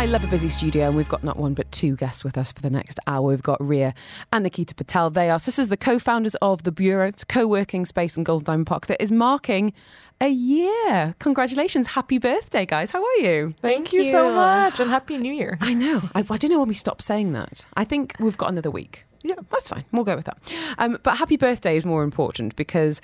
I 0.00 0.06
love 0.06 0.24
a 0.24 0.28
busy 0.28 0.48
studio, 0.48 0.86
and 0.86 0.96
we've 0.96 1.10
got 1.10 1.22
not 1.22 1.36
one 1.36 1.52
but 1.52 1.70
two 1.72 1.94
guests 1.94 2.24
with 2.24 2.38
us 2.38 2.52
for 2.52 2.62
the 2.62 2.70
next 2.70 2.98
hour. 3.06 3.20
We've 3.20 3.42
got 3.42 3.62
Rhea 3.62 3.92
and 4.32 4.44
Nikita 4.44 4.74
Patel. 4.74 5.10
They 5.10 5.28
are 5.28 5.38
sisters, 5.38 5.68
the 5.68 5.76
co 5.76 5.98
founders 5.98 6.34
of 6.36 6.62
The 6.62 6.72
Bureau, 6.72 7.08
it's 7.08 7.22
a 7.22 7.26
co 7.26 7.46
working 7.46 7.84
space 7.84 8.16
in 8.16 8.24
Gold 8.24 8.40
and 8.40 8.46
Diamond 8.46 8.66
Park 8.66 8.86
that 8.86 9.02
is 9.02 9.12
marking 9.12 9.74
a 10.18 10.30
year. 10.30 11.14
Congratulations. 11.18 11.88
Happy 11.88 12.16
birthday, 12.16 12.64
guys. 12.64 12.90
How 12.90 13.04
are 13.04 13.16
you? 13.18 13.54
Thank, 13.60 13.92
you. 13.92 14.06
so 14.06 14.32
much 14.32 14.80
and 14.80 14.88
happy 14.90 15.18
new 15.18 15.34
year. 15.34 15.58
I 15.60 15.74
know. 15.74 16.08
I, 16.14 16.20
I 16.20 16.38
don't 16.38 16.50
know 16.50 16.60
when 16.60 16.68
we 16.68 16.74
stop 16.74 17.02
saying 17.02 17.34
that. 17.34 17.66
I 17.76 17.84
think 17.84 18.16
we've 18.18 18.38
got 18.38 18.48
another 18.48 18.70
week. 18.70 19.04
Yeah. 19.22 19.34
That's 19.50 19.68
fine. 19.68 19.84
We'll 19.92 20.04
go 20.04 20.16
with 20.16 20.24
that. 20.24 20.38
Um, 20.78 20.98
but 21.02 21.18
happy 21.18 21.36
birthday 21.36 21.76
is 21.76 21.84
more 21.84 22.04
important 22.04 22.56
because 22.56 23.02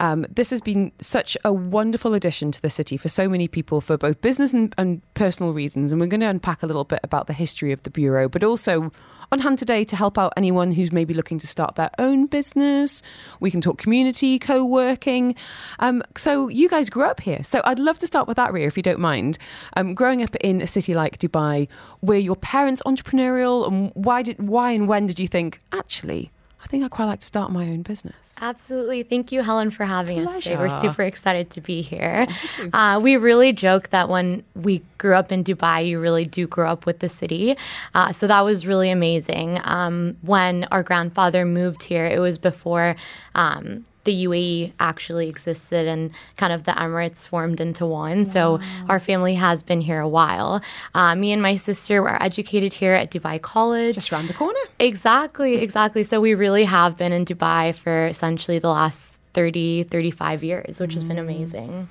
um, 0.00 0.26
this 0.28 0.50
has 0.50 0.60
been 0.60 0.92
such 1.00 1.36
a 1.44 1.52
wonderful 1.52 2.14
addition 2.14 2.52
to 2.52 2.60
the 2.60 2.70
city 2.70 2.96
for 2.96 3.08
so 3.08 3.28
many 3.28 3.48
people 3.48 3.80
for 3.80 3.96
both 3.96 4.20
business 4.20 4.52
and, 4.52 4.74
and 4.76 5.02
personal 5.14 5.52
reasons. 5.52 5.92
And 5.92 6.00
we're 6.00 6.06
going 6.06 6.20
to 6.20 6.28
unpack 6.28 6.62
a 6.62 6.66
little 6.66 6.84
bit 6.84 7.00
about 7.02 7.26
the 7.26 7.32
history 7.32 7.72
of 7.72 7.82
the 7.82 7.90
Bureau, 7.90 8.28
but 8.28 8.44
also 8.44 8.92
on 9.32 9.40
hand 9.40 9.58
today 9.58 9.84
to 9.84 9.96
help 9.96 10.18
out 10.18 10.32
anyone 10.36 10.70
who's 10.72 10.92
maybe 10.92 11.14
looking 11.14 11.38
to 11.38 11.46
start 11.46 11.74
their 11.76 11.90
own 11.98 12.26
business. 12.26 13.02
We 13.40 13.50
can 13.50 13.60
talk 13.60 13.78
community, 13.78 14.38
co 14.38 14.64
working. 14.64 15.34
Um, 15.78 16.02
so, 16.16 16.48
you 16.48 16.68
guys 16.68 16.90
grew 16.90 17.04
up 17.04 17.20
here. 17.20 17.42
So, 17.42 17.60
I'd 17.64 17.78
love 17.78 17.98
to 18.00 18.06
start 18.06 18.28
with 18.28 18.36
that, 18.36 18.52
Rhea, 18.52 18.66
if 18.66 18.76
you 18.76 18.82
don't 18.82 19.00
mind. 19.00 19.38
Um, 19.76 19.94
growing 19.94 20.22
up 20.22 20.36
in 20.36 20.60
a 20.60 20.66
city 20.66 20.94
like 20.94 21.18
Dubai, 21.18 21.68
were 22.02 22.16
your 22.16 22.36
parents 22.36 22.82
entrepreneurial? 22.86 23.66
And 23.66 23.90
why, 23.94 24.22
did, 24.22 24.38
why 24.38 24.72
and 24.72 24.86
when 24.86 25.06
did 25.06 25.18
you 25.18 25.26
think, 25.26 25.58
actually, 25.72 26.30
I 26.66 26.68
think 26.68 26.82
I'd 26.82 26.90
quite 26.90 27.04
like 27.04 27.20
to 27.20 27.26
start 27.26 27.52
my 27.52 27.62
own 27.62 27.82
business. 27.82 28.34
Absolutely. 28.40 29.04
Thank 29.04 29.30
you, 29.30 29.42
Helen, 29.42 29.70
for 29.70 29.84
having 29.84 30.24
Pleasure. 30.24 30.36
us 30.36 30.42
today. 30.42 30.56
We're 30.56 30.80
super 30.80 31.02
excited 31.02 31.48
to 31.50 31.60
be 31.60 31.80
here. 31.80 32.26
Uh, 32.72 32.98
we 33.00 33.16
really 33.16 33.52
joke 33.52 33.90
that 33.90 34.08
when 34.08 34.42
we 34.56 34.82
grew 34.98 35.14
up 35.14 35.30
in 35.30 35.44
Dubai, 35.44 35.86
you 35.86 36.00
really 36.00 36.24
do 36.24 36.48
grow 36.48 36.68
up 36.68 36.84
with 36.84 36.98
the 36.98 37.08
city. 37.08 37.56
Uh, 37.94 38.10
so 38.10 38.26
that 38.26 38.40
was 38.40 38.66
really 38.66 38.90
amazing. 38.90 39.60
Um, 39.62 40.16
when 40.22 40.64
our 40.72 40.82
grandfather 40.82 41.44
moved 41.44 41.84
here, 41.84 42.04
it 42.04 42.18
was 42.18 42.36
before. 42.36 42.96
Um, 43.36 43.84
the 44.06 44.24
UAE 44.24 44.72
actually 44.80 45.28
existed 45.28 45.86
and 45.86 46.10
kind 46.38 46.52
of 46.52 46.64
the 46.64 46.72
Emirates 46.72 47.28
formed 47.28 47.60
into 47.60 47.84
one. 47.84 48.24
Wow. 48.24 48.30
So 48.30 48.60
our 48.88 48.98
family 48.98 49.34
has 49.34 49.62
been 49.62 49.82
here 49.82 50.00
a 50.00 50.08
while. 50.08 50.62
Uh, 50.94 51.14
me 51.14 51.32
and 51.32 51.42
my 51.42 51.56
sister 51.56 52.00
were 52.00 52.20
educated 52.22 52.72
here 52.72 52.94
at 52.94 53.10
Dubai 53.10 53.40
College. 53.40 53.96
Just 53.96 54.10
around 54.10 54.28
the 54.28 54.34
corner. 54.34 54.58
Exactly, 54.78 55.56
exactly. 55.56 56.02
So 56.02 56.20
we 56.20 56.34
really 56.34 56.64
have 56.64 56.96
been 56.96 57.12
in 57.12 57.24
Dubai 57.26 57.74
for 57.74 58.06
essentially 58.06 58.58
the 58.58 58.70
last 58.70 59.12
30, 59.34 59.84
35 59.84 60.42
years, 60.42 60.80
which 60.80 60.92
mm. 60.92 60.94
has 60.94 61.04
been 61.04 61.18
amazing. 61.18 61.88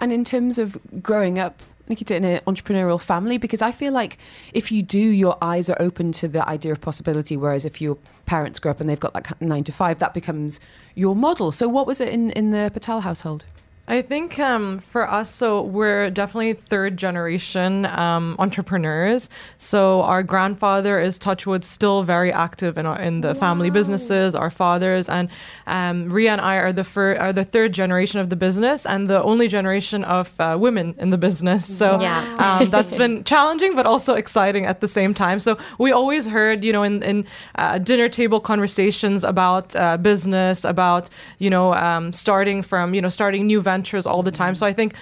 And 0.00 0.12
in 0.12 0.24
terms 0.24 0.58
of 0.58 0.76
growing 1.02 1.38
up 1.38 1.62
Nikita 1.88 2.16
in 2.16 2.24
an 2.24 2.36
uh, 2.38 2.50
entrepreneurial 2.50 3.00
family? 3.00 3.38
Because 3.38 3.62
I 3.62 3.72
feel 3.72 3.92
like 3.92 4.18
if 4.52 4.70
you 4.70 4.82
do, 4.82 4.98
your 4.98 5.36
eyes 5.42 5.68
are 5.68 5.76
open 5.80 6.12
to 6.12 6.28
the 6.28 6.46
idea 6.48 6.72
of 6.72 6.80
possibility. 6.80 7.36
Whereas 7.36 7.64
if 7.64 7.80
your 7.80 7.98
parents 8.26 8.58
grow 8.58 8.70
up 8.70 8.80
and 8.80 8.88
they've 8.88 9.00
got 9.00 9.14
like 9.14 9.40
nine 9.40 9.64
to 9.64 9.72
five, 9.72 9.98
that 9.98 10.14
becomes 10.14 10.60
your 10.94 11.16
model. 11.16 11.52
So 11.52 11.68
what 11.68 11.86
was 11.86 12.00
it 12.00 12.08
in, 12.08 12.30
in 12.30 12.50
the 12.50 12.70
Patel 12.72 13.00
household? 13.00 13.44
I 13.88 14.02
think 14.02 14.38
um, 14.38 14.80
for 14.80 15.10
us, 15.10 15.30
so 15.30 15.62
we're 15.62 16.10
definitely 16.10 16.52
third 16.52 16.98
generation 16.98 17.86
um, 17.86 18.36
entrepreneurs. 18.38 19.30
So 19.56 20.02
our 20.02 20.22
grandfather 20.22 21.00
is 21.00 21.18
Touchwood 21.18 21.64
still 21.64 22.02
very 22.02 22.30
active 22.30 22.76
in 22.76 22.84
our, 22.84 23.00
in 23.00 23.22
the 23.22 23.28
wow. 23.28 23.40
family 23.40 23.70
businesses. 23.70 24.34
Our 24.34 24.50
fathers 24.50 25.08
and 25.08 25.30
um, 25.66 26.10
Ria 26.10 26.32
and 26.32 26.40
I 26.42 26.56
are 26.56 26.70
the 26.70 26.84
fir- 26.84 27.16
are 27.16 27.32
the 27.32 27.44
third 27.44 27.72
generation 27.72 28.20
of 28.20 28.28
the 28.28 28.36
business 28.36 28.84
and 28.84 29.08
the 29.08 29.22
only 29.22 29.48
generation 29.48 30.04
of 30.04 30.38
uh, 30.38 30.58
women 30.60 30.94
in 30.98 31.08
the 31.08 31.18
business. 31.18 31.64
So 31.78 31.98
yeah. 31.98 32.58
Um, 32.60 32.68
that's 32.68 32.94
been 32.94 33.24
challenging, 33.32 33.74
but 33.74 33.86
also 33.86 34.14
exciting 34.14 34.66
at 34.66 34.82
the 34.82 34.88
same 34.88 35.14
time. 35.14 35.40
So 35.40 35.56
we 35.78 35.92
always 35.92 36.26
heard, 36.26 36.62
you 36.62 36.74
know, 36.74 36.82
in 36.82 37.02
in 37.02 37.24
uh, 37.54 37.78
dinner 37.78 38.10
table 38.10 38.40
conversations 38.40 39.24
about 39.24 39.74
uh, 39.74 39.96
business, 39.96 40.62
about 40.64 41.08
you 41.38 41.48
know 41.48 41.72
um, 41.72 42.12
starting 42.12 42.62
from 42.62 42.92
you 42.92 43.00
know 43.00 43.08
starting 43.08 43.46
new 43.46 43.62
ventures 43.62 43.77
ventures 43.78 44.06
all 44.06 44.22
the 44.22 44.32
time. 44.32 44.54
So 44.54 44.66
I 44.66 44.72
think 44.72 44.94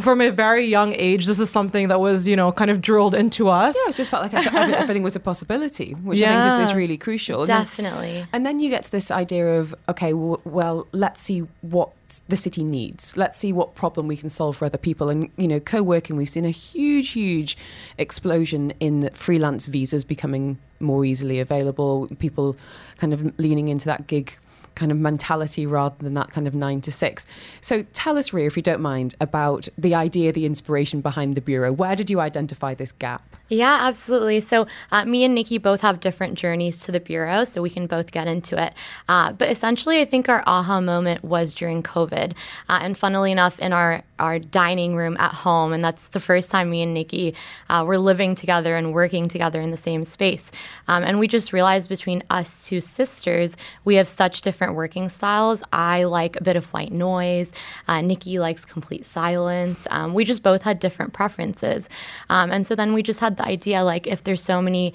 from 0.00 0.20
a 0.22 0.30
very 0.30 0.66
young 0.66 0.94
age, 0.96 1.26
this 1.26 1.38
is 1.38 1.50
something 1.50 1.88
that 1.88 2.00
was, 2.00 2.26
you 2.26 2.34
know, 2.34 2.50
kind 2.50 2.70
of 2.70 2.80
drilled 2.80 3.14
into 3.14 3.48
us. 3.48 3.76
Yeah, 3.76 3.90
it 3.90 3.94
just 3.94 4.10
felt 4.10 4.22
like 4.22 4.34
everything 4.34 5.02
was 5.02 5.16
a 5.16 5.20
possibility, 5.20 5.92
which 5.92 6.18
yeah. 6.18 6.46
I 6.46 6.50
think 6.50 6.62
is, 6.62 6.70
is 6.70 6.74
really 6.74 6.96
crucial. 6.96 7.44
Definitely. 7.44 8.08
And 8.08 8.16
then, 8.16 8.28
and 8.32 8.46
then 8.46 8.60
you 8.60 8.70
get 8.70 8.84
to 8.84 8.90
this 8.90 9.10
idea 9.10 9.60
of, 9.60 9.74
okay, 9.88 10.14
well, 10.14 10.40
well, 10.44 10.86
let's 10.92 11.20
see 11.20 11.40
what 11.60 11.90
the 12.28 12.36
city 12.36 12.64
needs. 12.64 13.16
Let's 13.16 13.38
see 13.38 13.52
what 13.52 13.74
problem 13.74 14.06
we 14.08 14.16
can 14.16 14.30
solve 14.30 14.56
for 14.56 14.64
other 14.64 14.78
people. 14.78 15.10
And, 15.10 15.30
you 15.36 15.48
know, 15.48 15.60
co 15.60 15.82
working, 15.82 16.16
we've 16.16 16.28
seen 16.28 16.46
a 16.46 16.50
huge, 16.50 17.10
huge 17.10 17.56
explosion 17.98 18.72
in 18.80 19.10
freelance 19.12 19.66
visas 19.66 20.04
becoming 20.04 20.58
more 20.80 21.04
easily 21.04 21.38
available, 21.38 22.08
people 22.18 22.56
kind 22.98 23.12
of 23.12 23.38
leaning 23.38 23.68
into 23.68 23.86
that 23.86 24.06
gig 24.06 24.38
kind 24.74 24.92
of 24.92 24.98
mentality 24.98 25.66
rather 25.66 25.96
than 25.98 26.14
that 26.14 26.30
kind 26.30 26.46
of 26.46 26.54
nine 26.54 26.80
to 26.82 26.92
six. 26.92 27.26
So 27.60 27.84
tell 27.92 28.18
us, 28.18 28.32
Rhea, 28.32 28.46
if 28.46 28.56
you 28.56 28.62
don't 28.62 28.80
mind, 28.80 29.14
about 29.20 29.68
the 29.76 29.94
idea, 29.94 30.32
the 30.32 30.46
inspiration 30.46 31.00
behind 31.00 31.34
the 31.36 31.40
Bureau. 31.40 31.72
Where 31.72 31.96
did 31.96 32.10
you 32.10 32.20
identify 32.20 32.74
this 32.74 32.92
gap? 32.92 33.22
Yeah, 33.48 33.80
absolutely. 33.82 34.40
So, 34.40 34.66
uh, 34.90 35.04
me 35.04 35.24
and 35.24 35.34
Nikki 35.34 35.58
both 35.58 35.82
have 35.82 36.00
different 36.00 36.38
journeys 36.38 36.82
to 36.84 36.92
the 36.92 37.00
Bureau, 37.00 37.44
so 37.44 37.60
we 37.60 37.68
can 37.68 37.86
both 37.86 38.10
get 38.10 38.26
into 38.26 38.58
it. 38.62 38.72
Uh, 39.10 39.32
but 39.32 39.50
essentially, 39.50 40.00
I 40.00 40.06
think 40.06 40.30
our 40.30 40.42
aha 40.46 40.80
moment 40.80 41.22
was 41.22 41.52
during 41.52 41.82
COVID. 41.82 42.32
Uh, 42.70 42.78
and 42.80 42.96
funnily 42.96 43.30
enough, 43.30 43.58
in 43.58 43.74
our, 43.74 44.04
our 44.18 44.38
dining 44.38 44.96
room 44.96 45.18
at 45.18 45.34
home, 45.34 45.74
and 45.74 45.84
that's 45.84 46.08
the 46.08 46.20
first 46.20 46.50
time 46.50 46.70
me 46.70 46.80
and 46.80 46.94
Nikki 46.94 47.34
uh, 47.68 47.84
were 47.86 47.98
living 47.98 48.34
together 48.34 48.74
and 48.74 48.94
working 48.94 49.28
together 49.28 49.60
in 49.60 49.70
the 49.70 49.76
same 49.76 50.04
space. 50.04 50.50
Um, 50.88 51.04
and 51.04 51.18
we 51.18 51.28
just 51.28 51.52
realized 51.52 51.90
between 51.90 52.22
us 52.30 52.64
two 52.64 52.80
sisters, 52.80 53.54
we 53.84 53.96
have 53.96 54.08
such 54.08 54.40
different 54.40 54.61
working 54.70 55.08
styles. 55.08 55.62
I 55.72 56.04
like 56.04 56.36
a 56.36 56.42
bit 56.42 56.56
of 56.56 56.66
white 56.66 56.92
noise, 56.92 57.52
uh, 57.88 58.00
Nikki 58.00 58.38
likes 58.38 58.64
complete 58.64 59.04
silence. 59.04 59.86
Um, 59.90 60.14
we 60.14 60.24
just 60.24 60.42
both 60.42 60.62
had 60.62 60.78
different 60.78 61.12
preferences. 61.12 61.88
Um, 62.28 62.50
and 62.52 62.66
so 62.66 62.74
then 62.74 62.92
we 62.92 63.02
just 63.02 63.20
had 63.20 63.36
the 63.36 63.44
idea 63.44 63.82
like 63.82 64.06
if 64.06 64.24
there's 64.24 64.42
so 64.42 64.62
many 64.62 64.94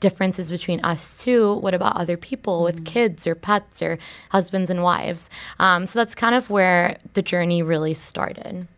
differences 0.00 0.48
between 0.48 0.78
us 0.84 1.18
two 1.18 1.54
what 1.54 1.74
about 1.74 1.96
other 1.96 2.16
people 2.16 2.62
with 2.62 2.76
mm-hmm. 2.76 2.84
kids 2.84 3.26
or 3.26 3.34
pets 3.34 3.82
or 3.82 3.98
husbands 4.30 4.70
and 4.70 4.82
wives 4.82 5.28
um, 5.58 5.86
so 5.86 5.98
that's 5.98 6.14
kind 6.14 6.36
of 6.36 6.48
where 6.50 6.98
the 7.14 7.22
journey 7.22 7.62
really 7.62 7.94
started 7.94 8.68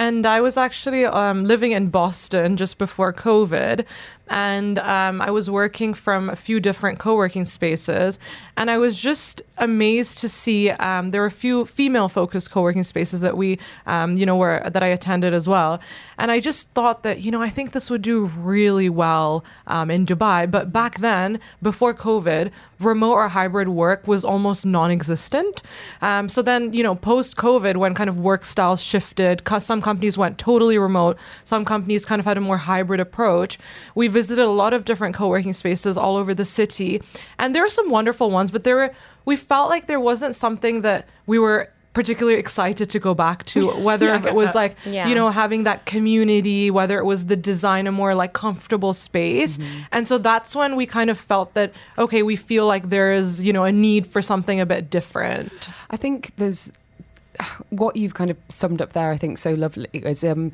and 0.00 0.24
I 0.26 0.40
was 0.40 0.56
actually 0.56 1.04
um, 1.04 1.44
living 1.44 1.72
in 1.72 1.90
Boston 1.90 2.56
just 2.56 2.78
before 2.78 3.12
COVID, 3.12 3.84
and 4.30 4.78
um, 4.78 5.20
I 5.20 5.30
was 5.30 5.48
working 5.50 5.94
from 5.94 6.28
a 6.28 6.36
few 6.36 6.60
different 6.60 6.98
co-working 6.98 7.44
spaces, 7.44 8.18
and 8.56 8.70
I 8.70 8.78
was 8.78 9.00
just 9.00 9.42
amazed 9.56 10.18
to 10.18 10.28
see 10.28 10.70
um, 10.70 11.10
there 11.10 11.20
were 11.20 11.26
a 11.26 11.30
few 11.30 11.64
female-focused 11.64 12.50
co-working 12.50 12.84
spaces 12.84 13.20
that 13.20 13.36
we, 13.36 13.58
um, 13.86 14.16
you 14.16 14.26
know, 14.26 14.36
were 14.36 14.68
that 14.70 14.82
I 14.82 14.88
attended 14.88 15.34
as 15.34 15.48
well, 15.48 15.80
and 16.18 16.30
I 16.30 16.40
just 16.40 16.70
thought 16.70 17.02
that 17.04 17.20
you 17.20 17.30
know 17.30 17.40
I 17.40 17.50
think 17.50 17.72
this 17.72 17.90
would 17.90 18.02
do 18.02 18.26
really 18.26 18.88
well 18.88 19.44
um, 19.66 19.90
in 19.90 20.04
Dubai, 20.04 20.50
but 20.50 20.72
back 20.72 21.00
then 21.00 21.40
before 21.62 21.94
COVID, 21.94 22.50
remote 22.80 23.14
or 23.14 23.28
hybrid 23.28 23.68
work 23.68 24.06
was 24.06 24.24
almost 24.24 24.64
non-existent. 24.66 25.62
Um, 26.02 26.28
so 26.28 26.42
then 26.42 26.72
you 26.72 26.82
know 26.82 26.94
post 26.94 27.36
COVID, 27.36 27.76
when 27.76 27.94
kind 27.94 28.10
of 28.10 28.18
work 28.18 28.44
styles 28.44 28.82
shifted, 28.82 29.42
some 29.60 29.80
companies 29.80 30.18
went 30.18 30.38
totally 30.38 30.78
remote, 30.78 31.16
some 31.44 31.64
companies 31.64 32.04
kind 32.04 32.20
of 32.20 32.26
had 32.26 32.36
a 32.36 32.40
more 32.40 32.58
hybrid 32.58 33.00
approach. 33.00 33.58
We 33.94 34.08
visited 34.20 34.44
a 34.54 34.56
lot 34.62 34.72
of 34.76 34.80
different 34.84 35.14
co-working 35.20 35.54
spaces 35.62 35.94
all 35.96 36.14
over 36.20 36.32
the 36.34 36.48
city, 36.60 36.90
and 37.38 37.48
there 37.54 37.64
are 37.64 37.74
some 37.80 37.88
wonderful 37.98 38.28
ones, 38.38 38.50
but 38.50 38.62
there 38.64 38.78
were 38.80 38.90
we 39.30 39.36
felt 39.36 39.68
like 39.74 39.84
there 39.92 40.04
wasn't 40.10 40.34
something 40.34 40.76
that 40.88 41.00
we 41.26 41.38
were 41.38 41.60
particularly 41.98 42.38
excited 42.38 42.88
to 42.94 42.98
go 43.08 43.12
back 43.12 43.44
to 43.52 43.58
whether 43.88 44.06
yeah, 44.06 44.26
it 44.26 44.34
was 44.34 44.52
that. 44.52 44.62
like 44.62 44.76
yeah. 44.86 45.08
you 45.08 45.14
know 45.18 45.30
having 45.30 45.64
that 45.64 45.84
community 45.84 46.70
whether 46.70 46.96
it 47.02 47.04
was 47.12 47.26
the 47.26 47.34
design 47.50 47.86
a 47.86 47.92
more 47.92 48.14
like 48.14 48.32
comfortable 48.32 48.94
space 48.94 49.58
mm-hmm. 49.58 49.80
and 49.90 50.06
so 50.06 50.16
that's 50.30 50.54
when 50.54 50.76
we 50.76 50.86
kind 50.86 51.10
of 51.10 51.18
felt 51.18 51.48
that 51.54 51.72
okay 52.04 52.22
we 52.22 52.36
feel 52.36 52.66
like 52.66 52.84
there 52.96 53.12
is 53.12 53.44
you 53.46 53.52
know 53.52 53.64
a 53.64 53.72
need 53.72 54.06
for 54.06 54.22
something 54.22 54.60
a 54.60 54.66
bit 54.74 54.90
different 54.90 55.70
i 55.90 55.96
think 55.96 56.30
there's 56.36 56.70
what 57.70 57.96
you've 57.96 58.14
kind 58.14 58.30
of 58.30 58.36
summed 58.48 58.80
up 58.80 58.92
there 58.92 59.10
i 59.10 59.18
think 59.22 59.36
so 59.36 59.50
lovely 59.54 59.88
is 59.92 60.22
um 60.22 60.52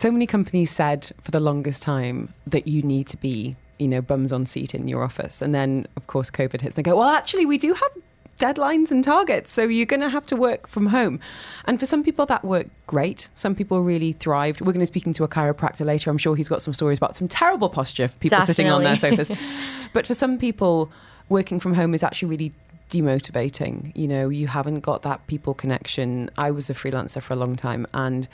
so 0.00 0.10
many 0.10 0.26
companies 0.26 0.70
said 0.70 1.10
for 1.20 1.30
the 1.30 1.40
longest 1.40 1.82
time 1.82 2.32
that 2.46 2.66
you 2.66 2.80
need 2.80 3.06
to 3.06 3.18
be, 3.18 3.54
you 3.78 3.86
know, 3.86 4.00
bums 4.00 4.32
on 4.32 4.46
seat 4.46 4.74
in 4.74 4.88
your 4.88 5.04
office. 5.04 5.42
And 5.42 5.54
then, 5.54 5.86
of 5.94 6.06
course, 6.06 6.30
COVID 6.30 6.62
hits 6.62 6.64
and 6.64 6.74
they 6.76 6.82
go, 6.82 6.96
well, 6.96 7.10
actually, 7.10 7.44
we 7.44 7.58
do 7.58 7.74
have 7.74 7.90
deadlines 8.38 8.90
and 8.90 9.04
targets. 9.04 9.52
So 9.52 9.64
you're 9.64 9.84
going 9.84 10.00
to 10.00 10.08
have 10.08 10.24
to 10.28 10.36
work 10.36 10.66
from 10.66 10.86
home. 10.86 11.20
And 11.66 11.78
for 11.78 11.84
some 11.84 12.02
people, 12.02 12.24
that 12.24 12.42
worked 12.42 12.70
great. 12.86 13.28
Some 13.34 13.54
people 13.54 13.82
really 13.82 14.12
thrived. 14.12 14.62
We're 14.62 14.72
going 14.72 14.86
to 14.86 14.90
be 14.90 15.00
speaking 15.00 15.12
to 15.12 15.24
a 15.24 15.28
chiropractor 15.28 15.84
later. 15.84 16.08
I'm 16.08 16.16
sure 16.16 16.34
he's 16.34 16.48
got 16.48 16.62
some 16.62 16.72
stories 16.72 16.96
about 16.96 17.14
some 17.14 17.28
terrible 17.28 17.68
posture 17.68 18.08
for 18.08 18.16
people 18.16 18.38
Definitely. 18.38 18.54
sitting 18.54 18.72
on 18.72 18.82
their 18.82 18.96
sofas. 18.96 19.30
but 19.92 20.06
for 20.06 20.14
some 20.14 20.38
people, 20.38 20.90
working 21.28 21.60
from 21.60 21.74
home 21.74 21.94
is 21.94 22.02
actually 22.02 22.30
really 22.30 22.54
demotivating. 22.88 23.92
You 23.94 24.08
know, 24.08 24.30
you 24.30 24.46
haven't 24.46 24.80
got 24.80 25.02
that 25.02 25.26
people 25.26 25.52
connection. 25.52 26.30
I 26.38 26.52
was 26.52 26.70
a 26.70 26.74
freelancer 26.74 27.20
for 27.20 27.34
a 27.34 27.36
long 27.36 27.54
time 27.54 27.86
and 27.92 28.26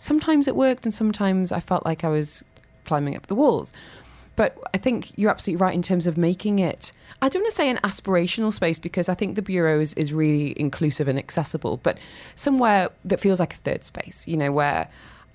sometimes 0.00 0.48
it 0.48 0.56
worked 0.56 0.84
and 0.84 0.92
sometimes 0.92 1.52
I 1.52 1.60
felt 1.60 1.84
like 1.84 2.02
I 2.02 2.08
was 2.08 2.42
climbing 2.84 3.14
up 3.14 3.28
the 3.28 3.36
walls. 3.36 3.72
But 4.34 4.56
I 4.72 4.78
think 4.78 5.12
you're 5.16 5.30
absolutely 5.30 5.62
right 5.62 5.74
in 5.74 5.82
terms 5.82 6.06
of 6.06 6.16
making 6.16 6.58
it. 6.58 6.92
I 7.20 7.28
don't 7.28 7.42
want 7.42 7.52
to 7.52 7.56
say 7.56 7.68
an 7.68 7.76
aspirational 7.84 8.52
space 8.52 8.78
because 8.78 9.08
I 9.08 9.14
think 9.14 9.36
the 9.36 9.42
bureau 9.42 9.78
is, 9.78 9.92
is 9.94 10.12
really 10.12 10.58
inclusive 10.58 11.06
and 11.08 11.18
accessible, 11.18 11.76
but 11.76 11.98
somewhere 12.34 12.88
that 13.04 13.20
feels 13.20 13.38
like 13.38 13.52
a 13.54 13.58
third 13.58 13.84
space, 13.84 14.26
you 14.26 14.36
know, 14.36 14.50
where 14.50 14.88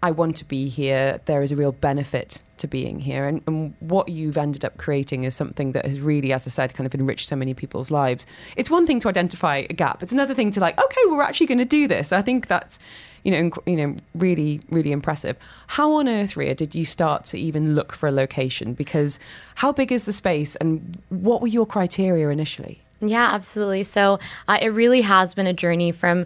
I 0.03 0.11
want 0.11 0.35
to 0.37 0.45
be 0.45 0.69
here. 0.69 1.19
There 1.25 1.41
is 1.41 1.51
a 1.51 1.55
real 1.55 1.71
benefit 1.71 2.41
to 2.57 2.67
being 2.67 2.99
here. 2.99 3.25
And, 3.25 3.41
and, 3.47 3.73
what 3.79 4.09
you've 4.09 4.37
ended 4.37 4.63
up 4.63 4.77
creating 4.77 5.23
is 5.23 5.35
something 5.35 5.73
that 5.73 5.85
has 5.85 5.99
really, 5.99 6.31
as 6.31 6.47
I 6.47 6.49
said, 6.49 6.73
kind 6.73 6.85
of 6.85 6.95
enriched 6.95 7.27
so 7.27 7.35
many 7.35 7.53
people's 7.53 7.91
lives. 7.91 8.25
It's 8.55 8.69
one 8.69 8.87
thing 8.87 8.99
to 9.01 9.09
identify 9.09 9.57
a 9.69 9.73
gap, 9.73 10.01
it's 10.01 10.11
another 10.11 10.33
thing 10.33 10.51
to 10.51 10.59
like, 10.59 10.79
okay, 10.79 11.01
we're 11.07 11.21
actually 11.21 11.47
going 11.47 11.57
to 11.59 11.65
do 11.65 11.87
this. 11.87 12.11
I 12.11 12.21
think 12.21 12.47
that's, 12.47 12.79
you 13.23 13.31
know, 13.31 13.49
inc- 13.49 13.67
you 13.67 13.75
know, 13.75 13.95
really, 14.13 14.61
really 14.69 14.91
impressive. 14.91 15.37
How 15.67 15.93
on 15.93 16.07
earth, 16.07 16.37
Rhea, 16.37 16.55
did 16.55 16.75
you 16.75 16.85
start 16.85 17.25
to 17.25 17.37
even 17.37 17.75
look 17.75 17.91
for 17.91 18.07
a 18.07 18.11
location? 18.11 18.73
Because 18.73 19.19
how 19.55 19.71
big 19.71 19.91
is 19.91 20.03
the 20.03 20.13
space 20.13 20.55
and 20.57 20.97
what 21.09 21.41
were 21.41 21.47
your 21.47 21.65
criteria 21.65 22.29
initially? 22.29 22.81
Yeah, 23.01 23.31
absolutely. 23.33 23.83
So 23.83 24.19
uh, 24.47 24.57
it 24.61 24.69
really 24.69 25.01
has 25.01 25.33
been 25.33 25.47
a 25.47 25.53
journey 25.53 25.91
from 25.91 26.25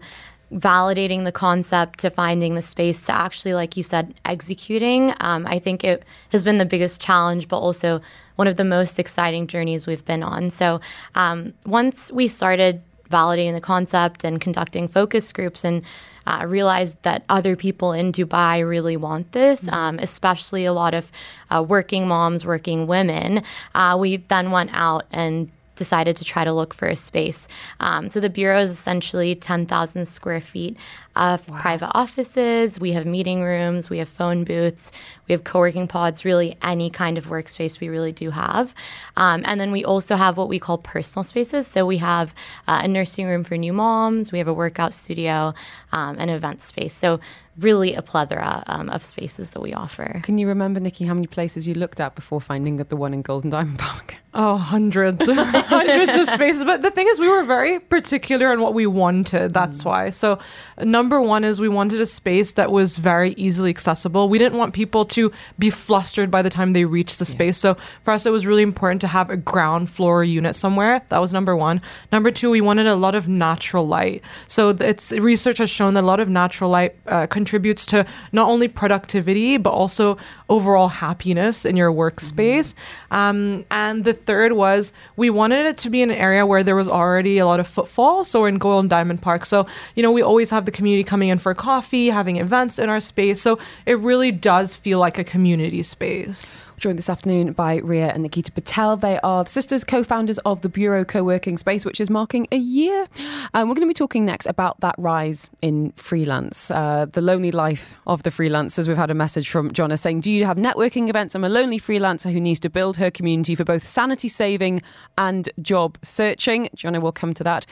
validating 0.54 1.25
the 1.25 1.31
concept 1.31 2.00
to 2.00 2.10
finding 2.10 2.56
the 2.56 2.62
space 2.62 3.06
to 3.06 3.12
actually, 3.12 3.54
like 3.54 3.78
you 3.78 3.84
said, 3.84 4.13
executing. 4.25 5.13
Um, 5.19 5.46
I 5.48 5.60
think 5.60 5.84
it 5.84 6.04
has 6.31 6.44
been 6.44 6.57
the 6.57 6.66
biggest 6.66 7.00
challenge, 7.00 7.48
but 7.48 7.60
also 7.60 8.01
one 8.36 8.48
of 8.48 8.56
the 8.56 8.63
most 8.63 9.00
exciting 9.00 9.48
journeys 9.48 9.86
we've 9.86 10.06
been 10.06 10.24
on. 10.24 10.50
So 10.50 10.81
um, 11.13 11.54
once 11.66 12.12
we 12.12 12.28
started 12.28 12.81
validating 13.10 13.54
the 13.54 13.62
concept 13.62 14.24
and 14.24 14.40
conducting 14.40 14.88
focus 14.88 15.31
groups 15.31 15.63
and 15.63 15.84
uh, 16.25 16.46
realized 16.46 16.98
that 17.01 17.24
other 17.28 17.56
people 17.56 17.92
in 17.92 18.12
Dubai 18.12 18.68
really 18.68 18.96
want 18.96 19.31
this, 19.31 19.62
mm-hmm. 19.62 19.74
um, 19.74 20.00
especially 20.00 20.66
a 20.66 20.74
lot 20.74 20.94
of 20.94 21.12
uh, 21.50 21.63
working 21.68 22.07
moms, 22.07 22.46
working 22.46 22.88
women. 22.88 23.44
Uh, 23.74 23.98
we 24.00 24.18
then 24.18 24.51
went 24.51 24.69
out 24.74 25.06
and 25.12 25.50
decided 25.79 26.15
to 26.17 26.23
try 26.23 26.43
to 26.43 26.53
look 26.53 26.75
for 26.75 26.87
a 26.87 26.95
space. 26.95 27.47
Um, 27.79 28.11
so 28.11 28.19
the 28.19 28.29
bureau 28.29 28.61
is 28.61 28.69
essentially 28.69 29.33
10,000 29.33 30.05
square 30.07 30.41
feet 30.41 30.77
of 31.15 31.49
wow. 31.49 31.59
private 31.59 31.91
offices. 31.95 32.79
We 32.79 32.91
have 32.91 33.05
meeting 33.05 33.41
rooms. 33.41 33.89
We 33.89 33.97
have 33.97 34.07
phone 34.07 34.43
booths. 34.43 34.91
We 35.27 35.33
have 35.33 35.43
co-working 35.43 35.87
pods. 35.87 36.23
Really, 36.23 36.55
any 36.61 36.89
kind 36.89 37.17
of 37.17 37.25
workspace 37.27 37.79
we 37.79 37.89
really 37.89 38.11
do 38.11 38.29
have. 38.29 38.73
Um, 39.17 39.41
and 39.45 39.59
then 39.59 39.71
we 39.71 39.83
also 39.83 40.15
have 40.15 40.37
what 40.37 40.49
we 40.49 40.59
call 40.59 40.77
personal 40.77 41.23
spaces. 41.23 41.65
So 41.65 41.85
we 41.85 41.97
have 41.97 42.35
uh, 42.67 42.81
a 42.83 42.87
nursing 42.87 43.25
room 43.25 43.43
for 43.43 43.57
new 43.57 43.73
moms. 43.73 44.31
We 44.31 44.37
have 44.37 44.47
a 44.47 44.53
workout 44.53 44.93
studio, 44.93 45.53
um, 45.91 46.19
an 46.19 46.29
event 46.29 46.61
space. 46.61 46.93
So 46.93 47.19
really 47.59 47.94
a 47.94 48.01
plethora 48.01 48.63
um, 48.67 48.89
of 48.89 49.03
spaces 49.03 49.50
that 49.51 49.61
we 49.61 49.73
offer. 49.73 50.21
Can 50.23 50.38
you 50.38 50.47
remember, 50.47 50.79
Nikki, 50.79 51.06
how 51.06 51.13
many 51.13 51.27
places 51.27 51.67
you 51.67 51.73
looked 51.73 52.00
at 52.00 52.15
before 52.15 52.41
finding 52.41 52.77
the 52.77 52.95
one 52.95 53.13
in 53.13 53.21
Gold 53.21 53.44
and 53.44 53.51
Diamond 53.51 53.79
Park? 53.79 54.15
Oh, 54.31 54.57
hundreds, 54.57 55.25
hundreds 55.33 56.15
of 56.15 56.29
spaces. 56.29 56.63
But 56.63 56.83
the 56.83 56.91
thing 56.91 57.07
is, 57.09 57.19
we 57.19 57.27
were 57.27 57.44
very 57.44 57.79
particular 57.79 58.51
on 58.51 58.61
what 58.61 58.75
we 58.75 58.85
wanted. 58.85 59.56
That's 59.56 59.81
mm. 59.81 59.85
why. 59.85 60.09
So, 60.11 60.38
number 60.77 61.19
one 61.19 61.44
is 61.44 61.59
we 61.59 61.67
wanted 61.67 62.00
a 62.00 62.06
space 62.06 62.51
that 62.51 62.71
was 62.71 62.97
very 62.97 63.33
easily 63.33 63.71
accessible. 63.71 64.29
We 64.29 64.38
didn't 64.38 64.59
want 64.59 64.75
people 64.75 65.03
to 65.05 65.31
be 65.57 65.71
flustered 65.71 66.29
by 66.29 66.44
the 66.44 66.51
time 66.51 66.73
they 66.73 66.85
reached 66.85 67.17
the 67.17 67.25
space. 67.25 67.57
So, 67.57 67.75
for 68.03 68.12
us, 68.12 68.27
it 68.27 68.29
was 68.29 68.45
really 68.45 68.62
important 68.62 69.01
to 69.01 69.07
have 69.07 69.31
a 69.31 69.38
ground 69.38 69.89
floor 69.89 70.23
unit 70.23 70.55
somewhere. 70.55 71.01
That 71.09 71.17
was 71.17 71.33
number 71.33 71.55
one. 71.55 71.81
Number 72.12 72.29
two, 72.29 72.51
we 72.51 72.62
wanted 72.62 72.85
a 72.85 72.95
lot 72.95 73.15
of 73.15 73.27
natural 73.27 73.88
light. 73.88 74.21
So, 74.47 74.69
it's 74.69 75.12
research 75.12 75.57
has 75.57 75.71
shown 75.71 75.95
that 75.95 76.03
a 76.03 76.05
lot 76.05 76.19
of 76.19 76.29
natural 76.29 76.69
light 76.69 76.95
uh, 77.07 77.25
contributes 77.25 77.49
to 77.88 78.06
not 78.31 78.50
only 78.50 78.68
productivity 78.68 79.57
but 79.57 79.72
also 79.72 80.18
overall 80.50 80.90
happiness 80.90 81.66
in 81.66 81.75
your 81.75 81.92
workspace. 81.92 82.74
Mm-hmm. 82.74 83.16
Um, 83.16 83.66
and 83.72 84.04
the 84.04 84.13
third 84.13 84.54
was 84.54 84.92
we 85.16 85.30
wanted 85.30 85.66
it 85.66 85.78
to 85.80 85.90
be 85.90 86.01
an 86.01 86.12
area 86.12 86.46
where 86.46 86.63
there 86.63 86.75
was 86.75 86.88
already 86.88 87.38
a 87.38 87.46
lot 87.46 87.60
of 87.60 87.68
footfall. 87.68 88.25
So 88.25 88.46
in 88.46 88.57
Gold 88.57 88.86
and 88.86 88.90
Diamond 88.90 89.22
Park. 89.22 89.46
So, 89.46 89.68
you 89.96 90.04
know, 90.04 90.12
we 90.12 90.22
always 90.22 90.50
have 90.50 90.66
the 90.66 90.72
community 90.72 91.04
coming 91.04 91.30
in 91.30 91.40
for 91.40 91.54
coffee, 91.54 92.10
having 92.10 92.38
events 92.38 92.80
in 92.80 92.90
our 92.90 93.00
space. 93.00 93.42
So 93.42 93.60
it 93.86 94.00
really 94.00 94.31
does 94.31 94.75
feel 94.75 95.00
like 95.00 95.18
a 95.18 95.24
community 95.24 95.84
space 95.84 96.57
joined 96.79 96.97
this 96.97 97.09
afternoon 97.09 97.51
by 97.51 97.75
Rhea 97.77 98.07
and 98.07 98.23
Nikita 98.23 98.51
Patel. 98.51 98.95
They 98.95 99.19
are 99.19 99.43
the 99.43 99.49
sisters, 99.49 99.83
co 99.83 100.03
founders 100.03 100.37
of 100.39 100.61
the 100.61 100.69
Bureau 100.69 101.03
co 101.03 101.23
working 101.23 101.57
space, 101.57 101.83
which 101.83 101.99
is 101.99 102.09
marking 102.09 102.47
a 102.51 102.57
year. 102.57 103.07
Um, 103.53 103.67
we're 103.67 103.75
going 103.75 103.87
to 103.87 103.87
be 103.87 103.93
talking 103.93 104.25
next 104.25 104.45
about 104.45 104.79
that 104.79 104.95
rise 104.97 105.49
in 105.61 105.91
freelance, 105.91 106.71
uh, 106.71 107.05
the 107.11 107.21
lonely 107.21 107.51
life 107.51 107.99
of 108.07 108.23
the 108.23 108.29
freelancers. 108.29 108.87
We've 108.87 108.97
had 108.97 109.11
a 109.11 109.15
message 109.15 109.49
from 109.49 109.71
Jonna 109.71 109.99
saying, 109.99 110.21
Do 110.21 110.31
you 110.31 110.45
have 110.45 110.57
networking 110.57 111.09
events? 111.09 111.35
I'm 111.35 111.43
a 111.43 111.49
lonely 111.49 111.79
freelancer 111.79 112.31
who 112.31 112.39
needs 112.39 112.59
to 112.61 112.69
build 112.69 112.97
her 112.97 113.11
community 113.11 113.55
for 113.55 113.65
both 113.65 113.85
sanity 113.85 114.29
saving 114.29 114.81
and 115.17 115.49
job 115.61 115.97
searching. 116.01 116.69
Jonna 116.75 117.01
will 117.01 117.11
come 117.11 117.33
to 117.33 117.43
that. 117.43 117.65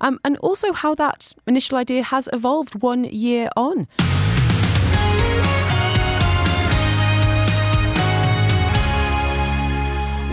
Um, 0.00 0.18
and 0.24 0.38
also 0.38 0.72
how 0.72 0.94
that 0.94 1.32
initial 1.46 1.76
idea 1.76 2.02
has 2.02 2.28
evolved 2.32 2.82
one 2.82 3.04
year 3.04 3.48
on. 3.56 3.86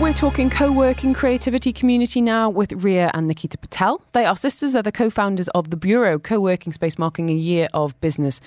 We're 0.02 0.12
talking 0.12 0.50
co 0.50 0.72
working 0.72 1.14
creativity 1.14 1.72
community 1.72 2.20
now 2.20 2.50
with 2.50 2.72
Rhea 2.72 3.12
and 3.14 3.28
Nikita 3.28 3.56
Patel. 3.56 4.02
They 4.10 4.24
are 4.24 4.36
sisters, 4.36 4.72
they're 4.72 4.82
the 4.82 4.90
co 4.90 5.10
founders 5.10 5.46
of 5.50 5.70
the 5.70 5.76
Bureau 5.76 6.18
co 6.18 6.40
working 6.40 6.72
space, 6.72 6.98
marking 6.98 7.30
a 7.30 7.34
year 7.34 7.68
of 7.72 7.98
business 8.00 8.40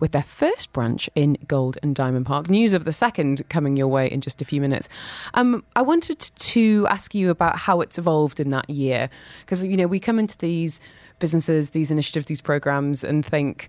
with 0.00 0.12
their 0.12 0.22
first 0.22 0.72
branch 0.72 1.10
in 1.14 1.36
Gold 1.46 1.76
and 1.82 1.94
Diamond 1.94 2.24
Park. 2.24 2.48
News 2.48 2.72
of 2.72 2.86
the 2.86 2.92
second 2.92 3.46
coming 3.50 3.76
your 3.76 3.86
way 3.86 4.10
in 4.10 4.22
just 4.22 4.40
a 4.40 4.46
few 4.46 4.62
minutes. 4.62 4.88
Um, 5.34 5.62
I 5.76 5.82
wanted 5.82 6.20
to 6.20 6.86
ask 6.88 7.14
you 7.14 7.28
about 7.28 7.56
how 7.56 7.82
it's 7.82 7.98
evolved 7.98 8.40
in 8.40 8.48
that 8.50 8.70
year 8.70 9.10
because, 9.44 9.62
you 9.62 9.76
know, 9.76 9.86
we 9.86 10.00
come 10.00 10.18
into 10.18 10.38
these 10.38 10.80
businesses, 11.18 11.70
these 11.70 11.90
initiatives, 11.90 12.26
these 12.26 12.40
programs 12.40 13.04
and 13.04 13.26
think, 13.26 13.68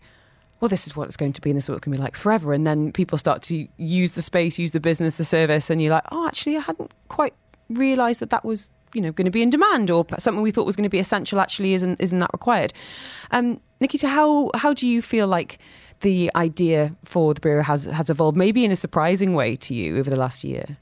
well, 0.60 0.70
this 0.70 0.88
is 0.88 0.96
what 0.96 1.08
it's 1.08 1.18
going 1.18 1.34
to 1.34 1.42
be 1.42 1.50
and 1.50 1.58
this 1.58 1.66
is 1.66 1.70
what 1.70 1.78
it's 1.78 1.86
going 1.86 1.94
to 1.94 2.00
be 2.00 2.04
like 2.04 2.16
forever. 2.16 2.54
And 2.54 2.66
then 2.66 2.92
people 2.92 3.18
start 3.18 3.42
to 3.44 3.68
use 3.78 4.14
the 4.14 4.22
space, 4.22 4.58
use 4.58 4.72
the 4.72 4.80
business, 4.80 5.16
the 5.16 5.24
service, 5.24 5.70
and 5.70 5.82
you're 5.82 5.92
like, 5.92 6.06
oh, 6.12 6.28
actually, 6.28 6.58
I 6.58 6.62
hadn't 6.62 6.94
quite 7.10 7.34
realised 7.70 8.20
that 8.20 8.30
that 8.30 8.46
was 8.46 8.70
you 8.94 9.02
know 9.02 9.12
going 9.12 9.26
to 9.26 9.32
be 9.32 9.42
in 9.42 9.50
demand 9.50 9.92
or 9.92 10.06
something 10.20 10.42
we 10.42 10.52
thought 10.52 10.66
was 10.66 10.76
going 10.76 10.84
to 10.84 10.90
be 10.90 11.00
essential 11.00 11.40
actually 11.40 11.74
isn't 11.74 12.00
isn't 12.00 12.20
that 12.20 12.30
required 12.32 12.72
um, 13.32 13.60
nikita 13.82 14.08
how 14.08 14.52
how 14.56 14.74
do 14.74 14.88
you 14.88 15.02
feel 15.02 15.28
like 15.28 15.58
the 16.02 16.32
idea 16.36 16.96
for 17.04 17.34
the 17.34 17.42
bureau 17.42 17.64
has 17.64 17.86
has 17.86 18.10
evolved 18.10 18.38
maybe 18.38 18.64
in 18.64 18.72
a 18.72 18.76
surprising 18.76 19.34
way 19.34 19.56
to 19.56 19.74
you 19.74 19.98
over 19.98 20.10
the 20.10 20.16
last 20.16 20.44
year 20.44 20.78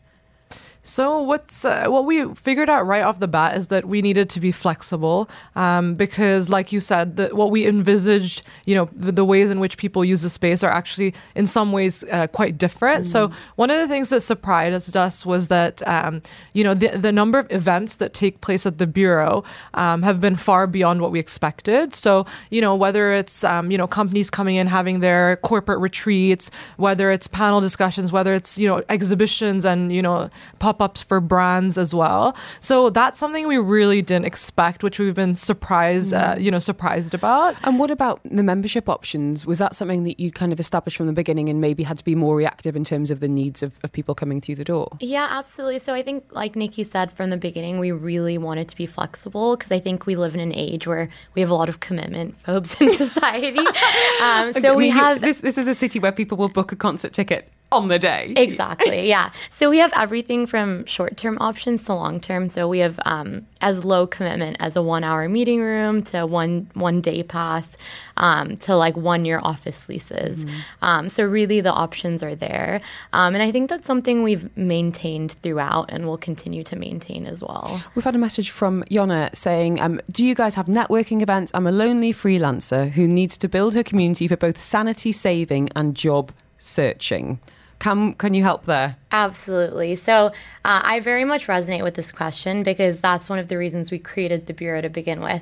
so 0.85 1.21
what's 1.21 1.63
uh, 1.63 1.85
what 1.87 2.03
we 2.03 2.33
figured 2.35 2.69
out 2.69 2.85
right 2.85 3.03
off 3.03 3.19
the 3.19 3.27
bat 3.27 3.55
is 3.55 3.67
that 3.67 3.85
we 3.85 4.01
needed 4.01 4.29
to 4.31 4.41
be 4.41 4.51
flexible 4.51 5.29
um, 5.55 5.95
because, 5.95 6.49
like 6.49 6.73
you 6.73 6.81
said, 6.81 7.15
the, 7.15 7.29
what 7.29 7.51
we 7.51 7.65
envisaged, 7.65 8.43
you 8.65 8.75
know, 8.75 8.89
the, 8.93 9.13
the, 9.13 9.23
ways 9.23 9.49
in 9.49 9.61
which 9.61 9.77
people 9.77 10.03
use 10.03 10.23
the 10.23 10.29
space 10.29 10.61
are 10.61 10.69
actually 10.69 11.13
in 11.35 11.47
some 11.47 11.71
ways 11.71 12.03
uh, 12.11 12.27
quite 12.27 12.57
different. 12.57 13.05
Mm. 13.05 13.07
So 13.07 13.31
one 13.55 13.71
of 13.71 13.79
the 13.79 13.87
things 13.87 14.09
that 14.09 14.19
surprised 14.19 14.97
us 14.97 15.25
was 15.25 15.47
that 15.47 15.87
um, 15.87 16.21
you 16.51 16.65
know 16.65 16.73
the 16.73 16.89
the 16.97 17.13
number 17.13 17.39
of 17.39 17.49
events 17.49 17.95
that 17.97 18.13
take 18.13 18.41
place 18.41 18.65
at 18.65 18.77
the 18.77 18.87
bureau 18.87 19.45
um, 19.75 20.03
have 20.03 20.19
been 20.19 20.35
far 20.35 20.67
beyond 20.67 20.99
what 20.99 21.11
we 21.11 21.19
expected. 21.19 21.95
So 21.95 22.25
you 22.49 22.59
know 22.59 22.75
whether 22.75 23.13
it's 23.13 23.45
um, 23.45 23.71
you 23.71 23.77
know 23.77 23.87
companies 23.87 24.29
coming 24.29 24.57
in 24.57 24.67
having 24.67 24.99
their 24.99 25.37
corporate 25.37 25.79
retreats, 25.79 26.51
whether 26.75 27.09
it's 27.09 27.27
panel 27.27 27.61
discussions, 27.61 28.11
whether 28.11 28.33
it's 28.33 28.57
you 28.57 28.67
know 28.67 28.83
exhibitions 28.89 29.63
and 29.63 29.93
you 29.93 30.01
know 30.01 30.29
pop-ups 30.73 31.01
for 31.01 31.19
brands 31.19 31.77
as 31.77 31.93
well. 31.93 32.35
So 32.59 32.89
that's 32.89 33.19
something 33.19 33.47
we 33.47 33.57
really 33.57 34.01
didn't 34.01 34.25
expect, 34.25 34.83
which 34.83 34.97
we've 34.97 35.13
been 35.13 35.35
surprised, 35.35 36.13
uh, 36.13 36.35
you 36.39 36.49
know, 36.49 36.59
surprised 36.59 37.13
about. 37.13 37.55
And 37.63 37.77
what 37.79 37.91
about 37.91 38.21
the 38.23 38.43
membership 38.43 38.89
options? 38.89 39.45
Was 39.45 39.59
that 39.59 39.75
something 39.75 40.03
that 40.05 40.19
you 40.19 40.31
kind 40.31 40.51
of 40.51 40.59
established 40.59 40.97
from 40.97 41.05
the 41.05 41.13
beginning 41.13 41.47
and 41.49 41.61
maybe 41.61 41.83
had 41.83 41.97
to 41.99 42.03
be 42.03 42.15
more 42.15 42.35
reactive 42.35 42.75
in 42.75 42.83
terms 42.83 43.11
of 43.11 43.19
the 43.19 43.27
needs 43.27 43.61
of, 43.61 43.73
of 43.83 43.91
people 43.91 44.15
coming 44.15 44.41
through 44.41 44.55
the 44.55 44.63
door? 44.63 44.97
Yeah, 44.99 45.27
absolutely. 45.29 45.79
So 45.79 45.93
I 45.93 46.01
think, 46.01 46.25
like 46.31 46.55
Nikki 46.55 46.83
said 46.83 47.11
from 47.11 47.29
the 47.29 47.37
beginning, 47.37 47.77
we 47.77 47.91
really 47.91 48.37
wanted 48.37 48.67
to 48.69 48.75
be 48.75 48.87
flexible 48.87 49.55
because 49.55 49.71
I 49.71 49.79
think 49.79 50.07
we 50.07 50.15
live 50.15 50.33
in 50.33 50.39
an 50.39 50.53
age 50.55 50.87
where 50.87 51.09
we 51.35 51.41
have 51.41 51.51
a 51.51 51.55
lot 51.55 51.69
of 51.69 51.79
commitment 51.79 52.35
phobes 52.43 52.75
in 52.79 52.91
society. 53.05 53.59
um, 54.23 54.53
so 54.53 54.73
we 54.73 54.89
have 54.89 55.21
this. 55.21 55.41
This 55.41 55.57
is 55.57 55.67
a 55.67 55.75
city 55.75 55.99
where 55.99 56.11
people 56.11 56.37
will 56.37 56.49
book 56.49 56.71
a 56.71 56.75
concert 56.75 57.13
ticket 57.13 57.49
on 57.73 57.87
the 57.87 57.99
day. 57.99 58.33
Exactly. 58.35 58.93
Yeah. 59.13 59.31
So 59.57 59.69
we 59.69 59.79
have 59.79 59.91
everything 59.95 60.47
from 60.47 60.85
short 60.85 61.17
term 61.17 61.37
options 61.41 61.83
to 61.85 61.93
long 61.93 62.19
term. 62.19 62.49
So 62.49 62.67
we 62.67 62.79
have 62.79 62.99
um, 63.05 63.45
as 63.61 63.83
low 63.83 64.07
commitment 64.07 64.57
as 64.59 64.75
a 64.75 64.81
one 64.81 65.03
hour 65.03 65.27
meeting 65.27 65.61
room 65.61 66.03
to 66.03 66.25
one 66.25 66.69
one 66.73 67.01
day 67.01 67.21
pass 67.23 67.75
um, 68.17 68.57
to 68.57 68.75
like 68.75 68.95
one 68.95 69.25
year 69.25 69.39
office 69.43 69.87
leases. 69.89 70.45
Mm-hmm. 70.45 70.85
Um, 70.85 71.09
so 71.09 71.23
really 71.25 71.61
the 71.61 71.71
options 71.71 72.23
are 72.23 72.35
there, 72.35 72.81
um, 73.11 73.33
and 73.33 73.43
I 73.43 73.51
think 73.51 73.69
that's 73.69 73.85
something 73.85 74.23
we've 74.23 74.55
maintained 74.55 75.33
throughout 75.43 75.89
and 75.89 76.05
will 76.05 76.17
continue 76.17 76.63
to 76.63 76.75
maintain 76.75 77.25
as 77.25 77.41
well. 77.41 77.81
We've 77.95 78.05
had 78.05 78.15
a 78.15 78.19
message 78.19 78.49
from 78.51 78.83
Yona 78.89 79.35
saying, 79.35 79.79
um, 79.79 79.99
Do 80.11 80.25
you 80.25 80.35
guys 80.35 80.55
have 80.55 80.67
networking 80.67 81.21
events? 81.21 81.51
I'm 81.53 81.67
a 81.67 81.71
lonely 81.71 82.13
freelancer 82.13 82.91
who 82.91 83.07
needs 83.07 83.37
to 83.37 83.47
build 83.47 83.73
her 83.75 83.83
community 83.83 84.27
for 84.27 84.37
both 84.37 84.57
sanity 84.57 85.11
saving 85.11 85.69
and 85.75 85.95
job 85.95 86.31
searching. 86.57 87.39
Can, 87.83 88.13
can 88.13 88.33
you 88.33 88.43
help 88.43 88.65
there? 88.65 88.95
Absolutely. 89.11 89.97
So 89.97 90.27
uh, 90.27 90.31
I 90.63 91.01
very 91.01 91.25
much 91.25 91.47
resonate 91.47 91.83
with 91.83 91.95
this 91.95 92.13
question 92.13 92.63
because 92.63 93.01
that's 93.01 93.27
one 93.27 93.39
of 93.39 93.49
the 93.49 93.57
reasons 93.57 93.91
we 93.91 93.99
created 93.99 94.47
the 94.47 94.53
Bureau 94.53 94.79
to 94.79 94.89
begin 94.89 95.19
with. 95.19 95.41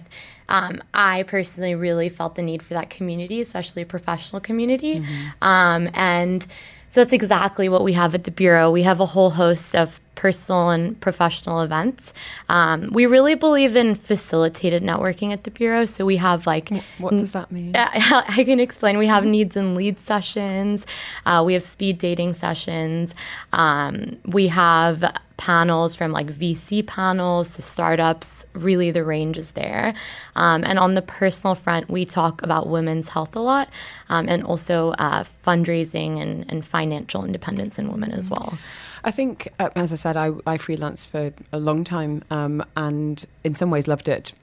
Um, 0.50 0.82
I 0.92 1.22
personally 1.22 1.76
really 1.76 2.10
felt 2.10 2.34
the 2.34 2.42
need 2.42 2.64
for 2.64 2.74
that 2.74 2.90
community, 2.90 3.42
especially 3.42 3.84
a 3.84 3.86
professional 3.86 4.42
community. 4.42 5.06
Um, 5.44 5.90
and 5.94 6.44
so 6.90 7.02
that's 7.02 7.14
exactly 7.14 7.70
what 7.70 7.84
we 7.84 7.94
have 7.94 8.16
at 8.16 8.24
the 8.24 8.32
Bureau. 8.32 8.72
We 8.72 8.82
have 8.84 9.00
a 9.00 9.06
whole 9.06 9.30
host 9.30 9.76
of 9.76 10.00
personal 10.22 10.70
and 10.70 11.02
professional 11.02 11.62
events. 11.62 12.14
Um, 12.48 12.92
we 12.92 13.08
really 13.08 13.34
believe 13.34 13.76
in 13.76 13.96
facilitated 13.96 14.84
networking 14.84 15.34
at 15.34 15.46
the 15.46 15.50
Bureau. 15.50 15.86
So 15.88 16.06
we 16.06 16.18
have 16.18 16.46
like 16.46 16.70
What 17.00 17.18
does 17.18 17.32
that 17.32 17.52
mean? 17.52 17.76
I 17.76 18.24
I 18.40 18.44
can 18.44 18.60
explain. 18.60 19.00
We 19.00 19.08
have 19.08 19.26
needs 19.26 19.58
and 19.58 19.76
leads 19.76 20.04
sessions. 20.04 20.86
Uh, 21.26 21.42
we 21.44 21.54
have 21.54 21.64
speed 21.64 21.98
dating 21.98 22.34
sessions. 22.34 23.16
Um, 23.52 24.18
we 24.24 24.48
have 24.50 25.12
panels 25.38 25.96
from 25.96 26.12
like 26.12 26.28
VC 26.28 26.86
panels 26.86 27.56
to 27.56 27.64
startups. 27.64 28.46
Really, 28.54 28.92
the 28.92 29.04
range 29.04 29.40
is 29.40 29.52
there. 29.52 29.96
Um, 30.36 30.64
and 30.64 30.78
on 30.78 30.94
the 30.94 31.02
personal 31.02 31.56
front, 31.56 31.90
we 31.90 32.06
talk 32.06 32.44
about 32.44 32.68
women's 32.68 33.08
health 33.08 33.36
a 33.36 33.40
lot 33.40 33.70
um, 34.10 34.30
and 34.30 34.44
also 34.44 34.92
uh, 35.00 35.24
fundraising 35.44 36.22
and, 36.22 36.46
and 36.48 36.64
financial 36.64 37.26
independence 37.26 37.80
in 37.80 37.92
women 37.92 38.12
as 38.12 38.30
well. 38.30 38.60
I 39.04 39.12
think, 39.12 39.48
uh, 39.60 39.70
as 39.76 39.92
I 39.92 39.96
said, 39.96 40.18
I, 40.18 40.28
I 40.46 40.58
freelanced 40.58 41.08
for 41.08 41.34
a 41.52 41.60
long 41.60 41.84
time 41.84 42.24
um, 42.30 42.64
and 42.76 43.26
in 43.44 43.56
some 43.56 43.72
ways 43.72 43.88
loved 43.88 44.08
it. 44.08 44.34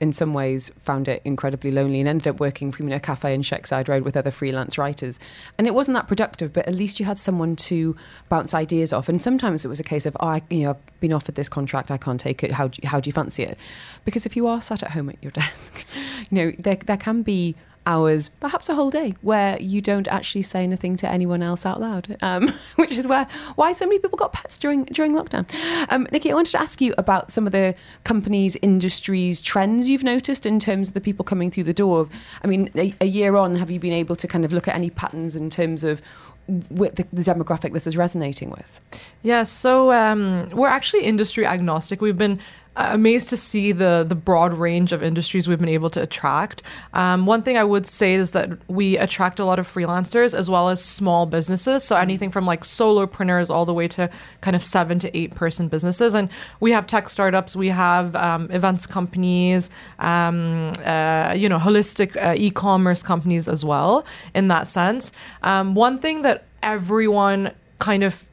In 0.00 0.10
some 0.10 0.32
ways, 0.32 0.70
found 0.82 1.06
it 1.06 1.20
incredibly 1.22 1.70
lonely 1.70 2.00
and 2.00 2.08
ended 2.08 2.28
up 2.28 2.40
working 2.40 2.72
from 2.72 2.86
you 2.86 2.90
know, 2.90 2.96
a 2.96 3.00
cafe 3.00 3.34
in 3.34 3.42
Sheikh 3.42 3.64
Zayed 3.64 3.88
Road 3.88 4.04
with 4.04 4.16
other 4.16 4.30
freelance 4.30 4.78
writers. 4.78 5.20
And 5.58 5.66
it 5.66 5.74
wasn't 5.74 5.96
that 5.96 6.08
productive, 6.08 6.54
but 6.54 6.66
at 6.66 6.74
least 6.74 6.98
you 6.98 7.04
had 7.04 7.18
someone 7.18 7.56
to 7.56 7.94
bounce 8.30 8.54
ideas 8.54 8.94
off. 8.94 9.06
And 9.10 9.20
sometimes 9.20 9.66
it 9.66 9.68
was 9.68 9.78
a 9.78 9.84
case 9.84 10.06
of, 10.06 10.16
oh, 10.18 10.28
I, 10.28 10.42
you 10.48 10.62
know, 10.62 10.70
I've 10.70 11.00
been 11.00 11.12
offered 11.12 11.34
this 11.34 11.50
contract, 11.50 11.90
I 11.90 11.98
can't 11.98 12.18
take 12.18 12.42
it. 12.42 12.52
How 12.52 12.68
do 12.68 12.80
you, 12.82 12.88
how 12.88 13.00
do 13.00 13.08
you 13.08 13.12
fancy 13.12 13.42
it? 13.42 13.58
Because 14.06 14.24
if 14.24 14.34
you 14.34 14.46
are 14.46 14.62
sat 14.62 14.82
at 14.82 14.92
home 14.92 15.10
at 15.10 15.22
your 15.22 15.32
desk, 15.32 15.84
you 16.30 16.34
know, 16.34 16.52
there 16.58 16.76
there 16.76 16.96
can 16.96 17.20
be 17.20 17.54
hours, 17.86 18.28
perhaps 18.28 18.68
a 18.68 18.74
whole 18.74 18.90
day, 18.90 19.14
where 19.22 19.58
you 19.60 19.80
don't 19.80 20.08
actually 20.08 20.42
say 20.42 20.62
anything 20.62 20.96
to 20.96 21.10
anyone 21.10 21.42
else 21.42 21.64
out 21.64 21.80
loud, 21.80 22.16
um, 22.20 22.52
which 22.76 22.92
is 22.92 23.06
where 23.06 23.26
why 23.54 23.72
so 23.72 23.86
many 23.86 23.98
people 23.98 24.18
got 24.18 24.32
pets 24.32 24.58
during 24.58 24.84
during 24.86 25.12
lockdown. 25.12 25.46
Um, 25.90 26.06
Nikki, 26.12 26.30
I 26.30 26.34
wanted 26.34 26.50
to 26.50 26.60
ask 26.60 26.80
you 26.80 26.94
about 26.98 27.32
some 27.32 27.46
of 27.46 27.52
the 27.52 27.74
companies, 28.04 28.56
industries, 28.62 29.40
trends 29.40 29.88
you've 29.88 30.02
noticed 30.02 30.44
in 30.44 30.58
terms 30.58 30.88
of 30.88 30.94
the 30.94 31.00
people 31.00 31.24
coming 31.24 31.50
through 31.50 31.64
the 31.64 31.74
door. 31.74 32.08
I 32.42 32.46
mean, 32.46 32.70
a, 32.74 32.94
a 33.00 33.06
year 33.06 33.36
on, 33.36 33.56
have 33.56 33.70
you 33.70 33.80
been 33.80 33.92
able 33.92 34.16
to 34.16 34.28
kind 34.28 34.44
of 34.44 34.52
look 34.52 34.68
at 34.68 34.74
any 34.74 34.90
patterns 34.90 35.36
in 35.36 35.50
terms 35.50 35.84
of 35.84 36.02
with 36.70 36.94
the, 36.94 37.06
the 37.12 37.22
demographic 37.22 37.72
this 37.72 37.86
is 37.86 37.96
resonating 37.96 38.50
with? 38.50 38.80
Yeah, 39.22 39.42
so 39.42 39.92
um, 39.92 40.48
we're 40.50 40.68
actually 40.68 41.04
industry 41.04 41.46
agnostic. 41.46 42.00
We've 42.00 42.18
been 42.18 42.40
amazed 42.76 43.28
to 43.30 43.36
see 43.36 43.72
the 43.72 44.04
the 44.06 44.14
broad 44.14 44.52
range 44.52 44.92
of 44.92 45.02
industries 45.02 45.48
we've 45.48 45.58
been 45.58 45.68
able 45.68 45.90
to 45.90 46.02
attract. 46.02 46.62
Um, 46.92 47.26
one 47.26 47.42
thing 47.42 47.56
I 47.56 47.64
would 47.64 47.86
say 47.86 48.14
is 48.14 48.32
that 48.32 48.50
we 48.68 48.98
attract 48.98 49.38
a 49.38 49.44
lot 49.44 49.58
of 49.58 49.66
freelancers 49.66 50.34
as 50.34 50.50
well 50.50 50.68
as 50.68 50.84
small 50.84 51.26
businesses. 51.26 51.84
So 51.84 51.96
anything 51.96 52.30
from 52.30 52.46
like 52.46 52.64
solo 52.64 52.96
solopreneurs 52.96 53.50
all 53.50 53.64
the 53.64 53.74
way 53.74 53.88
to 53.88 54.10
kind 54.40 54.56
of 54.56 54.64
seven 54.64 54.98
to 55.00 55.16
eight 55.16 55.34
person 55.34 55.68
businesses. 55.68 56.14
And 56.14 56.28
we 56.60 56.72
have 56.72 56.86
tech 56.86 57.08
startups, 57.08 57.56
we 57.56 57.68
have 57.68 58.14
um, 58.16 58.50
events 58.50 58.86
companies, 58.86 59.70
um, 59.98 60.72
uh, 60.84 61.34
you 61.36 61.48
know, 61.48 61.58
holistic 61.58 62.16
uh, 62.22 62.34
e-commerce 62.36 63.02
companies 63.02 63.48
as 63.48 63.64
well. 63.64 64.04
In 64.34 64.48
that 64.48 64.68
sense, 64.68 65.12
um, 65.42 65.74
one 65.74 65.98
thing 65.98 66.22
that 66.22 66.44
everyone 66.62 67.52
kind 67.78 68.02
of 68.02 68.24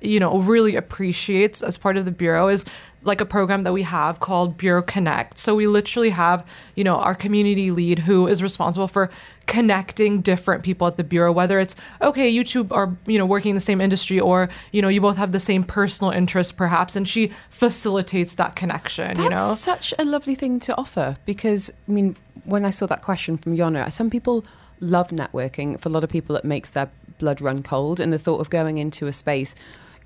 you 0.00 0.18
know 0.18 0.38
really 0.38 0.74
appreciates 0.74 1.62
as 1.62 1.78
part 1.78 1.96
of 1.96 2.04
the 2.04 2.10
bureau 2.10 2.48
is 2.48 2.64
like 3.04 3.20
a 3.20 3.26
program 3.26 3.64
that 3.64 3.72
we 3.72 3.82
have 3.82 4.20
called 4.20 4.56
Bureau 4.56 4.82
Connect. 4.82 5.38
So 5.38 5.54
we 5.54 5.66
literally 5.66 6.10
have, 6.10 6.46
you 6.76 6.84
know, 6.84 6.96
our 6.96 7.14
community 7.14 7.70
lead 7.70 8.00
who 8.00 8.26
is 8.26 8.42
responsible 8.42 8.88
for 8.88 9.10
connecting 9.46 10.20
different 10.20 10.62
people 10.62 10.86
at 10.86 10.96
the 10.96 11.02
bureau 11.02 11.32
whether 11.32 11.58
it's 11.58 11.74
okay, 12.00 12.28
you 12.28 12.44
two 12.44 12.66
are, 12.70 12.96
you 13.06 13.18
know, 13.18 13.26
working 13.26 13.50
in 13.50 13.54
the 13.56 13.60
same 13.60 13.80
industry 13.80 14.20
or, 14.20 14.48
you 14.70 14.80
know, 14.80 14.88
you 14.88 15.00
both 15.00 15.16
have 15.16 15.32
the 15.32 15.40
same 15.40 15.64
personal 15.64 16.12
interest 16.12 16.56
perhaps 16.56 16.94
and 16.94 17.08
she 17.08 17.32
facilitates 17.50 18.36
that 18.36 18.54
connection, 18.54 19.08
That's 19.08 19.18
you 19.18 19.30
know. 19.30 19.54
such 19.54 19.92
a 19.98 20.04
lovely 20.04 20.36
thing 20.36 20.60
to 20.60 20.76
offer 20.76 21.16
because 21.26 21.70
I 21.88 21.92
mean, 21.92 22.16
when 22.44 22.64
I 22.64 22.70
saw 22.70 22.86
that 22.86 23.02
question 23.02 23.36
from 23.36 23.56
Yona, 23.56 23.92
some 23.92 24.10
people 24.10 24.44
love 24.80 25.08
networking. 25.08 25.80
For 25.80 25.88
a 25.88 25.92
lot 25.92 26.04
of 26.04 26.10
people, 26.10 26.36
it 26.36 26.44
makes 26.44 26.70
their 26.70 26.90
blood 27.18 27.40
run 27.40 27.62
cold, 27.62 28.00
and 28.00 28.12
the 28.12 28.18
thought 28.18 28.40
of 28.40 28.50
going 28.50 28.78
into 28.78 29.06
a 29.06 29.12
space, 29.12 29.54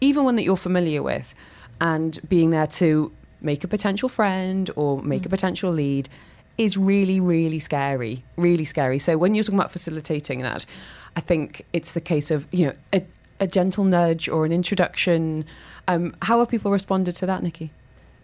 even 0.01 0.25
one 0.25 0.37
that 0.37 0.43
you're 0.43 0.57
familiar 0.57 1.03
with, 1.03 1.35
and 1.81 2.19
being 2.29 2.51
there 2.51 2.67
to 2.67 3.13
make 3.41 3.65
a 3.65 3.69
potential 3.69 4.09
friend 4.09 4.71
or 4.77 5.03
make 5.03 5.23
Mm. 5.23 5.27
a 5.27 5.29
potential 5.29 5.71
lead 5.73 6.09
is 6.59 6.77
really, 6.77 7.21
really 7.21 7.59
scary. 7.59 8.25
Really 8.37 8.65
scary. 8.65 8.99
So 8.99 9.19
when 9.19 9.35
you're 9.35 9.45
talking 9.45 9.59
about 9.59 9.71
facilitating 9.71 10.41
that, 10.43 10.65
I 11.17 11.21
think 11.21 11.65
it's 11.73 11.93
the 11.93 12.01
case 12.01 12.31
of 12.31 12.47
you 12.51 12.67
know 12.67 12.73
a, 12.93 13.03
a 13.41 13.47
gentle 13.47 13.85
nudge 13.85 14.29
or 14.29 14.45
an 14.47 14.53
introduction. 14.53 15.45
Um, 15.89 16.17
how 16.23 16.39
have 16.39 16.49
people 16.49 16.71
responded 16.71 17.15
to 17.17 17.27
that, 17.27 17.43
Nikki? 17.43 17.71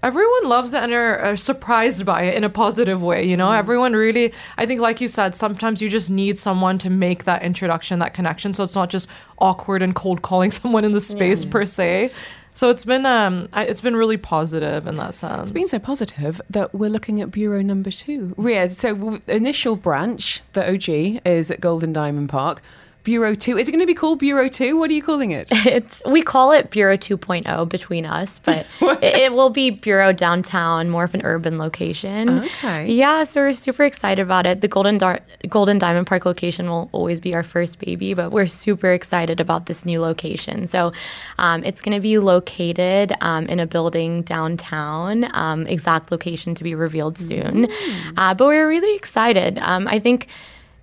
everyone 0.04 0.48
loves 0.48 0.74
it 0.74 0.82
and 0.82 0.92
are, 0.92 1.16
are 1.20 1.36
surprised 1.36 2.04
by 2.04 2.22
it 2.24 2.34
in 2.34 2.42
a 2.42 2.48
positive 2.48 3.00
way 3.00 3.22
you 3.22 3.36
know 3.36 3.46
Mm. 3.50 3.58
everyone 3.58 3.92
really 3.92 4.32
i 4.58 4.66
think 4.66 4.80
like 4.80 5.00
you 5.00 5.06
said 5.06 5.32
sometimes 5.36 5.80
you 5.80 5.88
just 5.88 6.10
need 6.10 6.36
someone 6.36 6.76
to 6.78 6.90
make 6.90 7.22
that 7.22 7.40
introduction 7.44 8.00
that 8.00 8.12
connection 8.12 8.52
so 8.52 8.64
it's 8.64 8.74
not 8.74 8.90
just 8.90 9.06
awkward 9.38 9.80
and 9.80 9.94
cold 9.94 10.20
calling 10.22 10.50
someone 10.60 10.84
in 10.84 10.90
the 10.90 11.00
space 11.00 11.44
per 11.44 11.64
se 11.66 12.10
so 12.54 12.68
it's 12.70 12.84
been 12.84 13.06
um 13.06 13.48
I- 13.52 13.64
it's 13.64 13.80
been 13.80 13.96
really 13.96 14.16
positive 14.16 14.86
in 14.86 14.96
that 14.96 15.14
sense 15.14 15.42
It's 15.42 15.52
been 15.52 15.68
so 15.68 15.78
positive 15.78 16.40
that 16.50 16.74
we're 16.74 16.90
looking 16.90 17.20
at 17.20 17.30
bureau 17.30 17.62
number 17.62 17.90
two. 17.90 18.34
Yeah, 18.38 18.68
so 18.68 18.94
w- 18.94 19.20
initial 19.26 19.76
branch, 19.76 20.42
the 20.52 20.62
OG, 20.68 21.20
is 21.24 21.50
at 21.50 21.60
Gold 21.60 21.82
and 21.84 21.94
Diamond 21.94 22.28
Park. 22.28 22.62
Bureau 23.04 23.34
two, 23.34 23.58
is 23.58 23.68
it 23.68 23.72
going 23.72 23.80
to 23.80 23.86
be 23.86 23.94
called 23.94 24.20
Bureau 24.20 24.48
two? 24.48 24.76
What 24.76 24.90
are 24.90 24.94
you 24.94 25.02
calling 25.02 25.30
it? 25.32 25.48
It's 25.72 26.02
we 26.04 26.22
call 26.22 26.52
it 26.52 26.70
Bureau 26.70 26.96
2.0 26.96 27.68
between 27.68 28.04
us, 28.04 28.38
but 28.40 28.66
it, 28.80 29.02
it 29.02 29.32
will 29.32 29.48
be 29.48 29.70
Bureau 29.70 30.12
downtown, 30.12 30.90
more 30.90 31.04
of 31.04 31.14
an 31.14 31.22
urban 31.24 31.56
location. 31.56 32.40
Okay. 32.40 32.92
Yeah, 32.92 33.24
so 33.24 33.40
we're 33.40 33.52
super 33.54 33.84
excited 33.84 34.20
about 34.20 34.44
it. 34.46 34.60
The 34.60 34.68
Golden 34.68 34.98
Dar- 34.98 35.20
Gold 35.48 35.68
and 35.68 35.80
Diamond 35.80 36.06
Park 36.06 36.26
location 36.26 36.68
will 36.68 36.90
always 36.92 37.20
be 37.20 37.34
our 37.34 37.42
first 37.42 37.78
baby, 37.78 38.12
but 38.12 38.32
we're 38.32 38.48
super 38.48 38.92
excited 38.92 39.40
about 39.40 39.66
this 39.66 39.86
new 39.86 40.00
location. 40.00 40.66
So 40.66 40.92
um, 41.38 41.64
it's 41.64 41.80
going 41.80 41.96
to 41.96 42.00
be 42.02 42.18
located 42.18 43.14
um, 43.20 43.46
in 43.46 43.58
a 43.60 43.66
building 43.66 44.22
downtown. 44.22 45.34
Um, 45.34 45.66
exact 45.66 46.12
location 46.12 46.54
to 46.56 46.64
be 46.64 46.74
revealed 46.74 47.18
soon, 47.18 47.68
uh, 48.16 48.34
but 48.34 48.46
we're 48.46 48.68
really 48.68 48.94
excited. 48.96 49.58
Um, 49.58 49.88
I 49.88 49.98
think 49.98 50.28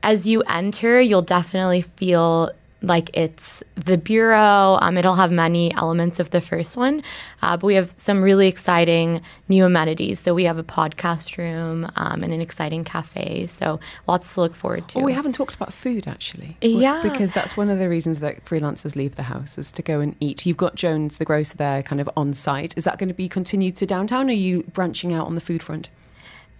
as 0.03 0.25
you 0.25 0.41
enter, 0.43 0.99
you'll 0.99 1.21
definitely 1.21 1.81
feel 1.81 2.51
like 2.81 3.09
it's 3.13 3.61
the 3.75 3.97
bureau. 3.97 4.77
Um, 4.81 4.97
it'll 4.97 5.15
have 5.15 5.31
many 5.31 5.73
elements 5.73 6.19
of 6.19 6.29
the 6.29 6.41
first 6.41 6.77
one, 6.77 7.03
uh, 7.41 7.57
but 7.57 7.67
we 7.67 7.75
have 7.75 7.93
some 7.97 8.21
really 8.21 8.47
exciting 8.47 9.21
new 9.47 9.65
amenities. 9.65 10.19
So 10.19 10.33
we 10.33 10.45
have 10.45 10.57
a 10.57 10.63
podcast 10.63 11.37
room 11.37 11.91
um, 11.95 12.23
and 12.23 12.33
an 12.33 12.41
exciting 12.41 12.83
cafe. 12.83 13.47
So 13.47 13.79
lots 14.07 14.33
to 14.33 14.41
look 14.41 14.55
forward 14.55 14.87
to. 14.89 14.99
Oh, 14.99 15.03
we 15.03 15.13
haven't 15.13 15.33
talked 15.33 15.55
about 15.55 15.73
food 15.73 16.07
actually. 16.07 16.57
Yeah. 16.61 17.01
Because 17.03 17.33
that's 17.33 17.57
one 17.57 17.69
of 17.69 17.79
the 17.79 17.89
reasons 17.89 18.19
that 18.19 18.45
freelancers 18.45 18.95
leave 18.95 19.15
the 19.15 19.23
house 19.23 19.57
is 19.57 19.71
to 19.73 19.81
go 19.81 19.99
and 19.99 20.15
eat. 20.19 20.45
You've 20.45 20.57
got 20.57 20.75
Jones, 20.75 21.17
the 21.17 21.25
grocer, 21.25 21.57
there 21.57 21.83
kind 21.83 21.99
of 21.99 22.09
on 22.15 22.33
site. 22.33 22.73
Is 22.77 22.85
that 22.85 22.97
going 22.97 23.09
to 23.09 23.15
be 23.15 23.27
continued 23.27 23.75
to 23.77 23.85
downtown 23.85 24.29
or 24.29 24.31
are 24.31 24.35
you 24.35 24.63
branching 24.63 25.13
out 25.13 25.27
on 25.27 25.35
the 25.35 25.41
food 25.41 25.63
front? 25.63 25.89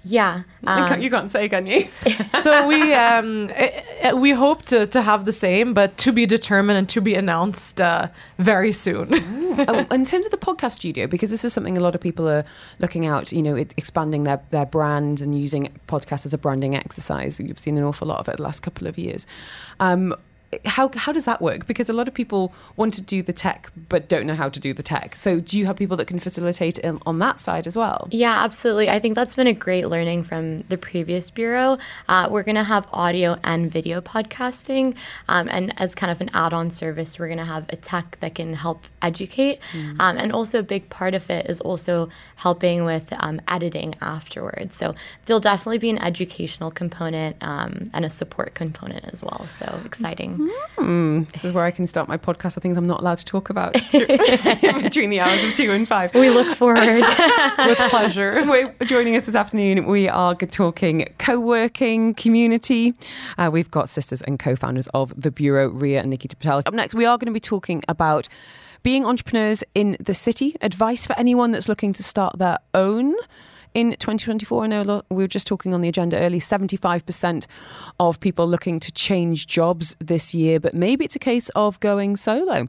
Yeah. 0.04 0.44
You 0.62 0.70
um, 0.70 0.88
can't- 0.88 1.02
you 1.02 1.10
can't 1.10 1.32
say, 1.32 1.50
can 1.50 1.66
you? 1.66 1.88
so 2.42 2.68
we 2.68 2.94
um 2.94 3.50
eh, 3.54 3.84
eh, 4.02 4.12
we 4.14 4.32
hope 4.32 4.64
to 4.64 4.88
to 4.88 5.02
have 5.02 5.26
the 5.26 5.34
same 5.34 5.74
but 5.74 5.98
to 5.98 6.12
be 6.12 6.26
determined 6.26 6.78
and 6.78 6.90
to 6.90 7.02
be 7.02 7.16
announced 7.16 7.82
uh, 7.82 8.08
very 8.38 8.72
soon 8.72 9.10
oh, 9.68 9.86
in 9.92 10.06
terms 10.06 10.26
of 10.26 10.32
the 10.32 10.38
podcast 10.38 10.72
studio, 10.72 11.08
because 11.08 11.30
this 11.30 11.44
is 11.44 11.54
something 11.54 11.78
a 11.78 11.82
lot 11.82 11.96
of 11.96 12.02
people 12.02 12.28
are 12.28 12.46
looking 12.80 13.06
out, 13.06 13.32
you 13.32 13.42
know, 13.42 13.56
it, 13.56 13.74
expanding 13.78 14.24
their, 14.24 14.42
their 14.52 14.66
brand 14.66 15.22
and 15.22 15.40
using 15.40 15.78
podcasts 15.88 16.26
as 16.26 16.34
a 16.34 16.38
branding 16.38 16.76
exercise. 16.76 17.40
You've 17.40 17.60
seen 17.60 17.78
an 17.78 17.84
awful 17.84 18.08
lot 18.08 18.20
of 18.20 18.30
it 18.30 18.38
the 18.38 18.44
last 18.44 18.62
couple 18.62 18.88
of 18.88 18.98
years. 18.98 19.26
Um, 19.80 20.16
how 20.66 20.90
how 20.96 21.12
does 21.12 21.26
that 21.26 21.42
work? 21.42 21.68
Because 21.68 21.90
a 21.90 21.94
lot 21.94 22.08
of 22.08 22.14
people 22.14 22.54
want 22.76 22.94
to 22.96 23.02
do 23.02 23.22
the 23.22 23.34
tech 23.34 23.72
but 23.88 24.10
don't 24.10 24.26
know 24.26 24.34
how 24.34 24.50
to 24.50 24.60
do 24.60 24.74
the 24.74 24.82
tech. 24.82 25.16
So 25.16 25.40
do 25.40 25.58
you 25.58 25.66
have 25.68 25.76
people 25.76 25.96
that 25.98 26.06
can 26.06 26.20
facilitate 26.20 26.78
in, 26.80 27.00
on 27.06 27.20
that 27.20 27.40
side 27.40 27.68
as 27.68 27.76
well? 27.76 28.08
Yeah, 28.12 28.44
absolutely. 28.44 28.90
I 28.90 29.00
think 29.00 29.16
that's 29.16 29.36
been 29.36 29.48
a 29.48 29.54
great 29.54 29.88
learning 29.88 30.24
from 30.24 30.60
the 30.70 30.78
previous 30.78 31.30
bureau. 31.30 31.78
Uh, 32.08 32.28
we're 32.32 32.44
going 32.44 32.56
to 32.56 32.64
have 32.64 32.88
audio 32.92 33.38
and 33.44 33.72
video 33.72 34.02
podcasting, 34.02 34.96
um, 35.28 35.48
and 35.50 35.74
as 35.80 35.94
kind 35.94 36.12
of 36.12 36.20
an 36.20 36.30
add-on 36.34 36.72
service, 36.72 37.20
we're 37.20 37.28
going 37.28 37.38
to 37.38 37.46
have 37.46 37.66
a 37.70 37.76
tech 37.76 38.18
that 38.22 38.36
can 38.36 38.56
help 38.56 38.86
educate, 39.02 39.60
mm. 39.72 40.00
um, 40.00 40.18
and 40.18 40.32
also 40.32 40.60
a 40.60 40.64
big 40.64 40.90
part 40.90 41.14
of 41.14 41.30
it 41.30 41.46
is 41.48 41.62
also 41.62 42.10
helping 42.38 42.86
with 42.86 43.14
um, 43.20 43.40
editing 43.48 43.94
afterwards. 44.02 44.76
So 44.76 44.96
there'll 45.26 45.40
definitely 45.40 45.78
be 45.78 45.90
an 45.90 46.00
educational 46.00 46.72
component 46.72 47.38
um, 47.42 47.92
and 47.94 48.04
a 48.06 48.10
support 48.10 48.56
component 48.56 49.06
as 49.06 49.22
well. 49.22 49.48
So 49.50 49.80
exciting. 49.86 50.39
Mm, 50.78 51.30
this 51.32 51.44
is 51.44 51.52
where 51.52 51.66
I 51.66 51.72
can 51.72 51.86
start 51.86 52.08
my 52.08 52.18
podcast 52.18 52.56
of 52.56 52.64
things 52.64 52.78
I'm 52.78 52.88
not 52.88 53.02
allowed 53.02 53.18
to 53.20 53.26
talk 53.26 53.50
about 53.50 53.74
between 53.92 55.10
the 55.10 55.20
hours 55.20 55.44
of 55.44 55.54
two 55.56 55.72
and 55.72 55.88
five. 55.88 56.14
We 56.14 56.30
look 56.30 56.56
forward 56.56 56.80
with 57.58 57.78
pleasure. 57.90 58.44
We're 58.46 58.74
joining 58.86 59.16
us 59.16 59.26
this 59.26 59.36
afternoon. 59.36 59.86
We 59.86 60.08
are 60.08 60.36
talking 60.36 61.14
co-working 61.18 62.14
community. 62.14 62.94
Uh, 63.38 63.50
we've 63.52 63.72
got 63.72 63.90
sisters 63.90 64.22
and 64.22 64.40
co-founders 64.40 64.88
of 64.94 65.14
the 65.20 65.32
Bureau, 65.32 65.70
Rhea 65.70 66.00
and 66.00 66.10
Nikita 66.10 66.36
Patel. 66.38 66.64
Up 66.66 66.74
next, 66.74 66.96
we 66.96 67.06
are 67.06 67.18
going 67.18 67.28
to 67.28 67.32
be 67.32 67.40
talking 67.40 67.84
about 67.88 68.30
being 68.82 69.06
entrepreneurs 69.06 69.64
in 69.76 69.98
the 70.00 70.14
city. 70.14 70.56
Advice 70.62 71.06
for 71.06 71.18
anyone 71.20 71.52
that's 71.52 71.68
looking 71.68 71.92
to 71.94 72.04
start 72.04 72.38
their 72.40 72.60
own 72.74 73.14
in 73.74 73.92
2024. 73.92 74.64
I 74.64 74.68
know 74.68 75.04
we 75.10 75.24
were 75.24 75.28
just 75.28 75.48
talking 75.48 75.74
on 75.74 75.82
the 75.82 75.90
agenda 75.90 76.18
early 76.18 76.40
75% 76.40 77.46
of 78.00 78.20
people 78.20 78.48
looking 78.48 78.80
to 78.80 78.92
change 78.92 79.48
jobs 79.48 79.96
this 80.00 80.34
year, 80.34 80.60
but 80.60 80.74
maybe 80.74 81.06
it's 81.06 81.16
a 81.16 81.20
case 81.20 81.50
of 81.50 81.80
going 81.80 82.18
solo. 82.18 82.68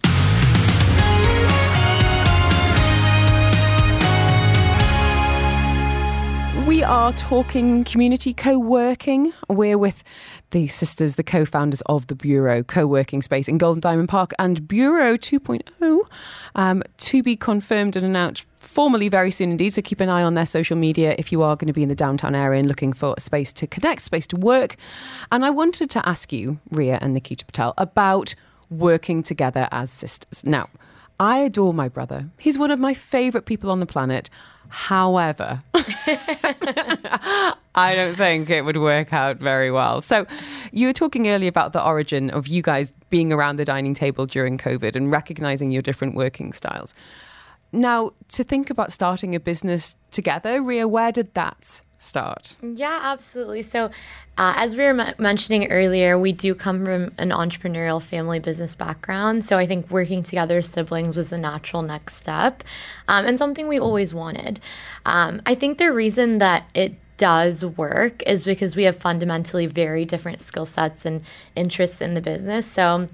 We 6.67 6.83
are 6.83 7.13
talking 7.15 7.85
community 7.85 8.35
co 8.35 8.59
working. 8.59 9.33
We're 9.49 9.79
with 9.79 10.05
the 10.51 10.67
sisters, 10.69 11.15
the 11.15 11.23
co 11.23 11.45
founders 11.45 11.81
of 11.87 12.07
the 12.09 12.15
Bureau 12.15 12.63
co 12.63 12.87
working 12.87 13.23
space 13.23 13.49
in 13.49 13.59
Gold 13.59 13.77
and 13.77 13.83
Diamond 13.83 14.09
Park 14.09 14.33
and 14.39 14.69
Bureau 14.69 15.17
2.0 15.17 16.01
um, 16.55 16.83
to 16.99 17.23
be 17.23 17.35
confirmed 17.35 17.97
and 17.97 18.05
announced 18.05 18.47
formally 18.59 19.09
very 19.09 19.31
soon 19.31 19.51
indeed. 19.51 19.71
So 19.71 19.83
keep 19.83 20.01
an 20.01 20.09
eye 20.09 20.23
on 20.23 20.35
their 20.35 20.47
social 20.47 20.77
media 20.77 21.15
if 21.19 21.33
you 21.33 21.43
are 21.43 21.57
going 21.57 21.69
to 21.69 21.73
be 21.73 21.83
in 21.83 21.89
the 21.89 21.95
downtown 21.95 22.35
area 22.35 22.61
and 22.61 22.69
looking 22.69 22.93
for 22.93 23.15
a 23.17 23.21
space 23.21 23.53
to 23.55 23.67
connect, 23.67 24.03
space 24.03 24.27
to 24.29 24.37
work. 24.37 24.77
And 25.33 25.45
I 25.45 25.51
wanted 25.51 25.91
to 25.91 26.09
ask 26.09 26.33
you, 26.33 26.61
Rhea 26.71 26.99
and 27.01 27.15
Nikita 27.15 27.47
Patel, 27.47 27.75
about 27.79 28.35
working 28.71 29.23
together 29.23 29.69
as 29.73 29.91
sisters. 29.91 30.45
Now, 30.45 30.69
I 31.21 31.41
adore 31.41 31.75
my 31.75 31.89
brother. 31.91 32.31
He's 32.39 32.59
one 32.59 32.71
of 32.71 32.81
my 32.81 32.95
favourite 32.95 33.45
people 33.45 33.71
on 33.71 33.79
the 33.79 33.87
planet. 33.87 34.31
However, 34.71 35.63
I 35.75 37.55
don't 37.95 38.17
think 38.17 38.49
it 38.49 38.63
would 38.63 38.79
work 38.79 39.13
out 39.13 39.37
very 39.37 39.71
well. 39.71 40.01
So, 40.01 40.27
you 40.73 40.87
were 40.87 40.95
talking 40.95 41.29
earlier 41.29 41.51
about 41.51 41.75
the 41.75 41.85
origin 41.85 42.31
of 42.31 42.47
you 42.47 42.63
guys 42.63 42.95
being 43.11 43.35
around 43.35 43.57
the 43.57 43.67
dining 43.67 43.93
table 43.93 44.25
during 44.25 44.57
COVID 44.57 44.97
and 44.97 45.11
recognizing 45.11 45.71
your 45.71 45.83
different 45.83 46.15
working 46.15 46.55
styles. 46.55 46.95
Now, 47.71 48.13
to 48.31 48.43
think 48.43 48.71
about 48.71 48.91
starting 48.91 49.35
a 49.35 49.41
business 49.41 49.97
together, 50.11 50.63
Rhea, 50.63 50.89
where 50.89 51.13
did 51.13 51.35
that 51.35 51.83
start? 52.01 52.57
Yeah, 52.63 52.99
absolutely. 53.03 53.63
So, 53.63 53.87
uh, 54.39 54.55
as 54.57 54.75
we 54.75 54.83
were 54.83 54.99
m- 54.99 55.15
mentioning 55.19 55.71
earlier, 55.71 56.19
we 56.19 56.33
do 56.33 56.55
come 56.55 56.85
from 56.85 57.13
an 57.19 57.29
entrepreneurial 57.29 58.03
family 58.03 58.39
business 58.39 58.75
background. 58.75 59.45
So, 59.45 59.59
I 59.59 59.67
think 59.67 59.91
working 59.91 60.23
together 60.23 60.59
as 60.59 60.69
siblings 60.69 61.17
was 61.17 61.31
a 61.31 61.39
natural 61.39 61.83
next 61.83 62.17
step 62.17 62.65
um, 63.07 63.27
and 63.27 63.39
something 63.39 63.69
we 63.69 63.79
always 63.79 64.13
wanted. 64.15 64.61
Um, 65.05 65.43
I 65.47 65.55
think 65.55 65.79
the 65.79 65.93
reason 65.93 66.39
that 66.39 66.69
it 66.75 66.95
does 67.19 67.63
work 67.63 68.23
is 68.23 68.45
because 68.45 68.75
we 68.75 68.85
have 68.85 68.97
fundamentally 68.97 69.67
very 69.67 70.07
different 70.07 70.41
skill 70.41 70.65
sets 70.65 71.05
and 71.05 71.23
interests 71.55 72.01
in 72.01 72.15
the 72.15 72.23
business. 72.23 72.71
So, 72.71 73.09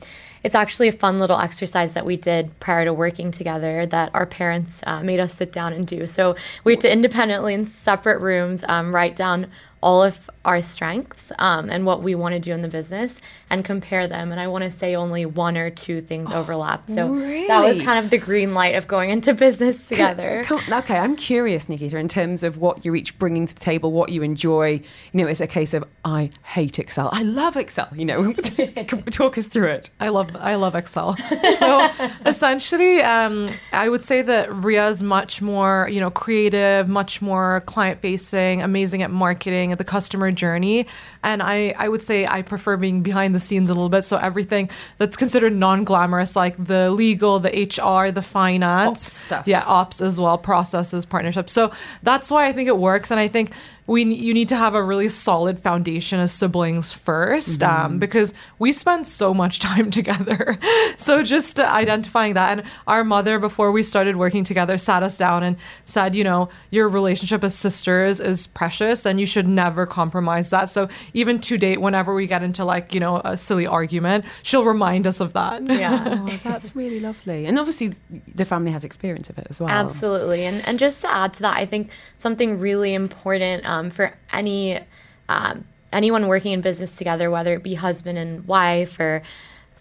it's 0.47 0.55
actually 0.55 0.87
a 0.87 0.93
fun 0.93 1.19
little 1.19 1.41
exercise 1.41 1.95
that 1.95 2.07
we 2.07 2.17
did 2.17 2.57
prior 2.61 2.85
to 2.85 2.95
working 2.95 3.33
together 3.33 3.85
that 3.85 4.13
our 4.15 4.27
parents 4.27 4.81
uh, 4.87 5.03
made 5.03 5.19
us 5.19 5.35
sit 5.35 5.51
down 5.51 5.73
and 5.73 5.89
do. 5.89 6.07
So 6.07 6.37
we 6.63 6.75
had 6.75 6.81
to 6.83 6.93
independently 6.93 7.53
in 7.53 7.67
separate 7.67 8.21
rooms 8.21 8.63
um, 8.69 8.95
write 8.95 9.17
down 9.17 9.49
all 9.83 10.05
of 10.05 10.31
our 10.45 10.63
strengths 10.63 11.33
um, 11.41 11.69
and 11.69 11.85
what 11.85 12.01
we 12.01 12.15
want 12.15 12.35
to 12.35 12.39
do 12.39 12.53
in 12.53 12.63
the 12.63 12.69
business 12.69 13.21
and 13.49 13.65
compare 13.65 14.09
them. 14.09 14.33
And 14.33 14.41
I 14.41 14.49
want 14.49 14.65
to 14.65 14.71
say 14.71 14.97
only 14.97 15.25
one 15.25 15.57
or 15.57 15.71
two 15.71 16.01
things 16.01 16.31
oh, 16.33 16.41
overlap. 16.41 16.85
So 16.91 17.09
really? 17.09 17.47
that 17.47 17.65
was 17.65 17.81
kind 17.81 18.05
of 18.05 18.11
the 18.11 18.19
green 18.19 18.55
light 18.55 18.75
of 18.75 18.89
going 18.89 19.11
into 19.11 19.35
business 19.35 19.85
together. 19.85 20.45
okay, 20.51 20.99
I'm 20.99 21.15
curious, 21.15 21.69
Nikita, 21.69 21.97
in 21.97 22.09
terms 22.09 22.43
of 22.43 22.59
what 22.59 22.85
you're 22.85 22.97
each 22.97 23.17
bringing 23.19 23.47
to 23.47 23.55
the 23.55 23.61
table, 23.61 23.93
what 23.93 24.11
you 24.11 24.23
enjoy. 24.23 24.81
You 25.13 25.23
know, 25.23 25.27
it's 25.27 25.41
a 25.41 25.47
case 25.47 25.75
of 25.75 25.85
I 26.05 26.31
hate 26.45 26.79
Excel. 26.79 27.09
I 27.13 27.23
love 27.23 27.57
Excel. 27.57 27.89
You 27.95 28.05
know, 28.05 28.33
talk 29.11 29.39
us 29.39 29.47
through 29.47 29.71
it. 29.71 29.91
I 30.01 30.09
love 30.09 30.35
I 30.37 30.57
love 30.57 30.75
Excel. 30.75 31.17
So 31.59 31.89
essentially, 32.27 33.01
um, 33.03 33.51
I 33.73 33.89
would 33.89 34.03
say 34.03 34.23
that 34.23 34.51
Rhea's 34.51 35.05
much 35.05 35.41
more 35.41 35.89
you 35.91 36.01
know 36.01 36.11
creative, 36.11 36.89
much 36.89 37.23
more 37.23 37.63
client 37.67 38.01
facing, 38.01 38.63
amazing 38.63 39.03
at 39.03 39.11
marketing, 39.13 39.71
at 39.71 39.79
the 39.79 39.85
customer 39.85 40.33
journey, 40.33 40.89
and 41.23 41.43
I 41.45 41.75
I 41.79 41.89
would 41.89 42.03
say 42.03 42.27
I 42.27 42.43
prefer 42.43 42.77
being 42.77 43.03
behind 43.03 43.36
the 43.37 43.41
scenes 43.41 43.71
a 43.71 43.75
little 43.75 43.89
bit. 43.89 44.03
So 44.03 44.17
everything 44.17 44.71
that's 44.99 45.17
considered 45.17 45.55
non 45.55 45.85
glamorous, 45.85 46.35
like 46.35 46.63
the 46.63 46.91
legal, 46.91 47.39
the 47.39 47.51
HR, 47.51 48.11
the 48.11 48.23
finance 48.23 48.89
ops 48.89 49.13
stuff. 49.13 49.47
Yeah, 49.47 49.63
ops 49.67 50.01
as 50.01 50.19
well, 50.19 50.39
processes, 50.39 51.05
partnerships. 51.05 51.53
So 51.53 51.73
that's 52.03 52.31
why 52.31 52.47
I 52.47 52.53
think 52.53 52.69
it 52.69 52.79
works. 52.79 53.11
And 53.11 53.21
I 53.21 53.29
think 53.29 53.53
we 53.87 54.05
you 54.05 54.35
need 54.35 54.49
to 54.49 54.57
have 54.57 54.75
a 54.75 54.83
really 54.83 55.09
solid 55.09 55.59
foundation 55.59 56.19
as 56.19 56.33
siblings 56.33 56.93
1st 56.93 57.63
um, 57.63 57.69
mm-hmm. 57.69 57.87
um, 57.87 57.99
because 57.99 58.35
we 58.59 58.73
spend 58.73 59.07
so 59.07 59.33
much 59.33 59.59
time 59.67 59.91
together. 59.91 60.59
so 60.97 61.23
just 61.23 61.61
identifying 61.61 62.35
that, 62.35 62.59
and 62.59 62.69
our 62.87 63.05
mother 63.05 63.39
before 63.39 63.71
we 63.71 63.83
started 63.83 64.17
working 64.17 64.45
together 64.45 64.77
sat 64.77 65.03
us 65.03 65.17
down 65.17 65.43
and 65.43 65.57
said, 65.85 66.15
you 66.15 66.25
know, 66.25 66.49
your 66.71 66.89
relationship 66.89 67.45
as 67.45 67.55
sisters 67.55 68.19
is 68.19 68.47
precious, 68.49 69.07
and 69.07 69.21
you 69.21 69.27
should 69.27 69.47
never 69.47 69.87
compromise 69.87 70.51
that. 70.51 70.69
So 70.69 70.89
even 71.15 71.41
to 71.43 71.57
date, 71.57 71.81
whenever 71.81 72.15
we 72.15 72.27
get 72.27 72.43
into 72.43 72.65
like 72.65 72.93
you 72.93 73.01
know 73.01 73.21
a 73.25 73.37
silly 73.37 73.67
argument, 73.67 74.25
she'll 74.43 74.65
remind 74.65 75.07
us 75.07 75.21
of 75.21 75.33
that. 75.35 75.63
Yeah, 75.65 76.05
oh, 76.29 76.41
that's 76.43 76.75
really 76.75 77.01
lovely, 77.01 77.47
and 77.47 77.59
obviously 77.59 77.95
the 78.35 78.45
family 78.45 78.73
has 78.73 78.85
experience 78.85 79.31
of 79.31 79.39
it 79.39 79.47
as 79.49 79.61
well. 79.61 79.71
Absolutely, 79.71 80.45
and 80.45 80.67
and 80.67 80.79
just 80.79 81.03
to 81.03 81.13
add 81.13 81.35
to 81.35 81.43
that, 81.43 81.57
I 81.57 81.67
think 81.67 81.91
something 82.17 82.59
really 82.59 82.93
important. 82.93 83.65
Um, 83.65 83.76
um, 83.77 83.91
for 83.91 84.15
any 84.33 84.81
um, 85.29 85.65
anyone 85.93 86.27
working 86.27 86.53
in 86.53 86.61
business 86.61 86.97
together, 86.97 87.31
whether 87.31 87.55
it 87.55 87.63
be 87.63 87.75
husband 87.75 88.19
and 88.19 88.47
wife 88.47 88.99
or 89.01 89.23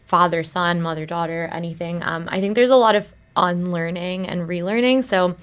father 0.06 0.44
son, 0.44 0.82
mother 0.82 1.06
daughter, 1.06 1.50
anything. 1.52 2.04
Um, 2.04 2.28
I 2.32 2.40
think 2.40 2.56
there's 2.56 2.70
a 2.70 2.76
lot 2.76 2.96
of 2.96 3.14
unlearning 3.36 4.28
and 4.28 4.48
relearning. 4.48 5.04
So, 5.04 5.36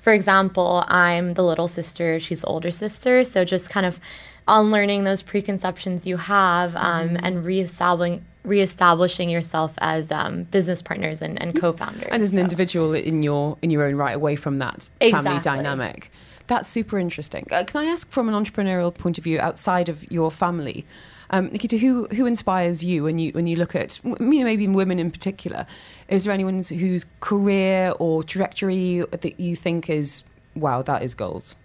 for 0.00 0.12
example, 0.12 0.84
I'm 0.88 1.34
the 1.34 1.44
little 1.44 1.68
sister; 1.68 2.18
she's 2.20 2.40
the 2.40 2.46
older 2.46 2.70
sister. 2.70 3.24
So 3.24 3.44
just 3.44 3.70
kind 3.70 3.86
of 3.86 4.00
unlearning 4.48 5.04
those 5.04 5.22
preconceptions 5.22 6.06
you 6.06 6.16
have 6.16 6.76
um, 6.76 7.08
mm-hmm. 7.08 7.24
and 7.24 7.44
reestablishing 7.44 8.24
reestablishing 8.44 9.28
yourself 9.28 9.74
as 9.78 10.08
um, 10.12 10.44
business 10.44 10.80
partners 10.80 11.20
and, 11.20 11.40
and 11.42 11.60
co-founders 11.60 12.06
and 12.12 12.22
as 12.22 12.30
an 12.30 12.36
so. 12.36 12.42
individual 12.42 12.94
in 12.94 13.24
your 13.24 13.58
in 13.60 13.70
your 13.70 13.82
own 13.82 13.96
right 13.96 14.14
away 14.14 14.36
from 14.36 14.58
that 14.58 14.88
exactly. 15.00 15.10
family 15.10 15.40
dynamic 15.40 16.12
that's 16.46 16.68
super 16.68 16.98
interesting. 16.98 17.46
Uh, 17.50 17.64
can 17.64 17.82
I 17.82 17.86
ask 17.86 18.10
from 18.10 18.28
an 18.28 18.34
entrepreneurial 18.34 18.94
point 18.94 19.18
of 19.18 19.24
view 19.24 19.38
outside 19.40 19.88
of 19.88 20.10
your 20.10 20.30
family? 20.30 20.86
Um, 21.30 21.46
Nikita, 21.48 21.78
who 21.78 22.06
who 22.08 22.26
inspires 22.26 22.84
you 22.84 23.02
when 23.02 23.18
you 23.18 23.32
when 23.32 23.46
you 23.46 23.56
look 23.56 23.74
at 23.74 23.98
you 24.04 24.14
know, 24.14 24.44
maybe 24.44 24.68
women 24.68 24.98
in 24.98 25.10
particular? 25.10 25.66
Is 26.08 26.24
there 26.24 26.32
anyone 26.32 26.62
whose 26.62 27.04
career 27.20 27.92
or 27.98 28.22
trajectory 28.22 29.04
that 29.10 29.40
you 29.40 29.56
think 29.56 29.90
is 29.90 30.22
wow, 30.54 30.82
that 30.82 31.02
is 31.02 31.14
goals? 31.14 31.56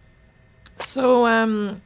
So 0.78 1.28
um, 1.28 1.82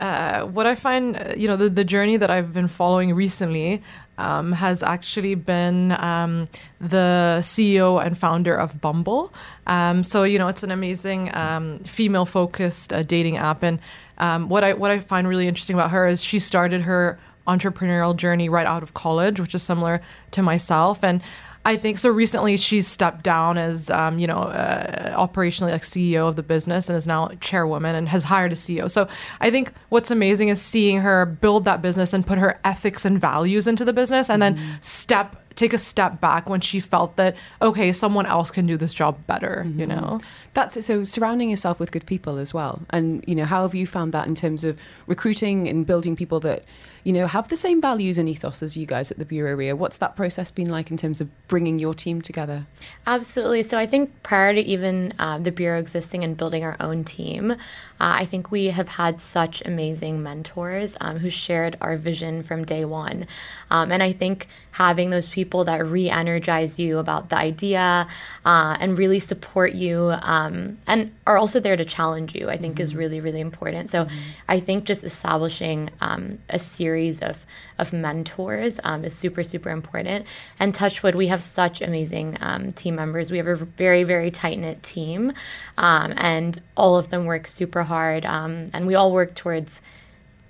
uh, 0.00 0.42
what 0.42 0.66
I 0.66 0.74
find, 0.74 1.16
uh, 1.16 1.34
you 1.36 1.46
know, 1.46 1.56
the, 1.56 1.68
the 1.68 1.84
journey 1.84 2.16
that 2.16 2.30
I've 2.30 2.52
been 2.52 2.68
following 2.68 3.14
recently 3.14 3.82
um, 4.18 4.52
has 4.52 4.82
actually 4.82 5.34
been 5.34 5.92
um, 5.92 6.48
the 6.80 7.38
CEO 7.40 8.04
and 8.04 8.16
founder 8.16 8.54
of 8.54 8.80
Bumble. 8.80 9.32
Um, 9.66 10.04
so 10.04 10.24
you 10.24 10.38
know, 10.38 10.48
it's 10.48 10.62
an 10.62 10.70
amazing 10.70 11.34
um, 11.34 11.80
female-focused 11.80 12.92
uh, 12.92 13.02
dating 13.02 13.38
app, 13.38 13.62
and 13.62 13.78
um, 14.18 14.48
what 14.48 14.64
I 14.64 14.74
what 14.74 14.90
I 14.90 15.00
find 15.00 15.28
really 15.28 15.48
interesting 15.48 15.74
about 15.74 15.90
her 15.90 16.06
is 16.06 16.22
she 16.22 16.38
started 16.38 16.82
her 16.82 17.18
entrepreneurial 17.46 18.16
journey 18.16 18.48
right 18.48 18.66
out 18.66 18.82
of 18.82 18.94
college, 18.94 19.38
which 19.38 19.54
is 19.54 19.62
similar 19.62 20.00
to 20.30 20.42
myself, 20.42 21.02
and 21.02 21.22
I 21.66 21.76
think 21.76 21.98
so. 21.98 22.10
Recently, 22.10 22.56
she's 22.56 22.86
stepped 22.86 23.22
down 23.22 23.56
as, 23.56 23.88
um, 23.88 24.18
you 24.18 24.26
know, 24.26 24.40
uh, 24.40 25.16
operationally 25.16 25.70
like 25.70 25.82
CEO 25.82 26.28
of 26.28 26.36
the 26.36 26.42
business 26.42 26.88
and 26.88 26.96
is 26.96 27.06
now 27.06 27.28
chairwoman 27.40 27.96
and 27.96 28.08
has 28.08 28.24
hired 28.24 28.52
a 28.52 28.54
CEO. 28.54 28.90
So 28.90 29.08
I 29.40 29.50
think 29.50 29.72
what's 29.88 30.10
amazing 30.10 30.48
is 30.48 30.60
seeing 30.60 31.00
her 31.00 31.24
build 31.24 31.64
that 31.64 31.80
business 31.80 32.12
and 32.12 32.26
put 32.26 32.36
her 32.38 32.60
ethics 32.64 33.04
and 33.04 33.18
values 33.18 33.66
into 33.66 33.84
the 33.84 33.92
business, 33.94 34.28
and 34.28 34.42
then 34.42 34.78
step 34.82 35.43
take 35.56 35.72
a 35.72 35.78
step 35.78 36.20
back 36.20 36.48
when 36.48 36.60
she 36.60 36.80
felt 36.80 37.16
that 37.16 37.36
okay, 37.60 37.92
someone 37.92 38.26
else 38.26 38.50
can 38.50 38.66
do 38.66 38.76
this 38.76 38.94
job 38.94 39.18
better. 39.26 39.66
You 39.76 39.86
know. 39.86 40.20
That's 40.54 40.76
it. 40.76 40.84
So 40.84 41.02
surrounding 41.04 41.50
yourself 41.50 41.80
with 41.80 41.90
good 41.90 42.06
people 42.06 42.38
as 42.38 42.54
well. 42.54 42.82
And, 42.90 43.24
you 43.26 43.34
know, 43.34 43.44
how 43.44 43.62
have 43.62 43.74
you 43.74 43.86
found 43.86 44.12
that 44.12 44.28
in 44.28 44.34
terms 44.34 44.62
of 44.62 44.78
recruiting 45.06 45.68
and 45.68 45.84
building 45.84 46.14
people 46.14 46.38
that, 46.40 46.64
you 47.02 47.12
know, 47.12 47.26
have 47.26 47.48
the 47.48 47.56
same 47.56 47.80
values 47.80 48.18
and 48.18 48.28
ethos 48.28 48.62
as 48.62 48.76
you 48.76 48.86
guys 48.86 49.10
at 49.10 49.18
the 49.18 49.24
Bureau 49.24 49.54
Rhea? 49.56 49.74
What's 49.74 49.96
that 49.96 50.14
process 50.14 50.52
been 50.52 50.68
like 50.68 50.92
in 50.92 50.96
terms 50.96 51.20
of 51.20 51.28
bringing 51.48 51.80
your 51.80 51.92
team 51.92 52.22
together? 52.22 52.66
Absolutely. 53.06 53.64
So 53.64 53.76
I 53.78 53.86
think 53.86 54.22
prior 54.22 54.54
to 54.54 54.60
even 54.60 55.12
uh, 55.18 55.38
the 55.38 55.50
Bureau 55.50 55.80
existing 55.80 56.22
and 56.22 56.36
building 56.36 56.62
our 56.62 56.76
own 56.78 57.02
team, 57.02 57.56
uh, 58.00 58.18
I 58.20 58.24
think 58.24 58.50
we 58.50 58.66
have 58.66 58.88
had 58.88 59.20
such 59.20 59.62
amazing 59.64 60.22
mentors 60.22 60.96
um, 61.00 61.18
who 61.18 61.30
shared 61.30 61.76
our 61.80 61.96
vision 61.96 62.42
from 62.42 62.64
day 62.64 62.84
one. 62.84 63.26
Um, 63.70 63.92
and 63.92 64.02
I 64.02 64.12
think 64.12 64.48
having 64.72 65.10
those 65.10 65.28
people 65.28 65.64
that 65.64 65.86
re 65.86 66.10
energize 66.10 66.78
you 66.78 66.98
about 66.98 67.28
the 67.28 67.36
idea 67.36 68.08
uh, 68.44 68.76
and 68.80 68.98
really 68.98 69.20
support 69.20 69.72
you 69.72 70.14
um, 70.22 70.78
and 70.86 71.12
are 71.26 71.38
also 71.38 71.60
there 71.60 71.76
to 71.76 71.84
challenge 71.84 72.34
you, 72.34 72.50
I 72.50 72.56
think 72.56 72.80
is 72.80 72.94
really, 72.94 73.20
really 73.20 73.40
important. 73.40 73.88
So 73.90 74.08
I 74.48 74.58
think 74.58 74.84
just 74.84 75.04
establishing 75.04 75.90
um, 76.00 76.38
a 76.48 76.58
series 76.58 77.20
of, 77.20 77.46
of 77.78 77.92
mentors 77.92 78.78
um, 78.84 79.04
is 79.04 79.14
super, 79.14 79.42
super 79.42 79.70
important. 79.70 80.26
And 80.58 80.74
Touchwood, 80.74 81.14
we 81.14 81.26
have 81.28 81.42
such 81.42 81.80
amazing 81.80 82.38
um, 82.40 82.72
team 82.72 82.94
members. 82.94 83.30
We 83.30 83.38
have 83.38 83.46
a 83.46 83.56
very, 83.56 84.04
very 84.04 84.30
tight 84.30 84.58
knit 84.58 84.82
team, 84.82 85.32
um, 85.78 86.14
and 86.16 86.60
all 86.76 86.96
of 86.96 87.10
them 87.10 87.24
work 87.24 87.46
super 87.46 87.82
hard, 87.82 88.24
um, 88.24 88.70
and 88.72 88.86
we 88.86 88.94
all 88.94 89.12
work 89.12 89.34
towards 89.34 89.80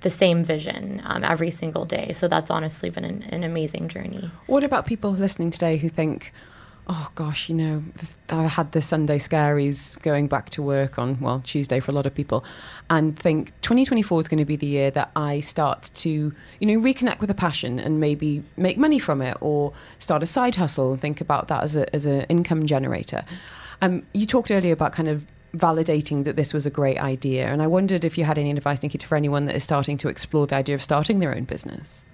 the 0.02 0.10
same 0.10 0.44
vision 0.44 1.00
um, 1.04 1.24
every 1.24 1.50
single 1.50 1.86
day. 1.86 2.12
So 2.12 2.28
that's 2.28 2.50
honestly 2.50 2.90
been 2.90 3.04
an, 3.06 3.22
an 3.22 3.42
amazing 3.42 3.88
journey. 3.88 4.30
What 4.46 4.62
about 4.62 4.84
people 4.84 5.10
listening 5.12 5.50
today 5.50 5.78
who 5.78 5.88
think, 5.88 6.32
oh 6.86 7.08
gosh, 7.14 7.48
you 7.48 7.54
know, 7.54 7.82
I 8.28 8.44
had 8.44 8.72
the 8.72 8.82
Sunday 8.82 9.18
scaries 9.18 10.00
going 10.02 10.28
back 10.28 10.50
to 10.50 10.62
work 10.62 10.98
on, 10.98 11.18
well, 11.20 11.40
Tuesday 11.44 11.80
for 11.80 11.90
a 11.90 11.94
lot 11.94 12.06
of 12.06 12.14
people, 12.14 12.44
and 12.90 13.18
think 13.18 13.58
2024 13.62 14.20
is 14.20 14.28
going 14.28 14.38
to 14.38 14.44
be 14.44 14.56
the 14.56 14.66
year 14.66 14.90
that 14.90 15.10
I 15.16 15.40
start 15.40 15.90
to, 15.94 16.10
you 16.10 16.66
know, 16.66 16.78
reconnect 16.78 17.20
with 17.20 17.30
a 17.30 17.34
passion 17.34 17.78
and 17.78 18.00
maybe 18.00 18.42
make 18.56 18.76
money 18.76 18.98
from 18.98 19.22
it 19.22 19.36
or 19.40 19.72
start 19.98 20.22
a 20.22 20.26
side 20.26 20.56
hustle 20.56 20.92
and 20.92 21.00
think 21.00 21.20
about 21.20 21.48
that 21.48 21.62
as, 21.62 21.76
a, 21.76 21.94
as 21.94 22.04
an 22.06 22.22
income 22.22 22.66
generator. 22.66 23.24
Um, 23.80 24.06
you 24.12 24.26
talked 24.26 24.50
earlier 24.50 24.72
about 24.72 24.92
kind 24.92 25.08
of 25.08 25.26
validating 25.56 26.24
that 26.24 26.36
this 26.36 26.52
was 26.52 26.66
a 26.66 26.70
great 26.70 26.98
idea. 26.98 27.46
And 27.46 27.62
I 27.62 27.66
wondered 27.66 28.04
if 28.04 28.18
you 28.18 28.24
had 28.24 28.38
any 28.38 28.50
advice, 28.50 28.82
Nikita, 28.82 29.06
for 29.06 29.16
anyone 29.16 29.46
that 29.46 29.54
is 29.54 29.64
starting 29.64 29.96
to 29.98 30.08
explore 30.08 30.46
the 30.46 30.56
idea 30.56 30.74
of 30.74 30.82
starting 30.82 31.20
their 31.20 31.34
own 31.34 31.44
business. 31.44 32.04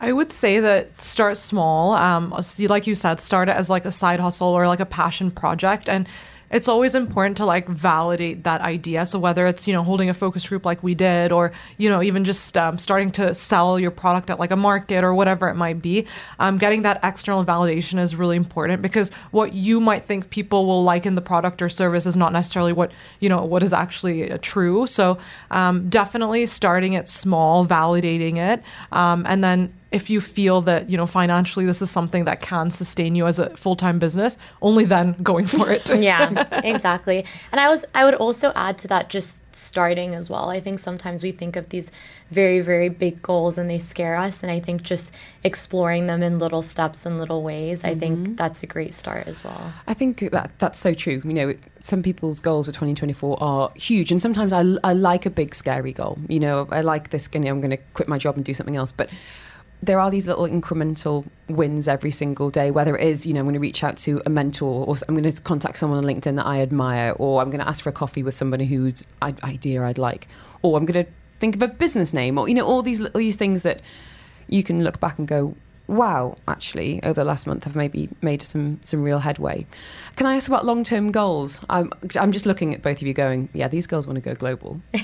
I 0.00 0.12
would 0.12 0.32
say 0.32 0.60
that 0.60 0.98
start 1.00 1.36
small. 1.36 1.92
Um, 1.92 2.34
like 2.58 2.86
you 2.86 2.94
said, 2.94 3.20
start 3.20 3.48
it 3.48 3.56
as 3.56 3.68
like 3.68 3.84
a 3.84 3.92
side 3.92 4.18
hustle 4.18 4.48
or 4.48 4.66
like 4.66 4.80
a 4.80 4.86
passion 4.86 5.30
project, 5.30 5.88
and 5.88 6.08
it's 6.50 6.66
always 6.66 6.96
important 6.96 7.36
to 7.36 7.44
like 7.44 7.68
validate 7.68 8.42
that 8.42 8.60
idea. 8.60 9.06
So 9.06 9.18
whether 9.18 9.46
it's 9.46 9.68
you 9.68 9.74
know 9.74 9.82
holding 9.82 10.08
a 10.08 10.14
focus 10.14 10.48
group 10.48 10.64
like 10.64 10.82
we 10.82 10.94
did, 10.94 11.32
or 11.32 11.52
you 11.76 11.90
know 11.90 12.02
even 12.02 12.24
just 12.24 12.56
um, 12.56 12.78
starting 12.78 13.12
to 13.12 13.34
sell 13.34 13.78
your 13.78 13.90
product 13.90 14.30
at 14.30 14.38
like 14.38 14.50
a 14.50 14.56
market 14.56 15.04
or 15.04 15.14
whatever 15.14 15.48
it 15.50 15.54
might 15.54 15.82
be, 15.82 16.06
um, 16.38 16.56
getting 16.56 16.80
that 16.82 16.98
external 17.02 17.44
validation 17.44 18.00
is 18.00 18.16
really 18.16 18.36
important 18.36 18.80
because 18.80 19.10
what 19.32 19.52
you 19.52 19.80
might 19.80 20.06
think 20.06 20.30
people 20.30 20.64
will 20.64 20.82
like 20.82 21.04
in 21.04 21.14
the 21.14 21.22
product 21.22 21.60
or 21.60 21.68
service 21.68 22.06
is 22.06 22.16
not 22.16 22.32
necessarily 22.32 22.72
what 22.72 22.90
you 23.20 23.28
know 23.28 23.44
what 23.44 23.62
is 23.62 23.74
actually 23.74 24.32
uh, 24.32 24.38
true. 24.40 24.86
So 24.86 25.18
um, 25.50 25.90
definitely 25.90 26.46
starting 26.46 26.94
it 26.94 27.06
small, 27.06 27.66
validating 27.66 28.38
it, 28.38 28.62
um, 28.92 29.24
and 29.28 29.44
then 29.44 29.74
if 29.92 30.08
you 30.08 30.20
feel 30.20 30.60
that 30.62 30.88
you 30.88 30.96
know 30.96 31.06
financially 31.06 31.66
this 31.66 31.82
is 31.82 31.90
something 31.90 32.24
that 32.24 32.40
can 32.40 32.70
sustain 32.70 33.14
you 33.14 33.26
as 33.26 33.38
a 33.38 33.54
full-time 33.56 33.98
business 33.98 34.38
only 34.62 34.84
then 34.84 35.12
going 35.22 35.46
for 35.46 35.70
it 35.70 35.88
yeah, 36.00 36.30
exactly. 36.64 37.24
And 37.52 37.60
I 37.60 37.68
was 37.68 37.84
I 37.94 38.04
would 38.04 38.14
also 38.14 38.52
add 38.54 38.78
to 38.78 38.88
that 38.88 39.10
just 39.10 39.40
starting 39.52 40.14
as 40.14 40.30
well. 40.30 40.48
I 40.48 40.60
think 40.60 40.78
sometimes 40.78 41.22
we 41.22 41.32
think 41.32 41.56
of 41.56 41.68
these 41.70 41.90
very 42.30 42.60
very 42.60 42.88
big 42.88 43.20
goals 43.20 43.58
and 43.58 43.68
they 43.68 43.78
scare 43.78 44.16
us 44.16 44.42
and 44.42 44.50
I 44.50 44.60
think 44.60 44.82
just 44.82 45.10
exploring 45.42 46.06
them 46.06 46.22
in 46.22 46.38
little 46.38 46.62
steps 46.62 47.04
and 47.04 47.18
little 47.18 47.42
ways, 47.42 47.82
I 47.84 47.94
think 47.94 48.18
mm-hmm. 48.18 48.34
that's 48.36 48.62
a 48.62 48.66
great 48.66 48.94
start 48.94 49.26
as 49.26 49.42
well. 49.42 49.72
I 49.86 49.94
think 49.94 50.30
that 50.30 50.52
that's 50.58 50.78
so 50.78 50.94
true. 50.94 51.20
You 51.24 51.34
know, 51.34 51.54
some 51.80 52.02
people's 52.02 52.40
goals 52.40 52.66
for 52.66 52.72
2024 52.72 53.42
are 53.42 53.72
huge, 53.74 54.10
and 54.12 54.20
sometimes 54.22 54.52
I, 54.52 54.64
I 54.84 54.92
like 54.92 55.26
a 55.26 55.30
big 55.30 55.54
scary 55.54 55.92
goal. 55.92 56.18
You 56.28 56.40
know, 56.40 56.68
I 56.70 56.82
like 56.82 57.10
this. 57.10 57.28
You 57.32 57.40
know, 57.40 57.50
I'm 57.50 57.60
going 57.60 57.70
to 57.70 57.78
quit 57.94 58.08
my 58.08 58.18
job 58.18 58.36
and 58.36 58.44
do 58.44 58.54
something 58.54 58.76
else, 58.76 58.92
but 58.92 59.08
there 59.82 59.98
are 59.98 60.10
these 60.10 60.26
little 60.26 60.46
incremental 60.46 61.24
wins 61.48 61.88
every 61.88 62.10
single 62.10 62.50
day, 62.50 62.70
whether 62.70 62.96
it 62.96 63.06
is, 63.06 63.24
you 63.24 63.32
know, 63.32 63.40
I'm 63.40 63.46
going 63.46 63.54
to 63.54 63.60
reach 63.60 63.82
out 63.82 63.96
to 63.98 64.20
a 64.26 64.30
mentor 64.30 64.84
or 64.86 64.96
I'm 65.08 65.16
going 65.16 65.32
to 65.32 65.42
contact 65.42 65.78
someone 65.78 65.98
on 65.98 66.04
LinkedIn 66.04 66.36
that 66.36 66.46
I 66.46 66.60
admire, 66.60 67.12
or 67.18 67.40
I'm 67.40 67.50
going 67.50 67.60
to 67.60 67.68
ask 67.68 67.82
for 67.82 67.88
a 67.88 67.92
coffee 67.92 68.22
with 68.22 68.36
somebody 68.36 68.66
whose 68.66 69.04
idea 69.22 69.82
I'd 69.82 69.98
like, 69.98 70.28
or 70.62 70.76
I'm 70.76 70.84
going 70.84 71.04
to 71.04 71.10
think 71.38 71.56
of 71.56 71.62
a 71.62 71.68
business 71.68 72.12
name, 72.12 72.36
or, 72.36 72.48
you 72.48 72.54
know, 72.54 72.66
all 72.66 72.82
these, 72.82 73.00
all 73.00 73.10
these 73.14 73.36
things 73.36 73.62
that 73.62 73.80
you 74.48 74.62
can 74.62 74.84
look 74.84 75.00
back 75.00 75.18
and 75.18 75.26
go, 75.26 75.54
wow, 75.86 76.36
actually, 76.46 77.02
over 77.02 77.14
the 77.14 77.24
last 77.24 77.46
month, 77.46 77.66
I've 77.66 77.74
maybe 77.74 78.10
made 78.20 78.42
some, 78.42 78.80
some 78.84 79.02
real 79.02 79.18
headway. 79.18 79.66
Can 80.16 80.26
I 80.26 80.36
ask 80.36 80.46
about 80.46 80.66
long 80.66 80.84
term 80.84 81.10
goals? 81.10 81.60
I'm, 81.70 81.90
I'm 82.16 82.32
just 82.32 82.44
looking 82.46 82.74
at 82.74 82.82
both 82.82 82.98
of 83.00 83.06
you 83.06 83.14
going, 83.14 83.48
yeah, 83.54 83.66
these 83.66 83.86
girls 83.86 84.06
want 84.06 84.16
to 84.16 84.20
go 84.20 84.34
global. 84.34 84.80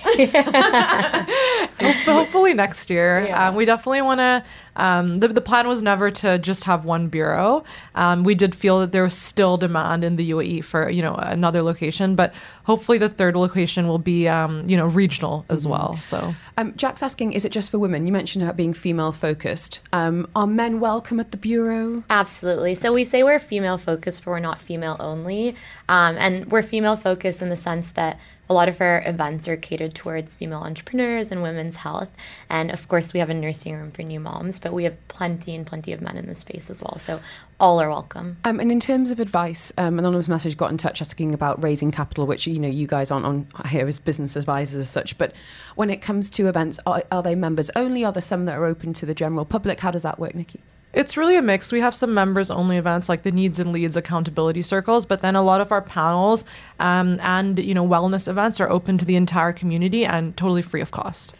hopefully 2.26 2.54
next 2.54 2.90
year. 2.90 3.26
Yeah. 3.26 3.48
Um, 3.48 3.54
we 3.54 3.64
definitely 3.64 4.02
want 4.02 4.20
to. 4.20 4.44
Um, 4.76 5.20
the, 5.20 5.28
the 5.28 5.40
plan 5.40 5.68
was 5.68 5.82
never 5.82 6.10
to 6.10 6.38
just 6.38 6.64
have 6.64 6.84
one 6.84 7.08
bureau. 7.08 7.64
Um, 7.94 8.24
we 8.24 8.34
did 8.34 8.54
feel 8.54 8.80
that 8.80 8.92
there 8.92 9.02
was 9.04 9.14
still 9.14 9.56
demand 9.56 10.04
in 10.04 10.16
the 10.16 10.30
UAE 10.30 10.64
for 10.64 10.88
you 10.88 11.02
know 11.02 11.14
another 11.14 11.62
location, 11.62 12.14
but 12.14 12.32
hopefully 12.64 12.98
the 12.98 13.08
third 13.08 13.36
location 13.36 13.88
will 13.88 13.98
be 13.98 14.28
um, 14.28 14.68
you 14.68 14.76
know 14.76 14.86
regional 14.86 15.44
as 15.48 15.66
well. 15.66 15.98
So 16.02 16.34
Um, 16.58 16.74
Jack's 16.76 17.02
asking, 17.02 17.32
is 17.32 17.44
it 17.44 17.52
just 17.52 17.70
for 17.70 17.78
women? 17.78 18.06
You 18.06 18.12
mentioned 18.12 18.42
about 18.42 18.56
being 18.56 18.72
female 18.72 19.12
focused. 19.12 19.80
Um, 19.92 20.26
are 20.34 20.46
men 20.46 20.80
welcome 20.80 21.20
at 21.20 21.30
the 21.30 21.36
Bureau? 21.36 22.02
Absolutely. 22.08 22.74
So 22.74 22.92
we 22.92 23.04
say 23.04 23.22
we're 23.22 23.38
female 23.38 23.78
focused, 23.78 24.24
but 24.24 24.30
we're 24.30 24.40
not 24.40 24.60
female 24.60 24.96
only. 25.00 25.54
Um, 25.88 26.16
and 26.18 26.50
we're 26.50 26.62
female 26.62 26.96
focused 26.96 27.42
in 27.42 27.48
the 27.50 27.56
sense 27.56 27.90
that 27.90 28.18
a 28.48 28.54
lot 28.54 28.68
of 28.68 28.80
our 28.80 29.02
events 29.06 29.48
are 29.48 29.56
catered 29.56 29.94
towards 29.94 30.34
female 30.34 30.60
entrepreneurs 30.60 31.30
and 31.32 31.42
women's 31.42 31.76
health. 31.76 32.08
And 32.48 32.70
of 32.70 32.86
course, 32.88 33.12
we 33.12 33.20
have 33.20 33.30
a 33.30 33.34
nursing 33.34 33.74
room 33.74 33.90
for 33.90 34.02
new 34.02 34.20
moms, 34.20 34.58
but 34.58 34.72
we 34.72 34.84
have 34.84 35.08
plenty 35.08 35.54
and 35.54 35.66
plenty 35.66 35.92
of 35.92 36.00
men 36.00 36.16
in 36.16 36.26
the 36.26 36.34
space 36.34 36.70
as 36.70 36.82
well. 36.82 36.98
So 36.98 37.20
all 37.58 37.80
are 37.80 37.88
welcome. 37.88 38.36
Um, 38.44 38.60
and 38.60 38.70
in 38.70 38.80
terms 38.80 39.10
of 39.10 39.18
advice, 39.18 39.72
um, 39.78 39.98
anonymous 39.98 40.28
message 40.28 40.56
got 40.56 40.70
in 40.70 40.76
touch 40.76 41.02
asking 41.02 41.34
about 41.34 41.62
raising 41.62 41.90
capital, 41.90 42.26
which 42.26 42.46
you 42.46 42.58
know 42.58 42.68
you 42.68 42.86
guys 42.86 43.10
aren't 43.10 43.26
on 43.26 43.48
here 43.68 43.86
as 43.86 43.98
business 43.98 44.36
advisors 44.36 44.80
as 44.80 44.90
such. 44.90 45.18
But 45.18 45.32
when 45.74 45.90
it 45.90 46.00
comes 46.02 46.30
to 46.30 46.48
events, 46.48 46.78
are, 46.86 47.02
are 47.10 47.22
they 47.22 47.34
members 47.34 47.70
only? 47.74 48.04
Are 48.04 48.12
there 48.12 48.22
some 48.22 48.44
that 48.44 48.56
are 48.56 48.64
open 48.64 48.92
to 48.94 49.06
the 49.06 49.14
general 49.14 49.44
public? 49.44 49.80
How 49.80 49.90
does 49.90 50.02
that 50.02 50.18
work, 50.18 50.34
Nikki? 50.34 50.60
It's 50.96 51.18
really 51.18 51.36
a 51.36 51.42
mix. 51.42 51.72
We 51.72 51.80
have 51.80 51.94
some 51.94 52.14
members 52.14 52.50
only 52.50 52.78
events 52.78 53.10
like 53.10 53.22
the 53.22 53.30
Needs 53.30 53.58
and 53.58 53.70
Leads 53.70 53.96
accountability 53.96 54.62
circles, 54.62 55.04
but 55.04 55.20
then 55.20 55.36
a 55.36 55.42
lot 55.42 55.60
of 55.60 55.70
our 55.70 55.82
panels 55.82 56.46
um, 56.80 57.20
and 57.20 57.58
you 57.58 57.74
know 57.74 57.86
wellness 57.86 58.26
events 58.26 58.60
are 58.60 58.70
open 58.70 58.96
to 58.96 59.04
the 59.04 59.14
entire 59.14 59.52
community 59.52 60.06
and 60.06 60.34
totally 60.38 60.62
free 60.62 60.80
of 60.80 60.92
cost. 60.92 61.34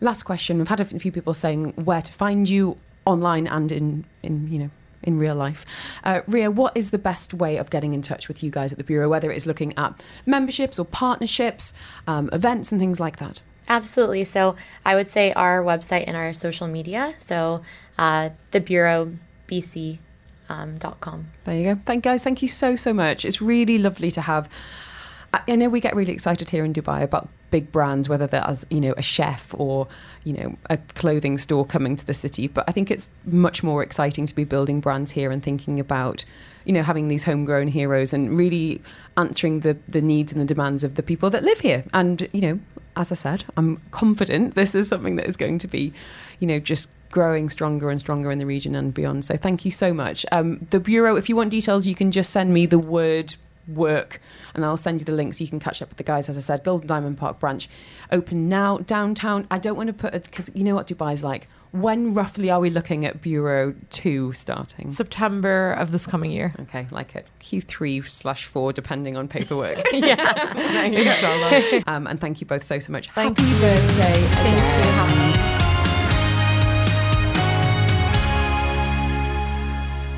Last 0.00 0.22
question. 0.22 0.56
We've 0.56 0.68
had 0.68 0.80
a 0.80 0.86
few 0.86 1.12
people 1.12 1.34
saying 1.34 1.74
where 1.76 2.00
to 2.00 2.12
find 2.12 2.48
you 2.48 2.78
online 3.04 3.46
and 3.46 3.70
in 3.70 4.04
in 4.22 4.50
you 4.50 4.58
know 4.58 4.70
in 5.02 5.18
real 5.18 5.34
life. 5.34 5.66
Uh, 6.02 6.22
Rhea, 6.26 6.50
what 6.50 6.74
is 6.74 6.88
the 6.88 6.96
best 6.96 7.34
way 7.34 7.58
of 7.58 7.68
getting 7.68 7.92
in 7.92 8.00
touch 8.00 8.26
with 8.26 8.42
you 8.42 8.50
guys 8.50 8.72
at 8.72 8.78
the 8.78 8.84
bureau? 8.84 9.10
Whether 9.10 9.30
it 9.30 9.36
is 9.36 9.44
looking 9.44 9.76
at 9.76 9.92
memberships 10.24 10.78
or 10.78 10.86
partnerships, 10.86 11.74
um, 12.06 12.30
events, 12.32 12.72
and 12.72 12.80
things 12.80 13.00
like 13.00 13.18
that. 13.18 13.42
Absolutely. 13.68 14.24
So 14.24 14.56
I 14.84 14.94
would 14.94 15.10
say 15.10 15.32
our 15.32 15.62
website 15.62 16.04
and 16.06 16.16
our 16.16 16.32
social 16.32 16.66
media. 16.66 17.14
So 17.18 17.62
uh, 17.98 18.30
thebureaubc.com. 18.52 19.98
Um, 20.50 20.78
com. 20.78 21.28
There 21.44 21.56
you 21.56 21.74
go. 21.74 21.80
Thank 21.86 22.04
guys. 22.04 22.22
Thank 22.22 22.42
you 22.42 22.48
so 22.48 22.76
so 22.76 22.92
much. 22.92 23.24
It's 23.24 23.40
really 23.40 23.78
lovely 23.78 24.10
to 24.10 24.20
have. 24.20 24.48
I 25.32 25.40
I 25.48 25.56
know 25.56 25.68
we 25.70 25.80
get 25.80 25.96
really 25.96 26.12
excited 26.12 26.50
here 26.50 26.64
in 26.64 26.74
Dubai 26.74 27.02
about 27.02 27.28
big 27.50 27.72
brands, 27.72 28.08
whether 28.08 28.26
they're 28.26 28.46
as 28.46 28.66
you 28.68 28.80
know 28.80 28.94
a 28.96 29.02
chef 29.02 29.54
or 29.56 29.88
you 30.24 30.34
know 30.34 30.56
a 30.68 30.76
clothing 30.76 31.38
store 31.38 31.64
coming 31.64 31.96
to 31.96 32.04
the 32.04 32.12
city. 32.12 32.46
But 32.46 32.64
I 32.68 32.72
think 32.72 32.90
it's 32.90 33.08
much 33.24 33.62
more 33.62 33.82
exciting 33.82 34.26
to 34.26 34.34
be 34.34 34.44
building 34.44 34.80
brands 34.80 35.12
here 35.12 35.30
and 35.30 35.42
thinking 35.42 35.80
about 35.80 36.24
you 36.66 36.72
know 36.72 36.82
having 36.82 37.08
these 37.08 37.24
homegrown 37.24 37.68
heroes 37.68 38.12
and 38.12 38.36
really 38.36 38.82
answering 39.16 39.60
the 39.60 39.78
the 39.88 40.02
needs 40.02 40.30
and 40.32 40.40
the 40.40 40.46
demands 40.54 40.84
of 40.84 40.96
the 40.96 41.02
people 41.02 41.30
that 41.30 41.42
live 41.42 41.60
here. 41.60 41.84
And 41.94 42.28
you 42.32 42.42
know, 42.42 42.60
as 42.96 43.10
I 43.10 43.14
said, 43.14 43.44
I'm 43.56 43.80
confident 43.92 44.54
this 44.54 44.74
is 44.74 44.88
something 44.88 45.16
that 45.16 45.26
is 45.26 45.36
going 45.36 45.58
to 45.60 45.68
be, 45.68 45.92
you 46.40 46.46
know, 46.46 46.58
just 46.58 46.88
growing 47.10 47.50
stronger 47.50 47.90
and 47.90 48.00
stronger 48.00 48.30
in 48.30 48.38
the 48.38 48.46
region 48.46 48.74
and 48.74 48.92
beyond. 48.92 49.24
So 49.24 49.36
thank 49.36 49.64
you 49.64 49.70
so 49.70 49.92
much. 49.92 50.26
Um, 50.32 50.66
the 50.70 50.80
Bureau, 50.80 51.16
if 51.16 51.28
you 51.28 51.36
want 51.36 51.50
details, 51.50 51.86
you 51.86 51.94
can 51.94 52.10
just 52.10 52.30
send 52.30 52.52
me 52.52 52.66
the 52.66 52.78
word 52.78 53.36
work 53.68 54.20
and 54.54 54.64
I'll 54.64 54.76
send 54.76 55.00
you 55.00 55.04
the 55.04 55.12
link 55.12 55.34
so 55.34 55.42
you 55.42 55.50
can 55.50 55.60
catch 55.60 55.82
up 55.82 55.88
with 55.88 55.98
the 55.98 56.04
guys. 56.04 56.28
As 56.28 56.36
I 56.36 56.40
said, 56.40 56.64
Gold 56.64 56.82
and 56.82 56.88
Diamond 56.88 57.18
Park 57.18 57.40
branch 57.40 57.68
open 58.12 58.48
now 58.48 58.78
downtown. 58.78 59.46
I 59.50 59.58
don't 59.58 59.76
want 59.76 59.88
to 59.88 59.92
put 59.92 60.14
it 60.14 60.24
because 60.24 60.50
you 60.54 60.64
know 60.64 60.74
what 60.74 60.86
Dubai's 60.86 61.22
like. 61.22 61.48
When 61.72 62.14
roughly 62.14 62.50
are 62.50 62.60
we 62.60 62.70
looking 62.70 63.04
at 63.04 63.20
Bureau 63.20 63.74
2 63.90 64.32
starting? 64.32 64.92
September 64.92 65.72
of 65.72 65.90
this 65.90 66.06
coming 66.06 66.30
year. 66.30 66.54
Okay, 66.60 66.86
like 66.92 67.16
it. 67.16 67.26
Q3 67.40 68.06
slash 68.08 68.44
4, 68.44 68.72
depending 68.72 69.16
on 69.16 69.26
paperwork. 69.26 69.82
yeah. 69.92 71.80
Um, 71.86 72.06
and 72.06 72.20
thank 72.20 72.40
you 72.40 72.46
both 72.46 72.62
so, 72.62 72.78
so 72.78 72.92
much. 72.92 73.10
Thank 73.10 73.38
Happy 73.38 73.50
you. 73.50 73.60
birthday. 73.60 74.22
Thank 74.22 75.18
you. 75.18 75.23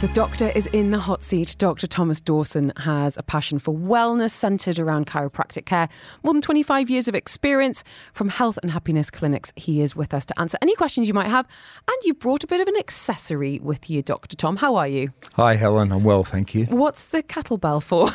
The 0.01 0.09
doctor 0.09 0.51
is 0.51 0.67
in 0.75 0.91
the 0.91 0.99
hot 0.99 1.25
seat. 1.25 1.57
Dr. 1.57 1.87
Thomas 1.87 2.21
Dawson 2.21 2.71
has 2.77 3.17
a 3.17 3.23
passion 3.23 3.59
for 3.59 3.75
wellness 3.75 4.29
centered 4.29 4.79
around 4.79 5.07
chiropractic 5.07 5.65
care. 5.65 5.89
More 6.23 6.35
than 6.35 6.43
25 6.43 6.91
years 6.91 7.09
of 7.09 7.15
experience 7.15 7.83
from 8.13 8.29
health 8.29 8.59
and 8.61 8.71
happiness 8.71 9.11
clinics. 9.11 9.55
He 9.57 9.81
is 9.81 9.97
with 9.97 10.13
us 10.13 10.27
to 10.27 10.39
answer 10.39 10.59
any 10.61 10.75
questions 10.75 11.09
you 11.09 11.15
might 11.15 11.31
have. 11.31 11.47
And 11.89 11.97
you 12.03 12.13
brought 12.13 12.45
a 12.45 12.47
bit 12.47 12.61
of 12.61 12.69
an 12.69 12.77
accessory 12.77 13.59
with 13.61 13.89
you, 13.89 14.03
Dr. 14.03 14.37
Tom. 14.37 14.57
How 14.57 14.77
are 14.77 14.87
you? 14.87 15.15
Hi, 15.33 15.55
Helen. 15.57 15.91
I'm 15.91 16.05
well, 16.05 16.25
thank 16.25 16.55
you. 16.55 16.67
What's 16.67 17.07
the 17.07 17.23
kettlebell 17.23 17.83
for? 17.83 18.11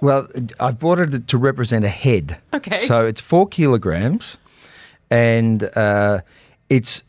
well, 0.00 0.28
I've 0.60 0.78
bought 0.78 1.00
it 1.00 1.26
to 1.26 1.36
represent 1.38 1.84
a 1.84 1.88
head. 1.88 2.38
Okay. 2.52 2.70
So 2.76 3.04
it's 3.04 3.20
four 3.20 3.48
kilograms, 3.48 4.38
and 5.10 5.64
uh, 5.74 6.20
it's 6.70 7.02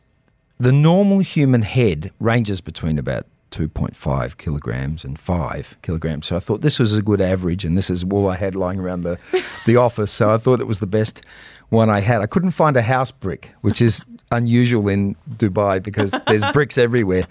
the 0.57 0.71
normal 0.71 1.19
human 1.19 1.61
head 1.61 2.11
ranges 2.19 2.61
between 2.61 2.97
about 2.97 3.27
2.5 3.55 4.37
kilograms 4.37 5.05
and 5.05 5.17
5 5.17 5.77
kilograms. 5.81 6.27
So 6.27 6.35
I 6.35 6.39
thought 6.39 6.59
this 6.61 6.77
was 6.77 6.93
a 6.93 7.01
good 7.01 7.21
average, 7.21 7.63
and 7.63 7.77
this 7.77 7.89
is 7.89 8.03
all 8.11 8.27
I 8.27 8.35
had 8.35 8.53
lying 8.53 8.79
around 8.79 9.03
the, 9.03 9.17
the 9.65 9.77
office. 9.87 10.11
So 10.11 10.29
I 10.31 10.37
thought 10.37 10.59
it 10.59 10.67
was 10.67 10.81
the 10.81 10.87
best 10.87 11.21
one 11.69 11.89
I 11.89 12.01
had. 12.01 12.21
I 12.21 12.25
couldn't 12.25 12.51
find 12.51 12.75
a 12.75 12.81
house 12.81 13.11
brick, 13.11 13.51
which 13.61 13.81
is 13.81 14.03
unusual 14.31 14.89
in 14.89 15.15
Dubai 15.37 15.81
because 15.81 16.13
there's 16.27 16.43
bricks 16.53 16.77
everywhere. 16.77 17.27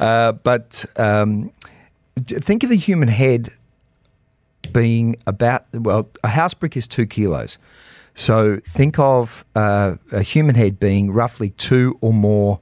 Uh, 0.00 0.32
but 0.32 0.84
um, 0.96 1.52
think 2.26 2.64
of 2.64 2.70
the 2.70 2.76
human 2.76 3.08
head 3.08 3.50
being 4.72 5.14
about, 5.28 5.66
well, 5.72 6.10
a 6.24 6.28
house 6.28 6.54
brick 6.54 6.76
is 6.76 6.88
two 6.88 7.06
kilos. 7.06 7.56
So 8.16 8.58
think 8.66 8.98
of 8.98 9.44
uh, 9.54 9.94
a 10.10 10.22
human 10.22 10.56
head 10.56 10.80
being 10.80 11.12
roughly 11.12 11.50
two 11.50 11.96
or 12.00 12.12
more 12.12 12.58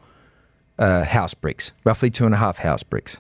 uh, 0.79 1.05
house 1.05 1.35
bricks, 1.35 1.73
roughly 1.85 2.11
two 2.11 2.25
and 2.25 2.35
a 2.35 2.39
half 2.39 2.59
house 2.59 2.83
bricks. 2.83 3.19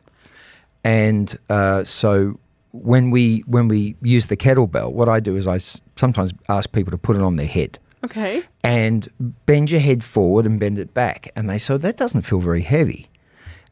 And 0.84 1.36
uh, 1.50 1.84
so 1.84 2.38
when 2.72 3.10
we 3.10 3.40
when 3.46 3.68
we 3.68 3.96
use 4.02 4.26
the 4.26 4.36
kettlebell, 4.36 4.92
what 4.92 5.08
I 5.08 5.20
do 5.20 5.36
is 5.36 5.46
I 5.46 5.56
s- 5.56 5.80
sometimes 5.96 6.32
ask 6.48 6.70
people 6.72 6.90
to 6.90 6.98
put 6.98 7.16
it 7.16 7.22
on 7.22 7.36
their 7.36 7.46
head 7.46 7.78
okay. 8.04 8.42
and 8.62 9.08
bend 9.46 9.70
your 9.70 9.80
head 9.80 10.04
forward 10.04 10.46
and 10.46 10.60
bend 10.60 10.78
it 10.78 10.94
back. 10.94 11.30
And 11.34 11.48
they 11.50 11.58
say, 11.58 11.76
that 11.76 11.96
doesn't 11.96 12.22
feel 12.22 12.40
very 12.40 12.62
heavy. 12.62 13.08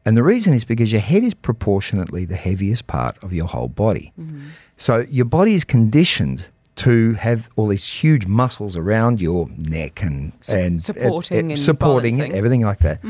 And 0.07 0.16
the 0.16 0.23
reason 0.23 0.53
is 0.53 0.64
because 0.64 0.92
your 0.92 1.01
head 1.01 1.23
is 1.23 1.33
proportionately 1.35 2.25
the 2.27 2.37
heaviest 2.37 2.87
part 2.87 3.23
of 3.23 3.33
your 3.33 3.47
whole 3.47 3.68
body. 3.68 4.12
So 4.77 5.07
your 5.09 5.25
body 5.25 5.55
is 5.55 5.64
conditioned 5.64 6.44
to 6.77 7.12
have 7.14 7.49
all 7.57 7.68
these 7.68 7.87
huge 7.87 8.27
muscles 8.27 8.77
around 8.77 9.20
your 9.20 9.49
neck 9.57 10.03
and, 10.03 10.33
and 10.49 10.83
supporting 10.83 11.53
and 11.53 11.61
supporting 11.61 12.16
balancing. 12.16 12.37
everything 12.37 12.62
like 12.62 12.81
that. 12.81 13.01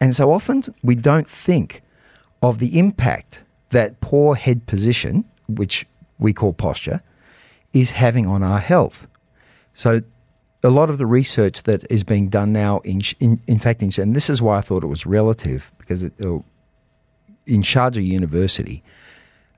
And 0.00 0.14
so 0.14 0.30
often 0.30 0.62
we 0.82 0.94
don't 0.94 1.28
think 1.28 1.82
of 2.42 2.58
the 2.58 2.78
impact 2.78 3.42
that 3.70 4.00
poor 4.00 4.34
head 4.34 4.66
position, 4.66 5.24
which 5.48 5.86
we 6.18 6.32
call 6.32 6.52
posture, 6.52 7.02
is 7.72 7.90
having 7.90 8.26
on 8.26 8.42
our 8.42 8.58
health. 8.58 9.06
So 9.72 10.02
a 10.62 10.70
lot 10.70 10.90
of 10.90 10.98
the 10.98 11.06
research 11.06 11.64
that 11.64 11.84
is 11.90 12.04
being 12.04 12.28
done 12.28 12.52
now 12.52 12.78
in, 12.80 13.00
in, 13.20 13.40
in 13.46 13.58
fact, 13.58 13.82
in, 13.82 13.90
and 14.00 14.14
this 14.14 14.30
is 14.30 14.40
why 14.40 14.58
I 14.58 14.60
thought 14.60 14.82
it 14.82 14.88
was 14.88 15.04
relative 15.04 15.72
because 15.78 16.04
it, 16.04 16.12
uh, 16.20 16.38
in 17.46 17.60
Sharjah 17.62 18.04
University, 18.04 18.82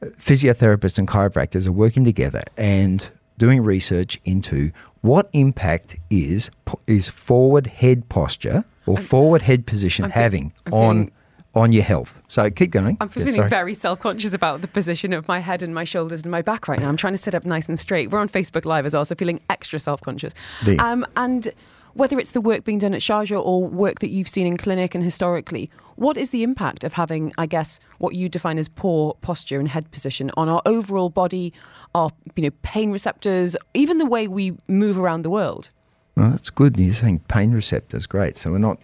uh, 0.02 0.06
physiotherapists 0.06 0.98
and 0.98 1.06
chiropractors 1.06 1.68
are 1.68 1.72
working 1.72 2.04
together 2.04 2.42
and 2.56 3.10
doing 3.38 3.62
research 3.62 4.20
into 4.24 4.70
what 5.02 5.28
impact 5.32 5.96
is 6.10 6.50
is 6.86 7.08
forward 7.08 7.66
head 7.66 8.08
posture 8.08 8.64
or 8.86 8.96
forward 8.98 9.42
head 9.42 9.66
position 9.66 10.04
I'm 10.06 10.10
having 10.10 10.52
I'm 10.66 10.72
on 10.74 10.94
feeling- 10.96 11.12
on 11.54 11.72
your 11.72 11.84
health. 11.84 12.20
So 12.28 12.50
keep 12.50 12.70
going. 12.70 12.98
I'm 13.00 13.08
feeling 13.08 13.32
sorry. 13.32 13.48
very 13.48 13.72
self 13.72 13.98
conscious 13.98 14.34
about 14.34 14.60
the 14.60 14.68
position 14.68 15.14
of 15.14 15.26
my 15.26 15.38
head 15.38 15.62
and 15.62 15.74
my 15.74 15.84
shoulders 15.84 16.20
and 16.20 16.30
my 16.30 16.42
back 16.42 16.68
right 16.68 16.78
now. 16.78 16.86
I'm 16.86 16.98
trying 16.98 17.14
to 17.14 17.18
sit 17.18 17.34
up 17.34 17.46
nice 17.46 17.70
and 17.70 17.78
straight. 17.80 18.10
We're 18.10 18.18
on 18.18 18.28
Facebook 18.28 18.66
Live 18.66 18.84
as 18.84 18.92
well, 18.92 19.06
so 19.06 19.14
feeling 19.14 19.40
extra 19.48 19.80
self 19.80 20.02
conscious. 20.02 20.34
Um, 20.78 21.06
and 21.16 21.48
whether 21.94 22.18
it's 22.18 22.32
the 22.32 22.42
work 22.42 22.64
being 22.64 22.78
done 22.78 22.92
at 22.92 23.00
Sharjah 23.00 23.42
or 23.42 23.66
work 23.66 24.00
that 24.00 24.10
you've 24.10 24.28
seen 24.28 24.46
in 24.46 24.58
clinic 24.58 24.94
and 24.94 25.02
historically, 25.02 25.70
what 25.94 26.18
is 26.18 26.28
the 26.28 26.42
impact 26.42 26.84
of 26.84 26.92
having, 26.92 27.32
I 27.38 27.46
guess, 27.46 27.80
what 27.96 28.14
you 28.14 28.28
define 28.28 28.58
as 28.58 28.68
poor 28.68 29.14
posture 29.22 29.58
and 29.58 29.66
head 29.68 29.90
position 29.90 30.30
on 30.36 30.50
our 30.50 30.60
overall 30.66 31.08
body, 31.08 31.54
our 31.96 32.10
you 32.36 32.42
know 32.44 32.50
pain 32.62 32.90
receptors, 32.92 33.56
even 33.74 33.98
the 33.98 34.06
way 34.06 34.28
we 34.28 34.56
move 34.68 34.98
around 34.98 35.22
the 35.22 35.30
world? 35.30 35.70
Well, 36.16 36.30
that's 36.30 36.50
good. 36.50 36.78
You're 36.78 36.94
saying 36.94 37.20
pain 37.28 37.52
receptors, 37.52 38.06
great. 38.06 38.36
So 38.36 38.52
we're 38.52 38.58
not. 38.58 38.78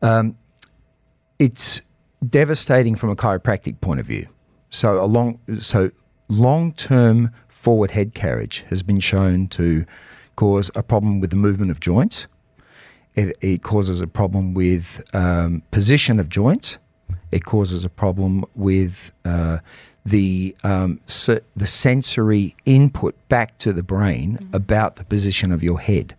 Um, 0.00 0.36
it's 1.38 1.80
devastating 2.28 2.94
from 2.94 3.10
a 3.10 3.16
chiropractic 3.16 3.80
point 3.80 4.00
of 4.00 4.06
view. 4.06 4.28
So 4.70 5.02
a 5.02 5.06
long, 5.06 5.38
so 5.60 5.90
long-term 6.28 7.30
forward 7.48 7.90
head 7.90 8.14
carriage 8.14 8.64
has 8.68 8.82
been 8.82 9.00
shown 9.00 9.48
to 9.48 9.84
cause 10.36 10.70
a 10.74 10.82
problem 10.82 11.20
with 11.20 11.30
the 11.30 11.36
movement 11.36 11.70
of 11.70 11.80
joints. 11.80 12.26
It, 13.14 13.36
it 13.40 13.62
causes 13.62 14.00
a 14.00 14.06
problem 14.06 14.54
with 14.54 15.02
um, 15.14 15.62
position 15.70 16.18
of 16.18 16.28
joints. 16.28 16.78
It 17.30 17.44
causes 17.44 17.84
a 17.84 17.90
problem 17.90 18.44
with 18.54 19.12
uh, 19.24 19.58
the 20.04 20.56
um, 20.64 21.00
the 21.06 21.66
sensory 21.66 22.56
input 22.64 23.14
back 23.28 23.56
to 23.58 23.72
the 23.72 23.82
brain 23.82 24.48
about 24.52 24.96
the 24.96 25.04
position 25.04 25.52
of 25.52 25.62
your 25.62 25.80
head. 25.80 26.16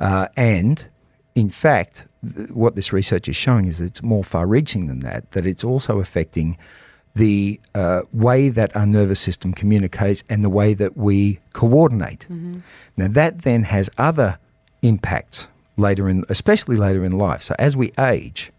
Uh, 0.00 0.28
and 0.36 0.86
in 1.34 1.50
fact, 1.50 2.04
th- 2.34 2.50
what 2.50 2.74
this 2.74 2.92
research 2.92 3.28
is 3.28 3.36
showing 3.36 3.66
is 3.66 3.80
it's 3.80 4.02
more 4.02 4.24
far 4.24 4.46
reaching 4.46 4.86
than 4.88 5.00
that, 5.00 5.30
that 5.32 5.46
it's 5.46 5.62
also 5.64 6.00
affecting 6.00 6.58
the 7.14 7.58
uh, 7.74 8.02
way 8.12 8.50
that 8.50 8.76
our 8.76 8.86
nervous 8.86 9.20
system 9.20 9.54
communicates 9.54 10.22
and 10.28 10.44
the 10.44 10.50
way 10.50 10.74
that 10.74 10.96
we 10.98 11.38
coordinate. 11.54 12.28
Now, 12.96 13.08
that 13.08 13.42
then 13.42 13.62
has 13.64 13.88
other 13.96 14.38
impacts 14.82 15.48
later 15.78 16.10
in, 16.10 16.24
especially 16.28 16.76
later 16.76 17.04
in 17.04 17.12
life. 17.12 17.42
So, 17.42 17.54
as 17.58 17.74
we 17.74 17.92
age, 17.98 18.52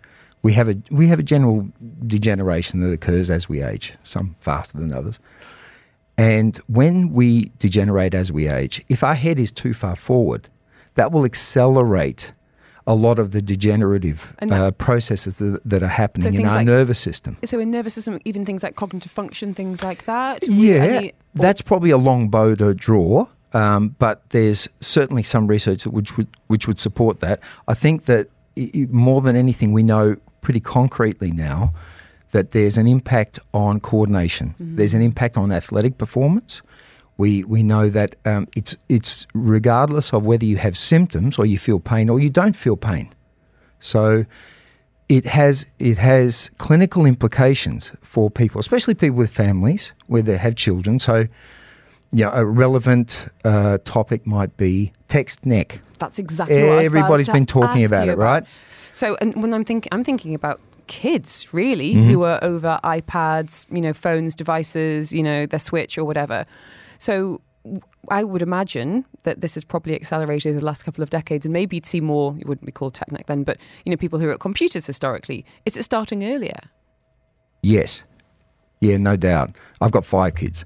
we 0.48 0.54
have 0.54 0.70
a 0.70 0.78
we 0.92 1.08
have 1.08 1.20
a 1.20 1.24
general 1.24 1.68
degeneration 2.08 2.80
that 2.80 2.94
occurs 2.94 3.30
as 3.30 3.50
we 3.50 3.62
age, 3.62 3.94
some 4.06 4.34
faster 4.40 4.78
than 4.78 4.94
others. 4.94 5.20
And 6.18 6.56
when 6.68 7.12
we 7.12 7.52
degenerate 7.60 8.14
as 8.14 8.32
we 8.32 8.48
age, 8.48 8.82
if 8.88 9.04
our 9.04 9.14
head 9.14 9.40
is 9.40 9.52
too 9.52 9.74
far 9.74 9.98
forward, 9.98 10.48
that 10.96 11.12
will 11.12 11.26
accelerate 11.26 12.32
a 12.94 12.96
lot 12.96 13.20
of 13.20 13.32
the 13.32 13.42
degenerative 13.42 14.34
that- 14.40 14.50
uh, 14.50 14.72
processes 14.72 15.40
that, 15.40 15.62
that 15.66 15.84
are 15.84 15.96
happening 16.04 16.34
in 16.34 16.46
our 16.46 16.56
like- 16.56 16.66
nervous 16.66 16.98
system. 16.98 17.36
So 17.44 17.60
in 17.60 17.70
nervous 17.70 17.96
system, 17.96 18.18
even 18.24 18.46
things 18.46 18.64
like 18.64 18.78
cognitive 18.78 19.12
function, 19.12 19.54
things 19.54 19.84
like 19.84 20.06
that. 20.06 20.48
Yeah, 20.48 20.76
Any- 20.76 21.14
that's 21.36 21.62
probably 21.62 21.90
a 21.90 21.98
long 21.98 22.30
bow 22.30 22.56
to 22.56 22.74
draw, 22.74 23.28
um, 23.52 23.96
but 24.00 24.22
there's 24.30 24.70
certainly 24.80 25.24
some 25.24 25.46
research 25.48 25.84
that 25.84 25.92
which 25.92 26.16
would 26.16 26.30
which 26.48 26.68
would 26.68 26.80
support 26.80 27.20
that. 27.20 27.42
I 27.68 27.74
think 27.74 28.06
that 28.06 28.30
i 28.58 28.72
i 28.74 28.88
more 28.90 29.22
than 29.22 29.36
anything, 29.36 29.72
we 29.74 29.84
know 29.84 30.16
pretty 30.42 30.60
concretely 30.60 31.32
now 31.32 31.74
that 32.32 32.52
there's 32.52 32.78
an 32.78 32.88
impact 32.88 33.40
on 33.54 33.80
coordination. 33.80 34.54
There's 34.60 34.94
an 34.94 35.02
impact 35.02 35.38
on 35.38 35.52
athletic 35.52 35.98
performance. 35.98 36.62
We 37.18 37.44
we 37.46 37.64
know 37.64 37.90
that 37.90 38.16
um, 38.26 38.48
it's 38.56 38.76
it's 38.90 39.26
regardless 39.34 40.14
of 40.14 40.26
whether 40.26 40.46
you 40.46 40.58
have 40.58 40.78
symptoms 40.78 41.40
or 41.40 41.46
you 41.46 41.58
feel 41.58 41.80
pain 41.80 42.10
or 42.10 42.20
you 42.20 42.30
don't 42.30 42.56
feel 42.56 42.78
pain. 42.78 43.14
So 43.80 44.26
it 45.10 45.26
has 45.26 45.66
it 45.80 45.98
has 45.98 46.52
clinical 46.58 47.06
implications 47.06 47.92
for 48.02 48.30
people, 48.30 48.60
especially 48.60 48.94
people 48.94 49.18
with 49.18 49.32
families 49.32 49.94
where 50.08 50.22
they 50.22 50.38
have 50.38 50.56
children. 50.56 51.00
So, 51.00 51.28
you 52.12 52.26
know, 52.26 52.32
a 52.34 52.46
relevant 52.46 53.28
uh, 53.44 53.78
topic 53.84 54.28
might 54.28 54.56
be 54.58 54.92
text 55.08 55.46
neck. 55.46 55.82
That's 55.98 56.20
exactly 56.20 56.62
what 56.64 56.72
I 56.74 56.82
was 56.82 56.88
about 57.28 57.34
been 57.34 57.46
talking 57.46 57.86
about 57.86 58.10
it, 58.10 58.18
right? 58.18 58.44
So, 58.94 59.18
and 59.22 59.42
when 59.42 59.54
I'm 59.54 59.66
thinking, 59.66 59.90
I'm 59.92 60.04
thinking 60.04 60.34
about 60.34 60.60
kids 60.88 61.54
really 61.54 61.96
Mm-hmm. 61.96 62.10
who 62.10 62.24
are 62.24 62.42
over 62.44 62.80
iPads, 62.84 63.66
you 63.70 63.82
know, 63.82 63.94
phones, 63.94 64.34
devices, 64.36 65.12
you 65.12 65.22
know, 65.22 65.46
their 65.46 65.60
Switch 65.60 65.98
or 65.98 66.06
whatever. 66.06 66.46
So, 67.00 67.42
I 68.10 68.24
would 68.24 68.42
imagine 68.42 69.04
that 69.24 69.42
this 69.42 69.56
has 69.56 69.66
probably 69.66 69.94
accelerated 69.94 70.52
in 70.52 70.56
the 70.58 70.64
last 70.64 70.84
couple 70.84 71.04
of 71.04 71.10
decades, 71.10 71.46
and 71.46 71.52
maybe 71.52 71.76
you'd 71.76 71.86
see 71.86 72.00
more. 72.00 72.38
It 72.40 72.48
wouldn't 72.48 72.66
be 72.66 72.72
called 72.72 72.94
text 72.94 73.12
neck 73.12 73.26
then, 73.28 73.44
but 73.44 73.58
you 73.84 73.90
know, 73.90 73.98
people 73.98 74.20
who 74.20 74.30
are 74.30 74.34
at 74.34 74.40
computers 74.40 74.86
historically. 74.86 75.44
Is 75.66 75.76
it 75.76 75.84
starting 75.84 76.24
earlier? 76.24 76.60
Yes. 77.62 78.04
Yeah, 78.80 78.96
no 78.98 79.18
doubt. 79.18 79.58
I've 79.82 79.92
got 79.92 80.06
five 80.06 80.36
kids, 80.36 80.64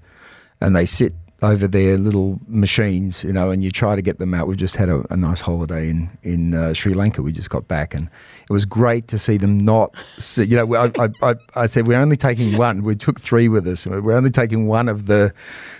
and 0.60 0.76
they 0.76 0.86
sit 0.86 1.14
over 1.44 1.68
their 1.68 1.98
little 1.98 2.40
machines, 2.48 3.24
you 3.24 3.34
know, 3.34 3.50
and 3.50 3.64
you 3.64 3.72
try 3.72 3.96
to 3.96 4.02
get 4.02 4.20
them 4.20 4.34
out. 4.34 4.48
We've 4.48 4.58
just 4.58 4.76
had 4.76 4.90
a, 4.90 5.04
a 5.10 5.18
nice 5.18 5.42
holiday 5.42 5.90
in 5.90 6.10
in 6.22 6.54
uh, 6.54 6.74
Sri 6.74 6.94
Lanka. 6.94 7.22
We 7.22 7.32
just 7.32 7.50
got 7.50 7.68
back, 7.68 7.94
and 7.94 8.10
it 8.44 8.54
was 8.54 8.66
great 8.66 9.08
to 9.10 9.18
see 9.18 9.38
them 9.38 9.58
not. 9.58 9.96
Sit, 10.20 10.50
you 10.50 10.58
know, 10.58 10.76
I, 10.76 11.10
I, 11.24 11.36
I, 11.56 11.66
said 11.66 11.88
we're 11.88 12.00
only 12.00 12.18
taking 12.18 12.58
one. 12.58 12.84
We 12.84 12.96
took 12.96 13.20
three 13.20 13.48
with 13.48 13.68
us. 13.68 13.88
We're 13.88 14.14
only 14.14 14.30
taking 14.30 14.68
one 14.68 14.88
of 14.88 15.08
the 15.08 15.34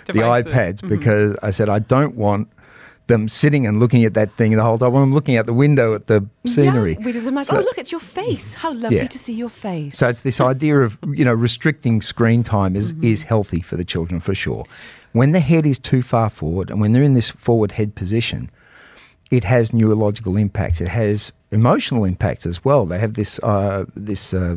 Devices. 0.06 0.44
the 0.44 0.50
iPads 0.50 0.74
mm-hmm. 0.74 0.88
because 0.88 1.36
I 1.42 1.50
said 1.50 1.68
I 1.68 1.78
don't 1.78 2.16
want 2.16 2.48
them 3.12 3.28
sitting 3.28 3.66
and 3.66 3.78
looking 3.78 4.04
at 4.04 4.14
that 4.14 4.32
thing 4.32 4.52
the 4.52 4.62
whole 4.62 4.78
time. 4.78 4.94
I'm 4.94 5.12
looking 5.12 5.36
out 5.36 5.46
the 5.46 5.52
window 5.52 5.94
at 5.94 6.06
the 6.06 6.26
scenery. 6.46 6.96
Yeah. 6.98 7.20
I'm 7.26 7.34
like, 7.34 7.46
so, 7.46 7.58
oh, 7.58 7.60
look, 7.60 7.78
it's 7.78 7.92
your 7.92 8.00
face. 8.00 8.54
How 8.54 8.72
lovely 8.72 8.96
yeah. 8.96 9.06
to 9.06 9.18
see 9.18 9.34
your 9.34 9.48
face. 9.48 9.98
So 9.98 10.08
it's 10.08 10.22
this 10.22 10.40
idea 10.40 10.80
of 10.80 10.98
you 11.12 11.24
know 11.24 11.32
restricting 11.32 12.00
screen 12.02 12.42
time 12.42 12.74
is 12.74 12.92
mm-hmm. 12.92 13.04
is 13.04 13.22
healthy 13.22 13.60
for 13.60 13.76
the 13.76 13.84
children 13.84 14.20
for 14.20 14.34
sure. 14.34 14.64
When 15.12 15.32
the 15.32 15.40
head 15.40 15.66
is 15.66 15.78
too 15.78 16.02
far 16.02 16.30
forward 16.30 16.70
and 16.70 16.80
when 16.80 16.92
they're 16.92 17.02
in 17.02 17.14
this 17.14 17.30
forward 17.30 17.72
head 17.72 17.94
position, 17.94 18.50
it 19.30 19.44
has 19.44 19.72
neurological 19.72 20.36
impacts. 20.36 20.80
It 20.80 20.88
has 20.88 21.32
emotional 21.50 22.04
impacts 22.04 22.46
as 22.46 22.64
well. 22.64 22.86
They 22.86 22.98
have 22.98 23.14
this 23.14 23.38
uh, 23.40 23.84
this. 23.94 24.34
Uh, 24.34 24.56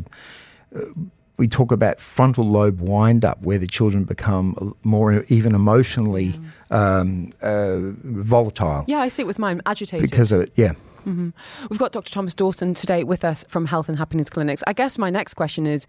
we 1.36 1.48
talk 1.48 1.72
about 1.72 2.00
frontal 2.00 2.48
lobe 2.48 2.80
wind 2.80 3.24
up, 3.24 3.40
where 3.42 3.58
the 3.58 3.66
children 3.66 4.04
become 4.04 4.74
more 4.82 5.22
even 5.28 5.54
emotionally 5.54 6.34
um, 6.70 7.30
uh, 7.42 7.76
volatile. 7.80 8.84
Yeah, 8.86 8.98
I 8.98 9.08
see 9.08 9.22
it 9.22 9.26
with 9.26 9.38
mine, 9.38 9.60
agitated. 9.66 10.08
Because 10.10 10.32
of 10.32 10.40
it, 10.40 10.52
yeah. 10.56 10.72
Mm-hmm. 11.06 11.30
We've 11.70 11.78
got 11.78 11.92
Dr. 11.92 12.10
Thomas 12.10 12.34
Dawson 12.34 12.74
today 12.74 13.04
with 13.04 13.24
us 13.24 13.44
from 13.48 13.66
Health 13.66 13.88
and 13.88 13.98
Happiness 13.98 14.28
Clinics. 14.28 14.62
I 14.66 14.72
guess 14.72 14.98
my 14.98 15.10
next 15.10 15.34
question 15.34 15.66
is 15.66 15.86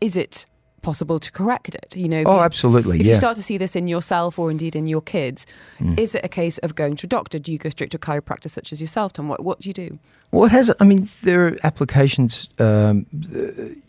is 0.00 0.16
it 0.16 0.46
possible 0.82 1.18
to 1.18 1.32
correct 1.32 1.74
it? 1.74 1.94
You 1.96 2.08
know, 2.08 2.22
oh, 2.26 2.36
you, 2.36 2.40
absolutely. 2.40 3.00
If 3.00 3.06
yeah. 3.06 3.12
you 3.12 3.16
start 3.16 3.36
to 3.36 3.42
see 3.42 3.58
this 3.58 3.74
in 3.74 3.86
yourself 3.86 4.38
or 4.38 4.50
indeed 4.50 4.76
in 4.76 4.86
your 4.86 5.00
kids, 5.00 5.46
mm. 5.78 5.98
is 5.98 6.14
it 6.14 6.24
a 6.24 6.28
case 6.28 6.58
of 6.58 6.74
going 6.74 6.96
to 6.96 7.06
a 7.06 7.08
doctor? 7.08 7.38
Do 7.38 7.52
you 7.52 7.58
go 7.58 7.70
straight 7.70 7.90
to 7.92 7.96
a 7.96 8.00
chiropractor 8.00 8.50
such 8.50 8.72
as 8.72 8.80
yourself, 8.80 9.12
Tom? 9.12 9.28
What, 9.28 9.42
what 9.42 9.60
do 9.60 9.68
you 9.68 9.74
do? 9.74 9.98
Well, 10.32 10.44
it 10.44 10.52
has. 10.52 10.72
I 10.80 10.84
mean, 10.84 11.08
there 11.22 11.48
are 11.48 11.56
applications. 11.62 12.48
Um, 12.58 13.06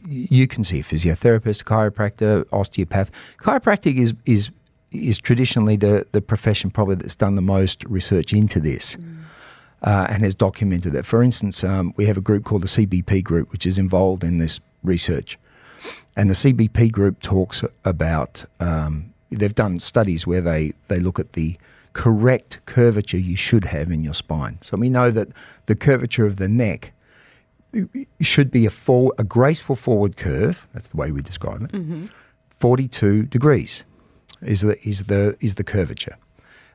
you 0.08 0.48
can 0.48 0.64
see 0.64 0.80
a 0.80 0.84
physiotherapist, 0.84 1.64
chiropractor, 1.64 2.46
osteopath. 2.52 3.12
Chiropractic 3.38 3.98
is 3.98 4.14
is 4.26 4.52
is 4.92 5.20
traditionally 5.20 5.78
the 5.78 6.06
the 6.12 6.22
profession 6.22 6.70
probably 6.70 6.96
that's 6.96 7.16
done 7.16 7.36
the 7.36 7.42
most 7.42 7.84
research 7.86 8.34
into 8.34 8.60
this. 8.60 8.96
Mm. 8.96 9.20
Uh, 9.86 10.08
and 10.10 10.24
has 10.24 10.34
documented 10.34 10.96
it. 10.96 11.06
For 11.06 11.22
instance, 11.22 11.62
um, 11.62 11.94
we 11.98 12.06
have 12.06 12.16
a 12.16 12.22
group 12.22 12.46
called 12.46 12.64
the 12.64 12.70
CBP 12.70 13.22
Group, 13.22 13.52
which 13.52 13.66
is 13.66 13.78
involved 13.78 14.24
in 14.24 14.38
this 14.38 14.62
research. 14.82 15.38
And 16.16 16.30
the 16.30 16.34
CBP 16.34 16.92
group 16.92 17.22
talks 17.22 17.64
about, 17.84 18.46
um, 18.60 19.14
they've 19.30 19.56
done 19.56 19.80
studies 19.80 20.28
where 20.28 20.42
they, 20.42 20.74
they 20.88 21.00
look 21.00 21.20
at 21.20 21.34
the 21.34 21.58
correct 21.94 22.60
curvature 22.66 23.18
you 23.18 23.36
should 23.36 23.66
have 23.66 23.92
in 23.92 24.04
your 24.04 24.14
spine. 24.14 24.58
So 24.62 24.78
we 24.78 24.90
know 24.90 25.12
that 25.12 25.30
the 25.68 25.76
curvature 25.76 26.26
of 26.26 26.38
the 26.38 26.48
neck 26.48 26.94
should 28.22 28.52
be 28.52 28.66
a, 28.66 28.70
full, 28.70 29.14
a 29.18 29.24
graceful 29.24 29.76
forward 29.76 30.18
curve. 30.18 30.68
That's 30.74 30.88
the 30.88 30.98
way 30.98 31.12
we 31.12 31.22
describe 31.22 31.64
it. 31.64 31.72
Mm-hmm. 31.72 32.06
42 32.60 33.24
degrees 33.24 33.84
is 34.42 34.62
the, 34.62 34.78
is 34.88 35.06
the, 35.06 35.36
is 35.40 35.56
the 35.56 35.64
curvature. 35.64 36.18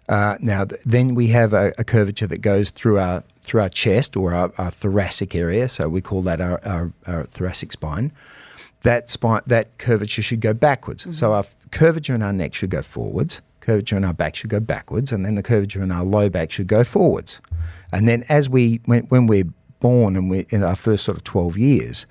Uh, 0.09 0.37
now, 0.40 0.64
th- 0.64 0.81
then 0.85 1.14
we 1.14 1.29
have 1.29 1.53
a, 1.53 1.73
a, 1.77 1.85
curvature 1.85 2.27
that 2.27 2.38
goes 2.38 2.71
through 2.71 2.99
our 2.99 3.23
through 3.42 3.61
our 3.61 3.68
chest 3.68 4.16
or 4.16 4.35
our, 4.35 4.53
our 4.59 4.71
thoracic 4.71 5.35
area. 5.35 5.68
So 5.68 5.88
we 5.88 6.01
call 6.01 6.23
that 6.23 6.40
our, 6.40 6.61
our, 6.66 6.92
our 7.07 7.25
thoracic 7.25 7.73
spine 7.73 8.12
that 8.83 9.11
spine, 9.11 9.43
that 9.47 9.79
curvature 9.79 10.23
should 10.23 10.41
go 10.41 10.55
backwards. 10.55 11.03
Mm-hmm. 11.03 11.12
So 11.12 11.33
our 11.33 11.45
curvature 11.71 12.14
in 12.14 12.23
our 12.23 12.33
neck 12.33 12.55
should 12.55 12.71
go 12.71 12.83
forwards, 12.83 13.41
curvature 13.61 13.97
in 13.97 14.05
our 14.05 14.14
back 14.14 14.37
should 14.37 14.51
go 14.51 14.61
backwards, 14.61 15.12
and 15.12 15.25
then 15.25 15.35
the 15.35 15.43
curvature 15.43 15.83
in 15.83 15.91
our 15.91 16.05
low 16.05 16.29
back 16.29 16.51
should 16.51 16.69
go 16.69 16.85
forwards. 16.85 17.41
And 17.93 18.09
then 18.09 18.25
as 18.29 18.49
we 18.49 18.81
when, 18.85 19.05
when 19.05 19.27
we're 19.27 19.49
born 19.81 20.17
and 20.17 20.31
we're 20.31 20.47
in 20.51 20.62
our 20.62 20.77
first 20.77 21.05
sort 21.05 21.17
of 21.17 21.25
12 21.25 21.57
years, 21.59 22.07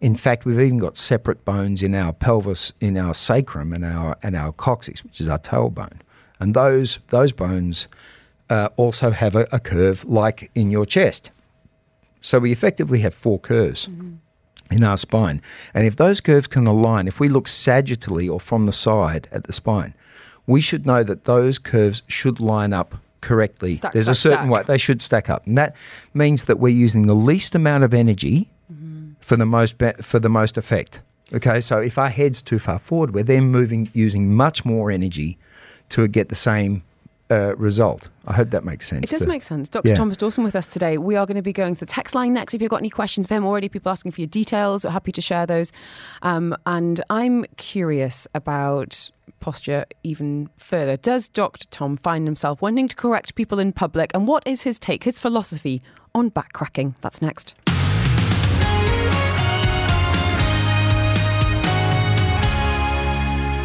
in 0.00 0.16
fact, 0.16 0.44
we've 0.44 0.60
even 0.60 0.78
got 0.78 0.96
separate 0.96 1.44
bones 1.44 1.82
in 1.82 1.94
our 1.94 2.12
pelvis, 2.12 2.72
in 2.80 2.98
our 2.98 3.14
sacrum, 3.14 3.72
and 3.72 3.84
our 3.84 4.16
and 4.22 4.36
our 4.36 4.52
coccyx, 4.52 5.02
which 5.02 5.20
is 5.20 5.28
our 5.28 5.38
tailbone, 5.38 6.00
and 6.40 6.54
those 6.54 6.98
those 7.08 7.32
bones 7.32 7.88
uh, 8.50 8.68
also 8.76 9.10
have 9.10 9.34
a, 9.34 9.46
a, 9.50 9.58
curve 9.58 10.04
like 10.04 10.50
in 10.54 10.70
your 10.70 10.84
chest. 10.84 11.30
So 12.20 12.38
we 12.38 12.52
effectively 12.52 12.98
have 13.00 13.14
four 13.14 13.38
curves. 13.38 13.86
Mm-hmm 13.86 14.16
in 14.70 14.82
our 14.82 14.96
spine. 14.96 15.42
And 15.72 15.86
if 15.86 15.96
those 15.96 16.20
curves 16.20 16.46
can 16.46 16.66
align, 16.66 17.06
if 17.06 17.20
we 17.20 17.28
look 17.28 17.46
sagittally 17.46 18.30
or 18.30 18.40
from 18.40 18.66
the 18.66 18.72
side 18.72 19.28
at 19.30 19.44
the 19.44 19.52
spine, 19.52 19.94
we 20.46 20.60
should 20.60 20.86
know 20.86 21.02
that 21.02 21.24
those 21.24 21.58
curves 21.58 22.02
should 22.06 22.40
line 22.40 22.72
up 22.72 22.96
correctly. 23.20 23.76
Stack, 23.76 23.92
There's 23.92 24.06
stack, 24.06 24.12
a 24.12 24.16
certain 24.16 24.46
stack. 24.46 24.50
way 24.50 24.62
they 24.66 24.78
should 24.78 25.02
stack 25.02 25.30
up, 25.30 25.46
and 25.46 25.56
that 25.56 25.74
means 26.12 26.44
that 26.44 26.58
we're 26.58 26.74
using 26.74 27.06
the 27.06 27.14
least 27.14 27.54
amount 27.54 27.84
of 27.84 27.94
energy 27.94 28.50
mm-hmm. 28.72 29.12
for 29.20 29.36
the 29.36 29.46
most 29.46 29.78
be- 29.78 29.92
for 30.02 30.18
the 30.18 30.28
most 30.28 30.58
effect. 30.58 31.00
Okay, 31.32 31.60
so 31.60 31.78
if 31.78 31.96
our 31.96 32.10
head's 32.10 32.42
too 32.42 32.58
far 32.58 32.78
forward, 32.78 33.14
we're 33.14 33.24
then 33.24 33.44
moving 33.44 33.90
using 33.94 34.34
much 34.34 34.64
more 34.64 34.90
energy 34.90 35.38
to 35.90 36.06
get 36.06 36.28
the 36.28 36.34
same 36.34 36.82
uh, 37.30 37.56
result. 37.56 38.10
I 38.26 38.34
hope 38.34 38.50
that 38.50 38.64
makes 38.64 38.86
sense. 38.86 39.10
It 39.10 39.18
does 39.18 39.26
make 39.26 39.42
sense. 39.42 39.68
Dr. 39.68 39.88
Yeah. 39.88 39.94
Thomas 39.94 40.16
Dawson 40.16 40.44
with 40.44 40.54
us 40.54 40.66
today. 40.66 40.98
We 40.98 41.16
are 41.16 41.26
going 41.26 41.36
to 41.36 41.42
be 41.42 41.52
going 41.52 41.74
to 41.74 41.80
the 41.80 41.86
text 41.86 42.14
line 42.14 42.34
next. 42.34 42.54
If 42.54 42.62
you've 42.62 42.70
got 42.70 42.80
any 42.80 42.90
questions 42.90 43.26
for 43.26 43.34
him, 43.34 43.46
already 43.46 43.68
people 43.68 43.90
asking 43.90 44.12
for 44.12 44.20
your 44.20 44.28
details, 44.28 44.84
we're 44.84 44.90
happy 44.90 45.12
to 45.12 45.20
share 45.20 45.46
those. 45.46 45.72
Um, 46.22 46.56
and 46.66 47.02
I'm 47.10 47.44
curious 47.56 48.26
about 48.34 49.10
posture 49.40 49.84
even 50.02 50.48
further. 50.56 50.96
Does 50.96 51.28
Dr. 51.28 51.66
Tom 51.68 51.96
find 51.96 52.26
himself 52.26 52.62
wanting 52.62 52.88
to 52.88 52.96
correct 52.96 53.34
people 53.34 53.58
in 53.58 53.72
public? 53.72 54.10
And 54.14 54.26
what 54.26 54.42
is 54.46 54.62
his 54.62 54.78
take, 54.78 55.04
his 55.04 55.18
philosophy 55.18 55.82
on 56.14 56.28
back 56.28 56.52
cracking? 56.52 56.94
That's 57.00 57.20
next. 57.20 57.54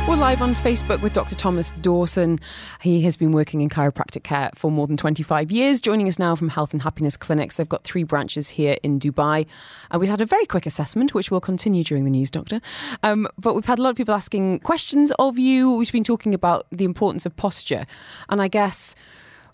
We're 0.09 0.15
live 0.15 0.41
on 0.41 0.55
Facebook 0.55 1.03
with 1.03 1.13
Dr. 1.13 1.35
Thomas 1.35 1.69
Dawson. 1.81 2.39
He 2.81 3.01
has 3.01 3.15
been 3.15 3.31
working 3.31 3.61
in 3.61 3.69
chiropractic 3.69 4.23
care 4.23 4.49
for 4.55 4.71
more 4.71 4.87
than 4.87 4.97
25 4.97 5.51
years, 5.51 5.79
joining 5.79 6.07
us 6.07 6.17
now 6.17 6.35
from 6.35 6.49
Health 6.49 6.73
and 6.73 6.81
Happiness 6.81 7.15
Clinics. 7.15 7.57
They've 7.57 7.69
got 7.69 7.83
three 7.83 8.01
branches 8.01 8.49
here 8.49 8.77
in 8.81 8.99
Dubai. 8.99 9.45
Uh, 9.93 9.99
we've 9.99 10.09
had 10.09 10.19
a 10.19 10.25
very 10.25 10.47
quick 10.47 10.65
assessment, 10.65 11.13
which 11.13 11.29
will 11.29 11.39
continue 11.39 11.83
during 11.83 12.05
the 12.05 12.09
news, 12.09 12.31
Doctor. 12.31 12.59
Um, 13.03 13.27
but 13.37 13.53
we've 13.53 13.65
had 13.65 13.77
a 13.77 13.83
lot 13.83 13.91
of 13.91 13.97
people 13.97 14.15
asking 14.15 14.61
questions 14.61 15.11
of 15.19 15.37
you. 15.37 15.69
We've 15.69 15.91
been 15.91 16.03
talking 16.03 16.33
about 16.33 16.65
the 16.71 16.85
importance 16.85 17.27
of 17.27 17.35
posture. 17.35 17.85
And 18.29 18.41
I 18.41 18.47
guess, 18.47 18.95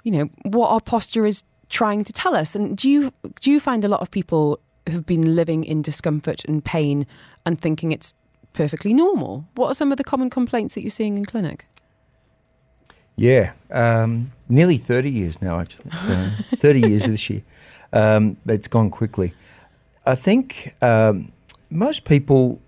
you 0.03 0.11
know, 0.13 0.29
what 0.43 0.69
our 0.69 0.79
posture 0.79 1.25
is 1.25 1.43
trying 1.67 2.05
to 2.05 2.13
tell 2.13 2.33
us. 2.33 2.55
And 2.55 2.77
do 2.77 2.89
you, 2.89 3.11
do 3.41 3.51
you 3.51 3.59
find 3.59 3.83
a 3.83 3.89
lot 3.89 3.99
of 3.99 4.09
people 4.09 4.61
who've 4.89 5.05
been 5.05 5.35
living 5.35 5.65
in 5.65 5.81
discomfort 5.81 6.45
and 6.45 6.63
pain 6.63 7.05
and 7.45 7.59
thinking 7.59 7.91
it's 7.91 8.13
perfectly 8.55 8.93
normal. 8.93 9.45
What 9.55 9.67
are 9.67 9.75
some 9.75 9.91
of 9.91 9.97
the 9.97 10.03
common 10.03 10.29
complaints 10.29 10.73
that 10.75 10.81
you're 10.81 10.89
seeing 10.89 11.17
in 11.17 11.25
clinic? 11.25 11.67
Yeah, 13.15 13.53
um, 13.71 14.31
nearly 14.49 14.77
30 14.77 15.09
years 15.09 15.41
now, 15.41 15.59
actually. 15.59 15.91
So 15.91 16.29
30 16.57 16.79
years 16.79 17.05
this 17.05 17.29
year. 17.29 17.43
Um, 17.93 18.37
it's 18.47 18.67
gone 18.67 18.89
quickly. 18.89 19.33
I 20.05 20.15
think 20.15 20.73
um, 20.81 21.31
most 21.69 22.05
people 22.05 22.59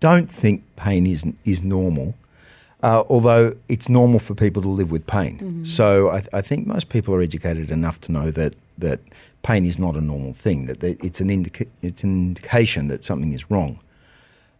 don't 0.00 0.30
think 0.30 0.64
pain 0.76 1.06
is, 1.06 1.24
is 1.44 1.62
normal, 1.62 2.14
uh, 2.82 3.04
although 3.08 3.54
it's 3.68 3.88
normal 3.88 4.18
for 4.18 4.34
people 4.34 4.60
to 4.62 4.68
live 4.68 4.90
with 4.90 5.06
pain. 5.06 5.38
Mm-hmm. 5.38 5.64
So 5.64 6.10
I, 6.10 6.22
I, 6.32 6.42
think 6.42 6.66
most 6.66 6.90
people 6.90 7.14
are 7.14 7.22
educated 7.22 7.70
enough 7.70 8.00
to 8.02 8.12
know 8.12 8.30
that, 8.32 8.54
that 8.78 9.00
pain 9.42 9.64
is 9.64 9.78
not 9.78 9.96
a 9.96 10.00
normal 10.00 10.32
thing, 10.32 10.66
that 10.66 10.82
it's 10.82 11.20
an, 11.20 11.30
indica- 11.30 11.70
it's 11.80 12.02
an 12.04 12.10
indication 12.10 12.88
that 12.88 13.04
something 13.04 13.32
is 13.32 13.50
wrong. 13.50 13.78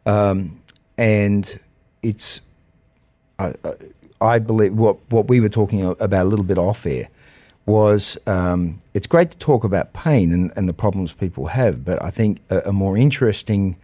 Um, 0.07 0.61
and 0.99 1.59
it's, 2.03 2.41
I, 3.39 3.55
I 4.21 4.39
believe, 4.39 4.75
what, 4.75 4.99
what 5.11 5.29
we 5.29 5.41
were 5.41 5.49
talking 5.49 5.85
about 5.85 6.27
a 6.27 6.29
little 6.29 6.45
bit 6.45 6.59
off 6.59 6.87
air 6.87 7.09
was 7.67 8.19
um, 8.27 8.83
it's 8.93 9.07
great 9.07 9.31
to 9.31 9.39
talk 9.39 9.65
about 9.65 9.93
pain 9.93 10.33
and, 10.33 10.53
and, 10.55 10.69
the 10.69 10.75
problems 10.75 11.15
people 11.15 11.47
have, 11.47 11.83
but 11.85 12.03
I 12.03 12.11
think 12.11 12.41
a, 12.51 12.59
a 12.67 12.73
more 12.73 12.97
interesting 12.97 13.77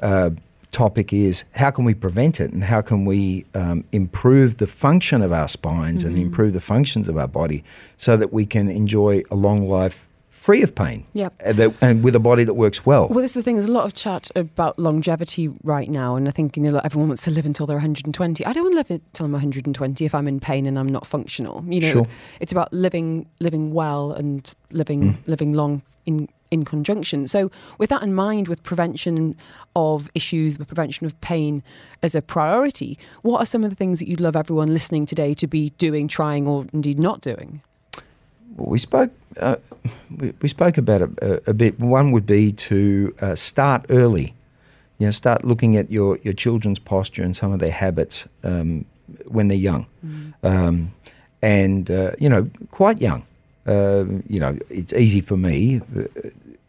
uh, 0.00 0.30
topic 0.70 1.12
is 1.12 1.44
how 1.54 1.70
can 1.70 1.84
we 1.84 1.94
prevent 1.94 2.40
it 2.40 2.52
and 2.52 2.64
how 2.64 2.80
can 2.80 3.04
we 3.04 3.44
um, 3.54 3.84
improve 3.92 4.56
the 4.58 4.66
function 4.66 5.22
of 5.22 5.32
our 5.32 5.48
spines 5.48 6.04
mm-hmm. 6.04 6.14
and 6.14 6.22
improve 6.22 6.52
the 6.52 6.60
functions 6.60 7.08
of 7.08 7.18
our 7.18 7.28
body 7.28 7.64
so 7.96 8.16
that 8.16 8.32
we 8.32 8.46
can 8.46 8.68
enjoy 8.70 9.22
a 9.30 9.34
long 9.34 9.66
life 9.66 10.06
free 10.48 10.62
of 10.62 10.74
pain. 10.74 11.04
Yep. 11.12 11.34
And, 11.40 11.58
that- 11.58 11.74
and 11.82 12.02
with 12.02 12.16
a 12.16 12.20
body 12.20 12.42
that 12.42 12.54
works 12.54 12.86
well. 12.86 13.08
Well, 13.10 13.20
this 13.20 13.32
is 13.32 13.34
the 13.34 13.42
thing. 13.42 13.56
There's 13.56 13.66
a 13.66 13.70
lot 13.70 13.84
of 13.84 13.92
chat 13.92 14.30
about 14.34 14.78
longevity 14.78 15.48
right 15.62 15.90
now, 15.90 16.16
and 16.16 16.26
I 16.26 16.30
think 16.30 16.56
you 16.56 16.62
know 16.62 16.80
everyone 16.82 17.08
wants 17.08 17.24
to 17.24 17.30
live 17.30 17.44
until 17.44 17.66
they're 17.66 17.76
120. 17.76 18.46
I 18.46 18.52
don't 18.54 18.62
want 18.62 18.72
to 18.72 18.76
live 18.78 18.90
until 18.90 19.26
I'm 19.26 19.32
120 19.32 20.04
if 20.06 20.14
I'm 20.14 20.26
in 20.26 20.40
pain 20.40 20.64
and 20.64 20.78
I'm 20.78 20.86
not 20.86 21.04
functional. 21.06 21.62
You 21.68 21.82
know, 21.82 21.92
Sure. 21.92 22.06
it's 22.40 22.50
about 22.50 22.72
living 22.72 23.26
living 23.40 23.74
well 23.74 24.12
and 24.12 24.54
living 24.70 25.02
mm. 25.02 25.28
living 25.28 25.52
long 25.52 25.82
in 26.06 26.30
in 26.50 26.64
conjunction. 26.64 27.28
So, 27.28 27.50
with 27.76 27.90
that 27.90 28.02
in 28.02 28.14
mind, 28.14 28.48
with 28.48 28.62
prevention 28.62 29.36
of 29.76 30.10
issues, 30.14 30.58
with 30.58 30.68
prevention 30.68 31.04
of 31.04 31.20
pain 31.20 31.62
as 32.02 32.14
a 32.14 32.22
priority, 32.22 32.98
what 33.20 33.42
are 33.42 33.44
some 33.44 33.64
of 33.64 33.68
the 33.70 33.76
things 33.76 33.98
that 33.98 34.08
you'd 34.08 34.18
love 34.18 34.34
everyone 34.34 34.72
listening 34.72 35.04
today 35.04 35.34
to 35.34 35.46
be 35.46 35.70
doing, 35.76 36.08
trying, 36.08 36.48
or 36.48 36.64
indeed 36.72 36.98
not 36.98 37.20
doing? 37.20 37.60
We 38.56 38.78
spoke. 38.78 39.12
Uh, 39.38 39.56
we, 40.16 40.32
we 40.40 40.48
spoke 40.48 40.78
about 40.78 41.02
it 41.02 41.10
a, 41.22 41.50
a 41.50 41.54
bit. 41.54 41.78
One 41.78 42.12
would 42.12 42.26
be 42.26 42.52
to 42.52 43.14
uh, 43.20 43.34
start 43.34 43.86
early. 43.90 44.34
You 44.98 45.06
know, 45.06 45.10
start 45.12 45.44
looking 45.44 45.76
at 45.76 45.90
your, 45.90 46.18
your 46.22 46.34
children's 46.34 46.80
posture 46.80 47.22
and 47.22 47.36
some 47.36 47.52
of 47.52 47.60
their 47.60 47.70
habits 47.70 48.26
um, 48.42 48.84
when 49.26 49.46
they're 49.46 49.56
young, 49.56 49.86
um, 50.42 50.92
and 51.40 51.88
uh, 51.90 52.12
you 52.18 52.28
know, 52.28 52.50
quite 52.72 53.00
young. 53.00 53.24
Uh, 53.66 54.04
you 54.28 54.40
know, 54.40 54.58
it's 54.68 54.92
easy 54.92 55.20
for 55.20 55.36
me 55.36 55.80
uh, 55.96 56.04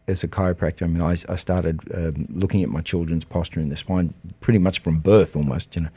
as 0.06 0.22
a 0.22 0.28
chiropractor. 0.28 0.82
I 0.82 0.86
mean, 0.86 1.02
I, 1.02 1.12
I 1.28 1.36
started 1.36 1.80
um, 1.94 2.26
looking 2.30 2.62
at 2.62 2.68
my 2.68 2.82
children's 2.82 3.24
posture 3.24 3.58
in 3.58 3.68
the 3.68 3.76
spine 3.76 4.14
pretty 4.40 4.58
much 4.58 4.78
from 4.78 5.00
birth, 5.00 5.34
almost. 5.34 5.74
You 5.74 5.82
know, 5.82 5.88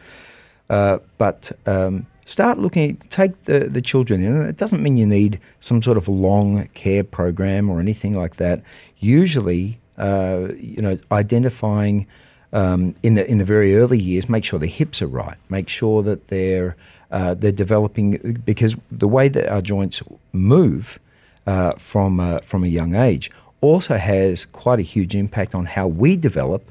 uh, 0.69 0.99
but 1.17 1.51
um, 1.67 2.07
start 2.25 2.57
looking, 2.57 2.97
take 3.09 3.43
the, 3.43 3.59
the 3.69 3.81
children 3.81 4.23
in. 4.23 4.33
And 4.33 4.49
it 4.49 4.57
doesn't 4.57 4.81
mean 4.81 4.97
you 4.97 5.05
need 5.05 5.39
some 5.59 5.81
sort 5.81 5.97
of 5.97 6.07
long 6.07 6.67
care 6.73 7.03
program 7.03 7.69
or 7.69 7.79
anything 7.79 8.13
like 8.13 8.35
that. 8.37 8.63
Usually, 8.99 9.79
uh, 9.97 10.49
you 10.57 10.81
know, 10.81 10.97
identifying 11.11 12.07
um, 12.51 12.95
in 13.01 13.15
the 13.15 13.29
in 13.29 13.39
the 13.39 13.45
very 13.45 13.75
early 13.75 13.99
years, 13.99 14.29
make 14.29 14.45
sure 14.45 14.59
the 14.59 14.67
hips 14.67 15.01
are 15.01 15.07
right. 15.07 15.37
Make 15.49 15.69
sure 15.69 16.03
that 16.03 16.27
they're 16.27 16.75
uh, 17.11 17.33
they're 17.33 17.51
developing 17.51 18.41
because 18.45 18.75
the 18.91 19.07
way 19.07 19.27
that 19.27 19.49
our 19.49 19.61
joints 19.61 20.01
move 20.31 20.99
uh, 21.47 21.73
from 21.73 22.19
uh, 22.19 22.39
from 22.39 22.63
a 22.63 22.67
young 22.67 22.95
age 22.95 23.31
also 23.61 23.97
has 23.97 24.45
quite 24.45 24.79
a 24.79 24.83
huge 24.83 25.15
impact 25.15 25.55
on 25.55 25.65
how 25.65 25.87
we 25.87 26.17
develop 26.17 26.69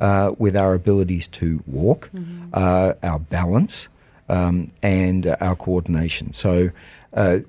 uh, 0.00 0.34
with 0.38 0.56
our 0.56 0.74
abilities 0.74 1.28
to 1.28 1.62
walk, 1.66 2.08
uh, 2.54 2.94
our 3.02 3.18
balance, 3.18 3.88
um, 4.30 4.70
and 4.82 5.26
uh, 5.26 5.36
our 5.40 5.56
coordination. 5.56 6.32
So, 6.32 6.70
uh, 7.12 7.40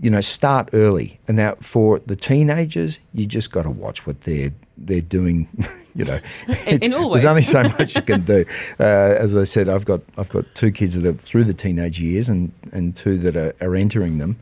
you 0.00 0.10
know, 0.10 0.20
start 0.20 0.70
early. 0.72 1.18
And 1.28 1.36
now 1.36 1.54
for 1.60 2.00
the 2.00 2.16
teenagers, 2.16 2.98
you 3.14 3.26
just 3.26 3.52
got 3.52 3.62
to 3.62 3.70
watch 3.70 4.06
what 4.06 4.22
they're 4.22 4.52
they're 4.76 5.00
doing. 5.00 5.48
you 5.94 6.04
know, 6.04 6.18
In- 6.66 6.80
there's 6.80 7.24
only 7.24 7.42
so 7.42 7.62
much 7.78 7.94
you 7.94 8.02
can 8.02 8.22
do. 8.22 8.44
Uh, 8.78 8.82
as 8.82 9.34
I 9.36 9.44
said, 9.44 9.68
I've 9.68 9.84
got 9.84 10.02
I've 10.18 10.28
got 10.28 10.44
two 10.54 10.72
kids 10.72 11.00
that 11.00 11.06
are 11.06 11.14
through 11.14 11.44
the 11.44 11.54
teenage 11.54 12.00
years, 12.00 12.28
and 12.28 12.52
and 12.72 12.94
two 12.94 13.16
that 13.18 13.36
are, 13.36 13.54
are 13.60 13.76
entering 13.76 14.18
them. 14.18 14.36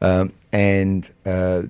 Um, 0.00 0.32
and 0.52 1.08
uh, 1.24 1.62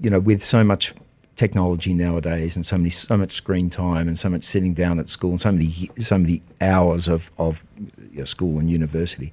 you 0.00 0.10
know, 0.10 0.20
with 0.20 0.42
so 0.42 0.64
much 0.64 0.94
technology 1.36 1.92
nowadays, 1.92 2.56
and 2.56 2.64
so 2.64 2.78
many 2.78 2.90
so 2.90 3.18
much 3.18 3.32
screen 3.32 3.68
time, 3.68 4.08
and 4.08 4.18
so 4.18 4.30
much 4.30 4.44
sitting 4.44 4.72
down 4.72 4.98
at 4.98 5.10
school, 5.10 5.30
and 5.30 5.40
so 5.40 5.52
many 5.52 5.90
so 6.00 6.16
many 6.16 6.42
hours 6.62 7.06
of 7.06 7.30
of 7.36 7.62
you 8.12 8.18
know, 8.18 8.24
school 8.24 8.58
and 8.58 8.70
university, 8.70 9.32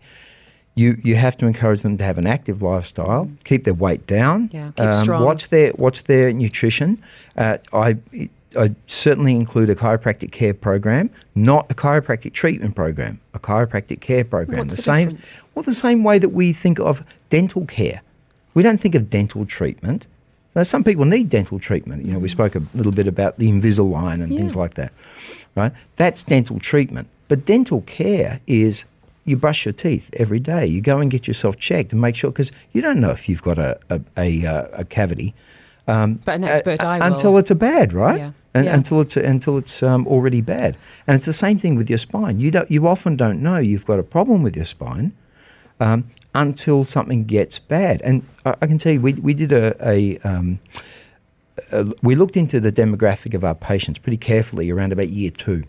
you 0.75 0.97
you 1.03 1.15
have 1.15 1.37
to 1.37 1.45
encourage 1.45 1.81
them 1.81 1.97
to 1.97 2.03
have 2.03 2.17
an 2.17 2.27
active 2.27 2.61
lifestyle, 2.61 3.29
keep 3.43 3.63
their 3.63 3.73
weight 3.73 4.07
down, 4.07 4.49
Mm. 4.49 4.53
Yeah, 4.53 4.71
keep 4.75 5.03
strong. 5.03 5.23
watch 5.23 5.49
their 5.49 5.73
watch 5.77 6.03
their 6.03 6.33
nutrition. 6.33 7.01
Uh, 7.37 7.57
I. 7.73 7.97
I 8.57 8.73
certainly 8.87 9.35
include 9.35 9.69
a 9.69 9.75
chiropractic 9.75 10.31
care 10.31 10.55
program, 10.55 11.11
not 11.35 11.69
a 11.69 11.75
chiropractic 11.75 12.33
treatment 12.33 12.75
program, 12.75 13.21
a 13.35 13.39
chiropractic 13.39 14.01
care 14.01 14.23
program. 14.23 14.57
What's 14.61 14.71
the 14.71 14.81
same, 14.81 15.09
difference? 15.09 15.43
well, 15.53 15.61
the 15.61 15.73
same 15.75 16.03
way 16.03 16.17
that 16.17 16.29
we 16.29 16.51
think 16.51 16.79
of 16.79 17.05
dental 17.29 17.65
care. 17.67 18.01
We 18.55 18.63
don't 18.63 18.81
think 18.81 18.95
of 18.95 19.07
dental 19.07 19.45
treatment. 19.45 20.07
Now, 20.55 20.63
some 20.63 20.83
people 20.83 21.05
need 21.05 21.29
dental 21.29 21.59
treatment. 21.59 22.05
You 22.05 22.13
know, 22.13 22.19
we 22.19 22.27
spoke 22.27 22.55
a 22.55 22.63
little 22.73 22.91
bit 22.91 23.05
about 23.05 23.37
the 23.37 23.47
Invisalign 23.51 24.19
and 24.23 24.35
things 24.35 24.55
like 24.55 24.73
that, 24.73 24.93
right? 25.55 25.71
That's 25.97 26.23
dental 26.23 26.57
treatment. 26.59 27.07
But 27.29 27.45
dental 27.45 27.81
care 27.81 28.41
is 28.45 28.83
you 29.23 29.37
brush 29.37 29.65
your 29.65 29.73
teeth 29.73 30.09
every 30.17 30.39
day. 30.39 30.65
You 30.65 30.81
go 30.81 30.99
and 30.99 31.09
get 31.09 31.27
yourself 31.27 31.55
checked 31.57 31.93
and 31.93 32.01
make 32.01 32.15
sure 32.15 32.31
because 32.31 32.51
you 32.73 32.81
don't 32.81 32.99
know 32.99 33.11
if 33.11 33.29
you've 33.29 33.43
got 33.43 33.57
a 33.57 33.79
a, 33.89 34.01
a, 34.17 34.45
uh, 34.45 34.67
a 34.73 34.83
cavity 34.83 35.33
But 36.25 36.35
an 36.35 36.43
expert 36.43 36.81
eye 36.81 36.97
will. 36.97 37.13
until 37.13 37.37
it's 37.37 37.51
a 37.51 37.55
bad, 37.55 37.93
right? 37.93 38.19
Yeah. 38.19 38.31
And, 38.53 38.65
Yeah. 38.65 38.75
Until 38.75 38.99
it's 39.01 39.15
until 39.15 39.57
it's 39.57 39.83
um, 39.83 40.07
already 40.07 40.41
bad, 40.41 40.75
and 41.05 41.15
it's 41.15 41.25
the 41.25 41.33
same 41.45 41.57
thing 41.59 41.75
with 41.77 41.87
your 41.87 41.99
spine. 41.99 42.39
You 42.39 42.49
don't 42.51 42.69
you 42.69 42.87
often 42.87 43.15
don't 43.15 43.41
know 43.41 43.57
you've 43.59 43.85
got 43.85 43.99
a 43.99 44.03
problem 44.03 44.41
with 44.43 44.55
your 44.55 44.65
spine 44.65 45.11
um, 45.79 46.09
until 46.33 46.83
something 46.83 47.25
gets 47.25 47.59
bad. 47.59 48.01
And 48.03 48.23
I, 48.45 48.55
I 48.61 48.65
can 48.67 48.79
tell 48.79 48.93
you, 48.93 49.01
we 49.01 49.13
we 49.13 49.33
did 49.35 49.51
a. 49.51 49.75
a 49.87 50.17
um, 50.29 50.59
uh, 51.73 51.91
we 52.01 52.15
looked 52.15 52.37
into 52.37 52.59
the 52.59 52.71
demographic 52.71 53.33
of 53.35 53.43
our 53.43 53.53
patients 53.53 53.99
pretty 53.99 54.17
carefully 54.17 54.71
around 54.71 54.93
about 54.93 55.09
year 55.09 55.29
two. 55.29 55.63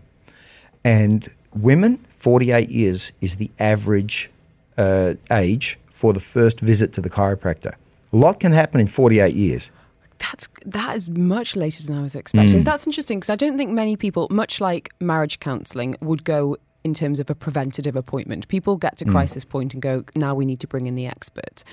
And 0.85 1.29
women, 1.55 1.99
48 2.11 2.69
years 2.71 3.13
is 3.21 3.37
the 3.37 3.51
average 3.59 4.31
uh, 4.77 5.15
age 5.31 5.79
for 5.91 6.13
the 6.13 6.21
first 6.21 6.61
visit 6.61 6.93
to 6.95 7.01
the 7.01 7.11
chiropractor. 7.11 7.75
A 8.13 8.17
lot 8.17 8.41
can 8.41 8.53
happen 8.53 8.81
in 8.81 8.87
48 8.87 9.35
years. 9.35 9.71
That's 10.19 10.49
that 10.67 10.97
is 10.97 11.09
much 11.09 11.57
later 11.57 11.83
than 11.85 11.97
I 11.99 12.03
was 12.03 12.15
expecting. 12.15 12.61
Mm. 12.61 12.65
That's 12.65 12.87
interesting 12.87 13.21
because 13.21 13.31
I 13.31 13.37
don't 13.37 13.57
think 13.57 13.71
many 13.71 13.97
people, 13.97 14.29
much 14.31 14.61
like 14.61 14.91
marriage 15.01 15.41
counselling, 15.41 15.97
would 16.03 16.25
go 16.25 16.57
in 16.85 16.93
terms 16.95 17.21
of 17.21 17.31
a 17.31 17.35
preventative 17.35 17.97
appointment. 17.97 18.47
People 18.49 18.77
get 18.77 18.95
Mm. 18.95 18.99
to 18.99 19.05
crisis 19.07 19.45
point 19.45 19.73
and 19.75 19.83
go, 19.83 20.05
now 20.15 20.35
we 20.35 20.45
need 20.45 20.61
to 20.61 20.67
bring 20.67 20.87
in 20.87 20.95
the 20.95 21.07
expert. 21.07 21.65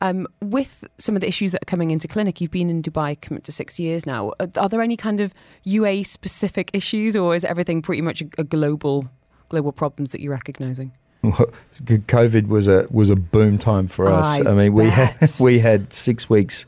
Um, 0.00 0.26
with 0.42 0.84
some 0.98 1.14
of 1.14 1.20
the 1.20 1.28
issues 1.28 1.52
that 1.52 1.62
are 1.62 1.66
coming 1.66 1.90
into 1.90 2.08
clinic, 2.08 2.40
you've 2.40 2.50
been 2.50 2.70
in 2.70 2.82
Dubai 2.82 3.20
coming 3.20 3.42
to 3.42 3.52
six 3.52 3.78
years 3.78 4.06
now. 4.06 4.32
Are, 4.40 4.48
are 4.56 4.68
there 4.68 4.82
any 4.82 4.96
kind 4.96 5.20
of 5.20 5.32
UA 5.64 6.04
specific 6.04 6.70
issues, 6.72 7.16
or 7.16 7.34
is 7.34 7.44
everything 7.44 7.82
pretty 7.82 8.02
much 8.02 8.22
a, 8.22 8.26
a 8.38 8.44
global 8.44 9.08
global 9.48 9.72
problems 9.72 10.12
that 10.12 10.20
you're 10.20 10.32
recognising? 10.32 10.92
COVID 11.24 12.48
was 12.48 12.68
a 12.68 12.86
was 12.90 13.10
a 13.10 13.16
boom 13.16 13.58
time 13.58 13.86
for 13.86 14.06
us. 14.06 14.26
I 14.26 14.50
I, 14.50 14.54
mean, 14.54 14.72
we 14.74 14.86
had 14.90 15.16
we 15.40 15.58
had 15.58 15.92
six 15.92 16.28
weeks 16.28 16.66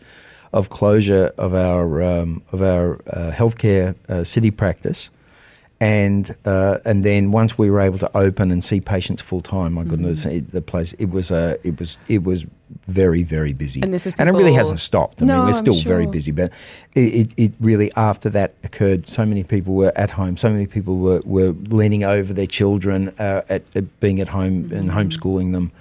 of 0.52 0.70
closure 0.70 1.32
of 1.38 1.54
our 1.54 2.02
um, 2.02 2.42
of 2.52 2.62
our 2.62 2.94
uh, 3.10 3.32
healthcare 3.32 3.94
uh, 4.08 4.24
city 4.24 4.50
practice, 4.50 5.10
and 5.80 6.34
uh, 6.44 6.78
and 6.84 7.04
then 7.04 7.32
once 7.32 7.58
we 7.58 7.70
were 7.70 7.80
able 7.80 7.98
to 7.98 8.16
open 8.16 8.50
and 8.50 8.64
see 8.64 8.80
patients 8.80 9.20
full 9.22 9.42
time, 9.42 9.74
my 9.74 9.84
goodness, 9.84 10.24
Mm-hmm. 10.24 10.36
it, 10.38 10.50
the 10.52 10.62
place 10.62 10.94
it 10.94 11.10
was 11.10 11.30
uh, 11.30 11.56
it 11.62 11.78
was 11.78 11.98
it 12.08 12.22
was 12.24 12.46
very 12.88 13.22
very 13.22 13.52
busy, 13.52 13.80
And 13.82 13.92
this 13.92 14.06
is 14.06 14.14
it 14.18 14.24
really 14.24 14.54
hasn't 14.54 14.78
stopped. 14.78 15.22
I 15.22 15.26
No, 15.26 15.36
mean, 15.36 15.44
we're 15.46 15.52
still 15.52 15.80
very 15.82 16.06
busy, 16.06 16.32
but 16.32 16.50
it, 16.94 17.00
it, 17.00 17.34
it 17.36 17.52
really 17.60 17.90
after 17.96 18.30
that 18.30 18.54
occurred, 18.64 19.08
so 19.08 19.26
many 19.26 19.44
people 19.44 19.74
were 19.74 19.92
at 19.96 20.10
home. 20.10 20.36
So 20.36 20.48
many 20.50 20.66
people 20.66 20.96
were, 20.96 21.20
were 21.24 21.52
leaning 21.68 22.04
over 22.04 22.32
their 22.32 22.46
children 22.46 23.10
uh, 23.18 23.42
at, 23.48 23.62
at 23.76 24.00
being 24.00 24.20
at 24.20 24.28
home 24.28 24.72
and 24.72 24.88
Mm-hmm. 24.90 24.98
homeschooling 24.98 25.52
them, 25.52 25.72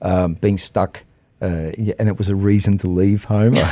um, 0.00 0.34
being 0.34 0.58
stuck, 0.58 1.04
uh, 1.42 1.70
yeah, 1.78 1.94
and 1.98 2.08
it 2.08 2.16
was 2.18 2.28
a 2.28 2.36
reason 2.36 2.78
to 2.78 2.88
leave 2.88 3.24
home. 3.24 3.54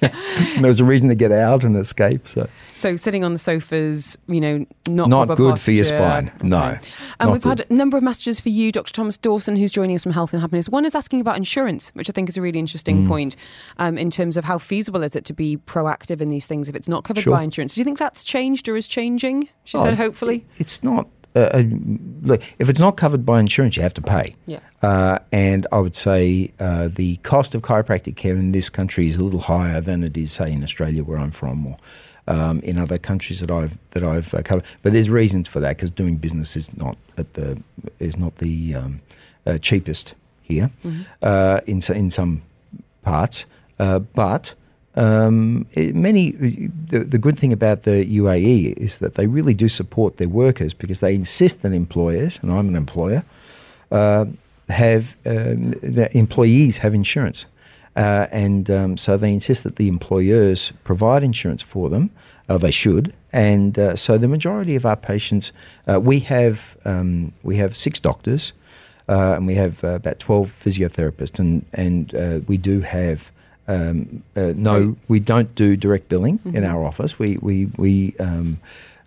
there 0.60 0.66
was 0.68 0.80
a 0.80 0.84
reason 0.84 1.08
to 1.08 1.14
get 1.14 1.32
out 1.32 1.64
and 1.64 1.76
escape. 1.76 2.28
So 2.28 2.48
So 2.74 2.96
sitting 2.96 3.24
on 3.24 3.32
the 3.32 3.38
sofas, 3.38 4.16
you 4.28 4.40
know, 4.40 4.66
not 4.88 5.08
not 5.08 5.36
good 5.36 5.58
for 5.58 5.72
your 5.72 5.84
spine. 5.84 6.30
No, 6.42 6.58
Okay. 6.68 6.80
And 7.20 7.32
we've 7.32 7.42
good. 7.42 7.60
had 7.60 7.66
a 7.70 7.74
number 7.74 7.96
of 7.96 8.02
messages 8.02 8.40
for 8.40 8.48
you, 8.48 8.70
Dr. 8.72 8.92
Thomas 8.92 9.16
Dawson, 9.16 9.56
who's 9.56 9.72
joining 9.72 9.96
us 9.96 10.02
from 10.04 10.12
Health 10.12 10.32
and 10.32 10.40
Happiness. 10.40 10.68
One 10.68 10.84
is 10.84 10.94
asking 10.94 11.20
about 11.20 11.36
insurance, 11.36 11.90
which 11.94 12.08
I 12.08 12.12
think 12.12 12.28
is 12.28 12.36
a 12.36 12.42
really 12.42 12.58
interesting 12.58 13.04
Mm. 13.04 13.08
point 13.08 13.36
um, 13.78 13.98
in 13.98 14.10
terms 14.10 14.36
of 14.36 14.44
how 14.44 14.58
feasible 14.58 15.02
is 15.02 15.16
it 15.16 15.24
to 15.26 15.32
be 15.32 15.56
proactive 15.56 16.20
in 16.20 16.30
these 16.30 16.46
things 16.46 16.68
if 16.68 16.74
it's 16.74 16.88
not 16.88 17.04
covered 17.04 17.22
Sure. 17.22 17.36
by 17.36 17.42
insurance. 17.42 17.74
Do 17.74 17.80
you 17.80 17.84
think 17.84 17.98
that's 17.98 18.22
changed 18.24 18.68
or 18.68 18.76
is 18.76 18.86
changing? 18.88 19.48
She 19.64 19.76
Oh, 19.78 19.82
said, 19.82 19.94
hopefully. 19.96 20.46
It's 20.58 20.82
not. 20.84 21.08
Uh, 21.34 21.62
look, 22.22 22.42
if 22.58 22.68
it's 22.68 22.80
not 22.80 22.96
covered 22.96 23.24
by 23.24 23.38
insurance, 23.38 23.76
you 23.76 23.82
have 23.82 23.94
to 23.94 24.02
pay. 24.02 24.34
Yeah. 24.46 24.60
Uh, 24.82 25.18
and 25.30 25.66
I 25.70 25.78
would 25.78 25.96
say 25.96 26.52
uh, 26.58 26.88
the 26.88 27.16
cost 27.18 27.54
of 27.54 27.62
chiropractic 27.62 28.16
care 28.16 28.34
in 28.34 28.50
this 28.50 28.68
country 28.68 29.06
is 29.06 29.16
a 29.16 29.24
little 29.24 29.40
higher 29.40 29.80
than 29.80 30.02
it 30.02 30.16
is, 30.16 30.32
say, 30.32 30.52
in 30.52 30.62
Australia, 30.62 31.04
where 31.04 31.18
I'm 31.18 31.30
from, 31.30 31.66
or 31.66 31.76
um, 32.28 32.60
in 32.60 32.78
other 32.78 32.98
countries 32.98 33.40
that 33.40 33.50
I've 33.50 33.76
that 33.90 34.04
I've 34.04 34.32
uh, 34.34 34.42
covered. 34.42 34.64
But 34.82 34.92
there's 34.92 35.10
reasons 35.10 35.48
for 35.48 35.60
that 35.60 35.76
because 35.76 35.90
doing 35.90 36.16
business 36.16 36.56
is 36.56 36.76
not 36.76 36.96
at 37.16 37.34
the 37.34 37.60
is 37.98 38.16
not 38.16 38.36
the 38.36 38.74
um, 38.74 39.00
uh, 39.46 39.58
cheapest 39.58 40.14
here 40.42 40.70
uh, 41.22 41.60
in 41.66 41.80
in 41.94 42.10
some 42.10 42.42
parts. 43.02 43.46
Uh, 43.78 43.98
but 43.98 44.54
um, 44.98 45.66
many 45.76 46.32
the, 46.32 46.98
the 46.98 47.18
good 47.18 47.38
thing 47.38 47.52
about 47.52 47.84
the 47.84 48.04
UAE 48.18 48.74
is 48.76 48.98
that 48.98 49.14
they 49.14 49.28
really 49.28 49.54
do 49.54 49.68
support 49.68 50.16
their 50.16 50.28
workers 50.28 50.74
because 50.74 50.98
they 51.00 51.14
insist 51.14 51.62
that 51.62 51.72
employers, 51.72 52.40
and 52.42 52.50
I'm 52.50 52.68
an 52.68 52.76
employer, 52.76 53.22
uh, 53.92 54.26
have 54.68 55.16
um, 55.24 55.70
the 55.70 56.10
employees 56.12 56.78
have 56.78 56.94
insurance. 56.94 57.46
Uh, 57.96 58.26
and 58.30 58.70
um, 58.70 58.96
so 58.96 59.16
they 59.16 59.32
insist 59.32 59.64
that 59.64 59.76
the 59.76 59.88
employers 59.88 60.72
provide 60.84 61.22
insurance 61.22 61.62
for 61.62 61.88
them. 61.88 62.10
Uh, 62.48 62.58
they 62.58 62.70
should, 62.70 63.12
and 63.32 63.78
uh, 63.78 63.94
so 63.94 64.16
the 64.16 64.28
majority 64.28 64.74
of 64.74 64.86
our 64.86 64.96
patients, 64.96 65.52
uh, 65.86 66.00
we 66.00 66.18
have 66.20 66.76
um, 66.84 67.32
we 67.42 67.56
have 67.56 67.76
six 67.76 68.00
doctors, 68.00 68.52
uh, 69.08 69.34
and 69.36 69.46
we 69.46 69.54
have 69.54 69.84
about 69.84 70.18
twelve 70.18 70.48
physiotherapists, 70.48 71.38
and 71.38 71.64
and 71.72 72.46
we 72.48 72.56
do 72.56 72.80
have. 72.80 73.30
Um, 73.68 74.22
uh, 74.34 74.52
no, 74.56 74.96
we 75.08 75.20
don't 75.20 75.54
do 75.54 75.76
direct 75.76 76.08
billing 76.08 76.40
in 76.44 76.64
our 76.64 76.84
office. 76.84 77.18
We 77.18 77.36
we 77.40 77.66
we 77.76 78.14
um, 78.18 78.58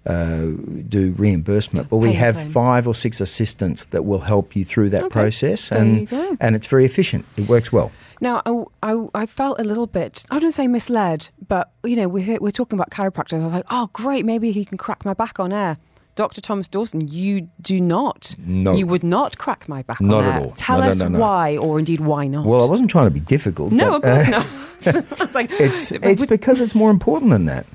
uh, 0.05 0.49
do 0.87 1.15
reimbursement, 1.17 1.89
but 1.89 1.97
we 1.97 2.09
Pay 2.09 2.13
have 2.25 2.35
claim. 2.35 2.51
five 2.51 2.87
or 2.87 2.95
six 2.95 3.19
assistants 3.19 3.85
that 3.85 4.03
will 4.05 4.19
help 4.19 4.55
you 4.55 4.63
through 4.63 4.91
that 4.91 5.05
Okay, 5.05 5.13
process, 5.19 5.69
there 5.69 5.79
and 5.79 6.37
and 6.39 6.55
it's 6.55 6.67
very 6.67 6.85
efficient. 6.85 7.25
It 7.37 7.49
works 7.49 7.73
well. 7.73 7.91
Now, 8.23 8.43
I, 8.45 8.91
I, 8.93 9.07
I 9.15 9.25
felt 9.25 9.59
a 9.59 9.63
little 9.63 9.87
bit, 9.87 10.25
I 10.29 10.35
wouldn't 10.35 10.53
say 10.53 10.67
misled, 10.67 11.29
but, 11.47 11.71
you 11.83 11.95
know, 11.95 12.07
we're, 12.07 12.37
we're 12.39 12.51
talking 12.51 12.77
about 12.77 12.91
chiropractors. 12.91 13.41
I 13.41 13.43
was 13.43 13.53
like, 13.53 13.65
oh, 13.71 13.89
great, 13.93 14.25
maybe 14.25 14.51
he 14.51 14.63
can 14.63 14.77
crack 14.77 15.03
my 15.03 15.15
back 15.15 15.39
on 15.39 15.51
air. 15.51 15.77
Dr. 16.15 16.41
Thomas 16.41 16.67
Dawson, 16.67 17.07
you 17.07 17.49
do 17.61 17.79
not. 17.79 18.35
No. 18.37 18.75
You 18.75 18.85
would 18.87 19.03
not 19.03 19.37
crack 19.37 19.67
my 19.69 19.81
back 19.83 20.01
Not 20.01 20.23
on 20.23 20.29
at 20.29 20.41
all. 20.43 20.51
Tell 20.55 20.79
No, 20.79 20.89
us 20.89 20.99
no, 20.99 21.07
no. 21.07 21.19
why, 21.19 21.57
or 21.57 21.79
indeed 21.79 22.01
why 22.01 22.27
not. 22.27 22.45
Well, 22.45 22.61
I 22.63 22.65
wasn't 22.65 22.89
trying 22.89 23.05
to 23.07 23.11
be 23.11 23.21
difficult. 23.21 23.71
no, 23.71 23.95
of 23.95 24.01
but, 24.03 24.27
uh, 24.27 24.41
course 24.41 24.95
not. 25.09 25.21
I 25.21 25.31
like, 25.33 25.51
it's 25.51 25.91
it's 25.91 26.21
would- 26.21 26.29
because 26.29 26.59
it's 26.61 26.75
more 26.75 26.91
important 26.91 27.31
than 27.31 27.45
that. 27.45 27.65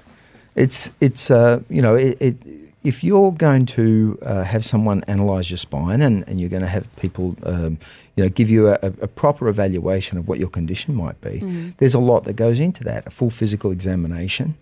It's 0.55 0.91
it's 1.01 1.31
uh, 1.31 1.61
you 1.69 1.83
know 1.83 1.95
it, 1.95 2.17
it 2.21 2.37
if 2.83 3.03
you're 3.03 3.33
going 3.33 3.67
to 3.67 4.17
uh, 4.23 4.45
have 4.45 4.65
someone 4.65 5.03
analyse 5.09 5.51
your 5.51 5.57
spine 5.59 6.01
and, 6.03 6.27
and 6.29 6.41
you're 6.41 6.49
going 6.49 6.63
to 6.63 6.69
have 6.69 6.85
people 6.97 7.37
um, 7.43 7.79
you 8.17 8.23
know 8.25 8.29
give 8.31 8.49
you 8.49 8.69
a, 8.69 8.79
a 8.83 9.09
proper 9.09 9.49
evaluation 9.49 10.19
of 10.19 10.29
what 10.29 10.39
your 10.39 10.49
condition 10.49 10.95
might 10.95 11.21
be, 11.21 11.41
there's 11.79 11.95
a 11.95 11.99
lot 11.99 12.25
that 12.25 12.35
goes 12.35 12.61
into 12.61 12.85
that. 12.85 13.07
A 13.07 13.11
full 13.11 13.29
physical 13.31 13.71
examination, 13.71 14.57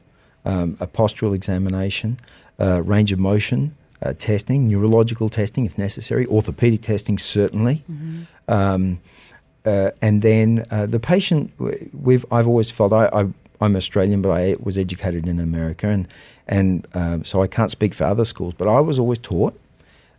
um, 0.44 0.76
a 0.80 0.86
postural 0.86 1.34
examination, 1.34 2.18
uh, 2.60 2.82
range 2.82 3.12
of 3.12 3.18
motion. 3.18 3.74
Uh, 4.02 4.12
testing, 4.18 4.68
neurological 4.68 5.30
testing 5.30 5.64
if 5.64 5.78
necessary, 5.78 6.26
orthopedic 6.26 6.82
testing 6.82 7.16
certainly, 7.16 7.82
um, 8.48 9.00
uh, 9.64 9.92
and 10.02 10.20
then 10.20 10.62
uh, 10.70 10.84
the 10.84 11.00
patient, 11.00 11.50
we've 11.94 12.26
I've 12.30 12.46
always 12.46 12.70
felt 12.70 12.92
I, 12.92 13.06
I 13.06 13.26
I'm 13.60 13.76
Australian, 13.76 14.20
but 14.20 14.30
I 14.30 14.56
was 14.60 14.76
educated 14.76 15.26
in 15.26 15.40
America, 15.40 15.88
and 15.88 16.06
and 16.46 16.86
um, 16.94 17.24
so 17.24 17.42
I 17.42 17.46
can't 17.46 17.70
speak 17.70 17.94
for 17.94 18.04
other 18.04 18.26
schools, 18.26 18.52
but 18.52 18.68
I 18.68 18.80
was 18.80 18.98
always 18.98 19.18
taught 19.18 19.58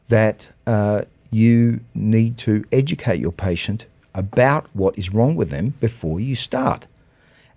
that 0.08 0.48
uh, 0.66 1.04
you 1.30 1.82
need 1.94 2.38
to 2.38 2.66
educate 2.72 3.20
your 3.20 3.32
patient 3.32 3.86
about 4.16 4.68
what 4.74 4.98
is 4.98 5.14
wrong 5.14 5.36
with 5.36 5.50
them 5.50 5.74
before 5.80 6.20
you 6.20 6.34
start. 6.34 6.88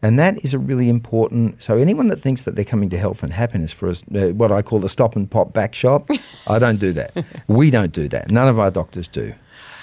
And 0.02 0.18
that 0.18 0.44
is 0.44 0.54
a 0.54 0.58
really 0.58 0.88
important. 0.88 1.62
So 1.62 1.76
anyone 1.76 2.08
that 2.08 2.20
thinks 2.20 2.42
that 2.42 2.54
they're 2.54 2.64
coming 2.64 2.88
to 2.90 2.98
health 2.98 3.22
and 3.22 3.32
happiness 3.32 3.72
for 3.72 3.88
us, 3.88 4.02
uh, 4.14 4.28
what 4.28 4.52
I 4.52 4.62
call 4.62 4.78
the 4.78 4.88
stop 4.88 5.16
and 5.16 5.28
pop 5.30 5.52
back 5.52 5.74
shop, 5.74 6.08
I 6.46 6.58
don't 6.58 6.78
do 6.78 6.92
that. 6.92 7.24
We 7.48 7.70
don't 7.70 7.92
do 7.92 8.08
that. 8.08 8.30
None 8.30 8.48
of 8.48 8.58
our 8.58 8.70
doctors 8.70 9.08
do. 9.08 9.34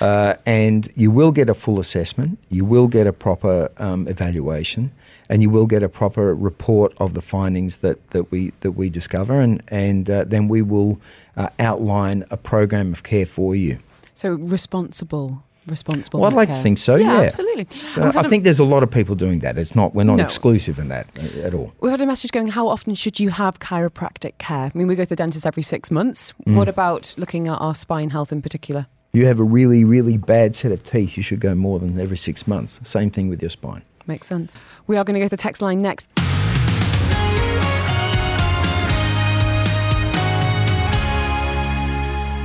Uh, 0.02 0.36
and 0.46 0.90
you 0.96 1.10
will 1.10 1.32
get 1.32 1.50
a 1.50 1.54
full 1.54 1.80
assessment. 1.80 2.38
You 2.50 2.66
will 2.66 2.88
get 2.88 3.08
a 3.08 3.14
proper 3.14 3.70
um, 3.78 4.08
evaluation, 4.08 4.92
and 5.30 5.42
you 5.42 5.50
will 5.50 5.68
get 5.68 5.84
a 5.84 5.90
proper 5.90 6.36
report 6.36 6.94
of 6.98 7.14
the 7.14 7.22
findings 7.22 7.78
that, 7.78 8.10
that 8.10 8.30
we 8.30 8.52
that 8.60 8.74
we 8.74 8.90
discover, 8.90 9.40
and 9.40 9.64
and 9.72 10.10
uh, 10.10 10.26
then 10.26 10.50
we 10.50 10.62
will 10.62 11.00
uh, 11.38 11.48
outline 11.60 12.26
a 12.30 12.36
program 12.36 12.92
of 12.92 13.04
care 13.04 13.26
for 13.26 13.56
you. 13.56 13.80
so 14.16 14.32
responsible, 14.32 15.44
responsible. 15.68 16.20
Well, 16.20 16.30
I'd 16.30 16.36
like 16.36 16.50
to 16.50 16.56
think 16.62 16.78
so, 16.78 16.96
yeah. 16.96 17.22
absolutely. 17.22 17.68
Uh, 17.98 18.12
I 18.16 18.28
think 18.30 18.44
there's 18.44 18.60
a 18.60 18.64
lot 18.66 18.84
of 18.84 18.92
people 18.92 19.16
doing 19.16 19.40
that. 19.40 19.58
It's 19.58 19.76
not 19.76 19.94
we're 19.96 20.04
not 20.04 20.18
No. 20.18 20.24
exclusive 20.24 20.80
in 20.80 20.88
that 20.90 21.08
uh, 21.18 21.40
at 21.48 21.54
all. 21.54 21.74
We've 21.82 21.92
had 21.92 22.02
a 22.02 22.06
message 22.06 22.32
going, 22.32 22.48
how 22.48 22.68
often 22.68 22.96
should 22.96 23.20
you 23.20 23.30
have 23.30 23.60
chiropractic 23.60 24.38
care? 24.38 24.72
I 24.74 24.78
mean, 24.78 24.88
we 24.88 24.96
go 24.96 25.04
to 25.04 25.10
the 25.10 25.16
dentist 25.16 25.46
every 25.46 25.64
six 25.64 25.90
months. 25.92 26.34
Mm. 26.46 26.56
What 26.56 26.68
about 26.68 27.16
looking 27.18 27.48
at 27.48 27.56
our 27.60 27.76
spine 27.76 28.10
health 28.12 28.32
in 28.32 28.42
particular? 28.42 28.88
You 29.14 29.26
have 29.28 29.40
a 29.40 29.44
really, 29.44 29.86
really 29.86 30.18
bad 30.18 30.56
set 30.56 30.72
of 30.72 30.84
teeth, 30.84 31.16
you 31.16 31.24
should 31.24 31.40
go 31.40 31.56
more 31.56 31.80
than 31.80 32.00
every 32.00 32.18
six 32.18 32.48
months. 32.48 32.80
Same 32.84 33.10
thing 33.10 33.30
with 33.30 33.42
your 33.42 33.50
spine. 33.50 33.82
Makes 34.08 34.28
sense. 34.28 34.56
We 34.88 34.98
are 34.98 35.04
going 35.04 35.16
to 35.16 35.20
go 35.20 35.26
to 35.28 35.30
the 35.30 35.38
text 35.38 35.62
line 35.62 35.82
next. 35.82 36.06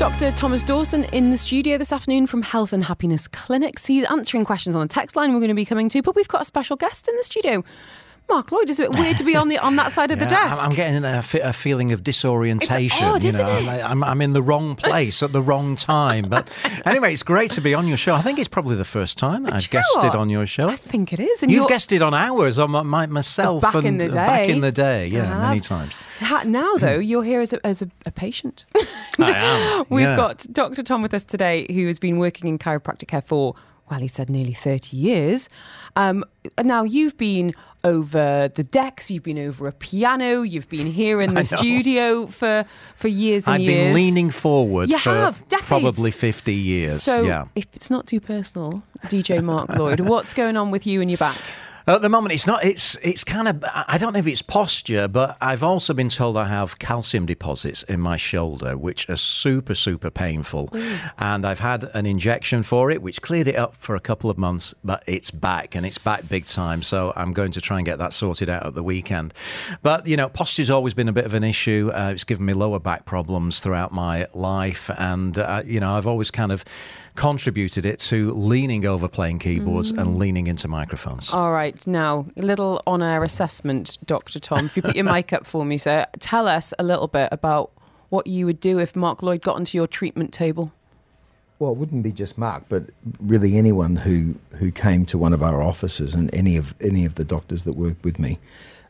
Dr. 0.01 0.33
Thomas 0.33 0.63
Dawson 0.63 1.05
in 1.13 1.31
the 1.31 1.37
studio 1.37 1.77
this 1.77 1.93
afternoon 1.93 2.27
from 2.27 2.41
Health 2.41 2.73
and 2.73 2.83
Happiness 2.83 3.29
Clinics. 3.29 3.85
He's 3.85 4.05
answering 4.05 4.47
questions 4.47 4.75
on 4.75 4.81
the 4.81 4.89
text 4.89 5.15
line 5.15 5.35
we're 5.35 5.41
going 5.41 5.51
to 5.51 5.55
be 5.55 5.67
coming 5.67 5.91
to, 5.91 6.01
but 6.01 6.17
we've 6.17 6.27
got 6.27 6.41
a 6.41 6.45
special 6.47 6.75
guest 6.75 7.07
in 7.07 7.15
the 7.17 7.23
studio. 7.23 7.63
Mark 8.31 8.53
Lloyd, 8.53 8.71
is 8.71 8.79
it 8.79 8.87
a 8.87 8.91
bit 8.91 9.01
weird 9.01 9.19
to 9.19 9.25
be 9.25 9.35
on 9.35 9.49
the 9.49 9.59
on 9.59 9.75
that 9.75 9.91
side 9.91 10.13
of 10.13 10.21
the 10.21 10.27
desk? 10.39 10.65
I'm 10.65 10.73
getting 10.73 11.05
a, 11.05 11.25
a 11.43 11.53
feeling 11.53 11.91
of 11.91 12.05
disorientation. 12.05 13.05
odd, 13.05 13.25
you 13.25 13.33
know? 13.33 13.45
I'm, 13.45 14.05
I'm 14.05 14.23
in 14.23 14.35
the 14.35 14.41
wrong 14.43 14.77
place 14.77 15.21
at 15.23 15.33
the 15.33 15.43
wrong 15.43 15.75
time. 15.75 16.29
But 16.29 16.49
anyway, 16.85 17.13
it's 17.13 17.25
great 17.25 17.51
to 17.53 17.61
be 17.61 17.75
on 17.75 17.89
your 17.89 17.97
show. 17.97 18.15
I 18.15 18.23
think 18.23 18.39
it's 18.39 18.49
probably 18.49 18.77
the 18.77 18.85
first 18.85 19.19
time 19.19 19.47
I've 19.47 19.69
guested 19.69 20.05
what? 20.05 20.15
on 20.15 20.31
your 20.31 20.47
show. 20.47 20.69
I 20.69 20.77
think 20.77 21.13
it 21.13 21.19
is. 21.19 21.43
And 21.43 21.51
You've 21.51 21.69
guested 21.69 22.03
on 22.03 22.15
ours, 22.15 22.57
on 22.59 22.71
my, 22.71 22.83
my, 22.83 23.07
myself, 23.07 23.63
Back 23.63 23.75
and 23.75 23.87
in 23.87 23.99
the 23.99 24.09
uh, 24.09 24.15
back 24.15 24.49
in 24.49 24.61
the 24.61 24.73
day. 24.73 25.09
Yeah, 25.09 25.37
I 25.37 25.49
many 25.49 25.61
times. 25.61 25.99
Now, 26.45 26.77
though, 26.77 26.99
you're 26.99 27.25
here 27.25 27.41
as 27.41 27.53
a, 27.53 27.67
as 27.67 27.83
a, 27.83 27.91
a 28.07 28.13
patient. 28.13 28.67
I 29.19 29.33
am. 29.33 29.87
We've 29.89 30.05
yeah. 30.07 30.17
got 30.17 30.47
Dr. 30.53 30.85
Tom 30.85 31.03
with 31.03 31.15
us 31.15 31.25
today, 31.25 31.67
who 31.69 31.87
has 31.89 31.99
been 31.99 32.19
working 32.19 32.49
in 32.49 32.59
chiropractic 32.59 33.09
care 33.09 33.23
for, 33.23 33.57
well, 33.91 34.01
he 34.01 34.09
said 34.09 34.31
nearly 34.31 34.53
30 34.53 34.97
years. 34.97 35.49
Um, 35.97 36.25
now, 36.63 36.85
you've 36.85 37.17
been 37.17 37.55
over 37.85 38.49
the 38.55 38.63
decks, 38.63 39.11
you've 39.11 39.23
been 39.23 39.39
over 39.39 39.67
a 39.67 39.73
piano, 39.73 40.43
you've 40.43 40.69
been 40.69 40.87
here 40.87 41.21
in 41.21 41.35
the 41.35 41.45
studio 41.45 42.27
for, 42.27 42.65
for 42.95 43.09
years 43.09 43.47
and 43.47 43.55
I've 43.55 43.61
years. 43.63 43.87
been 43.87 43.95
leaning 43.95 44.31
forward 44.31 44.89
You 44.91 44.99
for 44.99 45.11
have, 45.11 45.49
decades. 45.49 45.67
probably 45.69 46.11
50 46.11 46.55
years. 46.55 47.03
So, 47.03 47.23
yeah. 47.23 47.47
if 47.55 47.67
it's 47.75 47.91
not 47.91 48.07
too 48.07 48.21
personal, 48.21 48.83
DJ 49.07 49.43
Mark 49.43 49.71
Lloyd, 49.71 50.01
what's 50.01 50.35
going 50.35 50.57
on 50.57 50.71
with 50.71 50.87
you 50.87 51.01
and 51.01 51.11
your 51.11 51.19
back? 51.19 51.37
At 51.87 52.03
the 52.03 52.09
moment, 52.09 52.35
it's 52.35 52.47
not. 52.47 52.65
It's 52.65 52.97
it's 53.03 53.25
kind 53.25 53.49
of. 53.49 53.65
I 53.65 53.97
don't 53.99 54.13
know 54.13 54.19
if 54.19 54.27
it's 54.27 54.43
posture, 54.43 55.09
but 55.09 55.37
I've 55.41 55.63
also 55.63 55.95
been 55.95 56.09
told 56.09 56.37
I 56.37 56.47
have 56.47 56.79
calcium 56.79 57.27
deposits 57.27 57.83
in 57.85 58.01
my 58.01 58.17
shoulder, 58.17 58.77
which 58.77 59.09
are 59.09 59.17
super 59.17 59.75
super 59.75 60.11
painful, 60.11 60.69
and 61.19 61.47
I've 61.47 61.61
had 61.61 61.85
an 61.95 62.07
injection 62.07 62.63
for 62.63 62.91
it, 62.91 63.03
which 63.03 63.23
cleared 63.23 63.49
it 63.49 63.57
up 63.57 63.75
for 63.75 63.97
a 63.97 64.01
couple 64.01 64.31
of 64.31 64.37
months, 64.37 64.75
but 64.85 65.03
it's 65.07 65.31
back 65.31 65.75
and 65.75 65.87
it's 65.87 65.99
back 65.99 66.29
big 66.29 66.45
time. 66.45 66.83
So 66.83 67.13
I'm 67.17 67.33
going 67.33 67.53
to 67.53 67.61
try 67.61 67.79
and 67.79 67.87
get 67.87 67.99
that 67.99 68.13
sorted 68.13 68.51
out 68.51 68.67
at 68.67 68.75
the 68.75 68.83
weekend. 68.83 69.33
But 69.83 70.07
you 70.07 70.17
know, 70.17 70.29
posture's 70.29 70.71
always 70.71 70.95
been 70.95 71.09
a 71.09 71.13
bit 71.13 71.25
of 71.25 71.35
an 71.35 71.45
issue. 71.45 71.91
Uh, 71.95 72.11
it's 72.15 72.25
given 72.25 72.45
me 72.45 72.53
lower 72.53 72.79
back 72.79 73.07
problems 73.07 73.61
throughout 73.61 73.93
my 73.93 74.27
life, 74.35 74.91
and 74.99 75.39
uh, 75.39 75.63
you 75.65 75.81
know, 75.81 75.97
I've 75.97 76.07
always 76.07 76.31
kind 76.31 76.53
of 76.53 76.65
contributed 77.21 77.85
it 77.85 77.99
to 77.99 78.33
leaning 78.33 78.87
over 78.87 79.07
playing 79.07 79.39
keyboards 79.39 79.91
and 79.91 80.17
leaning 80.17 80.47
into 80.47 80.67
microphones. 80.67 81.35
All 81.35 81.53
right, 81.53 81.87
now, 81.87 82.25
a 82.39 82.41
little 82.41 82.83
on 82.87 83.03
air 83.03 83.23
assessment, 83.23 83.99
Dr. 84.07 84.41
Tom. 84.41 84.65
If 84.65 84.75
you 84.75 84.81
put 84.81 84.97
your 84.97 85.05
mic 85.13 85.31
up 85.35 85.47
for 85.47 85.67
me, 85.67 85.77
sir, 85.77 86.07
tell 86.19 86.49
us 86.49 86.73
a 86.79 86.83
little 86.83 87.09
bit 87.09 87.29
about 87.31 87.73
what 88.09 88.27
you 88.27 88.47
would 88.47 88.59
do 88.59 88.79
if 88.79 88.97
Mark 88.97 89.23
Lloyd 89.23 89.43
got 89.43 89.57
onto 89.57 89.77
your 89.77 89.87
treatment 89.87 90.33
table. 90.33 90.73
Well, 91.59 91.73
it 91.73 91.77
wouldn't 91.77 92.03
be 92.03 92.11
just 92.11 92.39
Mark, 92.39 92.65
but 92.71 92.85
really 93.21 93.59
anyone 93.59 93.97
who, 93.97 94.37
who 94.57 94.71
came 94.71 95.05
to 95.05 95.19
one 95.19 95.35
of 95.35 95.43
our 95.43 95.63
offices 95.63 96.15
and 96.15 96.35
any 96.35 96.57
of 96.57 96.75
any 96.81 97.05
of 97.05 97.17
the 97.17 97.25
doctors 97.25 97.65
that 97.65 97.75
work 97.75 97.99
with 98.03 98.19
me. 98.19 98.39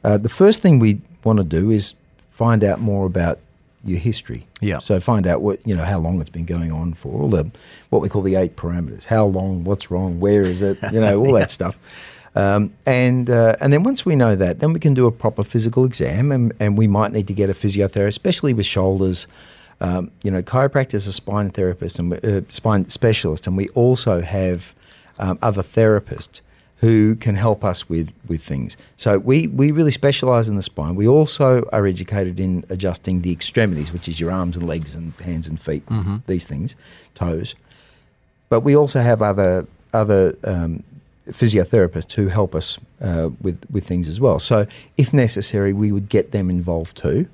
Uh, 0.04 0.18
the 0.18 0.28
first 0.28 0.60
thing 0.60 0.78
we 0.78 1.00
want 1.24 1.38
to 1.38 1.44
do 1.44 1.68
is 1.68 1.96
find 2.28 2.62
out 2.62 2.80
more 2.80 3.06
about 3.06 3.40
your 3.84 3.98
history. 3.98 4.46
Yeah. 4.60 4.78
So 4.78 5.00
find 5.00 5.26
out 5.26 5.42
what 5.42 5.66
you 5.66 5.74
know 5.74 5.84
how 5.84 5.98
long 5.98 6.20
it's 6.20 6.30
been 6.30 6.44
going 6.44 6.70
on 6.72 6.94
for, 6.94 7.22
all 7.22 7.30
the 7.30 7.50
what 7.88 8.02
we 8.02 8.08
call 8.08 8.22
the 8.22 8.34
eight 8.34 8.56
parameters. 8.56 9.04
How 9.04 9.24
long? 9.26 9.64
What's 9.64 9.90
wrong? 9.90 10.20
Where 10.20 10.42
is 10.42 10.62
it? 10.62 10.78
You 10.92 11.00
know 11.00 11.18
all 11.18 11.32
that 11.38 11.50
stuff. 11.50 11.78
Um, 12.34 12.74
and 12.86 13.28
uh, 13.28 13.56
and 13.60 13.72
then 13.72 13.82
once 13.82 14.06
we 14.06 14.16
know 14.16 14.36
that, 14.36 14.60
then 14.60 14.72
we 14.72 14.80
can 14.80 14.94
do 14.94 15.06
a 15.06 15.12
proper 15.12 15.42
physical 15.42 15.84
exam, 15.84 16.30
and, 16.30 16.52
and 16.60 16.78
we 16.78 16.86
might 16.86 17.12
need 17.12 17.26
to 17.28 17.34
get 17.34 17.50
a 17.50 17.54
physiotherapist, 17.54 18.08
especially 18.08 18.54
with 18.54 18.66
shoulders. 18.66 19.26
Um, 19.82 20.10
you 20.22 20.30
know, 20.30 20.42
chiropractors 20.42 21.08
are 21.08 21.12
spine 21.12 21.50
therapist 21.50 21.98
and 21.98 22.12
uh, 22.24 22.42
spine 22.50 22.88
specialist, 22.88 23.46
and 23.46 23.56
we 23.56 23.68
also 23.70 24.20
have 24.20 24.74
um, 25.18 25.38
other 25.40 25.62
therapists 25.62 26.42
who 26.80 27.14
can 27.16 27.34
help 27.34 27.62
us 27.62 27.88
with, 27.90 28.10
with 28.26 28.42
things. 28.42 28.76
So 28.96 29.18
we, 29.18 29.46
we 29.46 29.70
really 29.70 29.90
specialise 29.90 30.48
in 30.48 30.56
the 30.56 30.62
spine. 30.62 30.94
We 30.94 31.06
also 31.06 31.68
are 31.72 31.86
educated 31.86 32.40
in 32.40 32.64
adjusting 32.70 33.20
the 33.20 33.30
extremities, 33.30 33.92
which 33.92 34.08
is 34.08 34.18
your 34.18 34.30
arms 34.30 34.56
and 34.56 34.66
legs 34.66 34.94
and 34.94 35.12
hands 35.20 35.46
and 35.46 35.60
feet, 35.60 35.82
these 36.26 36.46
things, 36.46 36.76
toes. 37.14 37.54
But 38.48 38.60
we 38.60 38.74
also 38.74 39.00
have 39.00 39.20
other 39.22 39.66
other 39.92 40.36
um, 40.44 40.82
physiotherapists 41.28 42.14
who 42.14 42.28
help 42.28 42.54
us 42.54 42.78
uh, 43.00 43.28
with 43.42 43.62
with 43.70 43.86
things 43.86 44.08
as 44.08 44.20
well. 44.20 44.38
So 44.38 44.66
if 44.96 45.12
necessary, 45.12 45.72
we 45.72 45.92
would 45.92 46.08
get 46.08 46.32
them 46.32 46.48
involved 46.48 46.96
too. 46.96 47.28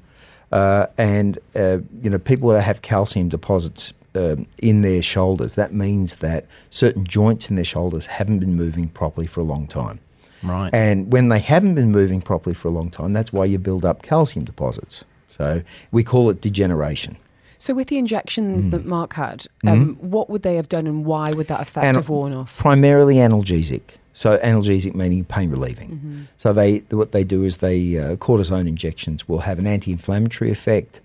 Uh, 0.53 0.87
and 0.99 1.39
uh, 1.55 1.79
you 2.03 2.11
know, 2.11 2.19
people 2.19 2.49
that 2.51 2.63
have 2.63 2.83
calcium 2.83 3.29
deposits 3.29 3.93
um, 4.17 4.47
in 4.59 4.81
their 4.83 5.03
shoulders, 5.03 5.55
that 5.55 5.73
means 5.73 6.17
that 6.17 6.47
certain 6.71 7.05
joints 7.05 7.51
in 7.51 7.57
their 7.57 7.65
shoulders 7.65 8.07
haven't 8.07 8.39
been 8.41 8.55
moving 8.57 8.89
properly 8.89 9.27
for 9.27 9.41
a 9.41 9.45
long 9.45 9.67
time. 9.67 9.99
Right. 10.43 10.73
And 10.75 11.13
when 11.13 11.29
they 11.29 11.39
haven't 11.41 11.75
been 11.75 11.91
moving 11.91 12.21
properly 12.21 12.55
for 12.55 12.69
a 12.69 12.71
long 12.71 12.91
time, 12.91 13.13
that's 13.13 13.33
why 13.33 13.45
you 13.45 13.59
build 13.59 13.85
up 13.85 14.03
calcium 14.03 14.45
deposits. 14.45 15.05
So 15.29 15.63
we 15.91 16.03
call 16.03 16.31
it 16.31 16.41
degeneration. 16.41 17.17
So, 17.59 17.73
with 17.73 17.89
the 17.89 17.97
injections 17.97 18.67
Mm. 18.67 18.71
that 18.73 18.85
Mark 18.85 19.15
had, 19.15 19.47
um, 19.67 19.97
what 20.01 20.29
would 20.29 20.43
they 20.43 20.57
have 20.57 20.69
done, 20.69 20.87
and 20.87 21.07
why 21.07 21.31
would 21.33 21.49
that 21.49 21.61
effect 21.61 21.87
Ana- 21.87 21.99
have 21.99 22.09
worn 22.11 22.35
off? 22.35 22.57
Primarily 22.59 23.15
analgesic. 23.17 23.83
So 24.13 24.39
analgesic 24.39 24.95
meaning 24.95 25.25
pain 25.25 25.51
relieving. 25.51 25.91
Mm-hmm. 25.91 26.21
So 26.39 26.53
they 26.55 26.79
what 26.91 27.13
they 27.13 27.25
do 27.25 27.45
is 27.45 27.59
they 27.59 27.99
uh, 27.99 28.17
cortisone 28.17 28.67
injections 28.67 29.29
will 29.29 29.41
have 29.41 29.59
an 29.59 29.67
anti-inflammatory 29.67 30.51
effect, 30.51 31.01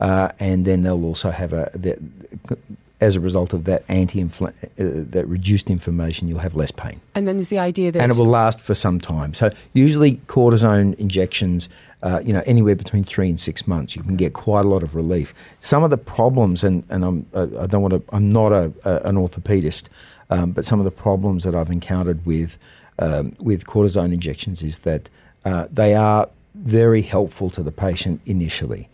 uh, 0.00 0.30
and 0.38 0.64
then 0.64 0.82
they'll 0.82 1.04
also 1.04 1.30
have 1.30 1.52
a 1.52 1.70
the, 1.74 1.98
as 3.00 3.16
a 3.16 3.20
result 3.20 3.52
of 3.52 3.64
that 3.64 3.82
anti 3.88 4.22
uh, 4.22 4.50
that 4.76 5.26
reduced 5.26 5.68
inflammation, 5.68 6.28
you'll 6.28 6.38
have 6.38 6.54
less 6.54 6.70
pain, 6.70 7.00
And 7.14 7.26
then 7.28 7.36
there's 7.36 7.48
the 7.48 7.58
idea 7.58 7.92
that 7.92 8.00
and 8.00 8.10
it 8.10 8.18
will 8.18 8.26
last 8.26 8.60
for 8.60 8.74
some 8.74 8.98
time. 8.98 9.34
So 9.34 9.50
usually 9.72 10.16
cortisone 10.26 10.94
injections. 10.94 11.68
Uh, 12.02 12.20
you 12.22 12.34
know, 12.34 12.42
anywhere 12.44 12.76
between 12.76 13.02
three 13.02 13.30
and 13.30 13.40
six 13.40 13.66
months, 13.66 13.96
you 13.96 14.02
can 14.02 14.14
get 14.14 14.34
quite 14.34 14.66
a 14.66 14.68
lot 14.68 14.82
of 14.82 14.94
relief. 14.94 15.32
Some 15.58 15.82
of 15.82 15.88
the 15.88 15.96
problems, 15.96 16.62
and, 16.62 16.84
and 16.90 17.02
I'm, 17.02 17.26
I 17.34 17.66
don't 17.66 17.80
want 17.80 17.94
to, 17.94 18.02
I'm 18.14 18.28
not 18.28 18.52
a, 18.52 18.70
a, 18.84 19.08
an 19.08 19.16
orthopedist, 19.16 19.88
um, 20.28 20.52
but 20.52 20.66
some 20.66 20.78
of 20.78 20.84
the 20.84 20.90
problems 20.90 21.44
that 21.44 21.54
I've 21.54 21.70
encountered 21.70 22.26
with 22.26 22.58
um, 22.98 23.34
with 23.38 23.66
cortisone 23.66 24.12
injections 24.12 24.62
is 24.62 24.80
that 24.80 25.08
uh, 25.44 25.66
they 25.72 25.94
are 25.94 26.28
very 26.54 27.02
helpful 27.02 27.50
to 27.50 27.62
the 27.62 27.72
patient 27.72 28.20
initially. 28.26 28.88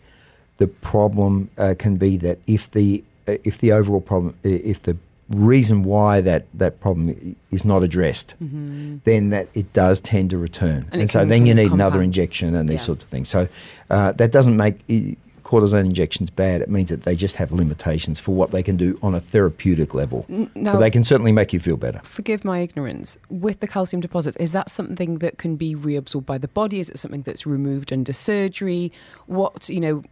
The 0.61 0.67
problem 0.67 1.49
uh, 1.57 1.73
can 1.83 1.97
be 1.97 2.17
that 2.17 2.37
if 2.45 2.69
the 2.69 3.03
uh, 3.27 3.37
if 3.43 3.57
the 3.57 3.71
overall 3.71 3.99
problem, 4.01 4.35
if 4.43 4.83
the 4.83 4.95
reason 5.29 5.83
why 5.83 6.21
that, 6.21 6.45
that 6.53 6.79
problem 6.81 7.35
is 7.49 7.63
not 7.65 7.81
addressed, 7.81 8.35
then 8.39 9.29
that 9.31 9.47
it 9.55 9.73
does 9.73 10.01
tend 10.01 10.29
to 10.29 10.37
return, 10.37 10.85
And 10.91 11.01
and, 11.01 11.09
so 11.09 11.25
then 11.25 11.45
you 11.47 11.55
need 11.55 11.71
another 11.71 12.01
injection 12.03 12.53
and 12.53 12.69
these 12.69 12.81
Yeah. 12.81 12.85
sorts 12.89 13.03
of 13.05 13.09
things. 13.09 13.29
So 13.29 13.47
uh, 13.89 14.11
that 14.13 14.31
doesn't 14.31 14.55
make 14.65 14.75
cortisone 15.43 15.85
injections 15.85 16.29
bad. 16.29 16.61
It 16.61 16.69
means 16.69 16.89
that 16.89 17.03
they 17.03 17.15
just 17.15 17.35
have 17.37 17.51
limitations 17.51 18.19
for 18.19 18.33
what 18.35 18.51
they 18.51 18.61
can 18.61 18.77
do 18.77 18.99
on 19.01 19.15
a 19.15 19.19
therapeutic 19.19 19.93
level. 19.95 20.25
now- 20.29 20.73
but 20.73 20.79
they 20.79 20.91
can 20.91 21.03
certainly 21.03 21.31
make 21.31 21.53
you 21.53 21.59
feel 21.59 21.77
better. 21.77 22.01
forgive 22.03 22.45
my 22.45 22.59
ignorance, 22.59 23.17
with 23.29 23.57
the 23.61 23.67
calcium 23.67 24.01
deposits, 24.01 24.37
is 24.37 24.51
that 24.51 24.69
something 24.69 25.11
that 25.23 25.33
can 25.43 25.55
be 25.55 25.75
reabsorbed 25.75 26.25
by 26.33 26.37
the 26.37 26.47
body? 26.61 26.77
Is 26.83 26.89
it 26.89 26.99
something 26.99 27.23
that's 27.23 27.45
removed 27.47 27.91
under 27.91 28.13
surgery? 28.13 28.91
What, 29.27 29.69
you 29.69 29.79
know, 29.79 30.03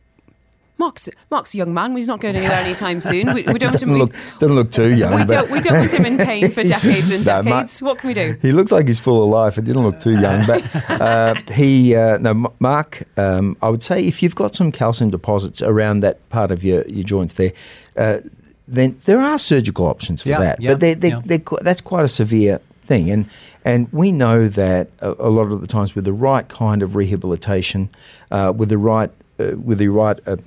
Mark's, 0.79 1.07
Mark's 1.29 1.53
a 1.53 1.57
young 1.57 1.73
man. 1.73 1.95
He's 1.95 2.07
not 2.07 2.21
going 2.21 2.35
anywhere 2.35 2.57
anytime 2.57 3.01
soon. 3.01 3.27
We, 3.33 3.43
we 3.43 3.59
don't 3.59 3.71
Doesn't 3.73 3.95
look 3.97 4.13
doesn't 4.39 4.55
look 4.55 4.71
too 4.71 4.87
young, 4.95 5.13
we 5.19 5.25
don't, 5.25 5.51
we 5.51 5.59
don't 5.61 5.87
put 5.87 5.91
him 5.99 6.05
in 6.05 6.17
pain 6.25 6.49
for 6.49 6.63
decades 6.63 7.11
and 7.11 7.25
No, 7.25 7.43
Mark- 7.43 7.65
decades. 7.67 7.81
what 7.81 7.97
can 7.99 8.07
we 8.07 8.13
do? 8.13 8.37
He 8.41 8.51
looks 8.53 8.71
like 8.71 8.87
he's 8.87 8.99
full 8.99 9.21
of 9.23 9.29
life. 9.29 9.57
It 9.57 9.65
didn't 9.65 9.83
look 9.83 9.99
too 9.99 10.19
young, 10.19 10.47
but 10.47 10.63
uh, 10.89 11.35
he 11.51 11.95
uh, 11.95 12.17
no 12.19 12.53
Mark. 12.59 13.03
Um, 13.17 13.57
I 13.61 13.69
would 13.69 13.83
say 13.83 14.07
if 14.07 14.23
you've 14.23 14.35
got 14.35 14.55
some 14.55 14.71
calcium 14.71 15.09
deposits 15.11 15.61
around 15.61 15.99
that 15.99 16.27
part 16.29 16.49
of 16.51 16.63
your, 16.63 16.83
your 16.87 17.03
joints 17.03 17.33
there, 17.33 17.51
uh, 17.97 18.19
then 18.67 18.97
there 19.05 19.19
are 19.19 19.37
surgical 19.37 19.85
options 19.85 20.21
for 20.21 20.29
Yeah, 20.29 20.39
that. 20.39 20.61
yeah, 20.61 20.71
but 20.71 20.79
they're, 20.79 20.95
they're, 20.95 21.11
yeah. 21.11 21.21
they're, 21.25 21.41
that's 21.61 21.81
quite 21.81 22.05
a 22.05 22.07
severe 22.07 22.61
thing, 22.87 23.09
and 23.11 23.29
and 23.65 23.91
we 23.91 24.11
know 24.11 24.47
that 24.47 24.89
a, 25.01 25.09
a 25.19 25.29
lot 25.29 25.51
of 25.51 25.59
the 25.59 25.67
times 25.67 25.93
with 25.93 26.05
the 26.05 26.13
right 26.13 26.47
kind 26.47 26.81
of 26.81 26.95
rehabilitation, 26.95 27.89
uh, 28.31 28.53
with 28.55 28.69
the 28.69 28.77
right 28.77 29.11
uh, 29.39 29.57
with 29.61 29.77
the 29.79 29.89
right 29.89 30.17
uh, 30.25 30.37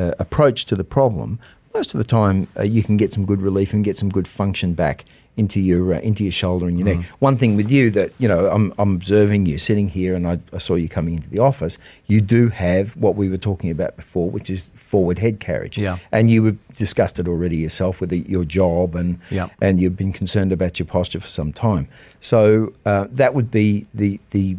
uh, 0.00 0.12
approach 0.18 0.58
to 0.66 0.74
the 0.76 0.84
problem, 0.84 1.38
most 1.74 1.94
of 1.94 1.98
the 1.98 2.04
time 2.20 2.36
uh, 2.58 2.62
you 2.76 2.82
can 2.82 2.96
get 2.96 3.12
some 3.12 3.24
good 3.26 3.40
relief 3.42 3.72
and 3.74 3.84
get 3.84 3.96
some 3.96 4.08
good 4.10 4.26
function 4.28 4.74
back 4.74 5.04
into 5.36 5.60
your 5.60 5.94
uh, 5.94 6.00
into 6.00 6.22
your 6.24 6.32
shoulder 6.32 6.66
and 6.68 6.76
your 6.78 6.88
neck. 6.90 7.04
One 7.20 7.36
thing 7.38 7.56
with 7.56 7.70
you 7.70 7.90
that 7.90 8.10
you 8.18 8.28
know, 8.28 8.50
I'm, 8.54 8.72
I'm 8.78 8.94
observing 8.96 9.46
you 9.46 9.58
sitting 9.58 9.88
here, 9.88 10.16
and 10.16 10.26
I, 10.26 10.38
I 10.52 10.58
saw 10.58 10.74
you 10.74 10.88
coming 10.88 11.14
into 11.14 11.30
the 11.30 11.38
office. 11.38 11.78
You 12.12 12.20
do 12.20 12.48
have 12.48 12.96
what 13.04 13.14
we 13.20 13.28
were 13.28 13.38
talking 13.38 13.70
about 13.70 13.96
before, 13.96 14.28
which 14.36 14.50
is 14.50 14.70
forward 14.74 15.18
head 15.18 15.38
carriage. 15.38 15.78
Yeah. 15.78 15.96
And 16.10 16.30
you 16.30 16.42
were 16.42 16.56
discussed 16.74 17.18
it 17.20 17.28
already 17.28 17.56
yourself 17.56 18.00
with 18.00 18.10
the, 18.10 18.18
your 18.28 18.44
job, 18.44 18.96
and 18.96 19.18
Yeah. 19.30 19.48
and 19.62 19.80
you've 19.80 19.96
been 19.96 20.12
concerned 20.12 20.52
about 20.52 20.78
your 20.80 20.86
posture 20.86 21.20
for 21.20 21.28
some 21.40 21.52
time. 21.52 21.86
So 22.20 22.40
uh, 22.84 23.06
that 23.12 23.32
would 23.34 23.50
be 23.50 23.86
the 23.94 24.18
the 24.30 24.56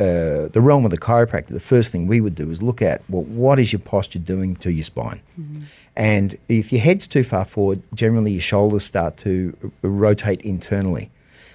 uh, 0.00 0.48
the 0.48 0.60
realm 0.60 0.84
of 0.84 0.90
the 0.90 0.98
chiropractor. 0.98 1.48
The 1.48 1.60
first 1.60 1.92
thing 1.92 2.06
we 2.06 2.20
would 2.20 2.34
do 2.34 2.50
is 2.50 2.62
look 2.62 2.82
at 2.82 3.02
well, 3.08 3.22
what 3.24 3.58
is 3.58 3.72
your 3.72 3.80
posture 3.80 4.18
doing 4.18 4.56
to 4.56 4.72
your 4.72 4.84
spine, 4.84 5.20
and 5.96 6.36
if 6.48 6.72
your 6.72 6.80
head's 6.80 7.06
too 7.06 7.22
far 7.24 7.44
forward, 7.44 7.82
generally 7.94 8.32
your 8.32 8.40
shoulders 8.40 8.84
start 8.84 9.16
to 9.18 9.56
r- 9.62 9.70
rotate 9.90 10.40
internally. 10.42 11.10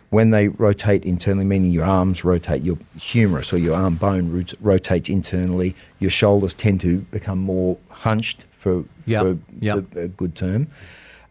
When 0.10 0.32
they 0.32 0.48
rotate 0.48 1.04
internally, 1.06 1.46
meaning 1.46 1.72
your 1.72 1.86
arms 1.86 2.24
rotate, 2.24 2.64
your 2.64 2.78
humerus 3.00 3.54
or 3.54 3.58
your 3.60 3.76
arm 3.76 3.96
bone 3.96 4.32
rot- 4.32 4.54
rotates 4.60 5.08
internally, 5.10 5.76
your 6.00 6.10
shoulders 6.10 6.56
tend 6.56 6.82
to 6.82 7.00
become 7.12 7.38
more 7.38 7.78
hunched 7.90 8.46
for, 8.50 8.86
Yeah, 9.06 9.20
for 9.22 9.38
yeah. 9.60 9.82
the- 9.94 10.02
a 10.02 10.08
good 10.08 10.34
term. 10.36 10.68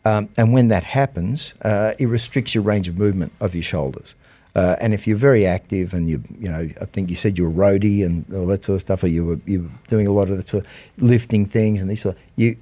Um, 0.05 0.29
and 0.37 0.53
when 0.53 0.69
that 0.69 0.85
happens, 0.85 1.55
uh, 1.63 1.95
it 1.99 2.07
restricts 2.07 2.55
your 2.55 2.63
range 2.63 2.87
of 2.87 2.97
movement 2.97 3.33
of 3.41 3.53
your 3.55 3.65
shoulders. 3.65 4.15
Uh, 4.59 4.75
and 4.81 4.93
if 4.93 5.07
you're 5.07 5.17
very 5.17 5.47
active 5.47 5.95
and 5.95 6.11
you, 6.11 6.21
you 6.41 6.51
know, 6.51 6.69
I 6.81 6.85
think 6.87 7.11
you 7.11 7.15
said 7.15 7.39
you're 7.39 7.49
a 7.49 7.53
roadie 7.53 8.05
and 8.05 8.25
all 8.35 8.47
that 8.47 8.65
sort 8.65 8.75
of 8.75 8.81
stuff, 8.81 9.05
or 9.05 9.07
you 9.07 9.25
were 9.25 9.39
you 9.47 9.63
were 9.63 9.69
doing 9.87 10.09
a 10.09 10.11
lot 10.11 10.31
of 10.31 10.37
that 10.37 10.49
sort 10.49 10.65
of 10.65 10.93
lifting 10.97 11.47
things 11.47 11.81
and 11.81 11.89
these 11.89 12.03
sort, 12.03 12.17
of, 12.17 12.23
you 12.35 12.57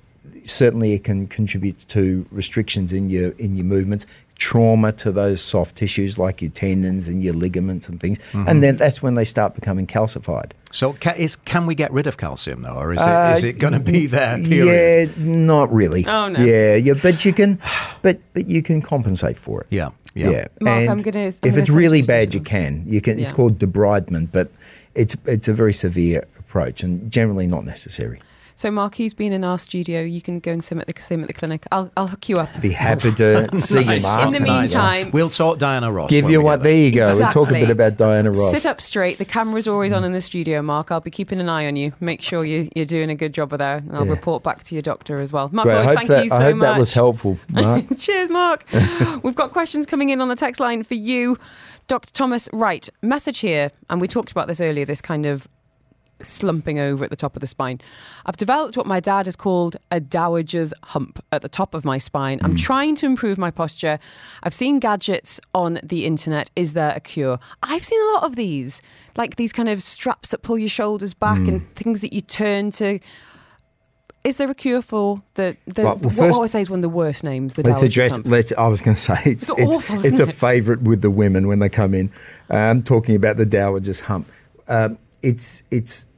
certainly 0.44 0.92
it 0.92 1.05
can 1.05 1.26
contribute 1.26 1.78
to 1.88 2.26
restrictions 2.30 2.92
in 2.92 3.09
your 3.09 3.30
in 3.38 3.57
your 3.57 3.64
movements, 3.64 4.05
trauma 4.39 4.93
to 4.93 5.11
those 5.12 5.41
soft 5.41 5.76
tissues 5.76 6.18
like 6.18 6.43
your 6.43 6.51
tendons 6.51 7.09
and 7.09 7.22
your 7.22 7.34
ligaments 7.34 7.89
and 7.89 8.01
things, 8.01 8.18
and 8.34 8.62
then 8.62 8.76
that's 8.76 9.03
when 9.03 9.14
they 9.14 9.24
start 9.24 9.55
becoming 9.55 9.87
calcified. 9.87 10.53
So 10.72 10.93
ca- 10.95 11.14
is, 11.16 11.37
can 11.37 11.64
we 11.66 11.74
get 11.74 11.91
rid 11.93 12.07
of 12.07 12.16
calcium 12.18 12.62
though, 12.62 12.74
or 12.74 12.93
is 12.93 13.01
Uh, 13.01 13.30
it, 13.34 13.39
is 13.39 13.45
it 13.45 13.59
going 13.59 13.72
to 13.72 13.80
be 13.80 14.07
there? 14.07 14.39
Period? 14.39 15.12
Yeah, 15.16 15.24
not 15.24 15.72
really. 15.72 16.05
Oh, 16.07 16.28
no. 16.28 16.41
Yeah, 16.41 16.76
yeah, 16.76 16.95
but 17.03 17.24
you 17.24 17.32
can, 17.32 17.59
but 18.03 18.20
but 18.34 18.47
you 18.49 18.62
can 18.62 18.82
compensate 18.82 19.37
for 19.39 19.62
it. 19.62 19.66
Yeah, 19.70 19.91
yeah. 20.14 20.30
Yeah, 20.30 20.47
Mark, 20.61 20.80
and 20.80 20.91
I'm 20.91 20.99
gonna- 20.99 21.20
I'm 21.20 21.26
if 21.28 21.41
gonna 21.41 21.57
it's 21.59 21.70
really 21.70 22.03
bad, 22.03 22.34
you 22.34 22.41
can. 22.41 22.84
You 22.87 23.01
can. 23.01 23.18
It's 23.18 23.30
Yeah. 23.30 23.37
called 23.37 23.59
debridement, 23.59 24.28
but 24.32 24.51
it's 24.95 25.16
it's 25.26 25.49
a 25.49 25.55
very 25.55 25.72
severe 25.72 26.24
approach 26.39 26.82
and 26.82 27.11
generally 27.11 27.47
not 27.47 27.64
necessary. 27.64 28.18
So, 28.59 28.70
Mark, 28.70 28.94
he's 28.94 29.12
been 29.12 29.34
in 29.34 29.44
our 29.44 29.59
studio. 29.59 30.00
You 30.00 30.22
can 30.22 30.40
go 30.40 30.50
and 30.50 30.64
see 30.64 30.74
him 30.74 30.80
at 30.80 30.86
the, 30.86 30.94
see 31.02 31.12
him 31.14 31.20
at 31.20 31.26
the 31.26 31.34
clinic. 31.34 31.66
I'll, 31.70 31.92
I'll 31.94 32.07
hook 32.09 32.26
you 32.30 32.36
up. 32.36 32.48
Be 32.62 32.70
happy 32.72 33.12
to 33.12 33.54
see 33.54 33.82
you, 33.82 34.00
Mark. 34.00 34.24
In 34.24 34.32
the 34.32 34.40
meantime, 34.40 35.11
we'll 35.11 35.28
talk 35.28 35.59
Diana 35.59 35.92
Ross. 35.92 36.09
Give 36.09 36.30
you 36.30 36.40
what? 36.40 36.62
There 36.62 36.74
you 36.74 36.90
go. 36.90 37.18
We'll 37.18 37.28
talk 37.28 37.48
a 37.50 37.52
bit 37.52 37.68
about 37.68 37.98
Diana 37.98 38.30
Ross. 38.30 38.52
Sit 38.52 38.64
up 38.64 38.80
straight. 38.80 39.18
The 39.18 39.26
camera's 39.26 39.68
always 39.68 39.92
on 39.92 40.04
in 40.04 40.12
the 40.12 40.22
studio, 40.22 40.62
Mark. 40.62 40.90
I'll 40.90 41.00
be 41.02 41.11
keeping 41.11 41.38
an 41.38 41.50
eye 41.50 41.66
on 41.66 41.76
you. 41.76 41.92
Make 42.00 42.22
sure 42.22 42.46
you, 42.46 42.70
you're 42.74 42.86
doing 42.86 43.11
a 43.11 43.14
good 43.14 43.34
job 43.34 43.52
of 43.52 43.59
there. 43.59 43.76
And 43.76 43.94
I'll 43.94 44.07
Yeah. 44.07 44.12
report 44.12 44.42
back 44.42 44.64
to 44.64 44.74
your 44.74 44.82
doctor 44.82 45.20
as 45.20 45.32
well. 45.34 45.50
Mark 45.52 45.66
Great. 45.66 45.74
I 45.74 45.78
Lloyd, 45.78 45.86
hope 45.88 45.96
thank 45.98 46.09
that 46.09 46.22
you 46.24 46.28
so 46.30 46.34
much. 46.36 46.40
I 46.42 46.44
hope 46.46 46.57
much. 46.57 46.62
that 46.66 46.78
was 46.78 46.92
helpful, 46.94 47.38
Mark. 47.50 47.84
Cheers, 47.98 48.30
Mark. 48.30 48.64
We've 49.22 49.34
got 49.36 49.52
questions 49.52 49.84
coming 49.84 50.09
in 50.09 50.22
on 50.22 50.28
the 50.28 50.36
text 50.36 50.61
line 50.61 50.82
for 50.82 50.94
you. 50.94 51.36
Dr. 51.88 52.11
Thomas 52.11 52.48
Wright, 52.54 52.88
message 53.02 53.40
here, 53.40 53.70
and 53.90 54.00
we 54.00 54.09
talked 54.09 54.32
about 54.32 54.48
this 54.48 54.61
earlier 54.61 54.84
this 54.86 55.00
kind 55.00 55.24
of 55.26 55.46
slumping 56.23 56.79
over 56.79 57.05
at 57.05 57.11
the 57.11 57.17
top 57.17 57.37
of 57.37 57.41
the 57.41 57.47
spine. 57.47 57.81
I've 58.25 58.37
developed 58.37 58.77
what 58.77 58.87
my 58.87 59.01
dad 59.01 59.27
has 59.27 59.37
called 59.37 59.77
a 59.91 60.01
dowager's 60.01 60.73
hump 60.85 61.23
at 61.33 61.43
the 61.43 61.49
top 61.49 61.75
of 61.75 61.85
my 61.85 61.99
spine. 61.99 62.41
I'm 62.43 62.57
trying 62.57 62.95
to 62.97 63.07
improve 63.07 63.39
my 63.39 63.51
posture. 63.51 63.99
I've 64.43 64.55
seen 64.55 64.79
gadgets 64.79 65.41
on 65.55 65.79
the 65.83 66.07
internet. 66.07 66.51
Is 66.57 66.73
there 66.73 66.93
a 66.97 67.01
cure? 67.01 67.39
I've 67.62 67.85
seen 67.85 68.01
a 68.01 68.12
lot 68.14 68.25
of 68.25 68.37
these, 68.37 68.83
like 69.17 69.37
these 69.37 69.53
kind 69.53 69.69
of 69.69 69.83
straps 69.83 70.31
that 70.31 70.43
pull 70.43 70.59
your 70.59 70.69
shoulders 70.69 71.14
back 71.14 71.39
and 71.47 71.75
things 71.75 72.01
that 72.01 72.12
you 72.12 72.21
turn 72.21 72.71
to. 72.73 72.99
Is 74.25 74.39
there 74.39 74.51
a 74.51 74.55
cure 74.57 74.83
for 74.83 75.23
the, 75.35 75.57
the 75.67 75.85
Right, 75.85 75.99
well, 76.01 76.14
what 76.17 76.31
I 76.31 76.33
always 76.33 76.51
say 76.51 76.61
is 76.61 76.69
one 76.69 76.81
of 76.81 76.83
the 76.83 76.89
worst 76.89 77.23
names, 77.23 77.55
the 77.55 77.62
Let's 77.62 77.79
dowager's 77.81 77.93
address. 77.93 78.12
hump. 78.12 78.27
Let's. 78.27 78.53
I 78.59 78.67
was 78.67 78.83
going 78.83 78.97
to 78.97 79.01
say 79.01 79.14
it's 79.25 79.49
It's 79.49 79.51
it's, 79.51 79.77
awful, 79.77 80.05
it's 80.05 80.19
a 80.19 80.25
isn't 80.25 80.33
favourite 80.33 80.83
with 80.83 81.01
the 81.01 81.11
women 81.12 81.47
when 81.47 81.61
they 81.61 81.69
come 81.69 81.95
in. 81.95 82.11
Um, 82.51 82.83
talking 82.83 83.14
about 83.14 83.37
the 83.37 83.47
dowager's 83.47 84.01
hump. 84.01 84.29
Um, 84.67 84.99
it's 85.23 85.62
it's 85.71 86.09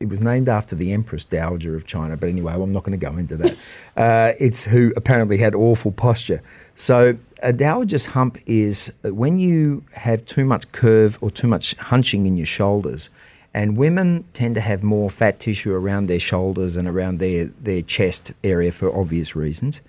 it 0.00 0.08
was 0.08 0.20
named 0.20 0.48
after 0.48 0.74
the 0.74 0.92
Empress 0.92 1.24
Dowager 1.24 1.76
of 1.76 1.86
China, 1.86 2.16
but 2.16 2.28
anyway, 2.28 2.54
I'm 2.54 2.72
not 2.72 2.82
going 2.82 2.98
to 2.98 3.06
go 3.06 3.16
into 3.16 3.36
that. 3.36 3.56
Uh, 3.94 4.32
it's 4.40 4.64
who 4.64 4.90
apparently 4.96 5.36
had 5.36 5.54
awful 5.54 5.92
posture. 5.92 6.40
So 6.76 7.14
a 7.42 7.52
dowager's 7.52 8.06
hump 8.06 8.38
is 8.46 8.90
when 9.04 9.38
you 9.38 9.84
have 9.92 10.24
too 10.24 10.46
much 10.46 10.72
curve 10.72 11.18
or 11.20 11.30
too 11.30 11.46
much 11.46 11.74
hunching 11.74 12.24
in 12.24 12.38
your 12.38 12.46
shoulders. 12.46 13.10
And 13.52 13.76
women 13.76 14.24
tend 14.32 14.54
to 14.54 14.62
have 14.62 14.82
more 14.82 15.10
fat 15.10 15.40
tissue 15.40 15.74
around 15.74 16.06
their 16.06 16.18
shoulders 16.18 16.74
and 16.78 16.88
around 16.88 17.18
their, 17.18 17.44
their 17.60 17.82
chest 17.82 18.32
area 18.42 18.72
for 18.72 18.98
obvious 18.98 19.36
reasons 19.36 19.82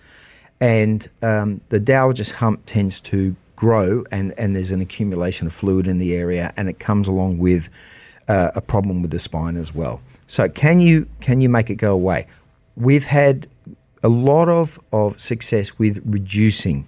and 0.63 1.09
um, 1.21 1.59
the 1.69 1.79
dowager's 1.79 2.31
hump 2.31 2.61
tends 2.65 3.01
to 3.01 3.35
grow 3.57 4.05
and, 4.11 4.33
and 4.37 4.55
there's 4.55 4.71
an 4.71 4.79
accumulation 4.79 5.45
of 5.45 5.51
fluid 5.51 5.87
in 5.87 5.97
the 5.97 6.15
area 6.15 6.53
and 6.55 6.69
it 6.69 6.79
comes 6.79 7.09
along 7.09 7.37
with 7.37 7.69
uh, 8.27 8.51
a 8.55 8.61
problem 8.61 9.01
with 9.01 9.11
the 9.11 9.19
spine 9.19 9.57
as 9.57 9.73
well 9.73 10.01
so 10.27 10.47
can 10.49 10.79
you 10.79 11.07
can 11.21 11.41
you 11.41 11.49
make 11.49 11.69
it 11.69 11.75
go 11.75 11.93
away 11.93 12.25
we've 12.75 13.05
had 13.05 13.47
a 14.03 14.09
lot 14.09 14.49
of, 14.49 14.79
of 14.91 15.19
success 15.19 15.79
with 15.79 16.01
reducing 16.05 16.87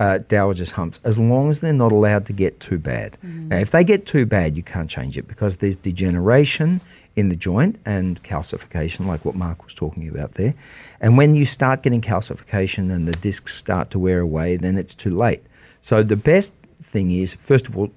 uh, 0.00 0.18
Dowager's 0.18 0.72
humps, 0.72 0.98
as 1.04 1.18
long 1.18 1.50
as 1.50 1.60
they're 1.60 1.72
not 1.72 1.92
allowed 1.92 2.26
to 2.26 2.32
get 2.32 2.58
too 2.58 2.78
bad. 2.78 3.16
Now, 3.22 3.58
if 3.58 3.70
they 3.70 3.84
get 3.84 4.06
too 4.06 4.26
bad, 4.26 4.56
you 4.56 4.62
can't 4.62 4.90
change 4.90 5.16
it 5.16 5.28
because 5.28 5.58
there's 5.58 5.76
degeneration 5.76 6.80
in 7.14 7.28
the 7.28 7.36
joint 7.36 7.78
and 7.86 8.20
calcification, 8.24 9.06
like 9.06 9.24
what 9.24 9.36
Mark 9.36 9.64
was 9.64 9.72
talking 9.72 10.08
about 10.08 10.32
there. 10.32 10.54
And 11.00 11.16
when 11.16 11.34
you 11.34 11.44
start 11.44 11.82
getting 11.82 12.00
calcification 12.00 12.92
and 12.92 13.06
the 13.06 13.12
discs 13.12 13.54
start 13.54 13.90
to 13.92 13.98
wear 14.00 14.18
away, 14.18 14.56
then 14.56 14.76
it's 14.76 14.94
too 14.94 15.10
late. 15.10 15.42
So 15.80 16.02
the 16.02 16.16
best 16.16 16.54
thing 16.84 17.10
is, 17.10 17.34
first 17.34 17.68
of 17.68 17.76
all, 17.76 17.90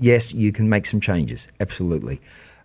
yes, 0.00 0.34
you 0.34 0.52
can 0.52 0.68
make 0.68 0.86
some 0.86 1.00
changes, 1.00 1.48
absolutely. 1.60 2.20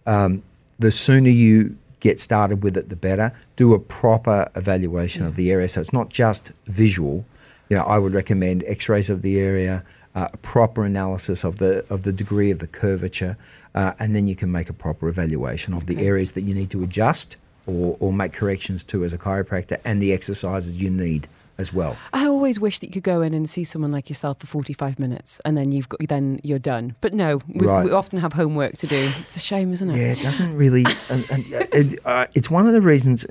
Um, 0.06 0.44
the 0.80 0.92
sooner 0.92 1.30
you 1.30 1.78
get 2.00 2.20
started 2.20 2.64
with 2.64 2.78
it, 2.78 2.90
the 2.90 2.96
better. 2.96 3.34
Do 3.56 3.74
a 3.74 3.80
proper 3.80 4.50
evaluation 4.56 5.26
of 5.26 5.36
the 5.36 5.52
area, 5.52 5.68
so 5.68 5.82
it's 5.82 5.94
not 5.94 6.10
just 6.10 6.52
visual. 6.66 7.26
You 7.70 7.78
know, 7.78 7.84
I 7.84 8.00
would 8.00 8.14
recommend 8.14 8.64
X-rays 8.66 9.10
of 9.10 9.22
the 9.22 9.40
area, 9.40 9.84
uh, 10.16 10.30
a 10.34 10.38
proper 10.38 10.86
analysis 10.86 11.44
of 11.44 11.58
the 11.58 11.86
of 11.90 12.04
the 12.04 12.14
degree 12.14 12.52
of 12.52 12.60
the 12.60 12.68
curvature, 12.68 13.38
uh, 13.76 13.94
and 14.00 14.16
then 14.16 14.28
you 14.28 14.36
can 14.36 14.52
make 14.52 14.70
a 14.70 14.74
proper 14.74 15.08
evaluation 15.08 15.74
of 15.74 15.86
the 15.86 16.06
areas 16.06 16.32
that 16.32 16.42
you 16.42 16.56
need 16.56 16.70
to 16.72 16.84
adjust 16.84 17.38
or, 17.68 17.96
or 18.00 18.12
make 18.12 18.34
corrections 18.34 18.84
to 18.86 19.04
as 19.04 19.14
a 19.14 19.18
chiropractor, 19.18 19.78
and 19.86 20.02
the 20.02 20.14
exercises 20.14 20.82
you 20.82 20.90
need 20.90 21.28
as 21.60 21.74
well. 21.74 21.98
I 22.14 22.26
always 22.26 22.60
wish 22.60 22.80
that 22.80 22.88
you 22.88 22.94
could 22.94 23.04
go 23.04 23.22
in 23.22 23.34
and 23.34 23.50
see 23.50 23.64
someone 23.64 23.92
like 23.92 24.10
yourself 24.10 24.40
for 24.40 24.48
45 24.48 24.98
minutes 24.98 25.40
and 25.46 25.58
then 25.58 25.72
you've 25.72 25.90
got 25.90 26.00
then 26.08 26.40
you're 26.42 26.58
done. 26.58 26.96
But 27.02 27.14
no, 27.14 27.42
we 27.48 27.68
Right. 27.68 27.86
we 27.86 27.92
often 27.92 28.20
have 28.20 28.34
homework 28.34 28.78
to 28.78 28.88
do. 28.88 28.96
It's 29.20 29.36
a 29.36 29.40
shame, 29.40 29.74
isn't 29.74 29.90
it? 29.90 29.98
Yeah, 29.98 30.14
it 30.14 30.22
doesn't 30.22 30.56
really. 30.56 30.86
And, 31.10 31.30
and 31.30 31.46
it, 31.50 32.00
uh, 32.06 32.26
it's 32.34 32.50
one 32.50 32.66
of 32.66 32.74
the 32.74 32.82
reasons 32.82 33.26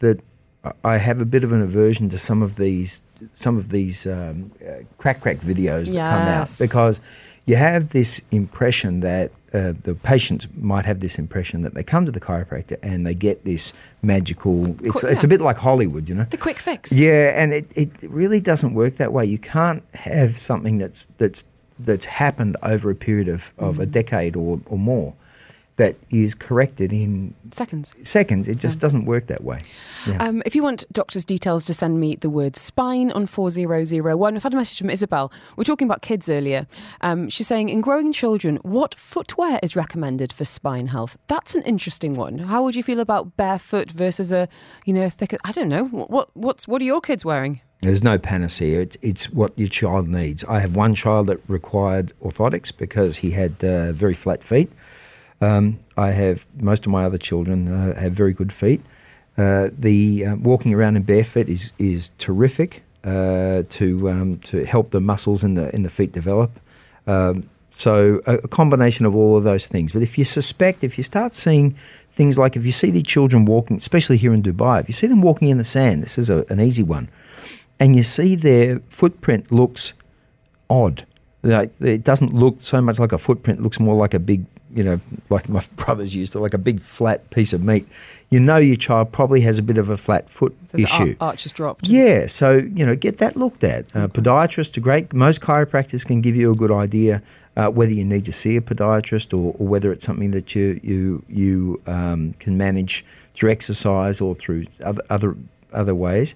that 0.00 0.20
I 0.84 0.98
have 0.98 1.20
a 1.20 1.24
bit 1.24 1.42
of 1.44 1.50
an 1.52 1.62
aversion 1.62 2.08
to 2.10 2.18
some 2.18 2.42
of 2.42 2.56
these 2.56 3.02
some 3.32 3.56
of 3.56 3.70
these 3.70 4.06
um, 4.06 4.52
uh, 4.66 4.82
crack 4.98 5.20
crack 5.20 5.38
videos 5.38 5.92
that 5.92 6.10
come 6.10 6.28
out 6.28 6.50
because 6.60 7.00
you 7.46 7.56
have 7.56 7.88
this 7.90 8.20
impression 8.30 9.00
that 9.00 9.30
uh, 9.54 9.74
the 9.82 9.94
patients 9.94 10.48
might 10.56 10.84
have 10.86 11.00
this 11.00 11.18
impression 11.18 11.62
that 11.62 11.74
they 11.74 11.82
come 11.82 12.06
to 12.06 12.12
the 12.12 12.20
chiropractor 12.20 12.78
and 12.82 13.06
they 13.06 13.14
get 13.14 13.44
this 13.44 13.72
magical. 14.02 14.66
It's 14.84 15.00
Quick- 15.00 15.12
it's 15.12 15.24
a 15.24 15.28
bit 15.28 15.40
like 15.40 15.58
Hollywood, 15.58 16.08
you 16.08 16.14
know. 16.14 16.24
The 16.30 16.36
quick 16.36 16.58
fix. 16.58 16.90
Yeah, 16.92 17.32
and 17.40 17.52
it, 17.52 17.76
it 17.76 17.90
really 18.08 18.40
doesn't 18.40 18.74
work 18.74 18.94
that 18.96 19.12
way. 19.12 19.24
You 19.26 19.38
can't 19.38 19.82
have 19.94 20.38
something 20.38 20.78
that's 20.78 21.06
that's 21.18 21.44
that's 21.78 22.04
happened 22.04 22.56
over 22.62 22.90
a 22.90 22.94
period 22.94 23.28
of, 23.28 23.52
of 23.58 23.78
a 23.80 23.86
decade 23.86 24.36
or, 24.36 24.60
or 24.66 24.78
more 24.78 25.14
that 25.82 25.96
is 26.10 26.32
corrected 26.36 26.92
in 26.92 27.34
Seconds. 27.50 27.92
seconds. 28.04 28.46
It 28.46 28.58
just 28.60 28.78
doesn't 28.78 29.04
work 29.04 29.26
that 29.26 29.42
way. 29.42 29.62
Yeah. 30.06 30.18
Um, 30.24 30.40
if 30.46 30.54
you 30.54 30.62
want 30.62 30.84
doctors' 30.92 31.24
details, 31.24 31.66
to 31.66 31.74
send 31.74 31.98
me 31.98 32.14
the 32.14 32.30
word 32.30 32.54
spine 32.56 33.10
on 33.10 33.26
4001. 33.26 34.36
I've 34.36 34.42
had 34.44 34.54
a 34.54 34.56
message 34.56 34.78
from 34.78 34.90
Isabel. 34.90 35.32
We 35.56 35.62
are 35.62 35.64
talking 35.64 35.88
about 35.88 36.00
kids 36.00 36.28
earlier. 36.28 36.68
Um, 37.00 37.28
she's 37.28 37.48
saying, 37.48 37.68
in 37.68 37.80
growing 37.80 38.12
children, 38.12 38.58
what 38.62 38.94
footwear 38.94 39.58
is 39.60 39.74
recommended 39.74 40.32
for 40.32 40.44
spine 40.44 40.86
health? 40.86 41.16
That's 41.26 41.56
an 41.56 41.62
interesting 41.62 42.14
one. 42.14 42.38
How 42.38 42.62
would 42.62 42.76
you 42.76 42.84
feel 42.84 43.00
about 43.00 43.36
barefoot 43.36 43.90
versus 43.90 44.30
a, 44.30 44.48
you 44.84 44.92
know, 44.92 45.10
thicker? 45.10 45.38
I 45.44 45.50
don't 45.50 45.68
know. 45.68 45.86
What, 45.86 46.10
what, 46.10 46.28
what's, 46.34 46.68
what 46.68 46.80
are 46.80 46.84
your 46.84 47.00
kids 47.00 47.24
wearing? 47.24 47.60
There's 47.80 48.04
no 48.04 48.16
panacea. 48.16 48.80
It's, 48.82 48.96
it's 49.02 49.30
what 49.32 49.52
your 49.58 49.66
child 49.68 50.06
needs. 50.06 50.44
I 50.44 50.60
have 50.60 50.76
one 50.76 50.94
child 50.94 51.26
that 51.26 51.40
required 51.48 52.12
orthotics 52.22 52.70
because 52.76 53.16
he 53.16 53.32
had 53.32 53.64
uh, 53.64 53.90
very 53.90 54.14
flat 54.14 54.44
feet. 54.44 54.70
Um, 55.42 55.80
I 55.96 56.12
have 56.12 56.46
most 56.60 56.86
of 56.86 56.92
my 56.92 57.04
other 57.04 57.18
children 57.18 57.68
uh, 57.68 58.00
have 58.00 58.12
very 58.12 58.32
good 58.32 58.52
feet. 58.52 58.80
Uh, 59.36 59.70
the 59.76 60.26
uh, 60.26 60.36
walking 60.36 60.72
around 60.72 60.96
in 60.96 61.02
barefoot 61.02 61.48
is 61.48 61.72
is 61.78 62.10
terrific 62.18 62.82
uh, 63.04 63.62
to 63.70 64.10
um, 64.10 64.38
to 64.40 64.64
help 64.64 64.90
the 64.90 65.00
muscles 65.00 65.42
in 65.42 65.54
the 65.54 65.74
in 65.74 65.82
the 65.82 65.90
feet 65.90 66.12
develop. 66.12 66.60
Um, 67.06 67.48
so 67.70 68.20
a, 68.26 68.34
a 68.34 68.48
combination 68.48 69.06
of 69.06 69.16
all 69.16 69.36
of 69.36 69.44
those 69.44 69.66
things. 69.66 69.92
But 69.92 70.02
if 70.02 70.18
you 70.18 70.24
suspect, 70.24 70.84
if 70.84 70.98
you 70.98 71.04
start 71.04 71.34
seeing 71.34 71.72
things 72.14 72.38
like 72.38 72.54
if 72.54 72.64
you 72.64 72.70
see 72.72 72.90
the 72.90 73.02
children 73.02 73.44
walking, 73.44 73.78
especially 73.78 74.18
here 74.18 74.34
in 74.34 74.42
Dubai, 74.42 74.80
if 74.80 74.88
you 74.88 74.92
see 74.92 75.06
them 75.06 75.22
walking 75.22 75.48
in 75.48 75.58
the 75.58 75.64
sand, 75.64 76.02
this 76.02 76.18
is 76.18 76.30
a, 76.30 76.44
an 76.50 76.60
easy 76.60 76.82
one, 76.82 77.08
and 77.80 77.96
you 77.96 78.02
see 78.02 78.36
their 78.36 78.80
footprint 78.88 79.50
looks 79.50 79.94
odd. 80.68 81.06
Like 81.42 81.72
it 81.80 82.04
doesn't 82.04 82.32
look 82.32 82.62
so 82.62 82.80
much 82.80 83.00
like 83.00 83.12
a 83.12 83.18
footprint; 83.18 83.58
it 83.58 83.62
looks 83.62 83.80
more 83.80 83.96
like 83.96 84.14
a 84.14 84.20
big, 84.20 84.44
you 84.74 84.82
know, 84.82 85.00
like 85.30 85.48
my 85.48 85.64
brothers 85.76 86.14
used 86.14 86.32
to, 86.32 86.40
like 86.40 86.54
a 86.54 86.58
big 86.58 86.80
flat 86.80 87.28
piece 87.30 87.52
of 87.52 87.62
meat. 87.62 87.86
You 88.30 88.40
know, 88.40 88.56
your 88.56 88.76
child 88.76 89.12
probably 89.12 89.42
has 89.42 89.58
a 89.58 89.62
bit 89.62 89.78
of 89.78 89.88
a 89.88 89.96
flat 89.96 90.30
foot 90.30 90.56
the 90.70 90.82
issue. 90.82 91.16
ar- 91.20 91.28
arch 91.28 91.46
is 91.46 91.52
dropped. 91.52 91.86
Yeah, 91.86 92.26
so 92.26 92.56
you 92.56 92.86
know, 92.86 92.96
get 92.96 93.18
that 93.18 93.36
looked 93.36 93.64
at. 93.64 93.94
Uh, 93.94 94.08
podiatrists 94.08 94.76
are 94.76 94.80
great. 94.80 95.12
Most 95.12 95.40
chiropractors 95.40 96.06
can 96.06 96.20
give 96.20 96.34
you 96.34 96.52
a 96.52 96.56
good 96.56 96.72
idea 96.72 97.22
uh, 97.56 97.68
whether 97.68 97.92
you 97.92 98.04
need 98.04 98.24
to 98.24 98.32
see 98.32 98.56
a 98.56 98.60
podiatrist 98.60 99.32
or, 99.32 99.54
or 99.58 99.66
whether 99.66 99.92
it's 99.92 100.04
something 100.04 100.30
that 100.30 100.54
you 100.54 100.80
you 100.82 101.22
you 101.28 101.82
um, 101.86 102.34
can 102.38 102.56
manage 102.56 103.04
through 103.34 103.50
exercise 103.50 104.20
or 104.20 104.34
through 104.34 104.66
other 104.82 105.02
other 105.10 105.36
other 105.72 105.94
ways, 105.94 106.34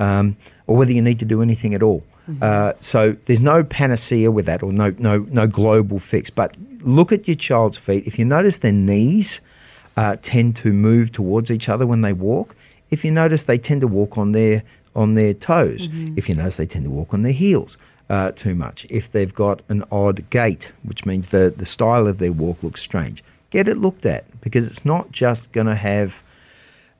um, 0.00 0.36
or 0.66 0.76
whether 0.76 0.92
you 0.92 1.02
need 1.02 1.18
to 1.20 1.24
do 1.24 1.42
anything 1.42 1.74
at 1.74 1.82
all. 1.82 2.02
Uh, 2.40 2.72
so 2.80 3.12
there's 3.26 3.42
no 3.42 3.62
panacea 3.62 4.30
with 4.30 4.46
that, 4.46 4.62
or 4.62 4.72
no 4.72 4.94
no 4.98 5.18
no 5.30 5.46
global 5.46 5.98
fix. 5.98 6.30
But 6.30 6.56
look 6.82 7.12
at 7.12 7.28
your 7.28 7.36
child's 7.36 7.76
feet. 7.76 8.06
If 8.06 8.18
you 8.18 8.24
notice 8.24 8.58
their 8.58 8.72
knees 8.72 9.40
uh, 9.96 10.16
tend 10.22 10.56
to 10.56 10.72
move 10.72 11.12
towards 11.12 11.50
each 11.50 11.68
other 11.68 11.86
when 11.86 12.02
they 12.02 12.12
walk. 12.12 12.54
If 12.90 13.04
you 13.04 13.10
notice, 13.10 13.44
they 13.44 13.58
tend 13.58 13.80
to 13.80 13.88
walk 13.88 14.18
on 14.18 14.32
their 14.32 14.62
on 14.94 15.12
their 15.12 15.34
toes. 15.34 15.88
If 16.16 16.28
you 16.28 16.34
notice, 16.34 16.56
they 16.56 16.66
tend 16.66 16.84
to 16.84 16.90
walk 16.90 17.12
on 17.12 17.22
their 17.22 17.32
heels 17.32 17.76
uh, 18.08 18.32
too 18.32 18.54
much. 18.54 18.86
If 18.88 19.10
they've 19.10 19.34
got 19.34 19.62
an 19.68 19.84
odd 19.90 20.28
gait, 20.30 20.72
which 20.82 21.04
means 21.04 21.28
the 21.28 21.52
the 21.56 21.66
style 21.66 22.06
of 22.06 22.18
their 22.18 22.32
walk 22.32 22.62
looks 22.62 22.82
strange, 22.82 23.24
get 23.50 23.68
it 23.68 23.78
looked 23.78 24.06
at 24.06 24.24
because 24.40 24.66
it's 24.66 24.84
not 24.84 25.10
just 25.10 25.52
going 25.52 25.66
to 25.66 25.74
have 25.74 26.22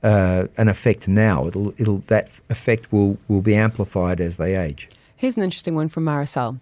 uh, 0.02 0.46
an 0.56 0.68
effect 0.68 1.06
now. 1.06 1.46
It'll 1.46 1.70
it'll 1.80 1.98
that 2.08 2.30
effect 2.50 2.90
will 2.92 3.18
will 3.28 3.42
be 3.42 3.54
amplified 3.54 4.20
as 4.20 4.36
they 4.36 4.56
age. 4.56 4.88
Here's 5.16 5.36
an 5.36 5.42
interesting 5.42 5.74
one 5.74 5.88
from 5.88 6.04
Maricel 6.04 6.60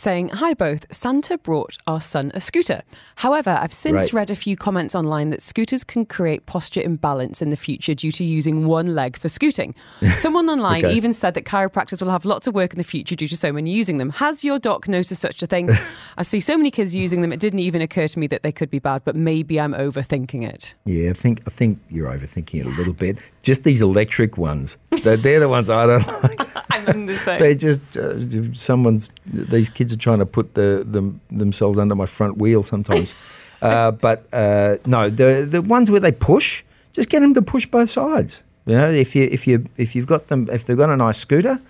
saying, 0.00 0.30
Hi 0.30 0.54
both, 0.54 0.86
Santa 0.90 1.36
brought 1.36 1.76
our 1.86 2.00
son 2.00 2.30
a 2.34 2.40
scooter. 2.40 2.82
However, 3.16 3.50
I've 3.60 3.72
since 3.72 3.94
Right. 3.94 4.12
read 4.14 4.30
a 4.30 4.36
few 4.36 4.56
comments 4.56 4.94
online 4.94 5.28
that 5.30 5.42
scooters 5.42 5.84
can 5.84 6.06
create 6.06 6.46
posture 6.46 6.80
imbalance 6.80 7.42
in 7.42 7.50
the 7.50 7.56
future 7.56 7.94
due 7.94 8.10
to 8.12 8.24
using 8.24 8.66
one 8.66 8.94
leg 8.94 9.18
for 9.18 9.28
scooting. 9.28 9.74
Someone 10.16 10.48
online 10.48 10.86
Okay. 10.86 10.94
even 10.94 11.12
said 11.12 11.34
that 11.34 11.44
chiropractors 11.44 12.00
will 12.00 12.10
have 12.10 12.24
lots 12.24 12.46
of 12.46 12.54
work 12.54 12.72
in 12.72 12.78
the 12.78 12.84
future 12.84 13.14
due 13.14 13.28
to 13.28 13.36
so 13.36 13.52
many 13.52 13.70
using 13.70 13.98
them. 13.98 14.08
Has 14.10 14.42
your 14.42 14.58
doc 14.58 14.88
noticed 14.88 15.20
such 15.20 15.42
a 15.42 15.46
thing? 15.46 15.68
I 16.16 16.22
see 16.22 16.40
so 16.40 16.56
many 16.56 16.70
kids 16.70 16.94
using 16.94 17.20
them, 17.20 17.30
it 17.32 17.40
didn't 17.40 17.58
even 17.58 17.82
occur 17.82 18.08
to 18.08 18.18
me 18.18 18.26
that 18.28 18.42
they 18.42 18.52
could 18.52 18.70
be 18.70 18.78
bad, 18.78 19.02
but 19.04 19.14
maybe 19.14 19.60
I'm 19.60 19.74
overthinking 19.74 20.48
it. 20.48 20.74
Yeah, 20.86 21.10
I 21.10 21.12
think 21.12 21.42
I 21.46 21.50
think 21.50 21.78
you're 21.90 22.08
overthinking 22.10 22.60
it 22.60 22.66
a 22.66 22.70
little 22.70 22.94
bit. 22.94 23.18
Just 23.42 23.64
these 23.64 23.82
electric 23.82 24.38
ones, 24.38 24.78
they're, 25.02 25.16
they're 25.18 25.40
the 25.40 25.48
ones 25.48 25.68
I 25.68 25.86
don't 25.86 26.06
like. 26.22 26.40
I'm 26.70 26.88
in 26.88 27.06
the 27.06 27.16
same. 27.16 27.40
They 27.40 27.54
just 27.54 27.80
uh, 27.96 28.54
someone's 28.54 29.10
these 29.26 29.68
kids 29.68 29.89
are 29.92 29.98
trying 29.98 30.18
to 30.18 30.26
put 30.26 30.54
the 30.54 30.84
them 30.86 31.20
themselves 31.30 31.78
under 31.78 31.94
my 31.94 32.06
front 32.06 32.36
wheel 32.38 32.62
sometimes. 32.62 33.14
uh, 33.62 33.90
but 33.92 34.26
uh, 34.32 34.76
no, 34.86 35.10
the 35.10 35.46
the 35.48 35.62
ones 35.62 35.90
where 35.90 36.00
they 36.00 36.12
push, 36.12 36.62
just 36.92 37.08
get 37.08 37.20
them 37.20 37.34
to 37.34 37.42
push 37.42 37.66
both 37.66 37.90
sides. 37.90 38.42
You 38.66 38.76
know, 38.76 38.90
if 38.90 39.16
you 39.16 39.24
if 39.30 39.46
you 39.46 39.66
if 39.76 39.94
you've 39.94 40.06
got 40.06 40.28
them 40.28 40.48
if 40.50 40.64
they've 40.64 40.76
got 40.76 40.90
a 40.90 40.96
nice 40.96 41.18
scooter 41.18 41.60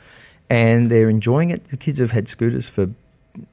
and 0.49 0.91
they're 0.91 1.09
enjoying 1.09 1.51
it, 1.51 1.69
the 1.71 1.77
kids 1.77 1.99
have 1.99 2.11
had 2.11 2.29
scooters 2.29 2.69
for 2.69 2.91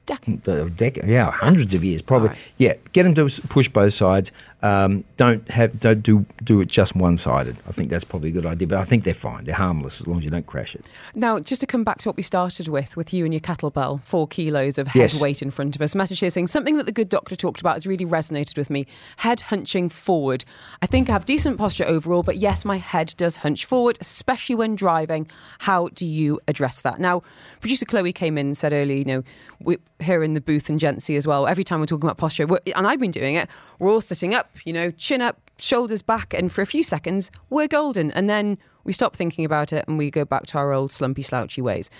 Decades. 0.06 0.42
decade, 0.72 1.04
yeah, 1.08 1.30
hundreds 1.30 1.74
of 1.74 1.84
years 1.84 2.02
probably. 2.02 2.28
Right. 2.30 2.52
Yeah, 2.58 2.74
get 2.92 3.04
them 3.04 3.14
to 3.14 3.42
push 3.48 3.68
both 3.68 3.92
sides. 3.92 4.32
Um, 4.62 5.04
don't 5.16 5.48
have 5.50 5.78
don't 5.78 6.02
do 6.02 6.26
do 6.42 6.60
it 6.60 6.68
just 6.68 6.96
one 6.96 7.16
sided. 7.16 7.56
I 7.68 7.72
think 7.72 7.90
that's 7.90 8.04
probably 8.04 8.30
a 8.30 8.32
good 8.32 8.46
idea. 8.46 8.66
But 8.68 8.78
I 8.78 8.84
think 8.84 9.04
they're 9.04 9.14
fine. 9.14 9.44
They're 9.44 9.54
harmless 9.54 10.00
as 10.00 10.08
long 10.08 10.18
as 10.18 10.24
you 10.24 10.30
don't 10.30 10.46
crash 10.46 10.74
it. 10.74 10.84
Now, 11.14 11.38
just 11.38 11.60
to 11.60 11.66
come 11.66 11.84
back 11.84 11.98
to 11.98 12.08
what 12.08 12.16
we 12.16 12.22
started 12.22 12.66
with, 12.68 12.96
with 12.96 13.12
you 13.12 13.24
and 13.24 13.32
your 13.32 13.40
kettlebell, 13.40 14.02
four 14.02 14.26
kilos 14.26 14.78
of 14.78 14.88
head 14.88 14.98
Yes. 15.00 15.22
weight 15.22 15.42
in 15.42 15.50
front 15.52 15.76
of 15.76 15.82
us. 15.82 15.94
Message 15.94 16.18
here 16.20 16.30
saying 16.30 16.48
something 16.48 16.76
that 16.76 16.86
the 16.86 16.92
good 16.92 17.08
doctor 17.08 17.36
talked 17.36 17.60
about 17.60 17.74
has 17.74 17.86
really 17.86 18.06
resonated 18.06 18.56
with 18.56 18.70
me. 18.70 18.86
Head 19.18 19.42
hunching 19.42 19.88
forward. 19.88 20.44
I 20.82 20.86
think 20.86 21.08
I 21.08 21.12
have 21.12 21.24
decent 21.24 21.56
posture 21.58 21.84
overall, 21.84 22.22
but 22.24 22.38
yes, 22.38 22.64
my 22.64 22.78
head 22.78 23.14
does 23.16 23.36
hunch 23.36 23.64
forward, 23.64 23.98
especially 24.00 24.56
when 24.56 24.74
driving. 24.74 25.30
How 25.60 25.88
do 25.88 26.04
you 26.04 26.40
address 26.48 26.80
that? 26.80 26.98
Now, 26.98 27.22
producer 27.60 27.84
Chloe 27.86 28.12
came 28.12 28.36
in 28.36 28.46
and 28.48 28.58
said 28.58 28.72
earlier, 28.72 28.96
you 28.96 29.04
know, 29.04 29.22
we, 29.68 29.76
here 30.00 30.24
in 30.24 30.32
the 30.32 30.40
booth 30.40 30.70
and 30.70 30.80
Jency 30.80 31.14
as 31.18 31.26
well. 31.26 31.46
Every 31.46 31.62
time 31.62 31.78
we're 31.78 31.86
talking 31.86 32.06
about 32.06 32.16
posture, 32.16 32.46
and 32.74 32.86
I've 32.86 32.98
been 32.98 33.10
doing 33.10 33.34
it. 33.34 33.50
We're 33.78 33.92
all 33.92 34.00
sitting 34.00 34.34
up, 34.34 34.50
you 34.64 34.72
know, 34.72 34.90
chin 34.92 35.20
up, 35.20 35.38
shoulders 35.58 36.00
back, 36.00 36.32
and 36.32 36.50
for 36.50 36.62
a 36.62 36.66
few 36.66 36.82
seconds 36.82 37.30
we're 37.50 37.68
golden, 37.68 38.10
and 38.12 38.30
then 38.30 38.56
we 38.84 38.94
stop 38.94 39.14
thinking 39.14 39.44
about 39.44 39.70
it 39.74 39.84
and 39.86 39.98
we 39.98 40.10
go 40.10 40.24
back 40.24 40.46
to 40.46 40.56
our 40.56 40.72
old 40.72 40.90
slumpy, 40.90 41.20
slouchy 41.20 41.60
ways. 41.60 41.90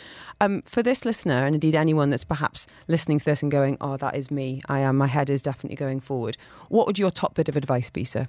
Um, 0.40 0.62
for 0.62 0.82
this 0.82 1.04
listener, 1.04 1.44
and 1.44 1.54
indeed 1.54 1.74
anyone 1.74 2.08
that's 2.08 2.24
perhaps 2.24 2.66
listening 2.88 3.18
to 3.18 3.24
this 3.26 3.42
and 3.42 3.52
going, 3.52 3.76
"Oh, 3.82 3.98
that 3.98 4.16
is 4.16 4.30
me. 4.30 4.62
I 4.66 4.78
am. 4.78 4.96
My 4.96 5.06
head 5.06 5.28
is 5.28 5.42
definitely 5.42 5.76
going 5.76 6.00
forward." 6.00 6.38
What 6.70 6.86
would 6.86 6.98
your 6.98 7.10
top 7.10 7.34
bit 7.34 7.50
of 7.50 7.56
advice 7.56 7.90
be, 7.90 8.04
sir? 8.04 8.28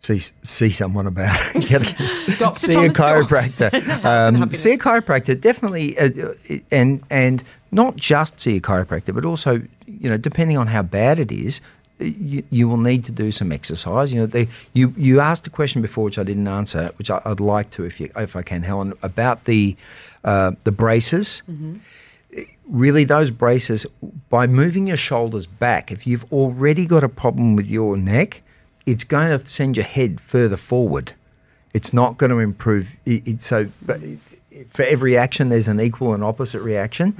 See 0.00 0.20
see 0.42 0.70
someone 0.70 1.06
about 1.06 1.38
it. 1.54 1.68
Get 1.68 1.82
a- 1.82 2.54
see 2.54 2.72
Thomas 2.72 2.96
a 2.96 3.00
chiropractor. 3.02 4.04
um, 4.04 4.48
see 4.50 4.72
a 4.72 4.78
chiropractor 4.86 5.40
definitely, 5.40 5.98
uh, 5.98 6.10
and 6.70 7.02
and 7.10 7.42
not 7.72 7.96
just 7.96 8.40
see 8.40 8.56
a 8.56 8.60
chiropractor, 8.60 9.14
but 9.14 9.24
also 9.24 9.62
you 9.86 10.08
know 10.10 10.16
depending 10.16 10.56
on 10.58 10.66
how 10.68 10.82
bad 10.82 11.18
it 11.20 11.32
is. 11.32 11.60
You, 12.00 12.44
you 12.50 12.68
will 12.68 12.76
need 12.76 13.02
to 13.06 13.12
do 13.12 13.32
some 13.32 13.50
exercise. 13.50 14.12
You 14.12 14.20
know, 14.20 14.26
they, 14.26 14.46
you 14.72 14.94
you 14.96 15.18
asked 15.18 15.48
a 15.48 15.50
question 15.50 15.82
before 15.82 16.04
which 16.04 16.16
I 16.16 16.22
didn't 16.22 16.46
answer, 16.46 16.92
which 16.96 17.10
I, 17.10 17.20
I'd 17.24 17.40
like 17.40 17.70
to, 17.70 17.84
if 17.84 17.98
you 17.98 18.08
if 18.14 18.36
I 18.36 18.42
can, 18.42 18.62
Helen, 18.62 18.92
about 19.02 19.46
the 19.46 19.76
uh, 20.22 20.52
the 20.62 20.70
braces 20.70 21.42
really 22.68 23.04
those 23.04 23.30
braces 23.30 23.86
by 24.28 24.46
moving 24.46 24.86
your 24.86 24.96
shoulders 24.98 25.46
back 25.46 25.90
if 25.90 26.06
you've 26.06 26.30
already 26.32 26.84
got 26.84 27.02
a 27.02 27.08
problem 27.08 27.56
with 27.56 27.70
your 27.70 27.96
neck 27.96 28.42
it's 28.90 29.04
going 29.04 29.30
to 29.38 29.46
send 29.46 29.76
your 29.76 29.84
head 29.96 30.12
further 30.20 30.56
forward. 30.56 31.12
It's 31.74 31.92
not 31.92 32.10
going 32.20 32.30
to 32.36 32.38
improve 32.38 32.86
it, 33.04 33.20
it- 33.30 33.42
so 33.42 33.58
but 33.88 33.98
for 34.70 34.84
every 34.94 35.16
action 35.16 35.44
there's 35.50 35.68
an 35.68 35.80
equal 35.80 36.14
and 36.14 36.22
opposite 36.24 36.62
reaction. 36.72 37.14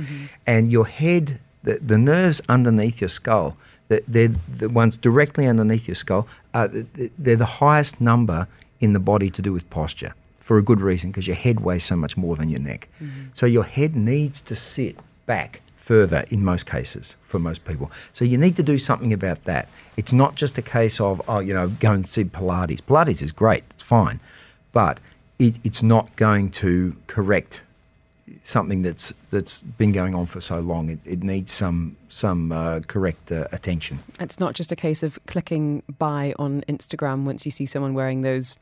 And 0.46 0.62
your 0.76 0.86
head 0.86 1.24
the, 1.66 1.74
the 1.92 1.98
nerves 1.98 2.40
underneath 2.48 3.00
your 3.00 3.08
skull 3.20 3.48
the- 3.88 4.02
they're 4.14 4.34
the 4.62 4.68
ones 4.82 4.96
directly 4.96 5.46
underneath 5.46 5.86
your 5.88 5.94
skull 6.04 6.26
uh, 6.54 6.68
th- 6.68 7.12
they're 7.18 7.36
the 7.46 7.54
highest 7.64 8.00
number 8.00 8.46
in 8.80 8.92
the 8.92 9.00
body 9.12 9.28
to 9.30 9.42
do 9.42 9.52
with 9.52 9.68
posture 9.70 10.12
for 10.46 10.56
a 10.58 10.62
good 10.62 10.80
reason 10.80 11.10
because 11.10 11.26
your 11.26 11.36
head 11.46 11.60
weighs 11.60 11.84
so 11.84 11.96
much 11.96 12.16
more 12.16 12.34
than 12.36 12.48
your 12.48 12.60
neck. 12.60 12.88
So 13.34 13.44
your 13.46 13.64
head 13.64 13.92
needs 13.94 14.40
to 14.42 14.54
sit 14.56 14.94
back 15.26 15.60
further 15.88 16.22
in 16.30 16.44
most 16.44 16.66
cases 16.66 17.16
for 17.22 17.38
most 17.38 17.64
people. 17.64 17.90
So 18.12 18.22
you 18.26 18.36
need 18.36 18.56
to 18.56 18.62
do 18.62 18.76
something 18.76 19.10
about 19.10 19.44
that. 19.44 19.70
It's 19.96 20.12
not 20.12 20.34
just 20.34 20.58
a 20.58 20.62
case 20.62 21.00
of, 21.00 21.22
oh, 21.26 21.38
you 21.38 21.54
know, 21.54 21.68
go 21.68 21.92
and 21.92 22.06
see 22.06 22.24
Pilates. 22.24 22.82
Pilates 22.82 23.22
is 23.22 23.32
great, 23.32 23.64
it's 23.70 23.82
fine, 23.82 24.20
but 24.72 25.00
it, 25.38 25.54
it's 25.64 25.82
not 25.82 26.14
going 26.16 26.50
to 26.62 26.94
correct 27.06 27.62
something 28.42 28.82
that's 28.82 29.14
that's 29.30 29.62
been 29.62 29.92
going 29.92 30.14
on 30.14 30.26
for 30.26 30.42
so 30.42 30.60
long. 30.60 30.90
It, 30.90 30.98
it 31.06 31.22
needs 31.22 31.52
some 31.52 31.96
some 32.10 32.52
uh, 32.52 32.80
correct 32.86 33.32
uh, 33.32 33.46
attention. 33.52 34.00
It's 34.20 34.38
not 34.38 34.52
just 34.54 34.70
a 34.70 34.76
case 34.76 35.02
of 35.02 35.18
clicking 35.26 35.82
buy 35.98 36.34
on 36.38 36.62
Instagram 36.68 37.24
once 37.24 37.46
you 37.46 37.50
see 37.50 37.64
someone 37.64 37.94
wearing 37.94 38.20
those 38.20 38.56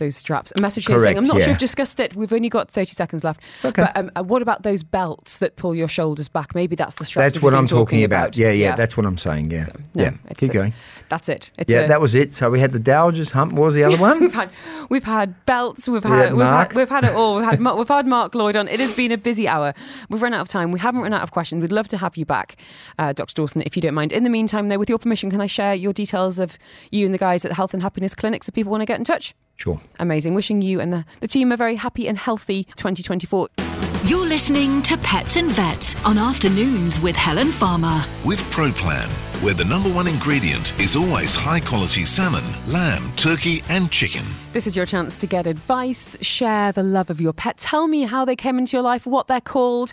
those 0.00 0.16
straps. 0.16 0.52
A 0.56 0.60
message 0.60 0.86
here 0.86 0.98
saying, 0.98 1.16
I'm 1.16 1.22
not 1.24 1.34
sure 1.34 1.40
yeah. 1.42 1.46
we've 1.48 1.58
discussed 1.58 2.00
it. 2.00 2.16
We've 2.16 2.32
only 2.32 2.48
got 2.48 2.68
30 2.68 2.92
seconds 2.94 3.22
left. 3.22 3.40
okay. 3.64 3.82
But 3.82 3.96
um, 3.96 4.10
uh, 4.16 4.24
what 4.24 4.42
about 4.42 4.64
those 4.64 4.82
belts 4.82 5.38
that 5.38 5.54
pull 5.54 5.76
your 5.76 5.86
shoulders 5.86 6.26
back? 6.28 6.54
Maybe 6.56 6.74
that's 6.74 6.96
the 6.96 7.04
straps. 7.04 7.34
That's 7.34 7.42
what 7.42 7.54
I'm 7.54 7.68
talking 7.68 8.02
about. 8.02 8.36
Yeah, 8.36 8.50
yeah, 8.50 8.74
that's 8.74 8.96
what 8.96 9.06
I'm 9.06 9.16
saying. 9.18 9.52
Yeah, 9.52 9.64
So, 9.66 9.72
no, 9.94 10.02
yeah. 10.02 10.10
it's 10.28 10.40
Keep 10.40 10.50
a- 10.50 10.54
going. 10.54 10.74
That's 11.08 11.28
it. 11.28 11.50
It's 11.58 11.72
Yeah, 11.72 11.80
a- 11.82 11.88
that 11.88 12.00
was 12.00 12.14
it. 12.14 12.34
So 12.34 12.50
we 12.50 12.60
had 12.60 12.72
the 12.72 12.78
Dowager's 12.78 13.30
hump. 13.32 13.52
What 13.52 13.66
was 13.66 13.74
the 13.76 13.84
other 13.84 13.96
one? 14.08 14.20
We've 14.20 14.32
had 14.34 14.50
we've 14.88 15.04
had 15.04 15.44
belts. 15.46 15.88
We've 15.88 16.04
We 16.04 16.10
had 16.10 16.18
had 16.30 16.34
we've 16.34 16.46
had, 16.46 16.72
we've 16.74 16.88
had 16.88 17.04
it 17.04 17.14
all. 17.14 17.36
We've 17.36 17.44
had 17.44 17.60
we've 17.78 17.88
had 17.88 18.06
Mark 18.06 18.34
Lloyd 18.34 18.56
on. 18.56 18.66
It 18.68 18.80
has 18.80 18.94
been 18.94 19.12
a 19.12 19.18
busy 19.18 19.46
hour. 19.46 19.74
We've 20.08 20.22
run 20.22 20.34
out 20.34 20.40
of 20.40 20.48
time. 20.48 20.72
We 20.72 20.78
haven't 20.80 21.00
run 21.02 21.12
out 21.12 21.22
of 21.22 21.30
questions. 21.32 21.60
We'd 21.62 21.72
love 21.72 21.88
to 21.88 21.96
have 21.98 22.16
you 22.16 22.24
back, 22.24 22.56
uh, 22.98 23.12
Dr. 23.12 23.34
Dawson, 23.34 23.62
if 23.66 23.76
you 23.76 23.82
don't 23.82 23.94
mind. 23.94 24.12
In 24.12 24.22
the 24.24 24.30
meantime, 24.30 24.68
though, 24.68 24.78
with 24.78 24.88
your 24.88 24.98
permission, 24.98 25.30
can 25.30 25.40
I 25.40 25.46
share 25.46 25.74
your 25.74 25.92
details 25.92 26.38
of 26.38 26.56
you 26.90 27.04
and 27.06 27.12
the 27.12 27.18
guys 27.18 27.44
at 27.44 27.48
the 27.48 27.54
Health 27.56 27.74
and 27.74 27.82
Happiness 27.82 28.14
Clinic 28.14 28.44
so 28.44 28.52
people 28.52 28.70
want 28.70 28.82
to 28.82 28.86
get 28.86 28.98
in 28.98 29.04
touch? 29.04 29.34
Sure. 29.56 29.80
Amazing. 29.98 30.34
Wishing 30.34 30.62
you 30.62 30.80
and 30.80 30.92
the, 30.92 31.04
the 31.20 31.28
team 31.28 31.52
a 31.52 31.56
very 31.56 31.76
happy 31.76 32.08
and 32.08 32.16
healthy 32.16 32.64
2024. 32.76 33.48
You're 34.04 34.26
listening 34.26 34.80
to 34.82 34.96
Pets 34.98 35.36
and 35.36 35.52
Vets 35.52 35.94
on 36.06 36.16
Afternoons 36.16 36.98
with 37.00 37.14
Helen 37.14 37.52
Farmer. 37.52 38.02
With 38.24 38.40
ProPlan, 38.44 39.08
where 39.42 39.52
the 39.52 39.64
number 39.66 39.90
one 39.90 40.08
ingredient 40.08 40.78
is 40.80 40.96
always 40.96 41.34
high 41.34 41.60
quality 41.60 42.06
salmon, 42.06 42.44
lamb, 42.66 43.12
turkey, 43.16 43.62
and 43.68 43.90
chicken. 43.92 44.24
This 44.54 44.66
is 44.66 44.74
your 44.74 44.86
chance 44.86 45.18
to 45.18 45.26
get 45.26 45.46
advice, 45.46 46.16
share 46.22 46.72
the 46.72 46.82
love 46.82 47.10
of 47.10 47.20
your 47.20 47.34
pet, 47.34 47.58
tell 47.58 47.88
me 47.88 48.04
how 48.04 48.24
they 48.24 48.36
came 48.36 48.58
into 48.58 48.76
your 48.76 48.82
life, 48.82 49.06
what 49.06 49.28
they're 49.28 49.40
called. 49.40 49.92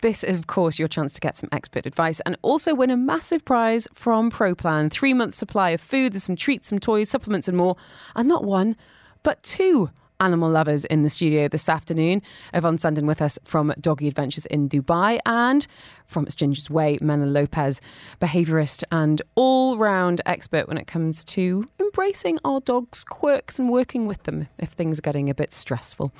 This 0.00 0.24
is, 0.24 0.36
of 0.36 0.48
course, 0.48 0.78
your 0.78 0.88
chance 0.88 1.12
to 1.14 1.20
get 1.20 1.36
some 1.36 1.48
expert 1.52 1.86
advice 1.86 2.20
and 2.26 2.36
also 2.42 2.74
win 2.74 2.90
a 2.90 2.96
massive 2.96 3.44
prize 3.44 3.86
from 3.94 4.30
ProPlan. 4.30 4.90
Three 4.90 5.14
months' 5.14 5.38
supply 5.38 5.70
of 5.70 5.80
food, 5.80 6.12
there's 6.12 6.24
some 6.24 6.36
treats, 6.36 6.68
some 6.68 6.78
toys, 6.78 7.08
supplements, 7.08 7.48
and 7.48 7.56
more. 7.56 7.76
And 8.14 8.28
not 8.28 8.44
one, 8.44 8.76
but 9.24 9.42
two 9.42 9.90
animal 10.20 10.48
lovers 10.48 10.84
in 10.84 11.02
the 11.02 11.10
studio 11.10 11.48
this 11.48 11.68
afternoon. 11.68 12.22
Yvonne 12.52 12.78
Senden 12.78 13.04
with 13.04 13.20
us 13.20 13.38
from 13.44 13.74
Doggy 13.80 14.06
Adventures 14.06 14.46
in 14.46 14.68
Dubai 14.68 15.18
and 15.26 15.66
from 16.06 16.24
It's 16.24 16.36
Ginger's 16.36 16.70
Way, 16.70 16.98
Mena 17.00 17.26
Lopez, 17.26 17.80
behaviourist 18.20 18.84
and 18.92 19.20
all 19.34 19.76
round 19.76 20.20
expert 20.24 20.68
when 20.68 20.78
it 20.78 20.86
comes 20.86 21.24
to 21.24 21.66
embracing 21.80 22.38
our 22.44 22.60
dogs' 22.60 23.02
quirks 23.02 23.58
and 23.58 23.68
working 23.68 24.06
with 24.06 24.22
them 24.22 24.48
if 24.58 24.70
things 24.70 24.98
are 24.98 25.02
getting 25.02 25.28
a 25.28 25.34
bit 25.34 25.52
stressful. 25.52 26.12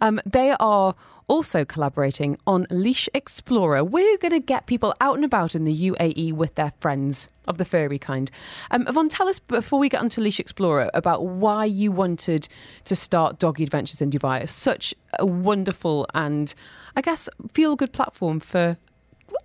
Um, 0.00 0.20
they 0.24 0.54
are 0.58 0.94
also 1.32 1.64
collaborating 1.64 2.36
on 2.46 2.66
Leash 2.68 3.08
Explorer. 3.14 3.82
We're 3.82 4.18
going 4.18 4.32
to 4.32 4.38
get 4.38 4.66
people 4.66 4.94
out 5.00 5.16
and 5.16 5.24
about 5.24 5.54
in 5.54 5.64
the 5.64 5.90
UAE 5.90 6.34
with 6.34 6.56
their 6.56 6.74
friends 6.78 7.30
of 7.48 7.56
the 7.56 7.64
furry 7.64 7.98
kind. 7.98 8.30
Um, 8.70 8.86
Yvonne, 8.86 9.08
tell 9.08 9.30
us 9.30 9.38
before 9.38 9.78
we 9.78 9.88
get 9.88 10.02
onto 10.02 10.20
Leash 10.20 10.38
Explorer 10.38 10.90
about 10.92 11.24
why 11.24 11.64
you 11.64 11.90
wanted 11.90 12.48
to 12.84 12.94
start 12.94 13.38
Doggy 13.38 13.62
Adventures 13.62 14.02
in 14.02 14.10
Dubai. 14.10 14.42
It's 14.42 14.52
such 14.52 14.94
a 15.18 15.24
wonderful 15.24 16.06
and, 16.12 16.54
I 16.96 17.00
guess, 17.00 17.30
feel 17.54 17.76
good 17.76 17.94
platform 17.94 18.38
for 18.38 18.76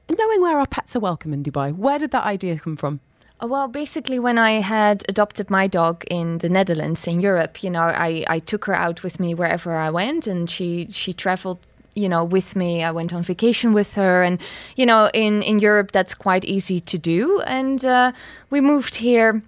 knowing 0.10 0.42
where 0.42 0.60
our 0.60 0.68
pets 0.68 0.94
are 0.98 1.00
welcome 1.00 1.34
in 1.34 1.42
Dubai. 1.42 1.74
Where 1.74 2.00
did 2.00 2.12
that 2.12 2.26
idea 2.26 2.60
come 2.60 2.76
from? 2.76 3.00
Uh, 3.42 3.48
Well, 3.48 3.70
basically, 3.70 4.20
when 4.20 4.38
I 4.38 4.60
had 4.60 5.06
adopted 5.08 5.50
my 5.50 5.68
dog 5.68 6.04
in 6.12 6.40
the 6.40 6.50
Netherlands, 6.50 7.08
in 7.08 7.22
Europe, 7.22 7.64
you 7.64 7.70
know, 7.70 7.84
I, 8.10 8.26
I 8.28 8.40
took 8.40 8.66
her 8.66 8.76
out 8.76 9.04
with 9.04 9.22
me 9.22 9.34
wherever 9.34 9.72
I 9.78 9.90
went, 9.90 10.28
and 10.28 10.50
she 10.50 10.88
she 10.90 11.14
traveled, 11.14 11.60
you 11.98 12.08
know, 12.08 12.24
with 12.24 12.56
me. 12.56 12.84
I 12.84 12.92
went 12.92 13.14
on 13.14 13.24
vacation 13.24 13.74
with 13.74 13.94
her, 13.96 14.24
and 14.24 14.40
you 14.76 14.86
know, 14.86 15.10
in 15.14 15.42
in 15.42 15.60
Europe, 15.60 15.92
that's 15.92 16.16
quite 16.16 16.46
easy 16.46 16.80
to 16.82 16.98
do. 16.98 17.42
And 17.42 17.84
uh, 17.84 18.12
we 18.50 18.62
moved 18.62 18.96
here. 18.96 19.42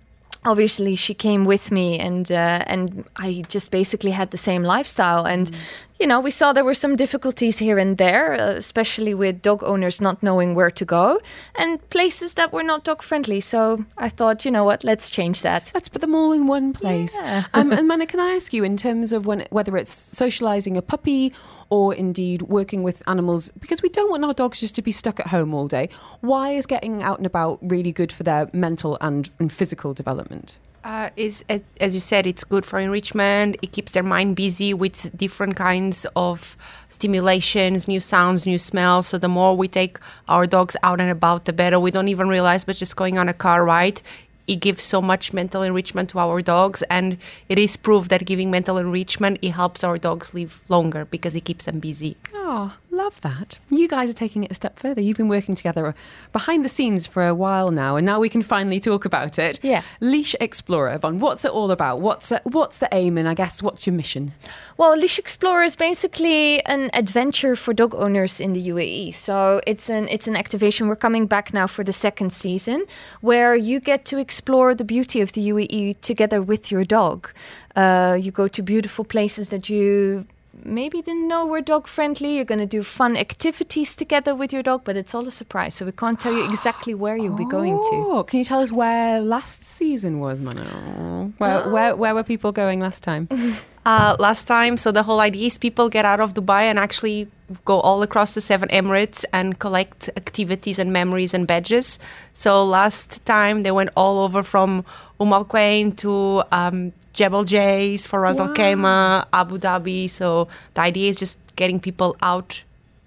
Obviously, 0.46 0.96
she 0.96 1.14
came 1.14 1.46
with 1.46 1.72
me, 1.72 2.00
and 2.00 2.32
uh, 2.32 2.64
and 2.66 3.04
I 3.18 3.44
just 3.50 3.72
basically 3.72 4.12
had 4.12 4.32
the 4.32 4.38
same 4.38 4.64
lifestyle. 4.64 5.26
And 5.26 5.52
you 6.00 6.08
know, 6.08 6.22
we 6.22 6.32
saw 6.32 6.54
there 6.54 6.64
were 6.64 6.74
some 6.74 6.96
difficulties 6.96 7.60
here 7.60 7.78
and 7.78 7.98
there, 7.98 8.34
uh, 8.34 8.58
especially 8.58 9.14
with 9.14 9.42
dog 9.42 9.64
owners 9.64 10.00
not 10.00 10.24
knowing 10.24 10.56
where 10.56 10.72
to 10.72 10.86
go 10.86 11.20
and 11.56 11.90
places 11.90 12.36
that 12.36 12.54
were 12.54 12.64
not 12.64 12.86
dog 12.86 13.04
friendly. 13.04 13.42
So 13.42 13.86
I 13.98 14.10
thought, 14.10 14.46
you 14.46 14.52
know 14.52 14.64
what, 14.64 14.84
let's 14.84 15.10
change 15.10 15.42
that. 15.42 15.72
Let's 15.74 15.90
put 15.90 16.02
them 16.02 16.16
all 16.16 16.32
in 16.32 16.48
one 16.48 16.72
place. 16.72 17.16
Yeah. 17.16 17.44
um, 17.54 17.74
and 17.74 17.88
Mena, 17.88 18.06
can 18.06 18.22
I 18.22 18.36
ask 18.36 18.54
you, 18.54 18.64
in 18.64 18.78
terms 18.78 19.12
of 19.12 19.26
when, 19.26 19.46
whether 19.50 19.76
it's 19.76 19.94
socialising 19.94 20.78
a 20.78 20.82
puppy 20.82 21.34
or 21.70 21.94
indeed 21.94 22.44
working 22.44 22.84
with 22.84 23.04
animals, 23.08 23.50
because 23.60 23.82
we 23.82 23.90
don't 23.90 24.10
want 24.10 24.26
our 24.26 24.34
dogs 24.34 24.60
just 24.60 24.76
to 24.76 24.82
be 24.82 24.92
stuck 24.92 25.20
at 25.20 25.28
home 25.28 25.54
all 25.54 25.68
day, 25.68 25.90
why 26.22 26.50
is 26.52 26.66
getting 26.66 27.04
out 27.04 27.18
and 27.18 27.26
about 27.26 27.60
really 27.62 27.92
good 27.92 28.12
for 28.12 28.24
their 28.24 28.50
mental 28.54 28.98
and, 29.02 29.30
and 29.40 29.52
physical 29.54 29.94
development? 29.94 30.58
uh, 30.84 31.10
is 31.16 31.44
as, 31.50 31.64
as 31.80 31.94
you 31.94 32.00
said 32.00 32.26
it's 32.26 32.44
good 32.44 32.66
for 32.66 32.80
enrichment. 32.80 33.58
It 33.62 33.72
keeps 33.72 33.92
their 33.92 34.04
mind 34.04 34.36
busy 34.36 34.74
with 34.74 35.16
different 35.16 35.56
kinds 35.56 36.06
of 36.16 36.58
stimulations 36.90 37.88
new 37.88 38.00
sounds 38.00 38.46
new 38.46 38.58
smells. 38.58 39.08
So 39.08 39.18
the 39.18 39.28
more 39.28 39.56
we 39.56 39.68
take 39.68 40.00
our 40.28 40.46
dogs 40.46 40.76
out 40.84 41.02
and 41.02 41.12
about 41.12 41.46
the 41.46 41.54
better. 41.54 41.80
We 41.80 41.92
don't 41.92 42.08
even 42.08 42.30
realize 42.30 42.64
but 42.64 42.76
just 42.76 42.96
going 42.96 43.18
on 43.18 43.30
a 43.30 43.34
car 43.34 43.64
ride 43.66 44.02
it 44.50 44.60
gives 44.66 44.84
so 44.84 45.00
much 45.00 45.32
mental 45.32 45.62
enrichment 45.62 46.10
to 46.10 46.20
our 46.20 46.42
dogs 46.42 46.82
and 46.90 47.18
it 47.48 47.60
is 47.60 47.78
proof 47.78 48.10
that 48.10 48.26
giving 48.26 48.50
mental 48.50 48.78
enrichment 48.78 49.38
it 49.42 49.52
helps 49.52 49.84
our 49.84 49.98
dogs 49.98 50.34
live 50.34 50.60
longer 50.70 51.06
because 51.06 51.36
it 51.36 51.46
keeps 51.46 51.66
them 51.66 51.80
busy 51.80 52.18
Oh, 52.52 52.76
love 52.90 53.22
that. 53.22 53.60
You 53.70 53.88
guys 53.88 54.10
are 54.10 54.14
taking 54.14 54.44
it 54.44 54.50
a 54.50 54.56
step 54.56 54.80
further. 54.80 55.00
You've 55.02 55.18
been 55.18 55.28
working 55.28 55.54
together 55.54 55.94
behind 56.34 56.66
the 56.66 56.70
scenes 56.70 57.06
for 57.06 57.28
a 57.28 57.36
while 57.36 57.70
now, 57.70 57.96
and 57.96 58.04
now 58.04 58.20
we 58.20 58.28
can 58.28 58.42
finally 58.42 58.80
talk 58.80 59.06
about 59.06 59.38
it. 59.38 59.60
Yeah. 59.62 59.84
Leash 60.00 60.36
Explorer, 60.40 60.96
Yvonne, 60.96 61.20
what's 61.20 61.46
it 61.46 61.52
all 61.52 61.70
about? 61.70 62.02
What's 62.02 62.32
uh, 62.32 62.40
what's 62.46 62.80
the 62.80 62.90
aim, 62.92 63.20
and 63.20 63.30
I 63.30 63.36
guess 63.36 63.62
what's 63.62 63.86
your 63.86 63.94
mission? 63.94 64.34
Well, 64.78 64.98
Leash 64.98 65.20
Explorer 65.20 65.62
is 65.62 65.76
basically 65.76 66.66
an 66.66 66.90
adventure 66.94 67.56
for 67.56 67.72
dog 67.72 67.94
owners 67.94 68.42
in 68.42 68.54
the 68.54 68.70
UAE. 68.70 69.14
So 69.14 69.62
it's 69.68 69.88
an 69.88 70.08
it's 70.08 70.28
an 70.28 70.36
activation. 70.36 70.88
We're 70.88 70.96
coming 70.96 71.28
back 71.28 71.54
now 71.54 71.68
for 71.68 71.84
the 71.84 71.94
second 71.94 72.34
season, 72.34 72.84
where 73.22 73.54
you 73.54 73.80
get 73.80 74.06
to 74.06 74.18
explore 74.18 74.74
the 74.74 74.86
beauty 74.86 75.22
of 75.22 75.34
the 75.34 75.48
UAE 75.50 76.02
together 76.02 76.42
with 76.42 76.72
your 76.72 76.84
dog. 76.84 77.30
Uh, 77.76 78.18
you 78.20 78.32
go 78.32 78.48
to 78.48 78.64
beautiful 78.64 79.06
places 79.06 79.50
that 79.50 79.70
you 79.70 80.26
maybe 80.64 81.02
didn't 81.02 81.28
know 81.28 81.46
we're 81.46 81.62
dog 81.62 81.88
friendly. 81.88 82.36
You're 82.36 82.46
going 82.46 82.60
to 82.60 82.66
do 82.66 82.84
fun 82.84 83.16
activities 83.18 83.96
together 83.96 84.36
with 84.36 84.52
your 84.54 84.64
dog, 84.64 84.82
but 84.84 84.96
it's 84.98 85.14
all 85.16 85.28
a 85.28 85.32
surprise. 85.32 85.76
So 85.76 85.86
we 85.86 85.92
can't 85.92 86.20
tell 86.20 86.34
you 86.34 86.44
exactly 86.46 86.94
where 86.94 87.18
you'll 87.18 87.38
be 87.38 87.46
going 87.46 87.78
to. 87.78 87.90
Oh, 87.94 88.24
can 88.24 88.40
you 88.40 88.46
tell 88.46 88.60
us 88.60 88.72
where 88.72 89.22
last 89.22 89.64
season 89.64 90.20
was, 90.20 90.42
Mena? 90.42 91.32
Where, 91.38 91.70
where, 91.70 91.96
where 91.96 92.14
were 92.16 92.24
people 92.24 92.52
going 92.52 92.80
last 92.80 93.04
time? 93.04 93.28
uh, 93.86 94.16
last 94.20 94.46
time. 94.48 94.78
So 94.78 94.92
the 94.92 95.04
whole 95.04 95.20
idea 95.20 95.48
is 95.48 95.58
people 95.58 95.90
get 95.90 96.06
out 96.06 96.20
of 96.20 96.34
Dubai 96.34 96.64
and 96.64 96.78
actually 96.80 97.28
go 97.66 97.80
all 97.82 98.02
across 98.04 98.36
the 98.36 98.42
seven 98.42 98.70
Emirates 98.70 99.26
and 99.34 99.60
collect 99.60 100.10
activities 100.16 100.80
and 100.80 100.94
memories 100.94 101.34
and 101.34 101.48
badges. 101.48 102.00
So 102.34 102.64
last 102.64 103.24
time 103.26 103.64
they 103.64 103.72
went 103.72 103.90
all 103.96 104.20
over 104.20 104.44
from 104.44 104.86
Umm 105.20 105.34
Al 105.34 105.46
Quwain 105.46 105.96
to 105.98 106.44
um, 106.52 106.94
Jebel 107.14 107.44
Jais 107.44 108.08
for 108.08 108.22
Ras 108.22 108.40
Al 108.40 108.50
Khaimah, 108.50 109.26
Abu 109.34 109.58
Dhabi. 109.58 110.10
So 110.10 110.48
the 110.74 110.82
idea 110.82 111.10
is 111.10 111.18
just 111.18 111.38
getting 111.56 111.80
people 111.80 112.16
out, 112.22 112.64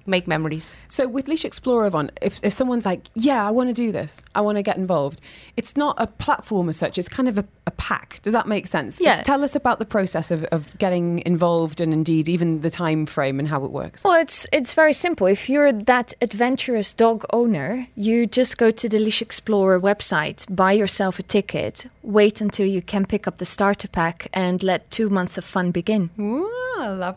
make 0.07 0.27
memories. 0.27 0.75
So 0.89 1.09
with 1.09 1.29
Leash 1.29 1.45
Explorer 1.45 1.95
on, 1.95 2.11
if, 2.21 2.41
if 2.43 2.53
someone's 2.53 2.87
like, 2.87 3.09
yeah, 3.15 3.47
I 3.47 3.51
want 3.51 3.69
to 3.69 3.75
do 3.75 3.93
this, 3.93 4.23
I 4.35 4.41
want 4.41 4.57
to 4.57 4.63
get 4.63 4.77
involved, 4.77 5.21
it's 5.57 5.77
not 5.77 5.97
a 5.99 6.07
platform 6.07 6.69
as 6.69 6.77
such, 6.77 6.99
it's 6.99 7.09
kind 7.09 7.29
of 7.29 7.39
a, 7.39 7.45
a 7.67 7.71
pack. 7.73 8.21
Does 8.23 8.33
that 8.33 8.47
make 8.47 8.67
sense? 8.67 9.01
Yeah. 9.01 9.17
Just 9.17 9.27
tell 9.27 9.45
us 9.45 9.55
about 9.55 9.79
the 9.79 9.85
process 9.85 10.31
of, 10.31 10.45
of 10.45 10.77
getting 10.79 11.23
involved 11.27 11.81
and 11.81 11.93
indeed 11.93 12.29
even 12.29 12.61
the 12.61 12.71
time 12.71 13.07
frame 13.07 13.39
and 13.39 13.49
how 13.49 13.65
it 13.65 13.71
works. 13.71 14.05
Well, 14.05 14.21
it's 14.21 14.47
it's 14.53 14.75
very 14.75 14.93
simple. 14.93 15.27
If 15.27 15.49
you're 15.49 15.73
that 15.73 16.13
adventurous 16.21 16.93
dog 16.93 17.25
owner, 17.33 17.89
you 17.95 18.27
just 18.27 18.59
go 18.59 18.71
to 18.71 18.89
the 18.89 18.99
Leash 18.99 19.23
Explorer 19.23 19.81
website, 19.81 20.45
buy 20.55 20.73
yourself 20.73 21.19
a 21.19 21.23
ticket, 21.23 21.87
wait 22.03 22.41
until 22.41 22.67
you 22.67 22.83
can 22.83 23.07
pick 23.07 23.27
up 23.27 23.39
the 23.39 23.45
starter 23.45 23.89
pack, 23.89 24.29
and 24.33 24.63
let 24.63 24.91
two 24.91 25.09
months 25.11 25.39
of 25.39 25.45
fun 25.45 25.71
begin. 25.71 26.11
Ooh, 26.19 26.51
I 26.79 26.89
love. 26.89 27.17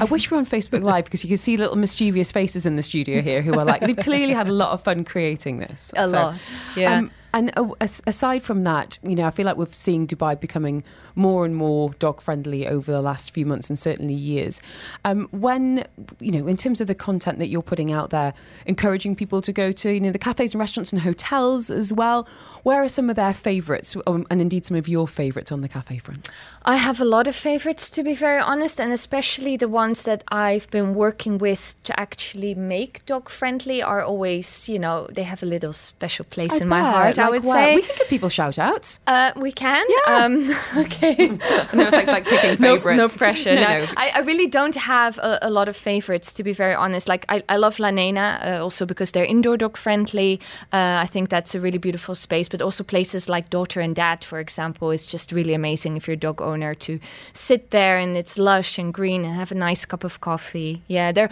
I 0.00 0.04
wish 0.04 0.30
we 0.30 0.34
were 0.34 0.38
on 0.38 0.46
Facebook 0.46 0.82
Live 0.82 1.04
because 1.04 1.24
you 1.24 1.28
can 1.28 1.38
see 1.38 1.56
little 1.56 1.76
mischievous 1.76 2.32
faces 2.32 2.66
in 2.66 2.76
the 2.76 2.82
studio 2.82 3.22
here 3.22 3.42
who 3.42 3.58
are 3.58 3.64
like 3.64 3.80
they've 3.80 3.96
clearly 3.96 4.34
had 4.34 4.48
a 4.48 4.52
lot 4.52 4.70
of 4.70 4.82
fun 4.82 5.04
creating 5.04 5.58
this. 5.58 5.92
A 5.96 6.06
lot, 6.06 6.34
yeah. 6.76 6.98
Um, 6.98 7.10
and 7.36 7.52
aside 7.80 8.42
from 8.42 8.62
that, 8.62 8.98
you 9.02 9.14
know, 9.14 9.26
I 9.26 9.30
feel 9.30 9.44
like 9.44 9.58
we're 9.58 9.70
seeing 9.70 10.06
Dubai 10.06 10.40
becoming 10.40 10.82
more 11.16 11.44
and 11.44 11.54
more 11.54 11.90
dog 11.98 12.22
friendly 12.22 12.66
over 12.66 12.90
the 12.90 13.02
last 13.02 13.30
few 13.30 13.44
months 13.44 13.68
and 13.68 13.78
certainly 13.78 14.14
years. 14.14 14.62
Um, 15.04 15.28
when 15.32 15.86
you 16.18 16.32
know, 16.32 16.46
in 16.46 16.56
terms 16.56 16.80
of 16.80 16.86
the 16.86 16.94
content 16.94 17.38
that 17.40 17.48
you're 17.48 17.60
putting 17.60 17.92
out 17.92 18.08
there, 18.08 18.32
encouraging 18.64 19.16
people 19.16 19.42
to 19.42 19.52
go 19.52 19.70
to 19.70 19.92
you 19.92 20.00
know 20.00 20.12
the 20.12 20.18
cafes 20.18 20.54
and 20.54 20.60
restaurants 20.60 20.92
and 20.92 21.02
hotels 21.02 21.70
as 21.70 21.92
well. 21.92 22.26
Where 22.62 22.82
are 22.82 22.88
some 22.88 23.08
of 23.10 23.16
their 23.16 23.34
favourites, 23.34 23.94
um, 24.08 24.26
and 24.28 24.40
indeed 24.40 24.66
some 24.66 24.76
of 24.76 24.88
your 24.88 25.06
favourites 25.06 25.52
on 25.52 25.60
the 25.60 25.68
cafe 25.68 25.98
front? 25.98 26.28
I 26.68 26.74
have 26.74 27.00
a 27.00 27.04
lot 27.04 27.28
of 27.28 27.36
favorites, 27.36 27.88
to 27.90 28.02
be 28.02 28.12
very 28.12 28.40
honest, 28.40 28.80
and 28.80 28.92
especially 28.92 29.56
the 29.56 29.68
ones 29.68 30.02
that 30.02 30.24
I've 30.32 30.68
been 30.72 30.96
working 30.96 31.38
with 31.38 31.76
to 31.84 31.98
actually 32.00 32.56
make 32.56 33.06
dog 33.06 33.28
friendly 33.30 33.80
are 33.84 34.02
always, 34.02 34.68
you 34.68 34.80
know, 34.80 35.06
they 35.12 35.22
have 35.22 35.44
a 35.44 35.46
little 35.46 35.72
special 35.72 36.24
place 36.24 36.54
I 36.54 36.58
in 36.58 36.68
my 36.68 36.80
bet. 36.80 36.94
heart. 36.94 37.18
I 37.20 37.30
would 37.30 37.44
where? 37.44 37.54
say 37.54 37.74
we 37.76 37.82
can 37.82 37.94
give 37.98 38.08
people 38.08 38.28
shout 38.28 38.58
outs. 38.58 38.98
uh, 39.06 39.30
we 39.36 39.52
can. 39.52 39.86
Yeah. 39.88 40.24
Um, 40.24 40.56
okay. 40.78 41.14
And 41.70 41.78
there 41.80 41.84
was 41.86 41.92
like, 41.94 42.08
like 42.08 42.24
picking 42.26 42.56
favourites. 42.56 42.98
no 42.98 43.08
pressure. 43.08 43.54
No, 43.54 43.60
No, 43.60 43.78
no. 43.78 43.86
I, 43.96 44.10
I 44.16 44.18
really 44.22 44.48
don't 44.48 44.74
have 44.74 45.18
a, 45.18 45.38
a 45.42 45.50
lot 45.50 45.68
of 45.68 45.76
favorites, 45.76 46.32
to 46.32 46.42
be 46.42 46.52
very 46.52 46.74
honest. 46.74 47.08
Like 47.08 47.24
I, 47.28 47.44
I 47.48 47.58
love 47.58 47.78
La 47.78 47.92
Nena 47.92 48.40
uh, 48.44 48.62
also 48.64 48.86
because 48.86 49.12
they're 49.12 49.24
indoor 49.24 49.56
dog 49.56 49.76
friendly. 49.76 50.40
Uh, 50.72 50.98
I 51.04 51.06
think 51.06 51.28
that's 51.28 51.54
a 51.54 51.60
really 51.60 51.78
beautiful 51.78 52.16
space. 52.16 52.48
But 52.48 52.60
also 52.60 52.82
places 52.82 53.28
like 53.28 53.50
Daughter 53.50 53.80
and 53.80 53.94
Dad, 53.94 54.24
for 54.24 54.40
example, 54.40 54.90
is 54.90 55.06
just 55.06 55.30
really 55.30 55.54
amazing 55.54 55.96
if 55.96 56.08
you're 56.08 56.14
a 56.14 56.18
dog 56.18 56.42
owner 56.42 56.55
to 56.74 56.98
sit 57.32 57.70
there 57.70 57.98
and 57.98 58.16
it's 58.16 58.38
lush 58.38 58.78
and 58.78 58.92
green 58.92 59.24
and 59.24 59.34
have 59.34 59.52
a 59.52 59.54
nice 59.54 59.84
cup 59.84 60.04
of 60.04 60.20
coffee. 60.20 60.82
Yeah, 60.88 61.12
they're 61.12 61.30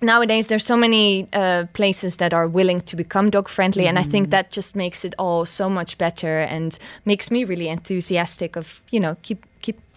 nowadays 0.00 0.48
there's 0.48 0.64
so 0.64 0.76
many 0.76 1.26
uh, 1.32 1.64
places 1.72 2.16
that 2.18 2.34
are 2.34 2.46
willing 2.46 2.80
to 2.82 2.96
become 2.96 3.30
dog 3.30 3.48
friendly 3.48 3.86
and 3.86 3.98
i 3.98 4.02
think 4.02 4.28
that 4.30 4.50
just 4.50 4.76
makes 4.76 5.04
it 5.04 5.14
all 5.18 5.46
so 5.46 5.70
much 5.70 5.96
better 5.96 6.40
and 6.40 6.78
makes 7.06 7.30
me 7.30 7.44
really 7.44 7.68
enthusiastic 7.68 8.56
of 8.56 8.82
you 8.90 9.00
know 9.00 9.16
keep 9.22 9.46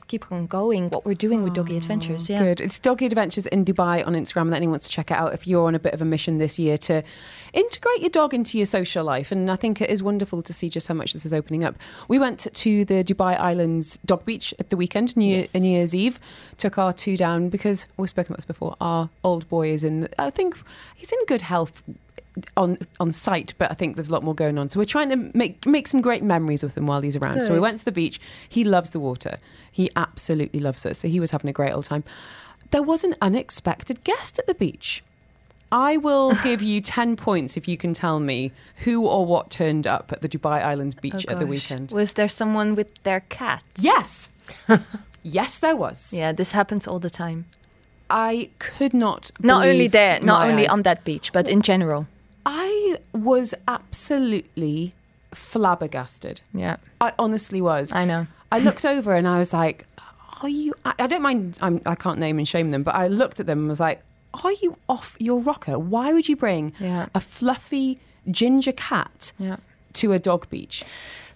keep 0.09 0.29
on 0.31 0.45
going 0.47 0.89
what 0.89 1.05
we're 1.05 1.13
doing 1.13 1.43
with 1.43 1.53
doggy 1.53 1.77
adventures 1.77 2.29
yeah 2.29 2.39
Good. 2.39 2.61
It's 2.61 2.79
Doggy 2.79 3.05
Adventures 3.05 3.45
in 3.47 3.63
Dubai 3.65 4.05
on 4.07 4.13
Instagram 4.13 4.49
that 4.49 4.55
anyone 4.55 4.71
wants 4.71 4.87
to 4.87 4.91
check 4.91 5.11
it 5.11 5.17
out 5.17 5.33
if 5.33 5.45
you're 5.45 5.67
on 5.67 5.75
a 5.75 5.79
bit 5.79 5.93
of 5.93 6.01
a 6.01 6.05
mission 6.05 6.37
this 6.37 6.57
year 6.57 6.77
to 6.79 7.03
integrate 7.53 7.99
your 7.99 8.09
dog 8.09 8.33
into 8.33 8.57
your 8.57 8.65
social 8.65 9.03
life. 9.03 9.31
And 9.31 9.51
I 9.51 9.55
think 9.55 9.81
it 9.81 9.89
is 9.89 10.01
wonderful 10.01 10.41
to 10.41 10.53
see 10.53 10.69
just 10.69 10.87
how 10.87 10.93
much 10.93 11.13
this 11.13 11.25
is 11.25 11.33
opening 11.33 11.63
up. 11.63 11.75
We 12.07 12.17
went 12.17 12.47
to 12.51 12.85
the 12.85 13.03
Dubai 13.03 13.37
Islands 13.39 13.99
Dog 14.05 14.25
Beach 14.25 14.53
at 14.57 14.69
the 14.69 14.77
weekend, 14.77 15.15
New, 15.17 15.25
Year, 15.25 15.47
New 15.53 15.67
Year's 15.67 15.93
Eve, 15.93 16.19
took 16.57 16.77
our 16.77 16.93
two 16.93 17.17
down 17.17 17.49
because 17.49 17.85
we've 17.97 18.09
spoken 18.09 18.31
about 18.31 18.37
this 18.37 18.45
before. 18.45 18.75
Our 18.79 19.09
old 19.23 19.47
boy 19.49 19.71
is 19.71 19.83
in, 19.83 20.07
I 20.17 20.29
think 20.29 20.57
he's 20.95 21.11
in 21.11 21.19
good 21.27 21.41
health 21.41 21.83
on 22.57 22.77
on 22.99 23.11
site, 23.11 23.53
but 23.57 23.71
I 23.71 23.73
think 23.73 23.95
there's 23.95 24.09
a 24.09 24.11
lot 24.11 24.23
more 24.23 24.35
going 24.35 24.57
on. 24.57 24.69
So 24.69 24.79
we're 24.79 24.85
trying 24.85 25.09
to 25.09 25.31
make 25.33 25.65
make 25.65 25.87
some 25.87 26.01
great 26.01 26.23
memories 26.23 26.63
with 26.63 26.75
him 26.77 26.87
while 26.87 27.01
he's 27.01 27.15
around. 27.15 27.41
So 27.41 27.53
we 27.53 27.59
went 27.59 27.79
to 27.79 27.85
the 27.85 27.91
beach. 27.91 28.19
He 28.47 28.63
loves 28.63 28.91
the 28.91 28.99
water. 28.99 29.37
He 29.71 29.89
absolutely 29.95 30.59
loves 30.59 30.85
it. 30.85 30.95
So 30.95 31.07
he 31.07 31.19
was 31.19 31.31
having 31.31 31.49
a 31.49 31.53
great 31.53 31.71
old 31.71 31.85
time. 31.85 32.03
There 32.71 32.83
was 32.83 33.03
an 33.03 33.15
unexpected 33.21 34.03
guest 34.03 34.39
at 34.39 34.47
the 34.47 34.53
beach. 34.55 35.03
I 35.71 35.97
will 35.97 36.33
give 36.43 36.61
you 36.61 36.81
10 36.81 37.15
points 37.15 37.55
if 37.55 37.67
you 37.67 37.77
can 37.77 37.93
tell 37.93 38.19
me 38.19 38.51
who 38.83 39.05
or 39.05 39.25
what 39.25 39.49
turned 39.51 39.85
up 39.85 40.11
at 40.11 40.21
the 40.21 40.29
Dubai 40.29 40.63
Islands 40.63 40.95
oh, 40.97 41.01
beach 41.01 41.25
Oh, 41.27 41.31
at 41.31 41.39
the 41.39 41.45
weekend. 41.45 41.91
was 41.91 42.13
there 42.13 42.27
someone 42.27 42.75
with 42.75 42.91
their 43.03 43.21
cat 43.21 43.63
Yes. 43.77 44.29
yes, 45.23 45.59
there 45.59 45.75
was. 45.75 46.13
yeah 46.13 46.31
this 46.31 46.51
happens 46.53 46.87
all 46.87 46.99
the 46.99 47.09
time 47.09 47.45
I 48.09 48.49
could 48.57 48.93
not. 48.93 49.29
not 49.41 49.65
only 49.67 49.87
there 49.87 50.19
not 50.21 50.47
only 50.47 50.67
eyes. 50.67 50.73
on 50.73 50.81
that 50.81 51.03
beach 51.03 51.31
but 51.31 51.47
in 51.47 51.61
general 51.61 52.07
I 52.45 52.97
was 53.13 53.53
absolutely 53.67 54.93
flabbergasted. 55.33 56.41
yeah 56.53 56.77
I 57.01 57.13
honestly 57.19 57.61
was. 57.61 57.93
i 57.93 58.05
know 58.05 58.27
I 58.51 58.59
looked 58.59 58.83
over 58.85 59.13
and 59.13 59.27
I 59.27 59.37
was 59.37 59.53
like, 59.53 59.85
"Are 60.41 60.49
you?" 60.49 60.73
I, 60.83 60.93
I 60.99 61.05
don't 61.07 61.21
mind. 61.21 61.59
I'm, 61.61 61.81
I 61.85 61.93
can't 61.93 62.17
name 62.17 62.39
and 62.39 62.47
shame 62.47 62.71
them, 62.71 62.81
but 62.81 62.95
I 62.95 63.07
looked 63.07 63.39
at 63.39 63.45
them 63.45 63.59
and 63.59 63.69
was 63.69 63.79
like, 63.79 64.01
"Are 64.43 64.51
you 64.53 64.75
off 64.87 65.15
your 65.19 65.39
rocker? 65.39 65.77
Why 65.77 66.11
would 66.13 66.27
you 66.27 66.35
bring 66.35 66.73
Yeah. 66.79 67.09
a 67.13 67.19
fluffy 67.19 67.99
ginger 68.31 68.71
cat 68.71 69.31
yeah 69.37 69.57
to 69.93 70.13
a 70.13 70.19
dog 70.19 70.49
beach?" 70.49 70.83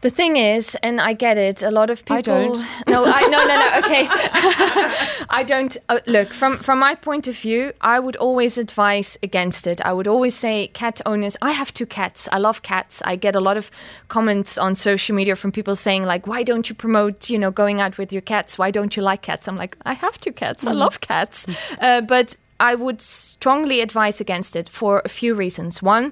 The 0.03 0.09
thing 0.09 0.35
is, 0.35 0.75
and 0.83 0.99
I 0.99 1.13
get 1.13 1.37
it, 1.37 1.63
a 1.63 1.71
lot 1.71 1.89
of 1.89 2.03
people. 2.03 2.17
I 2.17 2.21
don't. 2.21 2.57
No, 2.87 3.05
I, 3.05 3.21
no, 3.21 3.39
no, 3.47 3.55
no. 3.55 3.69
Okay, 3.83 4.05
I 5.29 5.43
don't. 5.47 5.77
Uh, 5.87 5.99
look, 6.05 6.33
from 6.33 6.59
from 6.59 6.79
my 6.79 6.93
point 6.95 7.27
of 7.29 7.37
view, 7.37 7.71
I 7.79 7.99
would 7.99 8.17
always 8.17 8.57
advise 8.57 9.17
against 9.23 9.65
it. 9.65 9.79
I 9.85 9.93
would 9.93 10.07
always 10.07 10.35
say, 10.35 10.67
cat 10.67 10.99
owners. 11.05 11.37
I 11.41 11.51
have 11.51 11.73
two 11.73 11.85
cats. 11.85 12.27
I 12.33 12.37
love 12.37 12.61
cats. 12.63 13.01
I 13.05 13.15
get 13.15 13.33
a 13.33 13.39
lot 13.39 13.55
of 13.55 13.71
comments 14.09 14.57
on 14.57 14.75
social 14.75 15.15
media 15.15 15.37
from 15.37 15.53
people 15.53 15.75
saying 15.77 16.03
like, 16.03 16.27
"Why 16.27 16.43
don't 16.43 16.67
you 16.69 16.75
promote, 16.75 17.29
you 17.29 17.39
know, 17.39 17.51
going 17.51 17.79
out 17.79 17.97
with 17.97 18.11
your 18.11 18.21
cats? 18.21 18.57
Why 18.57 18.71
don't 18.71 18.97
you 18.97 19.03
like 19.03 19.21
cats?" 19.21 19.47
I'm 19.47 19.55
like, 19.55 19.77
I 19.85 19.93
have 19.93 20.19
two 20.19 20.33
cats. 20.33 20.65
I 20.65 20.73
love 20.73 20.99
cats, 20.99 21.47
uh, 21.79 22.01
but 22.01 22.35
I 22.59 22.75
would 22.75 23.01
strongly 23.01 23.79
advise 23.81 24.19
against 24.21 24.55
it 24.55 24.69
for 24.69 25.01
a 25.05 25.09
few 25.09 25.33
reasons. 25.33 25.81
One 25.81 26.11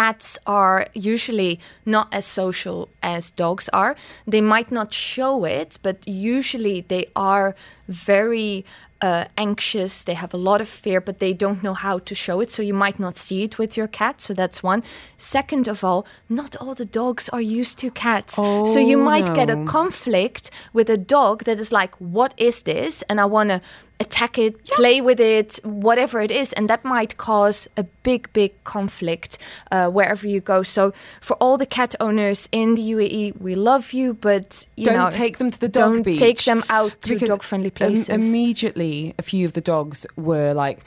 cats 0.00 0.38
are 0.46 0.86
usually 0.94 1.54
not 1.84 2.06
as 2.18 2.24
social 2.24 2.88
as 3.02 3.30
dogs 3.30 3.68
are. 3.72 3.94
They 4.26 4.40
might 4.40 4.70
not 4.72 4.88
show 4.94 5.44
it, 5.44 5.78
but 5.82 5.96
usually 6.06 6.80
they 6.92 7.04
are 7.14 7.54
very 7.88 8.64
uh, 9.02 9.24
anxious. 9.36 10.04
They 10.04 10.14
have 10.14 10.32
a 10.32 10.38
lot 10.50 10.60
of 10.60 10.68
fear, 10.68 11.00
but 11.00 11.18
they 11.18 11.32
don't 11.34 11.62
know 11.62 11.74
how 11.74 11.98
to 12.08 12.14
show 12.14 12.40
it. 12.42 12.50
So 12.50 12.62
you 12.62 12.74
might 12.84 12.98
not 12.98 13.18
see 13.18 13.42
it 13.42 13.58
with 13.58 13.76
your 13.76 13.88
cat. 13.88 14.20
So 14.20 14.32
that's 14.34 14.62
one. 14.62 14.82
Second 15.18 15.68
of 15.68 15.84
all, 15.84 16.06
not 16.28 16.56
all 16.60 16.74
the 16.74 16.86
dogs 17.00 17.28
are 17.28 17.40
used 17.60 17.78
to 17.80 17.90
cats. 17.90 18.34
so 18.72 18.78
you 18.90 18.98
Oh, 19.00 19.04
might 19.12 19.28
get 19.34 19.50
a 19.50 19.56
conflict 19.64 20.50
with 20.72 20.88
a 20.88 20.96
dog 20.96 21.44
that 21.44 21.58
is 21.58 21.70
like, 21.72 21.94
what 21.98 22.32
is 22.36 22.62
this? 22.62 23.02
And 23.08 23.20
I 23.20 23.24
want 23.26 23.48
to 23.50 23.60
attack 24.04 24.34
it, 24.46 24.52
play 24.78 25.00
with 25.08 25.20
it, 25.20 25.50
whatever 25.86 26.16
it 26.26 26.30
is, 26.42 26.48
and 26.56 26.64
that 26.70 26.82
might 26.94 27.12
cause 27.28 27.58
a 27.76 27.84
big, 28.08 28.22
big 28.32 28.52
conflict 28.64 29.38
uh, 29.74 29.88
wherever 29.96 30.24
you 30.34 30.40
go. 30.40 30.58
So, 30.76 30.92
for 31.20 31.34
all 31.42 31.56
the 31.64 31.70
cat 31.78 31.94
owners 32.06 32.48
in 32.60 32.74
the 32.78 32.84
UAE, 32.94 33.40
we 33.40 33.54
love 33.54 33.92
you, 33.98 34.14
but 34.28 34.66
you 34.76 34.86
don't 34.86 34.96
know, 34.96 35.10
take 35.10 35.38
them 35.38 35.50
to 35.50 35.60
the 35.64 35.68
dog 35.68 35.94
don't 35.94 36.02
beach. 36.02 36.18
Take 36.18 36.42
them 36.44 36.62
out 36.68 36.92
to 37.02 37.18
dog-friendly 37.18 37.70
places. 37.70 38.08
immediately, 38.08 39.14
a 39.18 39.22
few 39.22 39.44
of 39.46 39.52
the 39.58 39.64
dogs 39.74 39.98
were 40.16 40.52
like 40.64 40.78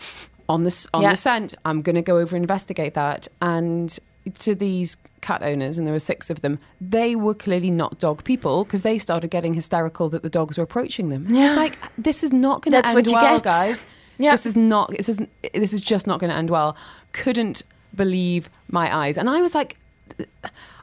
on 0.47 0.63
the 0.63 0.87
on 0.93 1.01
Yeah. 1.03 1.11
the 1.11 1.15
scent. 1.15 1.55
I'm 1.65 1.81
going 1.81 1.95
to 1.95 2.01
go 2.11 2.17
over 2.17 2.35
and 2.35 2.43
investigate 2.43 2.93
that. 2.93 3.27
And 3.41 3.97
to 4.39 4.55
these 4.55 4.97
cat 5.25 5.41
owners, 5.41 5.77
and 5.77 5.87
there 5.87 5.93
were 5.93 6.07
six 6.13 6.29
of 6.29 6.41
them, 6.41 6.59
they 6.79 7.15
were 7.15 7.33
clearly 7.33 7.71
not 7.71 7.97
dog 7.97 8.23
people 8.23 8.63
because 8.63 8.83
they 8.83 8.99
started 8.99 9.29
getting 9.31 9.55
hysterical 9.55 10.07
that 10.09 10.21
the 10.21 10.29
dogs 10.29 10.57
were 10.57 10.63
approaching 10.63 11.09
them. 11.09 11.25
Yeah. 11.27 11.47
It's 11.47 11.57
like 11.57 11.79
this 11.97 12.23
is 12.23 12.31
not 12.31 12.61
going 12.61 12.73
to 12.73 12.87
end 12.87 12.95
what 12.95 13.07
you 13.07 13.13
well, 13.13 13.37
get. 13.37 13.43
guys. 13.43 13.85
Yeah. 14.19 14.31
This 14.31 14.45
is 14.45 14.55
not. 14.55 14.91
This 14.91 15.09
is 15.09 15.19
this 15.53 15.73
is 15.73 15.81
just 15.81 16.05
not 16.05 16.19
going 16.19 16.29
to 16.29 16.35
end 16.35 16.51
well. 16.51 16.77
Couldn't 17.11 17.63
believe 17.95 18.49
my 18.69 18.95
eyes, 18.95 19.17
and 19.17 19.29
I 19.29 19.41
was 19.41 19.55
like. 19.55 19.77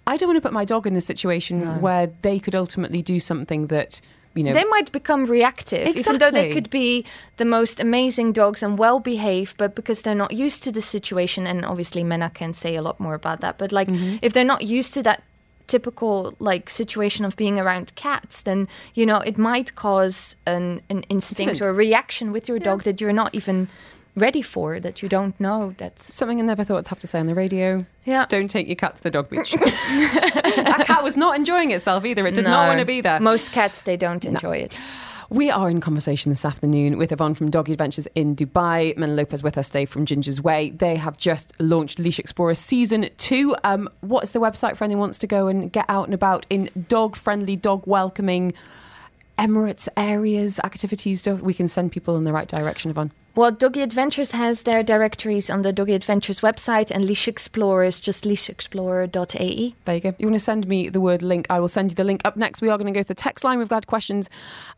I 0.05 0.17
don't 0.17 0.29
want 0.29 0.37
to 0.37 0.41
put 0.41 0.53
my 0.53 0.65
dog 0.65 0.85
in 0.89 0.95
this 0.95 1.07
situation 1.07 1.81
where 1.81 2.09
they 2.23 2.41
could 2.41 2.57
ultimately 2.57 3.03
do 3.03 3.21
something 3.21 3.69
that 3.69 4.01
you 4.35 4.43
know 4.45 4.53
they 4.53 4.65
might 4.65 4.91
become 4.93 5.27
reactive, 5.27 5.97
even 5.97 6.19
though 6.19 6.31
they 6.31 6.53
could 6.53 6.71
be 6.71 7.05
the 7.37 7.45
most 7.45 7.81
amazing 7.81 8.33
dogs 8.33 8.63
and 8.63 8.79
well 8.79 8.99
behaved, 9.01 9.57
but 9.57 9.75
because 9.75 10.03
they're 10.03 10.15
not 10.15 10.33
used 10.33 10.63
to 10.65 10.73
the 10.73 10.81
situation, 10.81 11.47
and 11.47 11.65
obviously 11.65 12.03
Mena 12.05 12.31
can 12.31 12.53
say 12.53 12.77
a 12.77 12.83
lot 12.83 12.99
more 12.99 13.15
about 13.15 13.41
that, 13.41 13.59
but 13.59 13.73
like 13.73 13.89
Mm-hmm. 13.89 14.17
if 14.23 14.33
they're 14.33 14.45
not 14.55 14.63
used 14.63 14.95
to 14.95 15.03
that 15.03 15.23
typical 15.67 16.35
like 16.39 16.69
situation 16.71 17.25
of 17.25 17.35
being 17.37 17.59
around 17.59 17.95
cats, 17.95 18.43
then 18.43 18.69
you 18.95 19.07
know 19.07 19.19
it 19.19 19.39
might 19.39 19.75
cause 19.75 20.37
an 20.47 20.81
an 20.89 21.03
instinct 21.09 21.51
Incident. 21.51 21.61
or 21.67 21.71
a 21.71 21.73
reaction 21.75 22.33
with 22.33 22.49
your 22.49 22.59
dog 22.59 22.83
that 22.85 23.01
you're 23.01 23.13
not 23.23 23.35
even 23.35 23.69
ready 24.15 24.43
for, 24.43 24.79
that 24.81 25.03
you 25.03 25.09
don't 25.09 25.39
know. 25.41 25.75
That's 25.79 26.13
Something 26.13 26.39
I 26.41 26.45
never 26.45 26.65
thought 26.65 26.85
to 26.85 26.91
have 26.91 26.99
to 27.01 27.07
say 27.07 27.19
on 27.19 27.27
the 27.27 27.35
radio. 27.35 27.87
yeah. 28.05 28.27
Don't 28.29 28.49
take 28.49 28.67
your 28.67 28.77
cat 28.77 28.97
to 28.97 29.03
the 29.03 29.11
dog 29.11 29.31
beach. 29.31 29.53
that 29.61 30.85
cat 30.87 31.03
was 31.03 31.17
not 31.17 31.37
enjoying 31.37 31.71
itself 31.71 32.05
either. 32.05 32.27
It 32.27 32.35
did 32.35 32.45
not 32.45 32.69
want 32.69 32.81
to 32.81 32.87
be 32.87 33.01
there. 33.01 33.21
Most 33.21 33.53
cats 33.53 33.83
they 33.83 33.97
don't 33.97 34.25
enjoy 34.25 34.59
it. 34.59 34.77
We 35.31 35.51
are 35.51 35.71
in 35.71 35.81
conversation 35.81 36.29
this 36.29 36.45
afternoon 36.45 36.99
with 36.99 37.11
Yvonne 37.11 37.35
from 37.35 37.49
Doggy 37.51 37.73
Adventures 37.73 38.07
in 38.15 38.37
Dubai. 38.37 38.95
Mena 38.99 39.15
Lopez 39.15 39.43
with 39.43 39.57
us 39.57 39.69
today 39.69 39.87
from 39.87 40.05
Ginger's 40.05 40.43
Way. 40.43 40.69
They 40.69 40.97
have 40.97 41.17
just 41.17 41.55
launched 41.59 41.99
Leash 41.99 42.19
Explorer 42.19 42.53
Season 42.53 43.09
2. 43.17 43.57
Um, 43.65 43.89
what 44.03 44.25
is 44.25 44.33
the 44.33 44.41
website 44.41 44.77
for 44.77 44.85
anyone 44.85 44.99
who 44.99 45.05
wants 45.05 45.19
to 45.21 45.27
go 45.27 45.47
and 45.47 45.73
get 45.73 45.87
out 45.89 46.05
and 46.05 46.13
about 46.13 46.45
in 46.51 46.69
dog 46.87 47.17
friendly, 47.17 47.57
dog 47.57 47.87
welcoming 47.87 48.53
Emirates 49.39 49.89
areas, 49.97 50.61
activities? 50.65 51.27
We 51.27 51.55
can 51.55 51.67
send 51.67 51.93
people 51.93 52.17
in 52.17 52.25
the 52.25 52.33
right 52.35 52.47
direction, 52.49 52.91
Yvonne. 52.91 53.11
Well, 53.35 53.51
Doggy 53.51 53.81
Adventures 53.81 54.33
has 54.33 54.65
their 54.65 54.83
directories 54.83 55.49
on 55.49 55.63
the 55.63 55.73
Doggy 55.73 55.95
Adventures 55.95 56.41
website, 56.41 56.91
and 56.91 57.07
Leash 57.07 57.27
Explorer 57.27 57.85
is 57.85 57.99
just 57.99 58.25
leashexplorer.ae. 58.25 59.75
There 59.87 59.95
you 59.95 60.01
go. 60.03 60.15
You 60.19 60.27
want 60.27 60.35
to 60.35 60.45
send 60.45 60.69
me 60.69 60.91
the 60.91 61.01
word 61.01 61.23
link? 61.23 61.47
I 61.49 61.59
will 61.59 61.69
send 61.69 61.91
you 61.91 61.95
the 61.95 62.05
link. 62.05 62.21
Up 62.27 62.37
next, 62.37 62.61
we 62.61 62.69
are 62.69 62.77
going 62.77 62.93
to 62.93 62.99
go 62.99 63.01
to 63.01 63.09
the 63.09 63.15
text 63.15 63.43
line. 63.43 63.59
We've 63.59 63.71
had 63.71 63.87
questions 63.87 64.29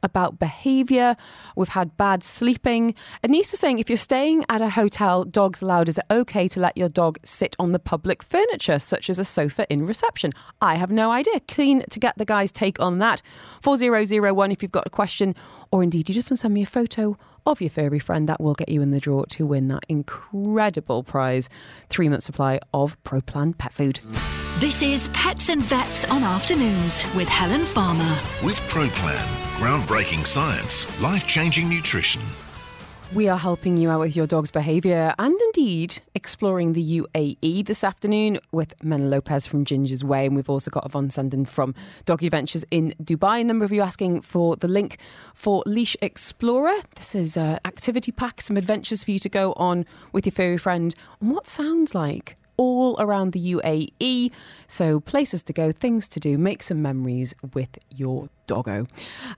about 0.05 0.39
behaviour. 0.39 1.17
We've 1.57 1.71
had 1.71 1.97
bad 1.97 2.23
sleeping. 2.23 2.95
Anissa 3.25 3.57
saying 3.57 3.81
if 3.81 3.91
you're 3.91 3.97
staying 3.97 4.45
at 4.49 4.63
a 4.63 4.69
hotel, 4.69 5.25
dogs 5.25 5.61
allowed, 5.61 5.89
is 5.89 5.99
it 5.99 6.05
okay 6.09 6.47
to 6.47 6.61
let 6.61 6.77
your 6.77 6.89
dog 6.89 7.19
sit 7.25 7.57
on 7.59 7.73
the 7.73 7.81
public 7.81 8.23
furniture, 8.23 8.79
such 8.79 9.11
as 9.11 9.19
a 9.19 9.25
sofa 9.25 9.67
in 9.69 9.85
reception? 9.85 10.31
I 10.63 10.77
have 10.77 10.93
no 10.93 11.11
idea. 11.11 11.41
Keen 11.41 11.83
to 11.91 11.99
get 11.99 12.17
the 12.19 12.25
guys' 12.25 12.53
take 12.53 12.79
on 12.79 13.01
that. 13.01 13.21
4001 13.63 14.53
if 14.53 14.63
you've 14.63 14.71
got 14.71 14.87
a 14.87 14.91
question, 14.91 15.35
or 15.73 15.83
indeed 15.83 16.09
you 16.09 16.15
just 16.15 16.31
want 16.31 16.39
to 16.39 16.43
send 16.43 16.55
me 16.55 16.63
a 16.63 16.67
photo 16.67 17.17
of 17.47 17.61
your 17.61 17.71
furry 17.71 17.99
friend, 17.99 18.29
that 18.29 18.41
will 18.41 18.55
get 18.55 18.69
you 18.69 18.83
in 18.83 18.91
the 18.91 19.01
draw 19.01 19.25
to 19.31 19.47
win 19.47 19.69
that 19.69 19.85
incredible 19.89 21.03
prize 21.03 21.49
three 21.89 22.09
month 22.09 22.25
supply 22.25 22.61
of 22.73 23.03
ProPlan 23.05 23.57
pet 23.57 23.73
food. 23.73 24.01
This 24.59 24.83
is 24.83 25.09
Pets 25.09 25.49
and 25.49 25.63
Vets 25.63 26.05
on 26.11 26.23
Afternoons 26.23 27.05
with 27.15 27.29
Helen 27.29 27.65
Farmer. 27.65 28.19
With 28.43 28.61
ProPlan, 28.63 29.27
groundbreaking 29.57 30.27
science, 30.27 30.87
life 31.01 31.27
changing 31.27 31.69
nutrition. 31.69 32.23
We 33.13 33.29
are 33.29 33.39
helping 33.39 33.77
you 33.77 33.91
out 33.91 34.01
with 34.01 34.17
your 34.17 34.27
dog's 34.27 34.51
behaviour 34.51 35.15
and 35.19 35.41
indeed 35.41 36.01
exploring 36.15 36.73
the 36.73 37.01
UAE 37.01 37.65
this 37.65 37.85
afternoon 37.85 38.41
with 38.51 38.75
Mena 38.83 39.05
Lopez 39.05 39.47
from 39.47 39.65
Ginger's 39.65 40.03
Way. 40.03 40.27
And 40.27 40.35
we've 40.35 40.51
also 40.51 40.71
got 40.71 40.85
Yvonne 40.85 41.11
Senden 41.11 41.47
from 41.47 41.75
Doggy 42.07 42.27
Adventures 42.27 42.65
in 42.73 42.93
Dubai. 43.01 43.43
A 43.43 43.45
number 43.45 43.65
of 43.65 43.71
you 43.71 43.83
asking 43.83 44.23
for 44.23 44.57
the 44.57 44.67
link 44.67 44.99
for 45.33 45.63
Leash 45.65 45.97
Explorer. 46.03 46.81
This 46.97 47.15
is 47.15 47.37
an 47.37 47.61
activity 47.65 48.11
pack, 48.11 48.41
some 48.41 48.57
adventures 48.57 49.05
for 49.05 49.13
you 49.13 49.21
to 49.21 49.29
go 49.29 49.53
on 49.53 49.87
with 50.13 50.27
your 50.27 50.33
furry 50.33 50.59
friend 50.59 50.95
on 51.23 51.29
what 51.29 51.47
sounds 51.47 51.95
like 51.95 52.37
all 52.57 52.97
around 53.01 53.33
the 53.33 53.55
UAE. 53.55 54.31
So, 54.67 55.01
places 55.01 55.43
to 55.45 55.53
go, 55.53 55.73
things 55.73 56.09
to 56.09 56.21
do, 56.21 56.39
make 56.39 56.63
some 56.63 56.83
memories 56.83 57.35
with 57.53 57.79
your 57.91 58.29
doggo. 58.47 58.87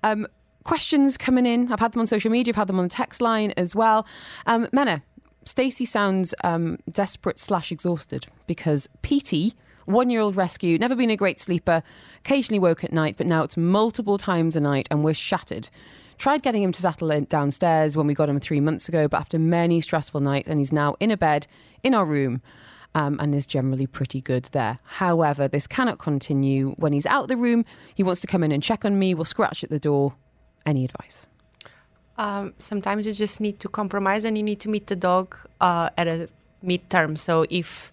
Um, 0.02 0.26
questions 0.66 1.16
coming 1.16 1.46
in. 1.46 1.72
I've 1.72 1.78
had 1.78 1.92
them 1.92 2.00
on 2.00 2.08
social 2.08 2.30
media, 2.30 2.50
I've 2.50 2.56
had 2.56 2.66
them 2.66 2.78
on 2.78 2.86
the 2.86 2.94
text 2.94 3.20
line 3.20 3.52
as 3.56 3.74
well. 3.74 4.04
Um, 4.46 4.68
Mena, 4.72 5.02
Stacey 5.44 5.84
sounds 5.84 6.34
um, 6.42 6.78
desperate 6.90 7.38
slash 7.38 7.70
exhausted 7.70 8.26
because 8.48 8.88
Petey, 9.02 9.54
one 9.84 10.10
year 10.10 10.20
old 10.20 10.34
rescue, 10.34 10.76
never 10.76 10.96
been 10.96 11.08
a 11.08 11.16
great 11.16 11.40
sleeper, 11.40 11.84
occasionally 12.18 12.58
woke 12.58 12.82
at 12.82 12.92
night, 12.92 13.16
but 13.16 13.28
now 13.28 13.44
it's 13.44 13.56
multiple 13.56 14.18
times 14.18 14.56
a 14.56 14.60
night 14.60 14.88
and 14.90 15.04
we're 15.04 15.14
shattered. 15.14 15.68
Tried 16.18 16.42
getting 16.42 16.64
him 16.64 16.72
to 16.72 16.82
settle 16.82 17.20
downstairs 17.20 17.96
when 17.96 18.08
we 18.08 18.14
got 18.14 18.28
him 18.28 18.40
three 18.40 18.60
months 18.60 18.88
ago, 18.88 19.06
but 19.06 19.20
after 19.20 19.38
many 19.38 19.80
stressful 19.80 20.20
nights, 20.20 20.48
and 20.48 20.58
he's 20.58 20.72
now 20.72 20.96
in 20.98 21.12
a 21.12 21.16
bed 21.16 21.46
in 21.84 21.94
our 21.94 22.04
room. 22.04 22.42
Um, 22.94 23.18
and 23.20 23.34
is 23.34 23.46
generally 23.46 23.86
pretty 23.86 24.22
good 24.22 24.48
there. 24.52 24.78
However, 24.82 25.48
this 25.48 25.66
cannot 25.66 25.98
continue. 25.98 26.70
When 26.78 26.94
he's 26.94 27.04
out 27.04 27.28
the 27.28 27.36
room, 27.36 27.66
he 27.94 28.02
wants 28.02 28.22
to 28.22 28.26
come 28.26 28.42
in 28.42 28.50
and 28.50 28.62
check 28.62 28.86
on 28.86 28.98
me. 28.98 29.12
We'll 29.12 29.26
scratch 29.26 29.62
at 29.62 29.68
the 29.68 29.78
door. 29.78 30.14
Any 30.66 30.84
advice? 30.84 31.26
Um, 32.18 32.54
sometimes 32.58 33.06
you 33.06 33.12
just 33.12 33.40
need 33.40 33.60
to 33.60 33.68
compromise 33.68 34.24
and 34.24 34.36
you 34.36 34.42
need 34.42 34.60
to 34.60 34.68
meet 34.68 34.86
the 34.88 34.96
dog 34.96 35.36
uh, 35.60 35.90
at 35.96 36.08
a 36.08 36.28
midterm. 36.64 37.16
So 37.16 37.46
if 37.50 37.92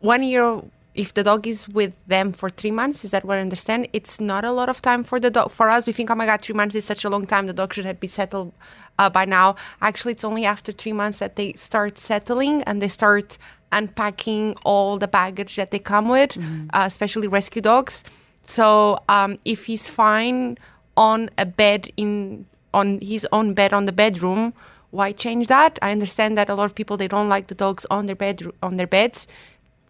one 0.00 0.22
year, 0.22 0.62
if 0.94 1.14
the 1.14 1.22
dog 1.22 1.46
is 1.46 1.68
with 1.68 1.94
them 2.06 2.32
for 2.32 2.50
three 2.50 2.70
months, 2.70 3.04
is 3.04 3.10
that 3.12 3.24
what 3.24 3.38
I 3.38 3.40
understand? 3.40 3.88
It's 3.92 4.20
not 4.20 4.44
a 4.44 4.52
lot 4.52 4.68
of 4.68 4.82
time 4.82 5.02
for 5.02 5.18
the 5.18 5.30
dog. 5.30 5.50
For 5.50 5.70
us, 5.70 5.86
we 5.86 5.92
think, 5.92 6.10
oh 6.10 6.14
my 6.14 6.26
God, 6.26 6.42
three 6.42 6.54
months 6.54 6.74
is 6.74 6.84
such 6.84 7.04
a 7.04 7.10
long 7.10 7.26
time. 7.26 7.46
The 7.46 7.54
dog 7.54 7.72
should 7.72 7.86
have 7.86 7.98
been 7.98 8.10
settled 8.10 8.52
uh, 8.98 9.08
by 9.08 9.24
now. 9.24 9.56
Actually, 9.80 10.12
it's 10.12 10.24
only 10.24 10.44
after 10.44 10.70
three 10.70 10.92
months 10.92 11.18
that 11.18 11.36
they 11.36 11.54
start 11.54 11.98
settling 11.98 12.62
and 12.64 12.82
they 12.82 12.88
start 12.88 13.38
unpacking 13.72 14.54
all 14.64 14.98
the 14.98 15.08
baggage 15.08 15.56
that 15.56 15.70
they 15.70 15.78
come 15.78 16.08
with, 16.10 16.36
uh, 16.74 16.84
especially 16.84 17.26
rescue 17.26 17.62
dogs. 17.62 18.04
So 18.42 18.98
um, 19.08 19.38
if 19.46 19.64
he's 19.66 19.88
fine 19.88 20.58
on 20.96 21.30
a 21.38 21.46
bed 21.46 21.90
in 21.96 22.46
on 22.74 23.00
his 23.00 23.26
own 23.32 23.54
bed 23.54 23.72
on 23.72 23.84
the 23.84 23.92
bedroom, 23.92 24.54
why 24.90 25.12
change 25.12 25.46
that? 25.48 25.78
I 25.82 25.90
understand 25.90 26.36
that 26.38 26.48
a 26.48 26.54
lot 26.54 26.64
of 26.64 26.74
people 26.74 26.96
they 26.96 27.08
don't 27.08 27.28
like 27.28 27.48
the 27.48 27.54
dogs 27.54 27.86
on 27.90 28.06
their 28.06 28.16
bed 28.16 28.42
on 28.62 28.76
their 28.76 28.86
beds. 28.86 29.26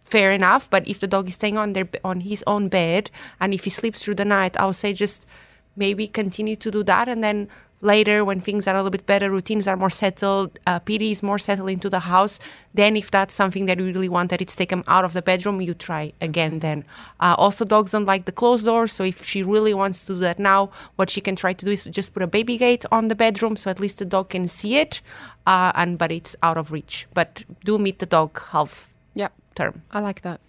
Fair 0.05 0.31
enough, 0.31 0.69
but 0.69 0.87
if 0.87 0.99
the 0.99 1.07
dog 1.07 1.27
is 1.27 1.35
staying 1.35 1.57
on 1.57 1.73
their 1.73 1.87
on 2.03 2.21
his 2.21 2.43
own 2.45 2.67
bed 2.67 3.09
and 3.39 3.53
if 3.53 3.63
he 3.63 3.69
sleeps 3.69 3.99
through 3.99 4.15
the 4.15 4.25
night, 4.25 4.55
I 4.57 4.65
would 4.65 4.75
say 4.75 4.93
just 4.93 5.25
maybe 5.75 6.07
continue 6.07 6.55
to 6.57 6.69
do 6.69 6.83
that 6.83 7.07
and 7.07 7.23
then 7.23 7.47
later 7.83 8.25
when 8.25 8.39
things 8.39 8.67
are 8.67 8.75
a 8.75 8.77
little 8.77 8.89
bit 8.89 9.05
better 9.05 9.29
routines 9.29 9.67
are 9.67 9.75
more 9.75 9.89
settled 9.89 10.57
uh, 10.65 10.79
Petey 10.79 11.11
is 11.11 11.21
more 11.21 11.37
settled 11.37 11.69
into 11.69 11.89
the 11.89 11.99
house 11.99 12.39
then 12.73 12.95
if 12.95 13.11
that's 13.11 13.33
something 13.33 13.65
that 13.67 13.77
you 13.77 13.85
really 13.85 14.09
want 14.09 14.29
that 14.29 14.41
it's 14.41 14.55
taken 14.55 14.83
out 14.87 15.05
of 15.05 15.13
the 15.13 15.21
bedroom 15.21 15.61
you 15.61 15.73
try 15.73 16.11
again 16.21 16.59
then 16.59 16.83
uh, 17.19 17.35
also 17.37 17.65
dogs 17.65 17.91
don't 17.91 18.05
like 18.05 18.25
the 18.25 18.31
closed 18.31 18.65
doors 18.65 18.93
so 18.93 19.03
if 19.03 19.23
she 19.23 19.43
really 19.43 19.73
wants 19.73 20.05
to 20.05 20.13
do 20.13 20.19
that 20.19 20.39
now 20.39 20.69
what 20.95 21.09
she 21.09 21.21
can 21.21 21.35
try 21.35 21.53
to 21.53 21.65
do 21.65 21.71
is 21.71 21.83
just 21.85 22.13
put 22.13 22.23
a 22.23 22.27
baby 22.27 22.57
gate 22.57 22.85
on 22.91 23.09
the 23.09 23.15
bedroom 23.15 23.55
so 23.57 23.69
at 23.69 23.79
least 23.79 23.99
the 23.99 24.05
dog 24.05 24.29
can 24.29 24.47
see 24.47 24.77
it 24.77 25.01
uh, 25.45 25.71
and 25.75 25.97
but 25.97 26.11
it's 26.11 26.35
out 26.41 26.57
of 26.57 26.71
reach 26.71 27.05
but 27.13 27.43
do 27.63 27.77
meet 27.77 27.99
the 27.99 28.05
dog 28.05 28.41
half 28.51 28.89
Yep. 29.15 29.33
term 29.55 29.81
I 29.91 29.99
like 29.99 30.21
that. 30.21 30.39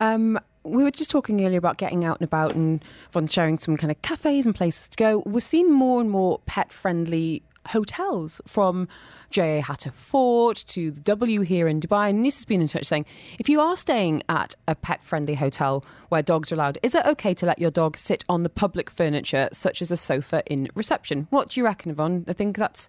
Um, 0.00 0.38
we 0.64 0.82
were 0.82 0.90
just 0.90 1.10
talking 1.10 1.44
earlier 1.44 1.58
about 1.58 1.78
getting 1.78 2.04
out 2.04 2.20
and 2.20 2.24
about 2.24 2.54
and 2.54 2.84
on 3.14 3.26
sharing 3.26 3.58
some 3.58 3.76
kind 3.76 3.90
of 3.90 4.00
cafes 4.02 4.46
and 4.46 4.54
places 4.54 4.88
to 4.88 4.96
go. 4.96 5.22
We're 5.26 5.40
seeing 5.40 5.72
more 5.72 6.00
and 6.00 6.10
more 6.10 6.40
pet 6.46 6.72
friendly 6.72 7.42
hotels 7.68 8.40
from 8.46 8.88
JA 9.30 9.60
Hatta 9.62 9.92
Fort 9.92 10.64
to 10.68 10.90
the 10.90 11.00
W 11.00 11.40
here 11.40 11.68
in 11.68 11.80
Dubai. 11.80 12.10
And 12.10 12.24
this 12.24 12.36
has 12.36 12.44
been 12.44 12.60
in 12.60 12.66
touch 12.66 12.84
saying 12.84 13.06
if 13.38 13.48
you 13.48 13.60
are 13.60 13.76
staying 13.76 14.22
at 14.28 14.54
a 14.68 14.74
pet 14.74 15.02
friendly 15.02 15.34
hotel 15.34 15.84
where 16.10 16.22
dogs 16.22 16.52
are 16.52 16.56
allowed, 16.56 16.78
is 16.82 16.94
it 16.94 17.06
okay 17.06 17.34
to 17.34 17.46
let 17.46 17.58
your 17.58 17.70
dog 17.70 17.96
sit 17.96 18.24
on 18.28 18.42
the 18.42 18.50
public 18.50 18.90
furniture, 18.90 19.48
such 19.52 19.80
as 19.80 19.90
a 19.90 19.96
sofa 19.96 20.42
in 20.46 20.68
reception? 20.74 21.26
What 21.30 21.50
do 21.50 21.60
you 21.60 21.64
reckon, 21.64 21.90
Yvonne? 21.90 22.24
I 22.28 22.32
think 22.32 22.56
that's 22.56 22.88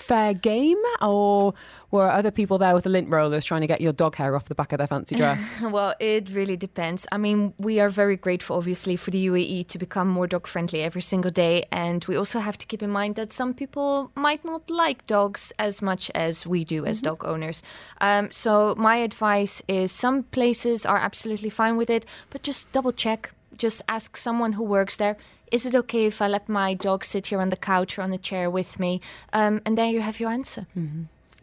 fair 0.00 0.34
game, 0.34 0.78
or 1.00 1.54
were 1.90 2.10
other 2.10 2.30
people 2.30 2.58
there 2.58 2.74
with 2.74 2.84
the 2.84 2.90
lint 2.90 3.08
rollers 3.08 3.44
trying 3.44 3.60
to 3.60 3.66
get 3.66 3.80
your 3.80 3.92
dog 3.92 4.16
hair 4.16 4.34
off 4.34 4.46
the 4.46 4.54
back 4.54 4.72
of 4.72 4.78
their 4.78 4.86
fancy 4.86 5.16
dress? 5.16 5.62
Well, 5.70 5.94
it 6.00 6.30
really 6.30 6.56
depends. 6.56 7.06
I 7.12 7.18
mean, 7.18 7.54
we 7.58 7.80
are 7.80 7.88
very 7.88 8.16
grateful, 8.16 8.56
obviously, 8.56 8.96
for 8.96 9.10
the 9.10 9.26
UAE 9.26 9.68
to 9.68 9.78
become 9.78 10.08
more 10.08 10.26
dog 10.26 10.46
friendly 10.46 10.82
every 10.82 11.02
single 11.02 11.30
day. 11.30 11.66
And 11.70 12.04
we 12.06 12.16
also 12.16 12.40
have 12.40 12.58
to 12.58 12.66
keep 12.66 12.82
in 12.82 12.90
mind 12.90 13.14
that 13.16 13.32
some 13.32 13.54
people 13.54 14.10
might 14.14 14.44
not 14.44 14.68
like 14.70 15.06
dogs 15.06 15.52
as 15.58 15.80
much 15.80 16.10
as 16.14 16.46
we 16.46 16.64
do 16.64 16.84
as 16.86 17.00
dog 17.00 17.24
owners. 17.24 17.62
Um, 18.00 18.32
so, 18.32 18.74
my 18.76 18.96
advice 18.96 19.62
is 19.68 19.92
some 19.92 20.24
places 20.24 20.84
are 20.86 20.98
absolutely 20.98 21.50
fine 21.50 21.76
with 21.76 21.90
it, 21.90 22.04
but 22.30 22.42
just 22.42 22.72
double 22.72 22.92
check. 22.92 23.32
Just 23.56 23.82
ask 23.88 24.16
someone 24.16 24.54
who 24.54 24.64
works 24.64 24.96
there. 24.96 25.16
Is 25.50 25.66
it 25.66 25.74
okay 25.74 26.06
if 26.06 26.22
I 26.22 26.28
let 26.28 26.48
my 26.48 26.74
dog 26.74 27.04
sit 27.04 27.28
here 27.28 27.40
on 27.40 27.50
the 27.50 27.56
couch 27.56 27.98
or 27.98 28.02
on 28.02 28.10
the 28.10 28.18
chair 28.18 28.50
with 28.50 28.78
me? 28.78 29.00
Um, 29.32 29.60
and 29.64 29.76
there 29.76 29.86
you 29.86 30.00
have 30.00 30.20
your 30.20 30.30
answer. 30.30 30.66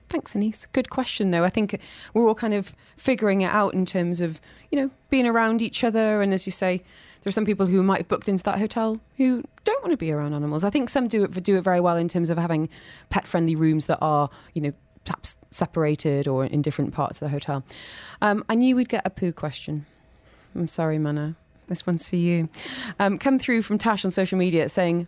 Thanks, 0.10 0.36
Anise. 0.36 0.68
Good 0.72 0.90
question, 0.90 1.32
though. 1.32 1.44
I 1.44 1.50
think 1.50 1.80
we're 2.14 2.28
all 2.28 2.36
kind 2.36 2.54
of 2.54 2.74
figuring 2.96 3.42
it 3.42 3.52
out 3.52 3.74
in 3.74 3.86
terms 3.86 4.22
of, 4.22 4.40
you 4.72 4.80
know, 4.80 4.92
being 5.10 5.28
around 5.28 5.62
each 5.62 5.84
other. 5.84 6.22
And 6.22 6.34
as 6.34 6.46
you 6.46 6.52
say, 6.52 6.78
there 7.24 7.30
are 7.30 7.34
some 7.34 7.46
people 7.46 7.66
who 7.66 7.84
might 7.84 7.98
have 7.98 8.08
booked 8.08 8.30
into 8.30 8.44
that 8.44 8.58
hotel 8.58 9.02
who 9.18 9.44
don't 9.66 9.84
want 9.84 9.92
to 9.92 9.98
be 9.98 10.12
around 10.12 10.34
animals. 10.34 10.64
I 10.64 10.70
think 10.70 10.88
some 10.88 11.10
do 11.10 11.26
it 11.26 11.44
do 11.44 11.58
it 11.58 11.62
very 11.62 11.82
well 11.82 11.98
in 11.98 12.08
terms 12.08 12.30
of 12.30 12.38
having 12.38 12.70
pet 13.10 13.28
friendly 13.28 13.56
rooms 13.56 13.88
that 13.88 13.98
are, 14.02 14.30
you 14.54 14.62
know, 14.62 14.74
perhaps 15.04 15.38
separated 15.52 16.28
or 16.28 16.46
in 16.46 16.62
different 16.62 16.94
parts 16.94 17.22
of 17.22 17.26
the 17.26 17.30
hotel. 17.30 17.64
Um, 18.22 18.46
I 18.48 18.56
knew 18.56 18.76
we'd 18.78 18.90
get 18.90 19.06
a 19.06 19.10
poo 19.10 19.34
question. 19.34 19.86
I'm 20.56 20.68
sorry, 20.68 20.98
Mena. 20.98 21.36
This 21.68 21.86
one's 21.86 22.10
for 22.10 22.16
you. 22.16 22.50
Um, 23.00 23.18
come 23.18 23.40
through 23.40 23.62
from 23.62 23.78
Tash 23.78 24.06
on 24.06 24.12
social 24.12 24.38
media 24.38 24.70
saying, 24.70 25.08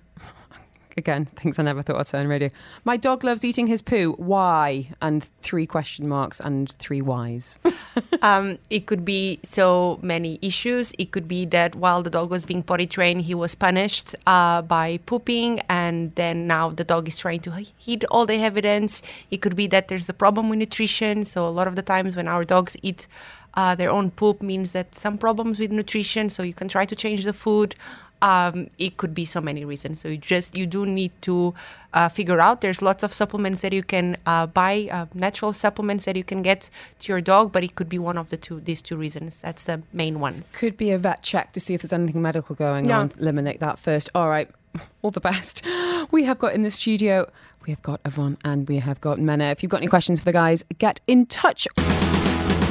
again, 0.99 1.25
things 1.35 1.57
I 1.57 1.63
never 1.63 1.81
thought 1.81 1.99
I'd 1.99 2.07
say 2.07 2.19
on 2.19 2.27
radio. 2.27 2.49
My 2.83 2.97
dog 2.97 3.23
loves 3.23 3.43
eating 3.43 3.65
his 3.67 3.81
poo. 3.81 4.13
Why? 4.17 4.89
And 5.01 5.23
three 5.41 5.65
question 5.65 6.07
marks 6.07 6.39
and 6.39 6.71
three 6.73 7.01
whys. 7.01 7.57
um, 8.21 8.59
it 8.69 8.85
could 8.85 9.03
be 9.03 9.39
so 9.43 9.99
many 10.03 10.37
issues. 10.41 10.93
It 10.99 11.11
could 11.11 11.27
be 11.27 11.45
that 11.47 11.75
while 11.75 12.03
the 12.03 12.09
dog 12.09 12.29
was 12.29 12.45
being 12.45 12.61
potty 12.61 12.85
trained, 12.85 13.21
he 13.21 13.33
was 13.33 13.55
punished 13.55 14.15
uh, 14.27 14.61
by 14.61 14.99
pooping, 15.05 15.61
and 15.69 16.13
then 16.15 16.45
now 16.45 16.69
the 16.69 16.83
dog 16.83 17.07
is 17.07 17.15
trying 17.15 17.39
to 17.41 17.51
hide 17.51 18.05
all 18.11 18.25
the 18.25 18.35
evidence. 18.35 19.01
It 19.31 19.37
could 19.41 19.55
be 19.55 19.67
that 19.67 19.87
there's 19.87 20.09
a 20.09 20.13
problem 20.13 20.49
with 20.49 20.59
nutrition. 20.59 21.25
So 21.25 21.47
a 21.47 21.49
lot 21.49 21.67
of 21.67 21.75
the 21.75 21.81
times 21.81 22.15
when 22.15 22.27
our 22.27 22.43
dogs 22.43 22.77
eat 22.83 23.07
uh, 23.53 23.75
their 23.75 23.89
own 23.89 24.11
poop 24.11 24.41
means 24.41 24.73
that 24.73 24.95
some 24.95 25.17
problems 25.17 25.59
with 25.59 25.71
nutrition. 25.71 26.29
So 26.29 26.43
you 26.43 26.53
can 26.53 26.67
try 26.67 26.85
to 26.85 26.95
change 26.95 27.23
the 27.25 27.33
food. 27.33 27.75
Um, 28.21 28.69
it 28.77 28.97
could 28.97 29.13
be 29.13 29.23
so 29.23 29.39
many 29.39 29.63
reasons. 29.63 30.01
So 30.01 30.09
you 30.09 30.17
just 30.17 30.57
you 30.57 30.65
do 30.65 30.85
need 30.85 31.11
to 31.21 31.53
uh, 31.93 32.09
figure 32.09 32.39
out. 32.39 32.61
There's 32.61 32.81
lots 32.81 33.03
of 33.03 33.13
supplements 33.13 33.61
that 33.61 33.71
you 33.71 33.83
can 33.83 34.17
uh, 34.25 34.47
buy, 34.47 34.89
uh, 34.91 35.05
natural 35.13 35.53
supplements 35.53 36.05
that 36.05 36.15
you 36.17 36.23
can 36.23 36.41
get 36.41 36.69
to 36.99 37.11
your 37.11 37.21
dog, 37.21 37.51
but 37.51 37.63
it 37.63 37.75
could 37.75 37.87
be 37.87 37.97
one 37.97 38.17
of 38.17 38.29
the 38.29 38.37
two 38.37 38.59
these 38.59 38.81
two 38.81 38.97
reasons. 38.97 39.39
That's 39.39 39.63
the 39.63 39.81
main 39.93 40.19
ones. 40.19 40.51
Could 40.53 40.75
be 40.75 40.91
a 40.91 40.97
vet 40.97 41.23
check 41.23 41.53
to 41.53 41.59
see 41.59 41.73
if 41.73 41.81
there's 41.81 41.93
anything 41.93 42.21
medical 42.21 42.55
going 42.55 42.89
yeah. 42.89 42.99
on. 42.99 43.11
Eliminate 43.19 43.61
that 43.61 43.79
first. 43.79 44.09
All 44.13 44.29
right, 44.29 44.49
all 45.01 45.11
the 45.11 45.21
best. 45.21 45.63
We 46.11 46.23
have 46.23 46.39
got 46.39 46.55
in 46.55 46.63
the 46.63 46.71
studio. 46.71 47.29
We 47.67 47.71
have 47.71 47.83
got 47.83 48.01
Yvonne 48.03 48.37
and 48.43 48.67
we 48.67 48.79
have 48.79 48.99
got 48.99 49.19
Mena. 49.19 49.45
If 49.45 49.61
you've 49.61 49.69
got 49.69 49.77
any 49.77 49.87
questions 49.87 50.21
for 50.21 50.25
the 50.25 50.31
guys, 50.31 50.63
get 50.79 51.01
in 51.05 51.27
touch. 51.27 51.67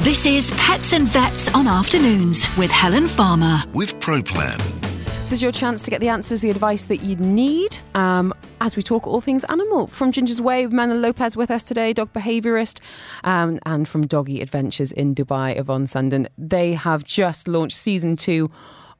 This 0.03 0.25
is 0.25 0.49
Pets 0.51 0.93
and 0.93 1.09
Vets 1.09 1.53
on 1.53 1.67
Afternoons 1.67 2.47
with 2.57 2.71
Helen 2.71 3.05
Farmer. 3.05 3.61
With 3.73 3.99
ProPlan. 3.99 4.57
This 5.23 5.33
is 5.33 5.41
your 5.41 5.51
chance 5.51 5.83
to 5.83 5.91
get 5.91 5.99
the 5.99 6.07
answers, 6.07 6.39
the 6.39 6.49
advice 6.49 6.85
that 6.85 7.03
you 7.03 7.17
need 7.17 7.79
um, 7.95 8.33
as 8.61 8.77
we 8.77 8.81
talk 8.81 9.05
all 9.05 9.19
things 9.19 9.43
animal. 9.49 9.87
From 9.87 10.13
Ginger's 10.13 10.39
Way, 10.39 10.67
Mena 10.67 10.95
Lopez 10.95 11.35
with 11.35 11.51
us 11.51 11.63
today, 11.63 11.91
dog 11.91 12.13
behaviourist, 12.13 12.79
um, 13.25 13.59
and 13.65 13.89
from 13.89 14.07
Doggy 14.07 14.39
Adventures 14.39 14.93
in 14.93 15.13
Dubai, 15.13 15.59
Yvonne 15.59 15.85
Senden. 15.85 16.27
They 16.37 16.75
have 16.75 17.03
just 17.03 17.49
launched 17.49 17.75
season 17.75 18.15
two 18.15 18.49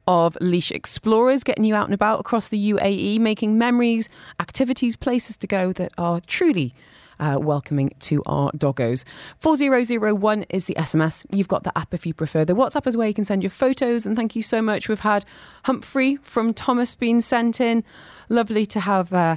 of 0.06 0.36
Leash 0.42 0.70
Explorers, 0.70 1.42
getting 1.42 1.64
you 1.64 1.74
out 1.74 1.86
and 1.86 1.94
about 1.94 2.20
across 2.20 2.48
the 2.48 2.72
UAE, 2.72 3.20
making 3.20 3.56
memories, 3.56 4.10
activities, 4.38 4.96
places 4.96 5.38
to 5.38 5.46
go 5.46 5.72
that 5.72 5.92
are 5.96 6.20
truly 6.26 6.74
uh, 7.20 7.38
welcoming 7.40 7.90
to 8.00 8.22
our 8.26 8.50
doggos. 8.52 9.04
4001 9.38 10.42
is 10.44 10.64
the 10.64 10.74
SMS. 10.74 11.24
You've 11.32 11.48
got 11.48 11.62
the 11.62 11.76
app 11.78 11.94
if 11.94 12.04
you 12.06 12.14
prefer. 12.14 12.44
The 12.44 12.54
WhatsApp 12.54 12.86
is 12.86 12.96
where 12.96 13.06
you 13.06 13.14
can 13.14 13.24
send 13.24 13.42
your 13.42 13.50
photos. 13.50 14.04
And 14.04 14.16
thank 14.16 14.34
you 14.34 14.42
so 14.42 14.60
much. 14.60 14.88
We've 14.88 15.00
had 15.00 15.24
Humphrey 15.64 16.16
from 16.22 16.52
Thomas 16.52 16.94
being 16.94 17.20
sent 17.20 17.60
in. 17.60 17.84
Lovely 18.28 18.66
to 18.66 18.80
have. 18.80 19.12
Uh, 19.12 19.36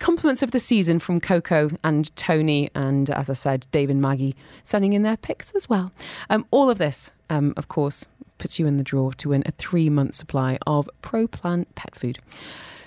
compliments 0.00 0.42
of 0.42 0.50
the 0.50 0.58
season 0.58 0.98
from 0.98 1.20
Coco 1.20 1.70
and 1.84 2.14
Tony, 2.16 2.70
and 2.74 3.08
as 3.10 3.30
I 3.30 3.34
said, 3.34 3.66
Dave 3.70 3.88
and 3.88 4.00
Maggie 4.02 4.34
sending 4.64 4.94
in 4.94 5.02
their 5.02 5.16
pics 5.16 5.52
as 5.54 5.68
well. 5.68 5.92
Um, 6.28 6.44
all 6.50 6.68
of 6.68 6.78
this, 6.78 7.12
um, 7.30 7.54
of 7.56 7.68
course, 7.68 8.06
puts 8.38 8.58
you 8.58 8.66
in 8.66 8.78
the 8.78 8.84
draw 8.84 9.12
to 9.12 9.28
win 9.30 9.42
a 9.46 9.52
three 9.52 9.88
month 9.88 10.14
supply 10.14 10.58
of 10.66 10.88
Pro 11.02 11.26
Plan 11.26 11.66
pet 11.74 11.94
food. 11.94 12.18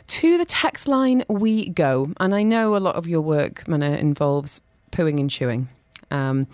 To 0.09 0.39
the 0.39 0.45
text 0.45 0.87
line 0.87 1.23
we 1.29 1.69
go. 1.69 2.11
And 2.19 2.33
I 2.33 2.41
know 2.41 2.75
a 2.75 2.77
lot 2.77 2.95
of 2.95 3.07
your 3.07 3.21
work, 3.21 3.67
Mena, 3.67 3.91
involves 3.91 4.59
pooing 4.91 5.19
and 5.19 5.29
chewing. 5.29 5.69
Um, 6.09 6.47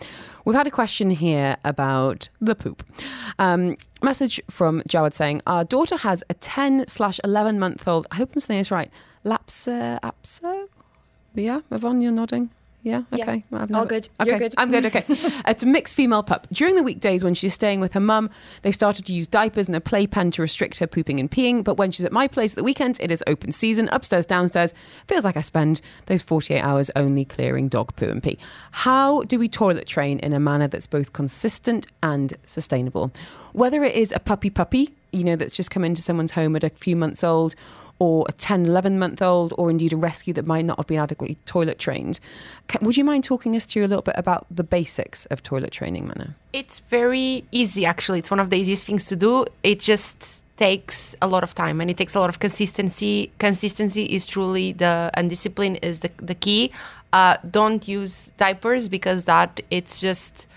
we've 0.43 0.57
had 0.57 0.67
a 0.67 0.71
question 0.71 1.09
here 1.09 1.55
about 1.63 2.27
the 2.41 2.53
poop. 2.53 2.83
Um, 3.39 3.77
message 4.01 4.41
from 4.49 4.81
Jawad 4.89 5.13
saying, 5.13 5.41
Our 5.47 5.63
daughter 5.63 5.95
has 5.95 6.21
a 6.29 6.33
10 6.33 6.89
slash 6.89 7.21
11 7.23 7.57
month 7.57 7.87
old, 7.87 8.07
I 8.11 8.15
hope 8.15 8.33
I'm 8.35 8.41
saying 8.41 8.59
this 8.59 8.71
right, 8.71 8.91
Lapsa 9.23 10.01
Apso? 10.01 10.67
Yeah, 11.33 11.61
Yvonne, 11.71 12.01
you're 12.01 12.11
nodding. 12.11 12.49
Yeah. 12.85 13.01
Okay. 13.11 13.43
Yeah. 13.51 13.65
All 13.73 13.87
good. 13.87 14.07
Okay. 14.19 14.29
You're 14.29 14.37
good. 14.37 14.53
I'm 14.59 14.69
good. 14.69 14.85
Okay. 14.85 15.03
it's 15.47 15.63
a 15.63 15.65
mixed 15.65 15.95
female 15.95 16.21
pup. 16.21 16.45
During 16.51 16.75
the 16.75 16.83
weekdays 16.83 17.23
when 17.23 17.33
she's 17.33 17.55
staying 17.55 17.79
with 17.79 17.93
her 17.93 17.99
mum, 17.99 18.29
they 18.61 18.71
started 18.71 19.07
to 19.07 19.13
use 19.13 19.25
diapers 19.25 19.65
and 19.65 19.75
a 19.75 19.81
playpen 19.81 20.29
to 20.31 20.43
restrict 20.43 20.77
her 20.77 20.85
pooping 20.85 21.19
and 21.19 21.29
peeing. 21.29 21.63
But 21.63 21.77
when 21.77 21.91
she's 21.91 22.05
at 22.05 22.11
my 22.11 22.27
place 22.27 22.51
at 22.51 22.57
the 22.57 22.63
weekend, 22.63 22.99
it 23.01 23.11
is 23.11 23.23
open 23.25 23.51
season, 23.51 23.89
upstairs, 23.91 24.27
downstairs. 24.27 24.71
Feels 25.07 25.25
like 25.25 25.35
I 25.35 25.41
spend 25.41 25.81
those 26.05 26.21
48 26.21 26.61
hours 26.61 26.91
only 26.95 27.25
clearing 27.25 27.69
dog 27.69 27.95
poo 27.95 28.05
and 28.05 28.21
pee. 28.21 28.37
How 28.69 29.23
do 29.23 29.39
we 29.39 29.49
toilet 29.49 29.87
train 29.87 30.19
in 30.19 30.31
a 30.31 30.39
manner 30.39 30.67
that's 30.67 30.85
both 30.85 31.11
consistent 31.11 31.87
and 32.03 32.35
sustainable? 32.45 33.11
Whether 33.53 33.83
it 33.83 33.95
is 33.95 34.11
a 34.11 34.19
puppy 34.19 34.51
puppy, 34.51 34.93
you 35.11 35.23
know, 35.23 35.35
that's 35.35 35.55
just 35.55 35.71
come 35.71 35.83
into 35.83 36.03
someone's 36.03 36.33
home 36.33 36.55
at 36.55 36.63
a 36.63 36.69
few 36.69 36.95
months 36.95 37.23
old, 37.23 37.55
or 37.99 38.25
a 38.27 38.31
10, 38.31 38.65
11 38.65 38.99
month 38.99 39.21
old, 39.21 39.53
or 39.57 39.69
indeed 39.69 39.93
a 39.93 39.97
rescue 39.97 40.33
that 40.33 40.45
might 40.45 40.65
not 40.65 40.77
have 40.77 40.87
been 40.87 40.99
adequately 40.99 41.37
toilet 41.45 41.79
trained. 41.79 42.19
would 42.81 42.97
you 42.97 43.03
mind 43.03 43.23
talking 43.23 43.55
us 43.55 43.65
through 43.65 43.85
a 43.85 43.87
little 43.87 44.01
bit 44.01 44.15
about 44.17 44.45
the 44.51 44.63
basics 44.63 45.25
of 45.27 45.41
toilet 45.41 45.71
training, 45.71 46.07
Mena? 46.07 46.35
It's 46.51 46.79
very 46.79 47.45
easy, 47.51 47.85
actually. 47.85 48.19
It's 48.19 48.31
one 48.31 48.39
of 48.39 48.49
the 48.49 48.57
easiest 48.57 48.85
things 48.85 49.05
to 49.05 49.15
do. 49.15 49.45
It 49.63 49.79
just 49.79 50.43
takes 50.57 51.15
a 51.21 51.27
lot 51.27 51.43
of 51.43 51.53
time 51.53 51.81
and 51.81 51.89
it 51.89 51.97
takes 51.97 52.15
a 52.15 52.19
lot 52.19 52.29
of 52.29 52.39
consistency. 52.39 53.31
Consistency 53.39 54.05
is 54.05 54.25
truly 54.25 54.73
the, 54.73 55.11
and 55.13 55.29
discipline 55.29 55.75
is 55.77 55.99
the, 55.99 56.11
the 56.17 56.35
key. 56.35 56.71
Uh, 57.13 57.37
don't 57.49 57.87
use 57.87 58.31
diapers 58.37 58.89
because 58.89 59.23
that 59.23 59.61
it's 59.71 60.01
just 60.01 60.47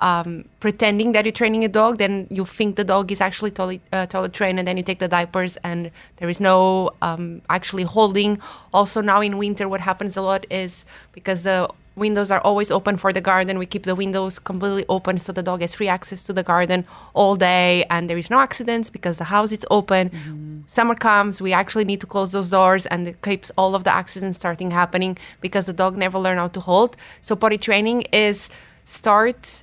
um, 0.00 0.48
pretending 0.60 1.12
that 1.12 1.24
you're 1.24 1.32
training 1.32 1.64
a 1.64 1.68
dog, 1.68 1.98
then 1.98 2.26
you 2.30 2.44
think 2.44 2.76
the 2.76 2.84
dog 2.84 3.10
is 3.10 3.20
actually 3.20 3.50
toilet, 3.50 3.80
uh, 3.92 4.06
toilet 4.06 4.32
trained, 4.32 4.58
and 4.58 4.68
then 4.68 4.76
you 4.76 4.82
take 4.82 4.98
the 4.98 5.08
diapers, 5.08 5.56
and 5.58 5.90
there 6.16 6.28
is 6.28 6.40
no 6.40 6.90
um, 7.02 7.42
actually 7.48 7.84
holding. 7.84 8.38
Also, 8.72 9.00
now 9.00 9.20
in 9.20 9.38
winter, 9.38 9.68
what 9.68 9.80
happens 9.80 10.16
a 10.16 10.22
lot 10.22 10.44
is 10.50 10.84
because 11.12 11.42
the 11.44 11.68
windows 11.96 12.30
are 12.30 12.40
always 12.40 12.70
open 12.70 12.98
for 12.98 13.10
the 13.10 13.22
garden, 13.22 13.58
we 13.58 13.64
keep 13.64 13.84
the 13.84 13.94
windows 13.94 14.38
completely 14.38 14.84
open 14.90 15.18
so 15.18 15.32
the 15.32 15.42
dog 15.42 15.62
has 15.62 15.74
free 15.74 15.88
access 15.88 16.22
to 16.22 16.32
the 16.32 16.42
garden 16.42 16.84
all 17.14 17.34
day, 17.34 17.84
and 17.88 18.10
there 18.10 18.18
is 18.18 18.28
no 18.28 18.38
accidents 18.38 18.90
because 18.90 19.16
the 19.16 19.24
house 19.24 19.50
is 19.50 19.64
open. 19.70 20.10
Mm-hmm. 20.10 20.60
Summer 20.66 20.94
comes, 20.94 21.40
we 21.40 21.54
actually 21.54 21.86
need 21.86 22.02
to 22.02 22.06
close 22.06 22.32
those 22.32 22.50
doors, 22.50 22.84
and 22.86 23.08
it 23.08 23.22
keeps 23.22 23.50
all 23.56 23.74
of 23.74 23.84
the 23.84 23.94
accidents 23.94 24.36
starting 24.36 24.70
happening 24.72 25.16
because 25.40 25.64
the 25.64 25.72
dog 25.72 25.96
never 25.96 26.18
learned 26.18 26.38
how 26.38 26.48
to 26.48 26.60
hold. 26.60 26.98
So 27.22 27.34
potty 27.34 27.56
training 27.56 28.02
is 28.12 28.50
start 28.84 29.62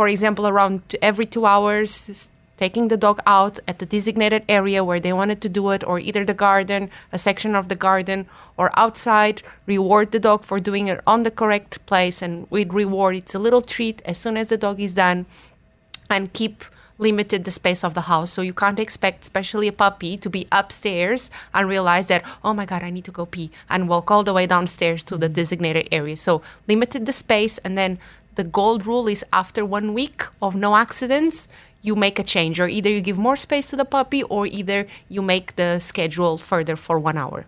for 0.00 0.08
example, 0.08 0.48
around 0.48 0.96
every 1.02 1.26
two 1.26 1.44
hours, 1.44 2.26
taking 2.56 2.88
the 2.88 2.96
dog 2.96 3.20
out 3.26 3.60
at 3.68 3.80
the 3.80 3.84
designated 3.84 4.42
area 4.48 4.82
where 4.82 4.98
they 4.98 5.12
wanted 5.12 5.42
to 5.42 5.48
do 5.50 5.68
it, 5.72 5.84
or 5.84 5.98
either 5.98 6.24
the 6.24 6.32
garden, 6.32 6.88
a 7.12 7.18
section 7.18 7.54
of 7.54 7.68
the 7.68 7.76
garden, 7.76 8.26
or 8.56 8.70
outside. 8.78 9.42
Reward 9.66 10.10
the 10.10 10.18
dog 10.18 10.42
for 10.42 10.58
doing 10.58 10.88
it 10.88 11.02
on 11.06 11.22
the 11.22 11.30
correct 11.30 11.84
place, 11.84 12.22
and 12.22 12.46
with 12.48 12.72
reward, 12.72 13.14
it's 13.14 13.34
a 13.34 13.38
little 13.38 13.60
treat 13.60 14.00
as 14.06 14.16
soon 14.16 14.38
as 14.38 14.48
the 14.48 14.56
dog 14.56 14.80
is 14.80 14.94
done, 14.94 15.26
and 16.08 16.32
keep 16.32 16.64
limited 16.96 17.44
the 17.44 17.50
space 17.50 17.84
of 17.84 17.92
the 17.92 18.08
house. 18.12 18.30
So 18.30 18.40
you 18.40 18.54
can't 18.54 18.78
expect, 18.78 19.24
especially 19.24 19.68
a 19.68 19.72
puppy, 19.72 20.16
to 20.16 20.30
be 20.30 20.46
upstairs 20.52 21.30
and 21.52 21.68
realize 21.68 22.06
that, 22.06 22.24
oh 22.44 22.54
my 22.54 22.64
God, 22.64 22.82
I 22.82 22.90
need 22.90 23.04
to 23.04 23.10
go 23.10 23.26
pee 23.26 23.50
and 23.68 23.88
walk 23.88 24.10
all 24.10 24.24
the 24.24 24.34
way 24.34 24.46
downstairs 24.46 25.02
to 25.04 25.16
the 25.16 25.28
designated 25.28 25.88
area. 25.92 26.16
So 26.16 26.42
limited 26.68 27.06
the 27.06 27.12
space 27.12 27.58
and 27.58 27.76
then 27.76 27.98
the 28.34 28.44
gold 28.44 28.86
rule 28.86 29.08
is 29.08 29.24
after 29.32 29.64
one 29.64 29.94
week 29.94 30.24
of 30.40 30.54
no 30.54 30.76
accidents, 30.76 31.48
you 31.82 31.96
make 31.96 32.18
a 32.18 32.22
change, 32.22 32.60
or 32.60 32.68
either 32.68 32.90
you 32.90 33.00
give 33.00 33.18
more 33.18 33.36
space 33.36 33.68
to 33.68 33.76
the 33.76 33.84
puppy, 33.84 34.22
or 34.24 34.46
either 34.46 34.86
you 35.08 35.22
make 35.22 35.56
the 35.56 35.78
schedule 35.78 36.38
further 36.38 36.76
for 36.76 36.98
one 36.98 37.16
hour. 37.16 37.46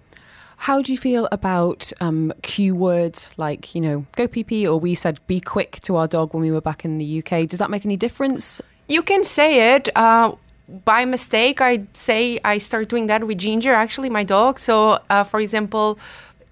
How 0.56 0.80
do 0.80 0.92
you 0.92 0.98
feel 0.98 1.28
about 1.32 1.92
um, 2.00 2.32
cue 2.42 2.74
words 2.74 3.30
like, 3.36 3.74
you 3.74 3.80
know, 3.80 4.06
go 4.16 4.28
pee 4.28 4.44
pee, 4.44 4.66
or 4.66 4.78
we 4.78 4.94
said 4.94 5.18
be 5.26 5.40
quick 5.40 5.80
to 5.82 5.96
our 5.96 6.06
dog 6.06 6.34
when 6.34 6.42
we 6.42 6.52
were 6.52 6.60
back 6.60 6.84
in 6.84 6.98
the 6.98 7.18
UK? 7.18 7.48
Does 7.48 7.59
that 7.59 7.68
make 7.68 7.84
any 7.84 7.96
difference? 7.96 8.60
You 8.88 9.02
can 9.02 9.24
say 9.24 9.74
it. 9.74 9.88
Uh, 9.96 10.36
by 10.84 11.04
mistake, 11.04 11.60
I'd 11.60 11.94
say 11.96 12.38
I 12.44 12.59
start 12.59 12.88
doing 12.88 13.09
that 13.09 13.26
with 13.26 13.38
Ginger, 13.38 13.72
actually, 13.72 14.09
my 14.09 14.24
dog. 14.24 14.59
So, 14.59 15.00
uh, 15.10 15.24
for 15.24 15.40
example, 15.40 15.98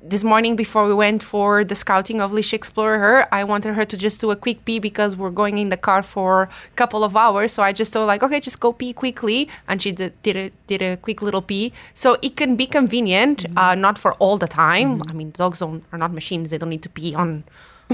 this 0.03 0.25
morning 0.25 0.57
before 0.57 0.87
we 0.87 0.95
went 0.95 1.23
for 1.23 1.63
the 1.63 1.75
scouting 1.75 2.21
of 2.21 2.33
Leash 2.33 2.55
Explorer 2.55 2.99
her, 2.99 3.35
I 3.35 3.45
wanted 3.45 3.75
her 3.75 3.85
to 3.85 3.97
just 3.97 4.21
do 4.21 4.31
a 4.31 4.37
quick 4.37 4.65
pee 4.65 4.79
because 4.79 5.17
we're 5.17 5.31
going 5.31 5.59
in 5.59 5.69
the 5.69 5.77
car 5.77 6.03
for 6.03 6.45
a 6.45 6.77
couple 6.77 7.05
of 7.05 7.17
hours. 7.17 7.53
So 7.53 7.63
I 7.63 7.73
just 7.73 7.93
told 7.93 8.07
like, 8.07 8.23
okay, 8.23 8.41
just 8.41 8.61
go 8.61 8.73
pee 8.73 8.93
quickly, 8.93 9.49
and 9.69 9.83
she 9.83 9.93
did, 9.93 10.21
did 10.23 10.37
a 10.37 10.51
did 10.67 10.83
a 10.83 10.97
quick 10.97 11.21
little 11.21 11.43
pee. 11.43 11.73
So 11.93 12.17
it 12.23 12.37
can 12.37 12.57
be 12.57 12.67
convenient, 12.67 13.45
mm-hmm. 13.45 13.59
uh, 13.59 13.75
not 13.75 13.99
for 13.99 14.15
all 14.15 14.39
the 14.39 14.49
time. 14.49 15.01
Mm-hmm. 15.01 15.11
I 15.11 15.13
mean, 15.13 15.31
dogs 15.33 15.59
don't, 15.59 15.85
are 15.93 15.99
not 15.99 16.13
machines; 16.13 16.51
they 16.51 16.59
don't 16.59 16.71
need 16.71 16.83
to 16.83 16.89
pee 16.89 17.15
on 17.15 17.45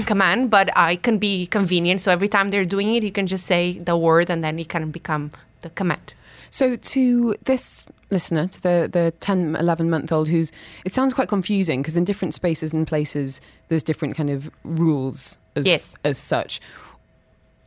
command, 0.05 0.49
but 0.55 0.69
uh, 0.77 0.89
it 0.91 1.03
can 1.03 1.17
be 1.17 1.47
convenient. 1.47 1.99
So 1.99 2.11
every 2.11 2.29
time 2.29 2.51
they're 2.51 2.65
doing 2.65 2.95
it, 2.95 3.03
you 3.03 3.11
can 3.11 3.27
just 3.27 3.45
say 3.45 3.79
the 3.79 3.97
word, 3.97 4.29
and 4.29 4.43
then 4.43 4.59
it 4.59 4.69
can 4.69 4.91
become 4.91 5.31
the 5.61 5.69
command. 5.71 6.13
So 6.57 6.75
to 6.75 7.35
this 7.43 7.85
listener, 8.09 8.47
to 8.47 8.61
the, 8.63 8.89
the 8.91 9.13
10, 9.19 9.57
11 9.57 9.91
month 9.91 10.11
old 10.11 10.27
who's, 10.27 10.51
it 10.85 10.91
sounds 10.91 11.13
quite 11.13 11.27
confusing 11.27 11.83
because 11.83 11.95
in 11.95 12.03
different 12.03 12.33
spaces 12.33 12.73
and 12.73 12.87
places, 12.87 13.41
there's 13.67 13.83
different 13.83 14.15
kind 14.15 14.31
of 14.31 14.49
rules 14.63 15.37
as, 15.55 15.67
yes. 15.67 15.95
as 16.03 16.17
such. 16.17 16.59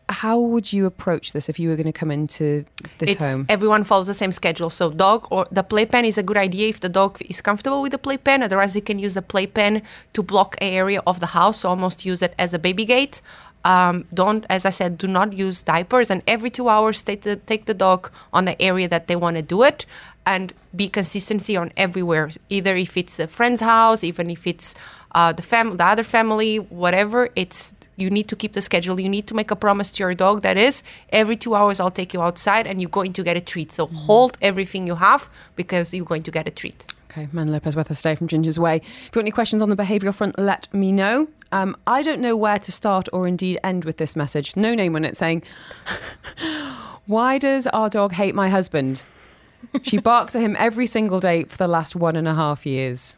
how 0.09 0.41
would 0.41 0.73
you 0.73 0.87
approach 0.87 1.33
this 1.33 1.49
if 1.49 1.61
you 1.61 1.69
were 1.69 1.77
going 1.77 1.87
to 1.87 1.93
come 1.93 2.11
into 2.11 2.65
this 2.99 3.11
it's, 3.11 3.21
home? 3.21 3.47
Everyone 3.49 3.85
follows 3.85 4.09
the 4.09 4.15
same 4.15 4.33
schedule. 4.33 4.71
So 4.71 4.91
dog 4.91 5.29
or 5.31 5.47
the 5.53 5.63
playpen 5.63 6.05
is 6.05 6.19
a 6.19 6.25
good 6.25 6.37
idea 6.37 6.69
if 6.69 6.81
the 6.81 6.89
dog 6.89 7.23
is 7.23 7.41
comfortable 7.41 7.81
with 7.83 7.93
the 7.93 7.99
playpen. 7.99 8.43
Otherwise, 8.43 8.75
you 8.75 8.83
can 8.83 8.99
use 8.99 9.15
the 9.15 9.23
playpen 9.23 9.83
to 10.15 10.23
block 10.23 10.57
an 10.61 10.73
area 10.73 11.01
of 11.07 11.21
the 11.21 11.27
house. 11.27 11.61
So 11.61 11.69
almost 11.69 12.05
use 12.05 12.23
it 12.23 12.35
as 12.41 12.53
a 12.53 12.59
baby 12.59 12.85
gate. 12.85 13.23
Um, 13.65 14.07
don't, 14.15 14.47
as 14.49 14.65
I 14.65 14.71
said, 14.71 14.97
do 14.97 15.07
not 15.07 15.33
use 15.33 15.63
diapers. 15.63 16.11
And 16.11 16.23
every 16.27 16.51
two 16.51 16.69
hours, 16.69 17.03
take 17.03 17.23
the, 17.23 17.37
take 17.37 17.67
the 17.67 17.75
dog 17.75 18.11
on 18.33 18.47
the 18.47 18.61
area 18.61 18.89
that 18.89 19.07
they 19.07 19.17
want 19.17 19.37
to 19.37 19.43
do 19.43 19.63
it, 19.63 19.85
and 20.27 20.53
be 20.75 20.89
consistency 20.89 21.57
on 21.57 21.73
everywhere. 21.77 22.31
Either 22.49 22.77
if 22.77 22.97
it's 22.97 23.19
a 23.19 23.27
friend's 23.27 23.61
house, 23.61 24.05
even 24.05 24.31
if 24.31 24.47
it's 24.47 24.75
uh, 25.15 25.33
the 25.33 25.43
fam, 25.43 25.77
the 25.77 25.85
other 25.85 26.05
family, 26.05 26.57
whatever. 26.57 27.29
It's 27.37 27.75
you 28.01 28.11
need 28.11 28.29
to 28.29 28.37
keep 28.37 28.53
the 28.53 28.61
schedule. 28.61 29.01
You 29.01 29.09
need 29.09 29.27
to 29.29 29.35
make 29.35 29.51
a 29.51 29.57
promise 29.57 29.91
to 29.93 30.03
your 30.03 30.15
dog 30.15 30.43
that 30.43 30.57
is 30.57 30.83
every 31.11 31.37
two 31.37 31.55
hours 31.55 31.81
I'll 31.81 31.91
take 31.91 32.15
you 32.15 32.23
outside 32.23 32.67
and 32.67 32.81
you're 32.81 32.91
going 32.91 33.13
to 33.15 33.23
get 33.23 33.37
a 33.37 33.41
treat. 33.41 33.73
So 33.73 33.87
hold 33.87 34.39
everything 34.41 34.87
you 34.87 34.95
have 34.97 35.29
because 35.57 35.93
you're 35.93 36.05
going 36.05 36.23
to 36.25 36.31
get 36.31 36.49
a 36.49 36.51
treat. 36.51 36.85
Okay, 37.11 37.29
Mena 37.33 37.51
Lopez 37.51 37.75
with 37.75 37.91
us 37.91 38.03
today 38.03 38.15
from 38.15 38.29
Ginger's 38.29 38.59
Way. 38.59 38.77
If 38.77 38.85
you've 38.85 39.13
got 39.13 39.21
any 39.21 39.33
questions 39.33 39.63
on 39.63 39.69
the 39.69 39.77
behavioural 39.77 40.15
front, 40.15 40.39
let 40.39 40.73
me 40.73 40.93
know. 40.93 41.27
Um, 41.51 41.77
I 41.87 42.03
don't 42.03 42.21
know 42.21 42.37
where 42.37 42.61
to 42.61 42.71
start 42.71 43.09
or 43.13 43.27
indeed 43.27 43.59
end 43.65 43.85
with 43.85 43.97
this 43.97 44.15
message. 44.15 44.57
No 44.57 44.75
name 44.77 44.95
on 44.95 45.05
it 45.05 45.17
saying, 45.17 45.43
Why 47.07 47.39
does 47.39 47.67
our 47.69 47.91
dog 47.91 48.13
hate 48.13 48.37
my 48.37 48.49
husband? 48.49 49.03
She 49.83 49.99
barks 49.99 50.37
at 50.37 50.43
him 50.43 50.55
every 50.59 50.87
single 50.87 51.19
day 51.19 51.45
for 51.45 51.57
the 51.57 51.67
last 51.67 51.97
one 51.97 52.15
and 52.15 52.29
a 52.29 52.35
half 52.35 52.65
years. 52.65 53.15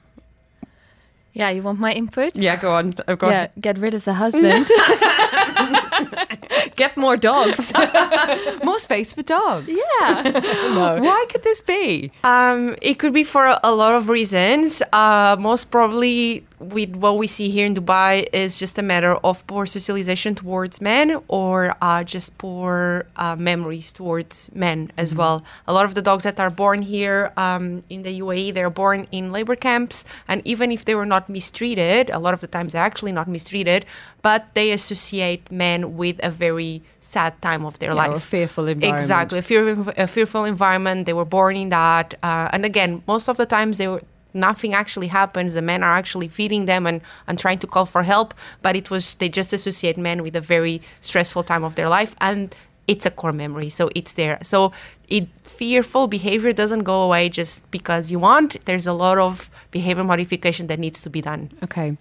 Yeah, 1.33 1.51
you 1.51 1.63
want 1.63 1.79
my 1.79 1.93
input? 1.93 2.37
Yeah, 2.37 2.57
go 2.57 2.75
on. 2.75 2.93
Oh, 3.09 3.17
go 3.17 3.29
yeah, 3.31 3.43
on. 3.43 3.49
get 3.61 3.79
rid 3.79 3.95
of 3.95 4.05
the 4.05 4.15
husband. 4.15 4.67
get 6.77 6.97
more 6.97 7.17
dogs. 7.17 7.73
more 8.65 8.79
space 8.79 9.13
for 9.13 9.23
dogs. 9.23 9.69
Yeah. 9.69 10.23
no. 10.75 10.99
Why 11.01 11.27
could 11.29 11.43
this 11.43 11.61
be? 11.61 12.13
Um, 12.25 12.77
it 12.81 12.99
could 12.99 13.13
be 13.13 13.25
for 13.25 13.47
a, 13.47 13.61
a 13.63 13.75
lot 13.75 13.95
of 13.95 14.09
reasons. 14.09 14.83
Uh, 14.93 15.37
most 15.39 15.71
probably, 15.71 16.47
with 16.59 16.95
what 16.97 17.19
we 17.19 17.27
see 17.27 17.51
here 17.51 17.67
in 17.67 17.75
Dubai, 17.75 18.29
is 18.33 18.59
just 18.59 18.79
a 18.79 18.83
matter 18.83 19.15
of 19.25 19.47
poor 19.47 19.67
socialization 19.67 20.35
towards 20.35 20.81
men 20.81 21.21
or 21.29 21.77
uh, 21.81 22.05
just 22.05 22.37
poor 22.39 23.07
uh, 23.17 23.37
memories 23.37 23.93
towards 23.93 24.51
men 24.55 24.91
as 24.97 25.11
mm-hmm. 25.11 25.19
well. 25.19 25.45
A 25.67 25.73
lot 25.73 25.85
of 25.85 25.95
the 25.95 26.03
dogs 26.03 26.25
that 26.25 26.39
are 26.41 26.51
born 26.51 26.83
here 26.83 27.33
um, 27.37 27.83
in 27.91 28.03
the 28.03 28.21
UAE, 28.21 28.55
they're 28.55 28.71
born 28.71 29.07
in 29.13 29.33
labor 29.33 29.57
camps, 29.57 30.05
and 30.29 30.43
even 30.45 30.71
if 30.73 30.85
they 30.85 30.95
were 30.95 31.07
not 31.07 31.29
mistreated, 31.29 32.11
a 32.11 32.19
lot 32.19 32.35
of 32.35 32.41
the 32.41 32.47
times 32.47 32.73
they're 32.73 32.83
actually 32.83 33.13
not 33.13 33.29
mistreated, 33.29 33.85
but 34.23 34.47
they 34.55 34.71
associate 34.73 35.51
men 35.51 35.92
with 35.97 36.19
a 36.23 36.31
very 36.31 36.83
sad 37.01 37.41
time 37.43 37.65
of 37.65 37.79
their 37.79 37.91
yeah, 37.91 38.07
life. 38.07 38.17
a 38.17 38.21
fearful 38.21 38.67
environment. 38.69 39.01
Exactly, 39.01 39.39
a, 39.39 39.43
fear, 39.43 39.79
a 39.97 40.07
fearful 40.07 40.45
environment. 40.45 41.07
They 41.07 41.13
were 41.13 41.25
born 41.25 41.57
in 41.57 41.69
that, 41.71 42.15
uh, 42.23 42.49
and 42.53 42.65
again, 42.65 43.03
most 43.07 43.29
of 43.29 43.37
the 43.37 43.47
times 43.47 43.79
they 43.79 43.89
were 43.89 44.03
nothing 44.35 44.75
actually 44.75 45.09
happens. 45.09 45.55
The 45.55 45.63
men 45.63 45.83
are 45.83 45.97
actually 45.97 46.29
feeding 46.29 46.65
them 46.65 46.87
and, 46.87 47.01
and 47.27 47.39
trying 47.39 47.59
to 47.59 47.67
call 47.67 47.87
for 47.87 48.03
help. 48.03 48.35
But 48.63 48.77
it 48.77 48.91
was 48.91 49.15
they 49.15 49.29
just 49.29 49.53
associate 49.53 49.97
men 49.97 50.23
with 50.23 50.37
a 50.37 50.41
very 50.41 50.81
stressful 51.01 51.45
time 51.45 51.65
of 51.65 51.75
their 51.75 51.89
life 51.89 52.15
and 52.21 52.55
it's 52.89 53.07
a 53.07 53.11
core 53.11 53.33
memory. 53.33 53.69
So 53.69 53.91
it's 53.95 54.13
there. 54.15 54.39
So 54.43 54.73
it 55.09 55.29
fearful 55.45 56.09
behavior 56.09 56.53
doesn't 56.53 56.83
go 56.83 57.03
away 57.03 57.29
just 57.29 57.69
because 57.71 58.11
you 58.11 58.19
want. 58.19 58.57
There's 58.65 58.87
a 58.87 58.93
lot 58.93 59.19
of 59.19 59.51
behavior 59.71 60.05
modification 60.05 60.67
that 60.67 60.79
needs 60.79 61.01
to 61.03 61.11
be 61.11 61.21
done. 61.21 61.51
Okay. 61.63 61.97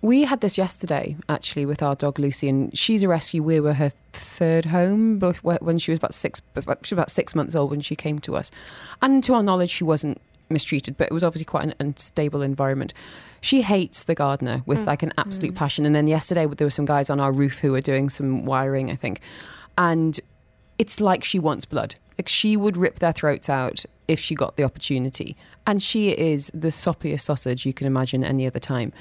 We 0.00 0.24
had 0.24 0.40
this 0.40 0.56
yesterday, 0.56 1.16
actually, 1.28 1.66
with 1.66 1.82
our 1.82 1.96
dog 1.96 2.18
Lucy, 2.20 2.48
and 2.48 2.76
she's 2.76 3.02
a 3.02 3.08
rescue. 3.08 3.42
We 3.42 3.58
were 3.58 3.74
her 3.74 3.90
third 4.12 4.66
home 4.66 5.18
when 5.42 5.78
she 5.78 5.90
was 5.90 5.98
about 5.98 6.14
six. 6.14 6.40
She 6.54 6.62
was 6.64 6.92
about 6.92 7.10
six 7.10 7.34
months 7.34 7.56
old 7.56 7.70
when 7.70 7.80
she 7.80 7.96
came 7.96 8.20
to 8.20 8.36
us, 8.36 8.50
and 9.02 9.24
to 9.24 9.34
our 9.34 9.42
knowledge, 9.42 9.70
she 9.70 9.84
wasn't 9.84 10.20
mistreated, 10.50 10.96
but 10.96 11.08
it 11.08 11.12
was 11.12 11.24
obviously 11.24 11.44
quite 11.44 11.64
an 11.64 11.74
unstable 11.80 12.42
environment. 12.42 12.94
She 13.40 13.62
hates 13.62 14.04
the 14.04 14.14
gardener 14.14 14.62
with 14.66 14.78
mm. 14.78 14.86
like 14.86 15.02
an 15.02 15.12
absolute 15.18 15.52
mm. 15.52 15.56
passion. 15.56 15.84
And 15.84 15.94
then 15.94 16.06
yesterday, 16.06 16.46
there 16.46 16.66
were 16.66 16.70
some 16.70 16.86
guys 16.86 17.10
on 17.10 17.20
our 17.20 17.32
roof 17.32 17.58
who 17.58 17.72
were 17.72 17.80
doing 17.80 18.08
some 18.08 18.44
wiring, 18.44 18.90
I 18.90 18.96
think, 18.96 19.20
and 19.76 20.18
it's 20.78 21.00
like 21.00 21.24
she 21.24 21.38
wants 21.40 21.64
blood. 21.64 21.96
Like 22.16 22.28
she 22.28 22.56
would 22.56 22.76
rip 22.76 23.00
their 23.00 23.12
throats 23.12 23.48
out 23.48 23.84
if 24.06 24.18
she 24.18 24.34
got 24.34 24.56
the 24.56 24.64
opportunity. 24.64 25.36
And 25.66 25.82
she 25.82 26.10
is 26.10 26.50
the 26.54 26.68
soppiest 26.68 27.22
sausage 27.22 27.66
you 27.66 27.72
can 27.72 27.86
imagine 27.86 28.24
any 28.24 28.46
other 28.46 28.58
time. 28.58 28.92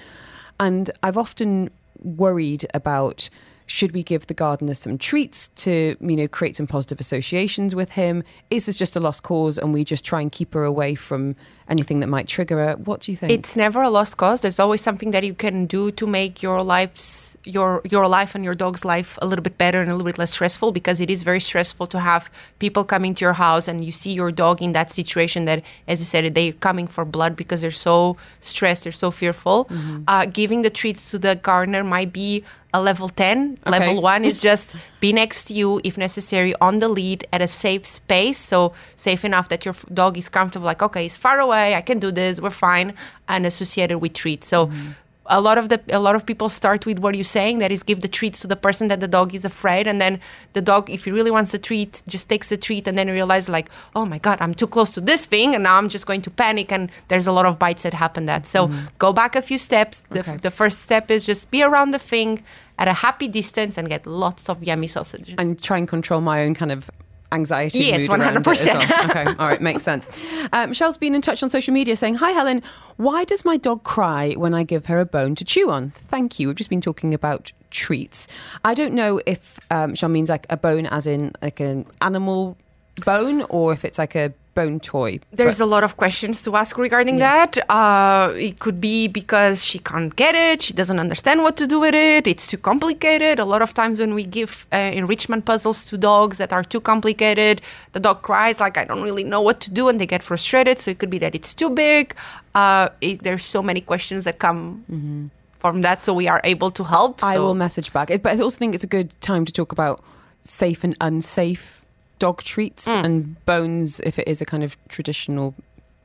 And 0.60 0.92
I've 1.04 1.18
often 1.18 1.70
worried 2.02 2.66
about 2.74 3.30
should 3.68 3.92
we 3.92 4.02
give 4.02 4.28
the 4.28 4.34
gardener 4.34 4.74
some 4.74 4.98
treats 4.98 5.50
to, 5.50 5.98
you 6.00 6.16
know, 6.16 6.28
create 6.28 6.56
some 6.56 6.68
positive 6.68 7.00
associations 7.00 7.76
with 7.76 7.92
him? 7.92 8.24
Is 8.50 8.66
this 8.66 8.78
just 8.78 8.96
a 8.96 9.00
lost 9.00 9.24
cause 9.24 9.58
and 9.58 9.74
we 9.74 9.84
just 9.84 10.06
try 10.06 10.22
and 10.22 10.32
keep 10.32 10.54
her 10.54 10.64
away 10.64 10.96
from 10.96 11.36
anything 11.70 12.00
that 12.00 12.08
might 12.08 12.30
trigger 12.30 12.66
her? 12.66 12.76
What 12.78 13.02
do 13.02 13.12
you 13.12 13.18
think? 13.18 13.32
It's 13.32 13.58
never 13.58 13.82
a 13.82 13.90
lost 13.90 14.16
cause. 14.16 14.40
There's 14.40 14.58
always 14.58 14.80
something 14.80 15.12
that 15.12 15.26
you 15.26 15.34
can 15.34 15.66
do 15.66 15.92
to 15.92 16.08
make 16.08 16.42
your 16.42 16.64
lives 16.64 17.38
your 17.44 17.82
your 17.84 18.08
life 18.08 18.36
and 18.36 18.44
your 18.44 18.56
dog's 18.56 18.86
life 18.86 19.20
a 19.22 19.28
little 19.28 19.44
bit 19.44 19.58
better 19.58 19.82
and 19.82 19.90
a 19.90 19.94
little 19.94 20.06
bit 20.06 20.18
less 20.18 20.32
stressful 20.32 20.72
because 20.72 21.02
it 21.02 21.10
is 21.10 21.24
very 21.24 21.42
stressful 21.42 21.88
to 21.88 22.00
have 22.00 22.30
people 22.60 22.86
coming 22.86 23.14
to 23.16 23.26
your 23.26 23.34
house 23.34 23.68
and 23.68 23.84
you 23.84 23.92
see 23.92 24.14
your 24.14 24.32
dog 24.32 24.62
in 24.62 24.72
that 24.72 24.92
situation 24.92 25.44
that 25.44 25.62
as 25.90 26.00
you 26.00 26.06
said 26.06 26.34
they're 26.34 26.54
coming 26.54 26.88
for 26.88 27.04
blood 27.04 27.36
because 27.36 27.62
they're 27.62 27.72
so 27.72 28.16
stressed, 28.40 28.84
they're 28.84 28.94
so 28.94 29.12
fearful. 29.12 29.66
Mm-hmm. 29.66 30.04
Uh, 30.08 30.26
giving 30.26 30.62
the 30.62 30.70
treats 30.70 31.12
to 31.12 31.20
the 31.20 31.36
gardener 31.36 31.84
might 31.84 32.14
be 32.14 32.44
a 32.78 32.82
level 32.82 33.10
10. 33.10 33.60
Okay. 33.66 33.72
Level 33.72 34.02
1 34.02 34.26
is 34.26 34.40
just 34.50 34.76
be 35.00 35.12
next 35.12 35.46
to 35.46 35.54
you 35.54 35.82
if 35.84 35.98
necessary 35.98 36.54
on 36.62 36.80
the 36.80 36.88
lead 36.88 37.28
at 37.34 37.42
a 37.42 37.48
safe 37.48 37.86
space. 37.86 38.38
So, 38.38 38.74
safe 38.96 39.26
enough 39.26 39.50
that 39.50 39.66
your 39.66 39.76
dog 39.94 40.18
is 40.18 40.30
comfortable, 40.30 40.66
like, 40.66 40.82
okay, 40.82 41.04
he's 41.04 41.18
far 41.18 41.40
away, 41.40 41.76
I 41.76 41.82
can 41.82 42.00
do 42.00 42.12
this, 42.12 42.40
we're 42.40 42.50
fine, 42.50 42.94
and 43.28 43.46
associated 43.46 44.00
with 44.00 44.14
treats. 44.14 44.48
So, 44.48 44.68
mm-hmm 44.68 44.92
a 45.30 45.42
lot 45.42 45.58
of 45.58 45.70
the 45.70 45.80
a 45.90 46.00
lot 46.00 46.16
of 46.16 46.26
people 46.26 46.50
start 46.50 46.86
with 46.86 47.00
what 47.00 47.16
you're 47.16 47.24
saying 47.24 47.60
that 47.60 47.72
is 47.72 47.84
give 47.84 48.02
the 48.02 48.08
treats 48.08 48.40
to 48.40 48.48
the 48.48 48.56
person 48.56 48.88
that 48.88 49.00
the 49.00 49.08
dog 49.08 49.34
is 49.34 49.46
afraid 49.46 49.88
and 49.88 50.02
then 50.02 50.20
the 50.54 50.62
dog 50.62 50.90
if 50.90 51.06
he 51.06 51.12
really 51.12 51.32
wants 51.32 51.54
a 51.54 51.60
treat 51.60 52.02
just 52.08 52.30
takes 52.30 52.50
the 52.50 52.58
treat 52.58 52.88
and 52.88 52.98
then 52.98 53.08
realize 53.10 53.50
like 53.50 53.70
oh 53.96 54.06
my 54.06 54.18
god 54.18 54.38
i'm 54.42 54.54
too 54.54 54.68
close 54.68 54.94
to 54.94 55.02
this 55.02 55.26
thing 55.26 55.54
and 55.54 55.64
now 55.64 55.78
i'm 55.78 55.90
just 55.90 56.06
going 56.06 56.22
to 56.22 56.30
panic 56.30 56.72
and 56.72 56.90
there's 57.08 57.28
a 57.28 57.32
lot 57.32 57.46
of 57.46 57.60
bites 57.60 57.84
that 57.84 57.94
happen 57.94 58.26
that 58.26 58.46
so 58.46 58.68
mm. 58.68 58.90
go 59.00 59.14
back 59.14 59.36
a 59.36 59.42
few 59.42 59.58
steps 59.58 60.02
the, 60.10 60.20
okay. 60.20 60.38
the 60.38 60.52
first 60.52 60.82
step 60.82 61.12
is 61.12 61.26
just 61.26 61.52
be 61.52 61.62
around 61.62 61.92
the 61.92 62.00
thing 62.00 62.44
at 62.78 62.88
a 62.88 62.94
happy 62.94 63.28
distance 63.28 63.78
and 63.78 63.90
get 63.90 64.06
lots 64.06 64.50
of 64.50 64.64
yummy 64.64 64.88
sausages 64.88 65.36
and 65.38 65.62
try 65.62 65.78
and 65.78 65.88
control 65.88 66.22
my 66.22 66.44
own 66.44 66.54
kind 66.54 66.72
of 66.72 66.90
anxiety. 67.32 67.80
Yes, 67.80 68.08
one 68.08 68.20
hundred 68.20 68.44
percent. 68.44 68.90
Okay, 69.10 69.26
all 69.26 69.48
right, 69.48 69.62
makes 69.62 69.84
sense. 69.84 70.08
Uh, 70.54 70.68
Michelle's 70.70 70.98
been 70.98 71.16
in 71.16 71.22
touch 71.22 71.44
on 71.44 71.50
social 71.50 71.74
media 71.74 71.96
saying, 71.96 72.16
"Hi, 72.16 72.32
Helen. 72.32 72.62
Why 72.98 73.26
does 73.26 73.44
my 73.46 73.58
dog 73.58 73.84
cry 73.84 74.34
when 74.34 74.54
I 74.54 74.64
give 74.64 74.86
her 74.88 75.00
a 75.00 75.06
bone 75.06 75.36
to 75.36 75.46
chew 75.46 75.70
on? 75.70 75.92
Thank 76.08 76.40
you. 76.40 76.48
We've 76.48 76.56
just 76.56 76.70
been 76.70 76.82
talking 76.82 77.14
about 77.14 77.52
treats. 77.72 78.28
I 78.64 78.74
don't 78.74 78.94
know 78.94 79.22
if 79.26 79.60
um, 79.72 79.92
Michelle 79.92 80.10
means 80.10 80.30
like 80.30 80.46
a 80.50 80.58
bone, 80.58 80.86
as 80.86 81.08
in 81.08 81.34
like 81.42 81.60
an 81.60 81.86
animal 82.02 82.58
bone, 83.06 83.44
or 83.50 83.74
if 83.74 83.84
it's 83.84 83.98
like 83.98 84.16
a 84.16 84.34
bone 84.58 84.80
toy. 84.80 85.12
There's 85.40 85.60
but, 85.60 85.68
a 85.68 85.70
lot 85.76 85.84
of 85.88 85.92
questions 86.04 86.36
to 86.46 86.50
ask 86.62 86.72
regarding 86.88 87.18
yeah. 87.20 87.46
that. 87.46 87.52
Uh, 87.70 88.34
it 88.50 88.56
could 88.64 88.80
be 88.90 89.08
because 89.08 89.58
she 89.70 89.80
can't 89.92 90.14
get 90.24 90.34
it, 90.48 90.58
she 90.66 90.74
doesn't 90.74 91.00
understand 91.06 91.38
what 91.46 91.56
to 91.62 91.66
do 91.74 91.78
with 91.86 91.96
it, 92.10 92.24
it's 92.32 92.46
too 92.52 92.62
complicated. 92.72 93.36
A 93.40 93.46
lot 93.54 93.62
of 93.62 93.72
times 93.74 93.96
when 94.04 94.14
we 94.20 94.24
give 94.40 94.52
uh, 94.74 94.78
enrichment 95.02 95.46
puzzles 95.46 95.86
to 95.90 95.94
dogs 96.10 96.36
that 96.42 96.52
are 96.58 96.66
too 96.74 96.82
complicated, 96.92 97.62
the 97.96 98.02
dog 98.08 98.18
cries 98.28 98.60
like, 98.60 98.76
I 98.82 98.86
don't 98.90 99.04
really 99.10 99.28
know 99.34 99.42
what 99.48 99.58
to 99.66 99.70
do, 99.80 99.84
and 99.90 99.96
they 100.00 100.10
get 100.16 100.24
frustrated. 100.24 100.80
So 100.80 100.92
it 100.92 100.98
could 101.00 101.14
be 101.16 101.20
that 101.20 101.34
it's 101.36 101.54
too 101.62 101.70
big. 101.70 102.16
Uh, 102.56 102.90
it, 103.02 103.16
there's 103.26 103.46
so 103.46 103.62
many 103.62 103.82
questions 103.92 104.24
that 104.28 104.40
come. 104.40 104.62
Mm-hmm. 104.92 105.26
From 105.58 105.82
that, 105.82 106.04
so 106.04 106.14
we 106.14 106.28
are 106.34 106.40
able 106.44 106.70
to 106.70 106.84
help. 106.84 107.24
I 107.24 107.34
so. 107.34 107.44
will 107.44 107.56
message 107.56 107.92
back, 107.92 108.10
but 108.22 108.28
I 108.28 108.38
also 108.40 108.58
think 108.60 108.76
it's 108.76 108.84
a 108.84 108.94
good 108.98 109.10
time 109.22 109.44
to 109.44 109.52
talk 109.52 109.72
about 109.72 110.04
safe 110.44 110.84
and 110.84 110.96
unsafe 111.02 111.82
dog 112.20 112.44
treats 112.44 112.88
mm. 112.88 113.04
and 113.04 113.46
bones 113.46 114.00
if 114.02 114.20
it 114.20 114.28
is 114.28 114.42
a 114.42 114.46
kind 114.46 114.64
of 114.64 114.78
traditional 114.90 115.54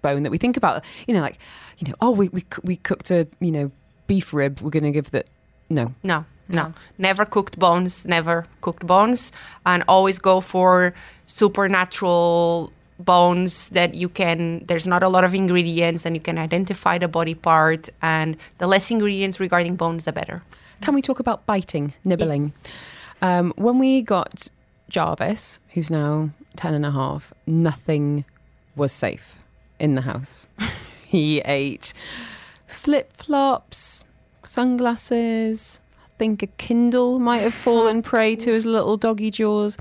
bone 0.03 0.25
that 0.25 0.31
we 0.31 0.39
think 0.39 0.57
about. 0.57 0.85
You 1.07 1.15
know, 1.15 1.21
like 1.21 1.39
you 1.79 1.89
know, 1.89 1.95
oh, 2.01 2.11
we 2.11 2.29
we 2.29 2.45
we 2.63 2.77
cooked 2.77 3.11
a 3.11 3.27
you 3.41 3.53
know 3.53 3.71
beef 4.07 4.35
rib. 4.35 4.61
We're 4.61 4.71
going 4.71 4.85
to 4.85 4.93
give 4.93 5.11
that. 5.13 5.27
No, 5.71 5.95
no, 6.03 6.27
no, 6.49 6.75
never 6.99 7.25
cooked 7.25 7.59
bones. 7.59 8.05
Never 8.05 8.47
cooked 8.61 8.87
bones, 8.87 9.33
and 9.65 9.83
always 9.89 10.19
go 10.19 10.41
for 10.41 10.93
supernatural 11.27 12.73
bones 12.99 13.69
that 13.71 13.95
you 13.95 14.09
can 14.09 14.65
there's 14.67 14.87
not 14.87 15.03
a 15.03 15.09
lot 15.09 15.25
of 15.25 15.35
ingredients 15.35 16.07
and 16.07 16.15
you 16.15 16.21
can 16.21 16.39
identify 16.39 16.99
the 16.99 17.09
body 17.09 17.35
part 17.35 17.89
and 18.01 18.37
the 18.59 18.67
less 18.67 18.91
ingredients 18.93 19.41
regarding 19.41 19.75
bones 19.75 20.05
the 20.05 20.13
better 20.13 20.43
can 20.83 20.95
we 20.95 21.03
talk 21.03 21.19
about 21.19 21.45
biting 21.45 21.95
nibbling 22.05 22.53
yeah. 23.23 23.39
um, 23.39 23.53
when 23.57 23.79
we 23.79 24.03
got 24.03 24.47
Jarvis, 24.93 25.59
who's 25.71 25.91
now 25.91 26.31
10 26.57 26.75
and 26.75 26.85
a 26.85 26.91
half, 26.91 27.33
nothing 27.47 28.27
was 28.77 28.93
safe 28.93 29.39
in 29.79 29.95
the 29.95 30.03
house. 30.03 30.47
he 31.07 31.41
ate 31.41 31.95
flip 32.67 33.13
flops, 33.15 34.05
sunglasses, 34.43 35.81
I 35.99 36.19
think 36.19 36.43
a 36.43 36.47
Kindle 36.47 37.19
might 37.19 37.39
have 37.39 37.55
fallen 37.55 38.03
prey 38.13 38.37
to 38.37 38.53
his 38.53 38.67
little 38.67 38.99
doggy 38.99 39.31
jaws. 39.31 39.79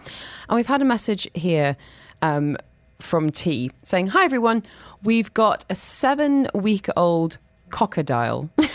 And 0.48 0.56
we've 0.56 0.66
had 0.66 0.82
a 0.82 0.86
message 0.86 1.30
here 1.34 1.76
um, 2.22 2.56
from 3.00 3.32
T 3.32 3.70
saying, 3.84 4.08
Hi 4.08 4.24
everyone, 4.24 4.64
we've 5.04 5.34
got 5.34 5.66
a 5.70 5.76
seven 5.76 6.48
week 6.54 6.88
old 6.96 7.38
cockadile. 7.70 8.50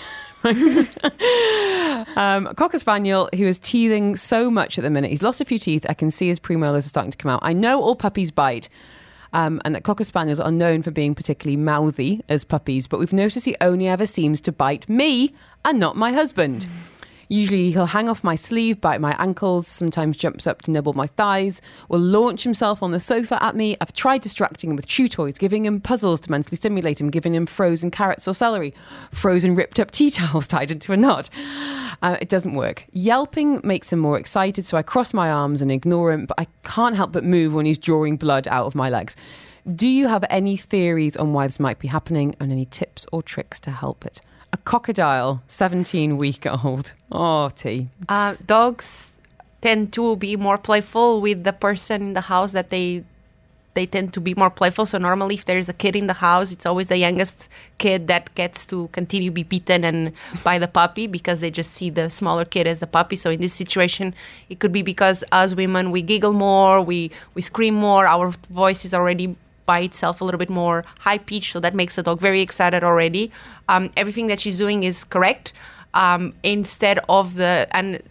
um, 2.16 2.54
cocker 2.54 2.78
spaniel 2.78 3.28
who 3.34 3.46
is 3.46 3.58
teething 3.58 4.16
so 4.16 4.50
much 4.50 4.78
at 4.78 4.82
the 4.82 4.90
minute. 4.90 5.10
He's 5.10 5.22
lost 5.22 5.40
a 5.40 5.44
few 5.44 5.58
teeth. 5.58 5.86
I 5.88 5.94
can 5.94 6.10
see 6.10 6.28
his 6.28 6.38
premolars 6.38 6.78
are 6.78 6.82
starting 6.82 7.10
to 7.10 7.18
come 7.18 7.30
out. 7.30 7.40
I 7.42 7.52
know 7.52 7.82
all 7.82 7.96
puppies 7.96 8.30
bite. 8.30 8.68
Um, 9.32 9.60
and 9.64 9.74
that 9.74 9.84
cocker 9.84 10.04
spaniels 10.04 10.40
are 10.40 10.52
known 10.52 10.82
for 10.82 10.90
being 10.90 11.14
particularly 11.14 11.56
mouthy 11.56 12.22
as 12.28 12.44
puppies, 12.44 12.86
but 12.86 12.98
we've 12.98 13.12
noticed 13.12 13.44
he 13.44 13.56
only 13.60 13.88
ever 13.88 14.06
seems 14.06 14.40
to 14.42 14.52
bite 14.52 14.88
me 14.88 15.34
and 15.64 15.78
not 15.78 15.96
my 15.96 16.12
husband. 16.12 16.66
Usually 17.28 17.72
he'll 17.72 17.86
hang 17.86 18.08
off 18.08 18.22
my 18.22 18.36
sleeve, 18.36 18.80
bite 18.80 19.00
my 19.00 19.16
ankles, 19.18 19.66
sometimes 19.66 20.16
jumps 20.16 20.46
up 20.46 20.62
to 20.62 20.70
nibble 20.70 20.92
my 20.92 21.08
thighs, 21.08 21.60
will 21.88 22.00
launch 22.00 22.44
himself 22.44 22.82
on 22.82 22.92
the 22.92 23.00
sofa 23.00 23.42
at 23.42 23.56
me. 23.56 23.76
I've 23.80 23.92
tried 23.92 24.22
distracting 24.22 24.70
him 24.70 24.76
with 24.76 24.86
chew 24.86 25.08
toys, 25.08 25.36
giving 25.38 25.66
him 25.66 25.80
puzzles 25.80 26.20
to 26.20 26.30
mentally 26.30 26.56
stimulate 26.56 27.00
him, 27.00 27.10
giving 27.10 27.34
him 27.34 27.46
frozen 27.46 27.90
carrots 27.90 28.28
or 28.28 28.34
celery, 28.34 28.74
frozen 29.10 29.54
ripped 29.54 29.80
up 29.80 29.90
tea 29.90 30.10
towels 30.16 30.46
tied 30.46 30.70
into 30.70 30.92
a 30.92 30.96
knot. 30.96 31.28
Uh, 32.02 32.16
it 32.20 32.28
doesn't 32.28 32.54
work. 32.54 32.86
Yelping 32.92 33.60
makes 33.64 33.92
him 33.92 33.98
more 33.98 34.18
excited, 34.18 34.64
so 34.64 34.76
I 34.76 34.82
cross 34.82 35.12
my 35.12 35.30
arms 35.30 35.62
and 35.62 35.72
ignore 35.72 36.12
him, 36.12 36.26
but 36.26 36.38
I 36.38 36.46
can't 36.62 36.94
help 36.94 37.12
but 37.12 37.24
move 37.24 37.54
when 37.54 37.66
he's 37.66 37.78
drawing 37.78 38.16
blood 38.16 38.46
out 38.48 38.66
of 38.66 38.74
my 38.74 38.88
legs. 38.88 39.16
Do 39.74 39.88
you 39.88 40.06
have 40.06 40.24
any 40.30 40.56
theories 40.56 41.16
on 41.16 41.32
why 41.32 41.48
this 41.48 41.58
might 41.58 41.80
be 41.80 41.88
happening 41.88 42.36
and 42.38 42.52
any 42.52 42.66
tips 42.66 43.04
or 43.10 43.20
tricks 43.20 43.58
to 43.60 43.72
help 43.72 44.06
it? 44.06 44.20
A 44.52 44.56
crocodile, 44.56 45.42
17 45.48 46.16
week 46.16 46.46
old. 46.46 46.92
Oh, 47.10 47.50
T. 47.54 47.88
Uh, 48.08 48.36
dogs 48.46 49.12
tend 49.60 49.92
to 49.92 50.16
be 50.16 50.36
more 50.36 50.58
playful 50.58 51.20
with 51.20 51.44
the 51.44 51.52
person 51.52 52.02
in 52.02 52.14
the 52.14 52.22
house 52.22 52.52
that 52.52 52.70
they 52.70 53.04
they 53.76 53.86
tend 53.86 54.14
to 54.14 54.20
be 54.20 54.34
more 54.34 54.50
playful. 54.50 54.86
So 54.86 54.98
normally, 54.98 55.34
if 55.34 55.44
there's 55.44 55.68
a 55.68 55.72
kid 55.74 55.94
in 55.94 56.06
the 56.08 56.14
house, 56.14 56.50
it's 56.50 56.66
always 56.66 56.88
the 56.88 56.96
youngest 56.96 57.48
kid 57.78 58.08
that 58.08 58.34
gets 58.34 58.64
to 58.66 58.88
continue 58.88 59.30
be 59.30 59.42
beaten 59.42 59.84
and 59.84 60.12
by 60.42 60.58
the 60.58 60.66
puppy 60.66 61.06
because 61.06 61.40
they 61.42 61.50
just 61.50 61.72
see 61.72 61.90
the 61.90 62.08
smaller 62.08 62.46
kid 62.46 62.66
as 62.66 62.80
the 62.80 62.86
puppy. 62.86 63.16
So 63.16 63.30
in 63.30 63.40
this 63.40 63.52
situation, 63.52 64.14
it 64.48 64.58
could 64.60 64.72
be 64.72 64.82
because 64.82 65.22
us 65.30 65.54
women 65.54 65.90
we 65.90 66.00
giggle 66.02 66.32
more, 66.32 66.80
we 66.80 67.10
we 67.34 67.42
scream 67.42 67.74
more, 67.74 68.06
our 68.06 68.32
voice 68.50 68.84
is 68.86 68.94
already 68.94 69.36
by 69.66 69.80
itself 69.80 70.20
a 70.20 70.24
little 70.24 70.38
bit 70.38 70.50
more 70.50 70.84
high 71.00 71.18
pitched, 71.18 71.52
so 71.52 71.60
that 71.60 71.74
makes 71.74 71.96
the 71.96 72.02
dog 72.02 72.20
very 72.20 72.40
excited 72.40 72.82
already. 72.82 73.30
Um, 73.68 73.90
everything 73.96 74.28
that 74.28 74.40
she's 74.40 74.58
doing 74.58 74.82
is 74.82 75.04
correct. 75.04 75.52
Um, 75.94 76.34
instead 76.42 77.00
of 77.08 77.34
the 77.36 77.66
and 77.72 78.02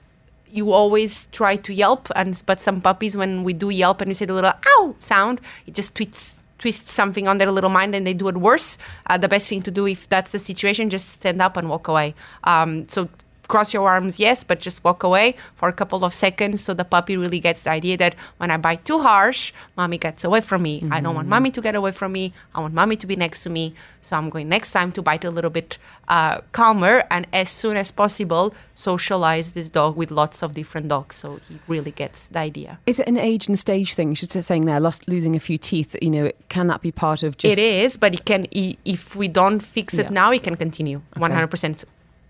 you 0.55 0.71
always 0.71 1.27
try 1.27 1.57
to 1.57 1.73
yelp 1.73 2.07
and 2.15 2.41
but 2.45 2.61
some 2.61 2.81
puppies 2.81 3.17
when 3.17 3.43
we 3.43 3.53
do 3.53 3.69
yelp 3.69 4.01
and 4.01 4.07
we 4.07 4.13
say 4.13 4.25
the 4.25 4.33
little 4.33 4.53
ow 4.65 4.95
sound 4.99 5.41
it 5.67 5.73
just 5.73 5.93
twists 5.93 6.39
twists 6.57 6.91
something 6.91 7.27
on 7.27 7.37
their 7.37 7.51
little 7.51 7.69
mind 7.69 7.93
and 7.93 8.07
they 8.07 8.13
do 8.13 8.29
it 8.29 8.37
worse 8.37 8.77
uh, 9.07 9.17
the 9.17 9.27
best 9.27 9.49
thing 9.49 9.61
to 9.61 9.69
do 9.69 9.85
if 9.85 10.07
that's 10.07 10.31
the 10.31 10.39
situation 10.39 10.89
just 10.89 11.09
stand 11.09 11.41
up 11.41 11.57
and 11.57 11.69
walk 11.69 11.87
away 11.89 12.15
um, 12.45 12.87
so 12.87 13.09
cross 13.47 13.73
your 13.73 13.87
arms, 13.87 14.19
yes, 14.19 14.43
but 14.43 14.59
just 14.59 14.83
walk 14.83 15.03
away 15.03 15.35
for 15.55 15.69
a 15.69 15.73
couple 15.73 16.03
of 16.03 16.13
seconds 16.13 16.63
so 16.63 16.73
the 16.73 16.85
puppy 16.85 17.17
really 17.17 17.39
gets 17.39 17.63
the 17.63 17.71
idea 17.71 17.97
that 17.97 18.15
when 18.37 18.51
I 18.51 18.57
bite 18.57 18.85
too 18.85 18.99
harsh, 18.99 19.53
mommy 19.77 19.97
gets 19.97 20.23
away 20.23 20.41
from 20.41 20.63
me. 20.63 20.81
Mm-hmm. 20.81 20.93
I 20.93 21.01
don't 21.01 21.15
want 21.15 21.27
mommy 21.27 21.51
to 21.51 21.61
get 21.61 21.75
away 21.75 21.91
from 21.91 22.11
me. 22.11 22.33
I 22.53 22.59
want 22.61 22.73
mommy 22.73 22.95
to 22.97 23.07
be 23.07 23.15
next 23.15 23.43
to 23.43 23.49
me. 23.49 23.73
So 24.01 24.15
I'm 24.15 24.29
going 24.29 24.49
next 24.49 24.71
time 24.71 24.91
to 24.93 25.01
bite 25.01 25.25
a 25.25 25.31
little 25.31 25.49
bit 25.49 25.77
uh, 26.07 26.41
calmer 26.51 27.03
and 27.09 27.25
as 27.33 27.49
soon 27.49 27.75
as 27.77 27.91
possible 27.91 28.53
socialize 28.75 29.53
this 29.53 29.69
dog 29.69 29.95
with 29.95 30.11
lots 30.11 30.43
of 30.43 30.53
different 30.53 30.89
dogs 30.89 31.15
so 31.15 31.39
he 31.49 31.59
really 31.67 31.91
gets 31.91 32.27
the 32.27 32.39
idea. 32.39 32.77
Is 32.85 32.99
it 32.99 33.07
an 33.07 33.17
age 33.17 33.47
and 33.47 33.57
stage 33.57 33.95
thing? 33.95 34.13
She's 34.13 34.29
just 34.29 34.47
saying 34.47 34.65
there, 34.65 34.79
lost 34.79 35.07
losing 35.07 35.35
a 35.35 35.39
few 35.39 35.57
teeth. 35.57 35.95
You 36.01 36.11
know, 36.11 36.31
can 36.49 36.67
that 36.67 36.81
be 36.81 36.91
part 36.91 37.23
of 37.23 37.37
just? 37.37 37.57
It 37.57 37.61
is, 37.61 37.97
but 37.97 38.13
it 38.13 38.25
can. 38.25 38.47
If 38.51 39.15
we 39.15 39.27
don't 39.27 39.59
fix 39.59 39.97
it 39.97 40.07
yeah. 40.07 40.11
now, 40.11 40.31
it 40.31 40.43
can 40.43 40.55
continue. 40.55 41.01
One 41.15 41.31
hundred 41.31 41.47
percent 41.47 41.83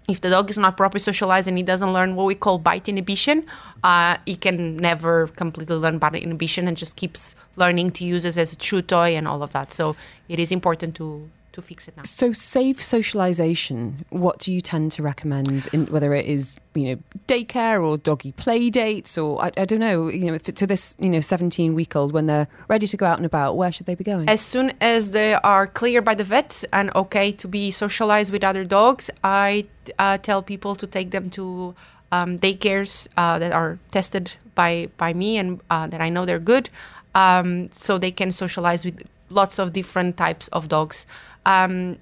if 0.07 0.21
the 0.21 0.29
dog 0.29 0.49
is 0.49 0.57
not 0.57 0.77
properly 0.77 0.99
socialized 0.99 1.47
and 1.47 1.57
he 1.57 1.63
doesn't 1.63 1.91
learn 1.91 2.15
what 2.15 2.25
we 2.25 2.35
call 2.35 2.59
bite 2.59 2.87
inhibition, 2.87 3.45
uh, 3.83 4.17
he 4.25 4.35
can 4.35 4.77
never 4.77 5.27
completely 5.27 5.75
learn 5.75 5.97
bite 5.97 6.15
inhibition 6.15 6.67
and 6.67 6.77
just 6.77 6.95
keeps 6.95 7.35
learning 7.55 7.91
to 7.91 8.05
use 8.05 8.25
it 8.25 8.37
as 8.37 8.53
a 8.53 8.55
chew 8.55 8.81
toy 8.81 9.15
and 9.15 9.27
all 9.27 9.41
of 9.41 9.51
that. 9.53 9.71
So 9.73 9.95
it 10.29 10.39
is 10.39 10.51
important 10.51 10.95
to 10.95 11.29
to 11.55 11.61
fix 11.61 11.87
it 11.87 11.97
now. 11.97 12.03
So 12.03 12.31
safe 12.33 12.81
socialization, 12.81 14.05
what 14.09 14.39
do 14.39 14.53
you 14.53 14.61
tend 14.61 14.91
to 14.93 15.03
recommend 15.03 15.67
in 15.73 15.87
whether 15.87 16.13
it 16.13 16.25
is, 16.25 16.55
you 16.73 16.85
know, 16.95 17.01
daycare 17.27 17.83
or 17.85 17.97
doggy 17.97 18.33
play 18.33 18.69
dates 18.69 19.17
or 19.17 19.41
I, 19.43 19.51
I 19.57 19.65
don't 19.65 19.79
know, 19.79 20.07
you 20.07 20.31
know, 20.31 20.37
to 20.37 20.67
this, 20.67 20.95
you 20.99 21.09
know, 21.09 21.21
17 21.21 21.73
week 21.73 21.95
old 21.95 22.11
when 22.11 22.27
they're 22.27 22.47
ready 22.67 22.87
to 22.87 22.97
go 22.97 23.05
out 23.05 23.17
and 23.17 23.25
about, 23.25 23.57
where 23.57 23.71
should 23.71 23.85
they 23.85 23.95
be 23.95 24.03
going? 24.03 24.29
As 24.29 24.41
soon 24.41 24.73
as 24.79 25.11
they 25.11 25.33
are 25.33 25.65
clear 25.67 26.01
by 26.01 26.15
the 26.15 26.23
vet 26.23 26.63
and 26.71 26.93
okay 26.95 27.31
to 27.31 27.47
be 27.47 27.71
socialized 27.71 28.31
with 28.31 28.43
other 28.43 28.63
dogs, 28.63 29.09
I 29.23 29.65
uh, 29.97 30.17
tell 30.17 30.43
people 30.43 30.75
to 30.75 30.87
take 30.87 31.11
them 31.11 31.29
to 31.31 31.73
um, 32.11 32.37
daycares 32.37 33.07
uh, 33.17 33.39
that 33.39 33.51
are 33.51 33.79
tested 33.91 34.33
by 34.55 34.89
by 34.97 35.13
me 35.13 35.37
and 35.37 35.59
uh, 35.69 35.87
that 35.87 36.01
I 36.01 36.09
know 36.09 36.25
they're 36.25 36.39
good, 36.39 36.69
um, 37.13 37.69
so 37.71 37.97
they 37.97 38.11
can 38.11 38.31
socialize 38.31 38.85
with 38.85 39.03
lots 39.29 39.59
of 39.59 39.73
different 39.73 40.17
types 40.17 40.47
of 40.49 40.69
dogs. 40.69 41.05
Um, 41.45 41.97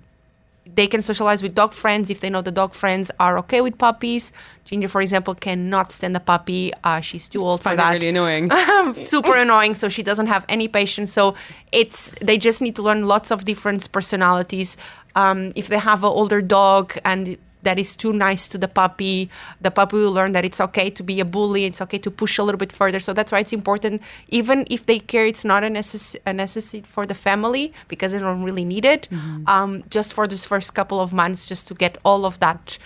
they 0.75 0.87
can 0.87 1.01
socialize 1.01 1.43
with 1.43 1.55
dog 1.55 1.73
friends 1.73 2.09
if 2.09 2.21
they 2.21 2.29
know 2.29 2.41
the 2.41 2.51
dog 2.51 2.73
friends 2.73 3.11
are 3.19 3.37
okay 3.39 3.61
with 3.61 3.77
puppies. 3.77 4.31
Ginger, 4.65 4.87
for 4.87 5.01
example, 5.01 5.35
cannot 5.35 5.91
stand 5.91 6.15
a 6.15 6.19
puppy. 6.19 6.71
Uh, 6.83 7.01
she's 7.01 7.27
too 7.27 7.39
old 7.39 7.61
for 7.61 7.75
that. 7.75 7.91
Really 7.91 8.09
annoying. 8.09 8.49
Super 9.03 9.35
annoying. 9.35 9.75
So 9.75 9.89
she 9.89 10.03
doesn't 10.03 10.27
have 10.27 10.45
any 10.47 10.67
patience. 10.67 11.11
So 11.11 11.35
it's 11.71 12.11
they 12.21 12.37
just 12.37 12.61
need 12.61 12.75
to 12.77 12.81
learn 12.81 13.07
lots 13.07 13.29
of 13.29 13.43
different 13.43 13.91
personalities. 13.91 14.77
Um, 15.15 15.51
if 15.55 15.67
they 15.67 15.77
have 15.77 16.03
an 16.03 16.09
older 16.09 16.41
dog 16.41 16.97
and 17.03 17.37
that 17.63 17.79
is 17.79 17.95
too 17.95 18.13
nice 18.13 18.47
to 18.49 18.57
the 18.57 18.67
puppy. 18.67 19.29
The 19.61 19.71
puppy 19.71 19.97
will 19.97 20.11
learn 20.11 20.31
that 20.33 20.45
it's 20.45 20.61
okay 20.61 20.89
to 20.91 21.03
be 21.03 21.19
a 21.19 21.25
bully. 21.25 21.65
It's 21.65 21.81
okay 21.81 21.97
to 21.99 22.11
push 22.11 22.37
a 22.37 22.43
little 22.43 22.59
bit 22.59 22.71
further. 22.71 22.99
So 22.99 23.13
that's 23.13 23.31
why 23.31 23.39
it's 23.39 23.53
important. 23.53 24.01
Even 24.29 24.65
if 24.69 24.85
they 24.85 24.99
care, 24.99 25.25
it's 25.25 25.45
not 25.45 25.63
a, 25.63 25.67
necess- 25.67 26.15
a 26.25 26.33
necessity 26.33 26.83
for 26.87 27.05
the 27.05 27.13
family 27.13 27.73
because 27.87 28.11
they 28.11 28.19
don't 28.19 28.43
really 28.43 28.65
need 28.65 28.85
it. 28.85 29.07
Mm-hmm. 29.11 29.47
Um, 29.47 29.83
just 29.89 30.13
for 30.13 30.27
this 30.27 30.45
first 30.45 30.73
couple 30.73 30.99
of 30.99 31.13
months, 31.13 31.45
just 31.45 31.67
to 31.67 31.73
get 31.73 31.97
all 32.05 32.25
of 32.25 32.39
that 32.39 32.77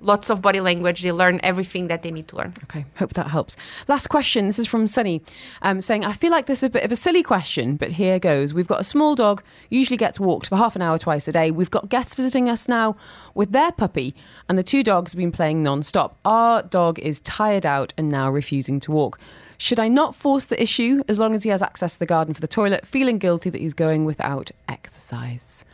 lots 0.00 0.30
of 0.30 0.42
body 0.42 0.60
language. 0.60 1.02
They 1.02 1.12
learn 1.12 1.40
everything 1.42 1.88
that 1.88 2.02
they 2.02 2.10
need 2.10 2.28
to 2.28 2.36
learn. 2.36 2.54
Okay, 2.64 2.84
hope 2.96 3.14
that 3.14 3.28
helps. 3.28 3.56
Last 3.88 4.08
question. 4.08 4.46
This 4.46 4.58
is 4.58 4.66
from 4.66 4.86
Sunny 4.86 5.22
um, 5.62 5.80
saying, 5.80 6.04
I 6.04 6.12
feel 6.12 6.30
like 6.30 6.46
this 6.46 6.58
is 6.58 6.64
a 6.64 6.70
bit 6.70 6.84
of 6.84 6.92
a 6.92 6.96
silly 6.96 7.22
question, 7.22 7.76
but 7.76 7.92
here 7.92 8.18
goes. 8.18 8.54
We've 8.54 8.66
got 8.66 8.80
a 8.80 8.84
small 8.84 9.14
dog, 9.14 9.42
usually 9.70 9.96
gets 9.96 10.20
walked 10.20 10.48
for 10.48 10.56
half 10.56 10.76
an 10.76 10.82
hour 10.82 10.98
twice 10.98 11.26
a 11.28 11.32
day. 11.32 11.50
We've 11.50 11.70
got 11.70 11.88
guests 11.88 12.14
visiting 12.14 12.48
us 12.48 12.68
now 12.68 12.96
with 13.34 13.52
their 13.52 13.72
puppy, 13.72 14.14
and 14.48 14.58
the 14.58 14.62
two 14.62 14.82
dogs 14.82 15.12
have 15.12 15.18
been 15.18 15.32
playing 15.32 15.62
non 15.62 15.82
stop. 15.82 16.18
Our 16.24 16.62
dog 16.62 16.98
is 16.98 17.20
tired 17.20 17.66
out 17.66 17.92
and 17.96 18.08
now 18.08 18.30
refusing 18.30 18.80
to 18.80 18.92
walk. 18.92 19.18
Should 19.58 19.80
I 19.80 19.88
not 19.88 20.14
force 20.14 20.44
the 20.44 20.60
issue 20.62 21.02
as 21.08 21.18
long 21.18 21.34
as 21.34 21.42
he 21.42 21.48
has 21.48 21.62
access 21.62 21.94
to 21.94 21.98
the 21.98 22.06
garden 22.06 22.34
for 22.34 22.42
the 22.42 22.48
toilet, 22.48 22.86
feeling 22.86 23.18
guilty 23.18 23.48
that 23.48 23.60
he's 23.60 23.72
going 23.72 24.04
without 24.04 24.50
exercise? 24.68 25.64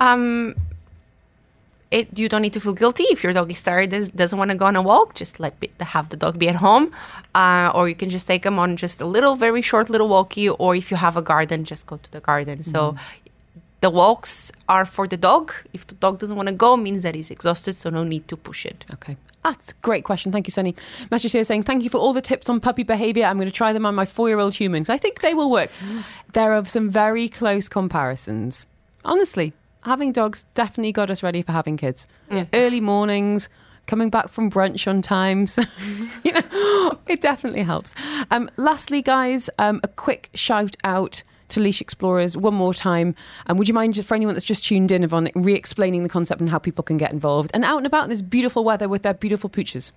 Um, 0.00 0.56
it, 1.90 2.16
you 2.16 2.28
don't 2.28 2.42
need 2.42 2.52
to 2.52 2.60
feel 2.60 2.72
guilty 2.72 3.04
if 3.04 3.24
your 3.24 3.32
dog 3.32 3.50
is 3.50 3.62
tired 3.62 3.90
doesn't 3.90 4.38
want 4.38 4.50
to 4.50 4.56
go 4.56 4.66
on 4.66 4.76
a 4.76 4.82
walk 4.82 5.14
just 5.14 5.40
let 5.40 5.58
be, 5.60 5.70
have 5.80 6.08
the 6.10 6.16
dog 6.16 6.38
be 6.38 6.48
at 6.48 6.56
home 6.56 6.92
uh, 7.34 7.72
or 7.74 7.88
you 7.88 7.94
can 7.94 8.10
just 8.10 8.26
take 8.26 8.42
them 8.42 8.58
on 8.58 8.76
just 8.76 9.00
a 9.00 9.06
little 9.06 9.34
very 9.36 9.62
short 9.62 9.90
little 9.90 10.08
walkie 10.08 10.48
or 10.48 10.76
if 10.76 10.90
you 10.90 10.96
have 10.96 11.16
a 11.16 11.22
garden 11.22 11.64
just 11.64 11.86
go 11.86 11.96
to 11.96 12.10
the 12.12 12.20
garden 12.20 12.60
mm-hmm. 12.60 12.70
so 12.70 12.96
the 13.80 13.90
walks 13.90 14.52
are 14.68 14.86
for 14.86 15.08
the 15.08 15.16
dog 15.16 15.52
if 15.72 15.86
the 15.86 15.94
dog 15.96 16.18
doesn't 16.18 16.36
want 16.36 16.48
to 16.48 16.54
go 16.54 16.76
means 16.76 17.02
that 17.02 17.14
he's 17.14 17.30
exhausted 17.30 17.74
so 17.74 17.90
no 17.90 18.04
need 18.04 18.26
to 18.28 18.36
push 18.36 18.64
it 18.64 18.84
okay 18.92 19.16
that's 19.42 19.72
a 19.72 19.74
great 19.80 20.04
question. 20.04 20.32
Thank 20.32 20.46
you, 20.46 20.50
Sunny. 20.50 20.76
Message 21.10 21.32
here 21.32 21.44
saying, 21.44 21.62
Thank 21.62 21.82
you 21.82 21.88
for 21.88 21.96
all 21.96 22.12
the 22.12 22.20
tips 22.20 22.50
on 22.50 22.60
puppy 22.60 22.82
behaviour. 22.82 23.24
I'm 23.24 23.38
going 23.38 23.48
to 23.48 23.52
try 23.52 23.72
them 23.72 23.86
on 23.86 23.94
my 23.94 24.04
four 24.04 24.28
year 24.28 24.38
old 24.38 24.54
humans. 24.54 24.90
I 24.90 24.98
think 24.98 25.22
they 25.22 25.32
will 25.32 25.50
work. 25.50 25.70
There 26.34 26.52
are 26.52 26.64
some 26.66 26.90
very 26.90 27.28
close 27.28 27.68
comparisons. 27.68 28.66
Honestly, 29.02 29.54
having 29.82 30.12
dogs 30.12 30.44
definitely 30.54 30.92
got 30.92 31.10
us 31.10 31.22
ready 31.22 31.42
for 31.42 31.52
having 31.52 31.76
kids. 31.76 32.06
Yeah. 32.30 32.46
Early 32.52 32.80
mornings, 32.80 33.48
coming 33.86 34.10
back 34.10 34.28
from 34.28 34.50
brunch 34.50 34.86
on 34.86 35.02
time. 35.02 35.46
So, 35.46 35.62
you 36.24 36.32
know, 36.32 36.98
it 37.06 37.20
definitely 37.20 37.62
helps. 37.62 37.94
Um, 38.30 38.50
lastly, 38.56 39.02
guys, 39.02 39.50
um, 39.58 39.80
a 39.82 39.88
quick 39.88 40.30
shout 40.34 40.76
out 40.84 41.22
to 41.48 41.60
Leash 41.60 41.80
Explorers 41.80 42.36
one 42.36 42.54
more 42.54 42.72
time. 42.72 43.08
And 43.46 43.52
um, 43.52 43.58
would 43.58 43.68
you 43.68 43.74
mind, 43.74 44.04
for 44.06 44.14
anyone 44.14 44.34
that's 44.34 44.46
just 44.46 44.64
tuned 44.64 44.92
in, 44.92 45.02
Yvonne, 45.02 45.30
re 45.34 45.54
explaining 45.54 46.04
the 46.04 46.08
concept 46.08 46.40
and 46.40 46.48
how 46.48 46.58
people 46.58 46.84
can 46.84 46.96
get 46.96 47.12
involved 47.12 47.50
and 47.52 47.64
out 47.64 47.78
and 47.78 47.86
about 47.86 48.04
in 48.04 48.10
this 48.10 48.22
beautiful 48.22 48.64
weather 48.64 48.88
with 48.88 49.02
their 49.02 49.14
beautiful 49.14 49.50
pooches? 49.50 49.92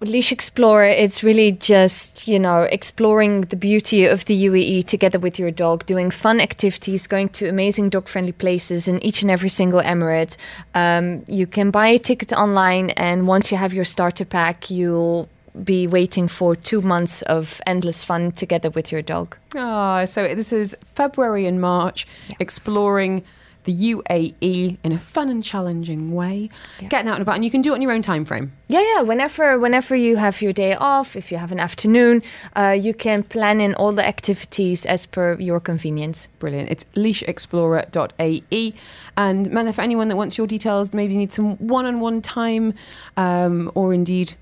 Leash 0.00 0.30
Explorer, 0.30 0.88
it's 0.88 1.22
really 1.22 1.52
just, 1.52 2.28
you 2.28 2.38
know, 2.38 2.62
exploring 2.62 3.42
the 3.42 3.56
beauty 3.56 4.04
of 4.04 4.26
the 4.26 4.44
UAE 4.44 4.84
together 4.86 5.18
with 5.18 5.38
your 5.38 5.50
dog, 5.50 5.86
doing 5.86 6.10
fun 6.10 6.38
activities, 6.38 7.06
going 7.06 7.30
to 7.30 7.48
amazing 7.48 7.88
dog 7.88 8.06
friendly 8.06 8.32
places 8.32 8.88
in 8.88 9.02
each 9.02 9.22
and 9.22 9.30
every 9.30 9.48
single 9.48 9.80
emirate. 9.80 10.36
Um, 10.74 11.24
you 11.28 11.46
can 11.46 11.70
buy 11.70 11.88
a 11.88 11.98
ticket 11.98 12.30
online, 12.34 12.90
and 12.90 13.26
once 13.26 13.50
you 13.50 13.56
have 13.56 13.72
your 13.72 13.86
starter 13.86 14.26
pack, 14.26 14.70
you'll 14.70 15.30
be 15.64 15.86
waiting 15.86 16.28
for 16.28 16.54
two 16.54 16.82
months 16.82 17.22
of 17.22 17.62
endless 17.66 18.04
fun 18.04 18.32
together 18.32 18.68
with 18.68 18.92
your 18.92 19.00
dog. 19.00 19.34
Ah, 19.54 20.04
so 20.04 20.34
this 20.34 20.52
is 20.52 20.76
February 20.94 21.46
and 21.46 21.58
March, 21.58 22.06
exploring 22.38 23.24
the 23.66 23.94
UAE 23.94 24.78
in 24.82 24.92
a 24.92 24.98
fun 24.98 25.28
and 25.28 25.44
challenging 25.44 26.12
way, 26.12 26.48
getting 26.88 27.08
out 27.08 27.16
and 27.16 27.22
about, 27.22 27.34
and 27.34 27.44
you 27.44 27.50
can 27.50 27.60
do 27.60 27.72
it 27.72 27.74
on 27.74 27.82
your 27.82 27.92
own 27.92 28.00
time 28.00 28.24
frame. 28.24 28.52
Yeah, 28.68 28.80
yeah. 28.80 29.02
Whenever, 29.02 29.58
whenever 29.58 29.94
you 29.94 30.16
have 30.16 30.40
your 30.40 30.52
day 30.52 30.74
off, 30.74 31.14
if 31.14 31.30
you 31.30 31.36
have 31.38 31.52
an 31.52 31.60
afternoon, 31.60 32.22
uh, 32.56 32.76
you 32.78 32.94
can 32.94 33.22
plan 33.22 33.60
in 33.60 33.74
all 33.74 33.92
the 33.92 34.06
activities 34.06 34.86
as 34.86 35.04
per 35.04 35.38
your 35.38 35.60
convenience. 35.60 36.28
Brilliant. 36.38 36.70
It's 36.70 36.84
leashexplorer.ae. 36.94 38.74
And 39.16 39.50
Mena, 39.50 39.72
for 39.72 39.82
anyone 39.82 40.08
that 40.08 40.16
wants 40.16 40.38
your 40.38 40.46
details, 40.46 40.92
maybe 40.94 41.16
need 41.16 41.32
some 41.32 41.56
one-on-one 41.56 42.22
time, 42.22 42.74
um, 43.16 43.70
or 43.74 43.92
indeed 43.92 44.34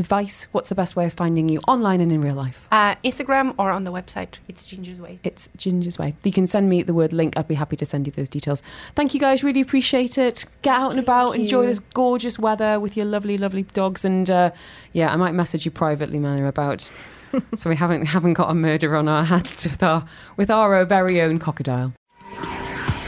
advice, 0.00 0.48
what's 0.50 0.68
the 0.68 0.74
best 0.74 0.96
way 0.96 1.06
of 1.06 1.12
finding 1.12 1.48
you 1.48 1.60
online 1.68 2.00
and 2.00 2.10
in 2.10 2.20
real 2.20 2.34
life? 2.34 2.66
Uh, 2.72 2.96
Instagram 3.04 3.54
or 3.58 3.70
on 3.70 3.84
the 3.84 3.92
website. 3.92 4.38
It's 4.48 4.64
Ginger's 4.64 5.00
Way. 5.00 5.20
It's 5.22 5.48
Ginger's 5.56 5.98
Way. 5.98 6.14
You 6.24 6.32
can 6.32 6.46
send 6.46 6.68
me 6.68 6.82
the 6.82 6.94
word 6.94 7.12
link. 7.12 7.34
I'd 7.36 7.46
be 7.46 7.54
happy 7.54 7.76
to 7.76 7.84
send 7.84 8.06
you 8.06 8.12
those 8.12 8.28
details. 8.28 8.62
Thank 8.96 9.14
you 9.14 9.20
guys. 9.20 9.44
Really 9.44 9.60
appreciate 9.60 10.18
it. 10.18 10.46
Get 10.62 10.74
out 10.74 10.90
and 10.90 10.98
about. 10.98 11.36
Enjoy 11.36 11.66
this 11.66 11.78
gorgeous 11.78 12.38
weather 12.38 12.80
with 12.80 12.96
your 12.96 13.06
lovely, 13.06 13.38
lovely 13.38 13.62
dogs. 13.62 14.04
And 14.04 14.28
uh, 14.28 14.50
yeah, 14.92 15.12
I 15.12 15.16
might 15.16 15.34
message 15.34 15.64
you 15.64 15.70
privately, 15.70 16.18
Mena, 16.18 16.48
about 16.48 16.90
so 17.54 17.70
we 17.70 17.76
haven't 17.76 18.06
haven't 18.06 18.34
got 18.34 18.50
a 18.50 18.54
murder 18.54 18.96
on 18.96 19.06
our 19.06 19.24
hands 19.24 19.64
with 19.64 19.82
our 19.82 20.06
with 20.36 20.50
our 20.50 20.76
uh, 20.76 20.84
very 20.84 21.20
own 21.20 21.38
crocodile. 21.38 21.92